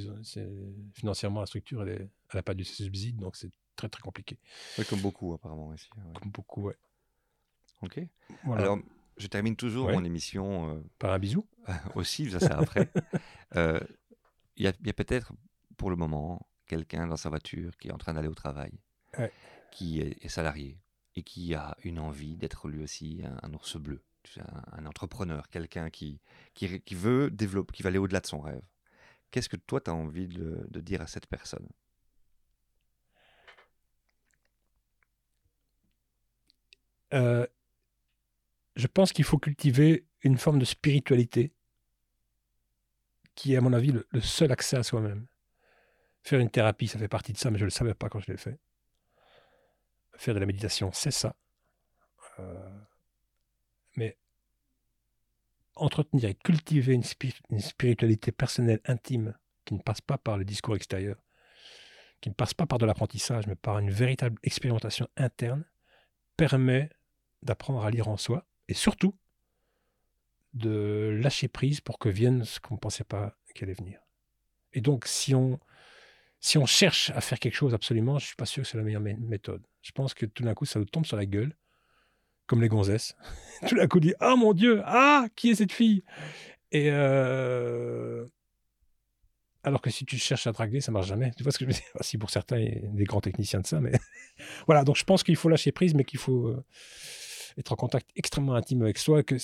financièrement, 0.94 1.40
la 1.40 1.46
structure, 1.46 1.82
elle 1.86 2.08
n'a 2.32 2.42
pas 2.42 2.54
dû 2.54 2.64
se 2.64 2.82
subside, 2.82 3.16
donc 3.18 3.36
c'est 3.36 3.50
très 3.76 3.88
très 3.88 4.00
compliqué. 4.00 4.38
Oui, 4.78 4.84
comme 4.86 5.00
beaucoup, 5.00 5.34
apparemment, 5.34 5.74
ici. 5.74 5.90
ouais. 5.96 6.12
Comme 6.20 6.30
beaucoup, 6.30 6.62
ouais. 6.62 6.76
Ok. 7.82 8.00
Voilà. 8.44 8.62
Alors, 8.62 8.78
je 9.18 9.26
termine 9.26 9.56
toujours 9.56 9.88
Ouais. 9.88 9.92
mon 9.94 10.04
émission 10.04 10.70
euh, 10.70 10.80
Par 10.98 11.12
un 11.12 11.18
bisou 11.18 11.46
aussi, 11.94 12.30
ça 12.30 12.40
c'est 12.40 12.52
après. 12.52 12.90
Euh, 13.56 13.78
Il 14.56 14.64
y 14.64 14.68
a, 14.68 14.72
il 14.80 14.86
y 14.86 14.90
a 14.90 14.92
peut-être 14.94 15.32
pour 15.76 15.90
le 15.90 15.96
moment 15.96 16.46
quelqu'un 16.66 17.06
dans 17.06 17.16
sa 17.16 17.28
voiture 17.28 17.76
qui 17.76 17.88
est 17.88 17.92
en 17.92 17.98
train 17.98 18.14
d'aller 18.14 18.26
au 18.28 18.34
travail, 18.34 18.72
qui 19.70 20.00
est, 20.00 20.24
est 20.24 20.28
salarié 20.28 20.80
et 21.14 21.22
qui 21.22 21.54
a 21.54 21.76
une 21.84 21.98
envie 22.00 22.36
d'être 22.36 22.66
lui 22.68 22.82
aussi 22.82 23.22
un, 23.24 23.36
un 23.42 23.52
ours 23.54 23.76
bleu, 23.76 24.02
un, 24.38 24.78
un 24.78 24.86
entrepreneur, 24.86 25.48
quelqu'un 25.48 25.90
qui, 25.90 26.20
veut 26.92 27.30
développer, 27.30 27.72
qui 27.72 27.82
va 27.82 27.88
aller 27.88 27.98
au-delà 27.98 28.20
de 28.20 28.26
son 28.26 28.40
rêve. 28.40 28.62
Qu'est-ce 29.30 29.48
que 29.48 29.56
toi 29.56 29.80
tu 29.80 29.90
as 29.90 29.94
envie 29.94 30.28
de, 30.28 30.80
dire 30.80 31.02
à 31.02 31.06
cette 31.06 31.26
personne? 31.26 31.68
Euh, 37.12 37.46
je 38.76 38.86
pense 38.86 39.12
qu'il 39.12 39.24
faut 39.24 39.38
cultiver 39.38 40.06
une 40.22 40.38
forme 40.38 40.58
de 40.58 40.64
spiritualité 40.64 41.52
qui 43.34 43.54
est, 43.54 43.56
à 43.56 43.60
mon 43.60 43.72
avis, 43.72 43.92
le, 43.92 44.20
seul 44.20 44.52
accès 44.52 44.76
à 44.76 44.82
soi-même. 44.82 45.26
Faire 46.22 46.40
une 46.40 46.50
thérapie, 46.50 46.86
ça 46.86 46.98
fait 46.98 47.08
partie 47.08 47.32
de 47.32 47.38
ça, 47.38 47.50
mais 47.50 47.58
je 47.58 47.64
ne 47.64 47.66
le 47.66 47.70
savais 47.70 47.94
pas 47.94 48.08
quand 48.08 48.20
je 48.20 48.30
l'ai 48.30 48.38
fait. 48.38 48.58
Faire 50.16 50.34
de 50.34 50.38
la 50.38 50.46
méditation, 50.46 50.92
c'est 50.92 51.10
ça. 51.10 51.34
Euh, 52.38 52.70
entretenir 55.76 56.28
et 56.28 56.34
cultiver 56.34 56.94
une, 56.94 57.02
spi- 57.02 57.40
une 57.50 57.60
spiritualité 57.60 58.32
personnelle 58.32 58.80
intime 58.84 59.34
qui 59.64 59.74
ne 59.74 59.80
passe 59.80 60.00
pas 60.00 60.18
par 60.18 60.36
le 60.36 60.44
discours 60.44 60.76
extérieur, 60.76 61.16
qui 62.20 62.28
ne 62.28 62.34
passe 62.34 62.54
pas 62.54 62.66
par 62.66 62.78
de 62.78 62.86
l'apprentissage, 62.86 63.46
mais 63.46 63.56
par 63.56 63.78
une 63.78 63.90
véritable 63.90 64.38
expérimentation 64.42 65.08
interne, 65.16 65.64
permet 66.36 66.90
d'apprendre 67.42 67.84
à 67.84 67.90
lire 67.90 68.08
en 68.08 68.16
soi 68.16 68.46
et 68.68 68.74
surtout 68.74 69.14
de 70.54 71.18
lâcher 71.20 71.48
prise 71.48 71.80
pour 71.80 71.98
que 71.98 72.08
vienne 72.08 72.44
ce 72.44 72.60
qu'on 72.60 72.74
ne 72.74 72.78
pensait 72.80 73.04
pas 73.04 73.36
qu'elle 73.54 73.68
allait 73.68 73.74
venir. 73.74 74.00
Et 74.72 74.80
donc, 74.80 75.06
si 75.06 75.34
on, 75.34 75.58
si 76.40 76.58
on 76.58 76.66
cherche 76.66 77.10
à 77.10 77.20
faire 77.20 77.38
quelque 77.38 77.54
chose 77.54 77.74
absolument, 77.74 78.18
je 78.18 78.24
ne 78.24 78.28
suis 78.28 78.36
pas 78.36 78.46
sûr 78.46 78.62
que 78.62 78.68
c'est 78.68 78.76
la 78.76 78.84
meilleure 78.84 79.02
mé- 79.02 79.18
méthode. 79.18 79.66
Je 79.82 79.92
pense 79.92 80.14
que 80.14 80.26
tout 80.26 80.42
d'un 80.42 80.54
coup, 80.54 80.64
ça 80.64 80.78
nous 80.78 80.84
tombe 80.84 81.06
sur 81.06 81.16
la 81.16 81.26
gueule, 81.26 81.56
comme 82.46 82.60
les 82.62 82.68
gonzesses. 82.68 83.14
tout 83.68 83.76
d'un 83.76 83.86
coup, 83.86 84.00
Ah 84.20 84.36
mon 84.36 84.52
Dieu, 84.52 84.82
ah, 84.84 85.26
qui 85.36 85.50
est 85.50 85.54
cette 85.54 85.72
fille? 85.72 86.02
Et 86.72 86.88
euh, 86.90 88.26
alors 89.62 89.80
que 89.80 89.90
si 89.90 90.04
tu 90.04 90.16
cherches 90.18 90.46
à 90.46 90.52
draguer, 90.52 90.80
ça 90.80 90.92
marche 90.92 91.06
jamais. 91.06 91.30
Tu 91.36 91.42
vois 91.42 91.52
ce 91.52 91.58
que 91.58 91.64
je 91.64 91.70
veux 91.70 91.74
dire? 91.74 91.82
Si 92.02 92.18
pour 92.18 92.30
certains, 92.30 92.58
il 92.58 92.82
y 92.82 92.86
a 92.86 92.88
des 92.90 93.04
grands 93.04 93.20
techniciens 93.20 93.60
de 93.60 93.66
ça, 93.66 93.80
mais 93.80 93.92
voilà. 94.66 94.84
Donc 94.84 94.96
je 94.96 95.04
pense 95.04 95.22
qu'il 95.22 95.36
faut 95.36 95.48
lâcher 95.48 95.72
prise, 95.72 95.94
mais 95.94 96.04
qu'il 96.04 96.18
faut 96.18 96.48
euh, 96.48 96.64
être 97.56 97.72
en 97.72 97.76
contact 97.76 98.10
extrêmement 98.16 98.54
intime 98.54 98.82
avec 98.82 98.98
soi. 98.98 99.22
Que 99.22 99.36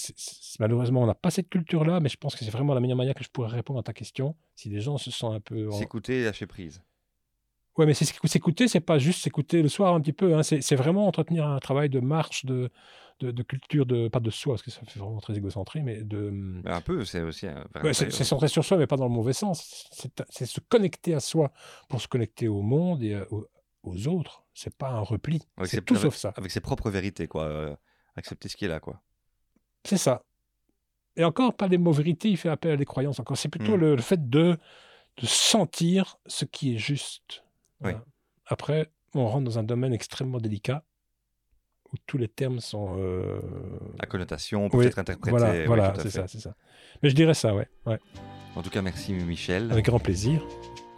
malheureusement, 0.59 1.03
on 1.03 1.07
n'a 1.07 1.15
pas 1.15 1.31
cette 1.31 1.49
culture-là, 1.49 2.01
mais 2.01 2.09
je 2.11 2.17
pense 2.19 2.35
que 2.37 2.45
c'est 2.45 2.51
vraiment 2.51 2.75
la 2.75 2.81
meilleure 2.81 2.99
manière 2.99 3.15
que 3.15 3.25
je 3.25 3.31
pourrais 3.31 3.49
répondre 3.49 3.79
à 3.81 3.83
ta 3.83 3.93
question. 3.95 4.37
Si 4.57 4.69
des 4.69 4.81
gens 4.81 4.99
se 4.99 5.11
sentent 5.11 5.37
un 5.37 5.41
peu 5.41 5.69
en- 5.69 5.73
S'écouter 5.79 6.25
lâcher 6.25 6.47
prise. 6.47 6.83
Ouais, 7.81 7.87
mais 7.87 7.95
s'écouter, 7.95 8.69
c'est 8.69 8.81
pas 8.81 8.99
juste 8.99 9.23
s'écouter 9.23 9.63
le 9.63 9.69
soir 9.69 9.95
un 9.95 10.01
petit 10.01 10.13
peu. 10.13 10.35
hein. 10.37 10.43
C'est 10.43 10.75
vraiment 10.77 11.07
entretenir 11.07 11.47
un 11.47 11.59
travail 11.59 11.89
de 11.89 12.01
marche, 12.01 12.45
de, 12.45 12.71
de, 13.21 13.31
de 13.31 13.43
culture, 13.43 13.87
de 13.87 14.09
pas 14.09 14.21
de 14.21 14.29
soi, 14.31 14.55
parce 14.55 14.63
que 14.63 14.71
ça 14.71 14.81
fait 14.87 14.99
vraiment 15.01 15.21
très 15.21 15.35
égocentré, 15.37 15.81
mais 15.83 16.03
de. 16.03 16.31
Mais 16.31 16.71
un 16.71 16.81
peu, 16.83 17.05
c'est 17.07 17.23
aussi. 17.23 17.47
Ouais, 17.83 17.95
c'est 17.95 18.13
c'est 18.13 18.25
centré 18.25 18.49
sur 18.49 18.65
soi, 18.65 18.77
mais 18.77 18.87
pas 18.87 18.97
dans 18.97 19.05
le 19.09 19.15
mauvais 19.15 19.33
sens. 19.33 19.89
C'est 20.29 20.47
se 20.47 20.61
connecter 20.61 21.15
à 21.15 21.21
soi 21.21 21.53
pour 21.89 22.01
se 22.03 22.09
connecter 22.09 22.49
au 22.49 22.61
monde 22.63 23.03
et 23.03 23.15
euh, 23.15 23.25
aux, 23.31 23.47
aux 23.83 24.09
autres. 24.09 24.45
C'est 24.53 24.77
pas 24.77 24.91
un 24.91 25.01
repli. 25.01 25.41
C'est 25.65 25.83
tout 25.85 25.95
avec- 25.95 26.03
sauf 26.03 26.17
ça. 26.17 26.35
Avec 26.37 26.51
ses 26.51 26.61
propres 26.61 26.91
vérités, 26.91 27.27
quoi. 27.29 27.45
euh, 27.45 27.75
accepter 28.17 28.49
ce 28.51 28.57
qui 28.57 28.67
est 28.67 28.69
là, 28.69 28.81
quoi. 28.81 29.01
C'est 29.85 29.97
ça. 29.97 30.25
Et 31.17 31.25
encore, 31.25 31.55
pas 31.55 31.69
des 31.69 31.79
mots 31.79 31.93
vérités, 31.93 32.29
il 32.29 32.37
fait 32.37 32.49
appel 32.51 32.73
à 32.73 32.77
des 32.77 32.85
croyances. 32.85 33.19
Encore, 33.21 33.37
c'est 33.39 33.49
plutôt 33.49 33.77
Mm. 33.77 33.81
le, 33.81 33.95
le 33.97 34.03
fait 34.03 34.29
de, 34.29 34.59
de 35.21 35.27
sentir 35.27 36.19
ce 36.27 36.45
qui 36.45 36.75
est 36.75 36.79
juste. 36.79 37.45
Voilà. 37.81 38.05
Après, 38.47 38.91
on 39.15 39.27
rentre 39.27 39.45
dans 39.45 39.59
un 39.59 39.63
domaine 39.63 39.93
extrêmement 39.93 40.39
délicat 40.39 40.85
où 41.93 41.97
tous 42.07 42.19
les 42.19 42.29
termes 42.29 42.61
sont. 42.61 42.97
euh, 42.99 43.41
La 43.99 44.07
connotation 44.07 44.69
peut 44.69 44.79
oui, 44.79 44.87
être 44.87 44.99
interprétée. 44.99 45.67
Voilà, 45.67 45.93
oui, 45.93 46.01
c'est 46.03 46.11
ça, 46.11 46.29
c'est 46.29 46.41
ça. 46.41 46.55
Mais 47.03 47.11
je 47.11 47.15
dirais 47.15 47.35
ça, 47.35 47.55
ouais, 47.55 47.69
ouais. 47.87 47.99
En 48.57 48.63
tout 48.63 48.71
cas, 48.71 48.83
merci 48.83 49.13
Michel. 49.13 49.71
Avec 49.71 49.87
grand 49.87 49.99
plaisir. 50.01 50.45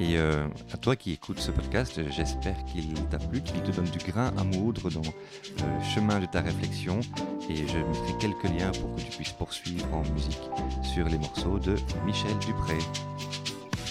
Et 0.00 0.16
euh, 0.16 0.48
à 0.72 0.76
toi 0.78 0.96
qui 0.96 1.12
écoutes 1.12 1.38
ce 1.38 1.50
podcast, 1.50 2.00
j'espère 2.10 2.64
qu'il 2.64 2.92
t'a 3.08 3.18
plu, 3.18 3.40
qu'il 3.42 3.62
te 3.62 3.70
donne 3.70 3.84
du 3.84 3.98
grain 3.98 4.32
à 4.38 4.42
moudre 4.44 4.90
dans 4.90 5.00
euh, 5.02 5.78
le 5.78 5.84
chemin 5.84 6.18
de 6.18 6.26
ta 6.26 6.40
réflexion. 6.40 7.00
Et 7.48 7.56
je 7.68 7.78
mettrai 7.78 8.18
quelques 8.18 8.44
liens 8.58 8.72
pour 8.72 8.94
que 8.96 9.02
tu 9.02 9.10
puisses 9.16 9.32
poursuivre 9.32 9.92
en 9.94 10.02
musique 10.12 10.40
sur 10.82 11.06
les 11.06 11.18
morceaux 11.18 11.58
de 11.58 11.76
Michel 12.04 12.36
Dupré. 12.38 12.78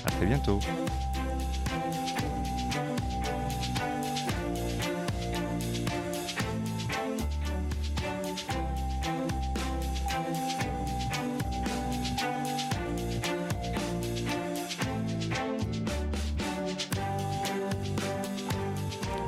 À 0.05 0.09
très 0.09 0.25
bientôt. 0.25 0.59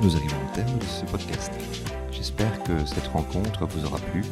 Nous 0.04 0.14
arrivons 0.16 0.36
au 0.36 0.54
terme 0.54 0.78
de 0.78 0.84
ce 0.84 1.04
podcast. 1.06 1.50
J'espère 2.12 2.62
que 2.64 2.84
cette 2.84 3.06
rencontre 3.06 3.64
vous 3.64 3.86
aura 3.86 3.98
plu. 3.98 4.22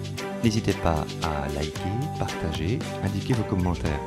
N'hésitez 0.44 0.74
pas 0.74 1.06
à 1.22 1.48
liker, 1.54 1.88
partager, 2.18 2.78
indiquer 3.02 3.32
vos 3.32 3.44
commentaires. 3.44 3.98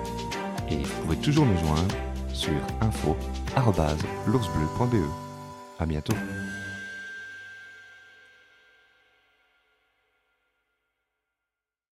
Et 0.69 0.83
vous 0.83 1.01
pouvez 1.01 1.17
toujours 1.17 1.47
nous 1.47 1.57
joindre 1.57 1.95
sur 2.31 2.53
info.l'oursbleu.be. 2.81 5.09
À 5.79 5.87
bientôt. 5.87 6.13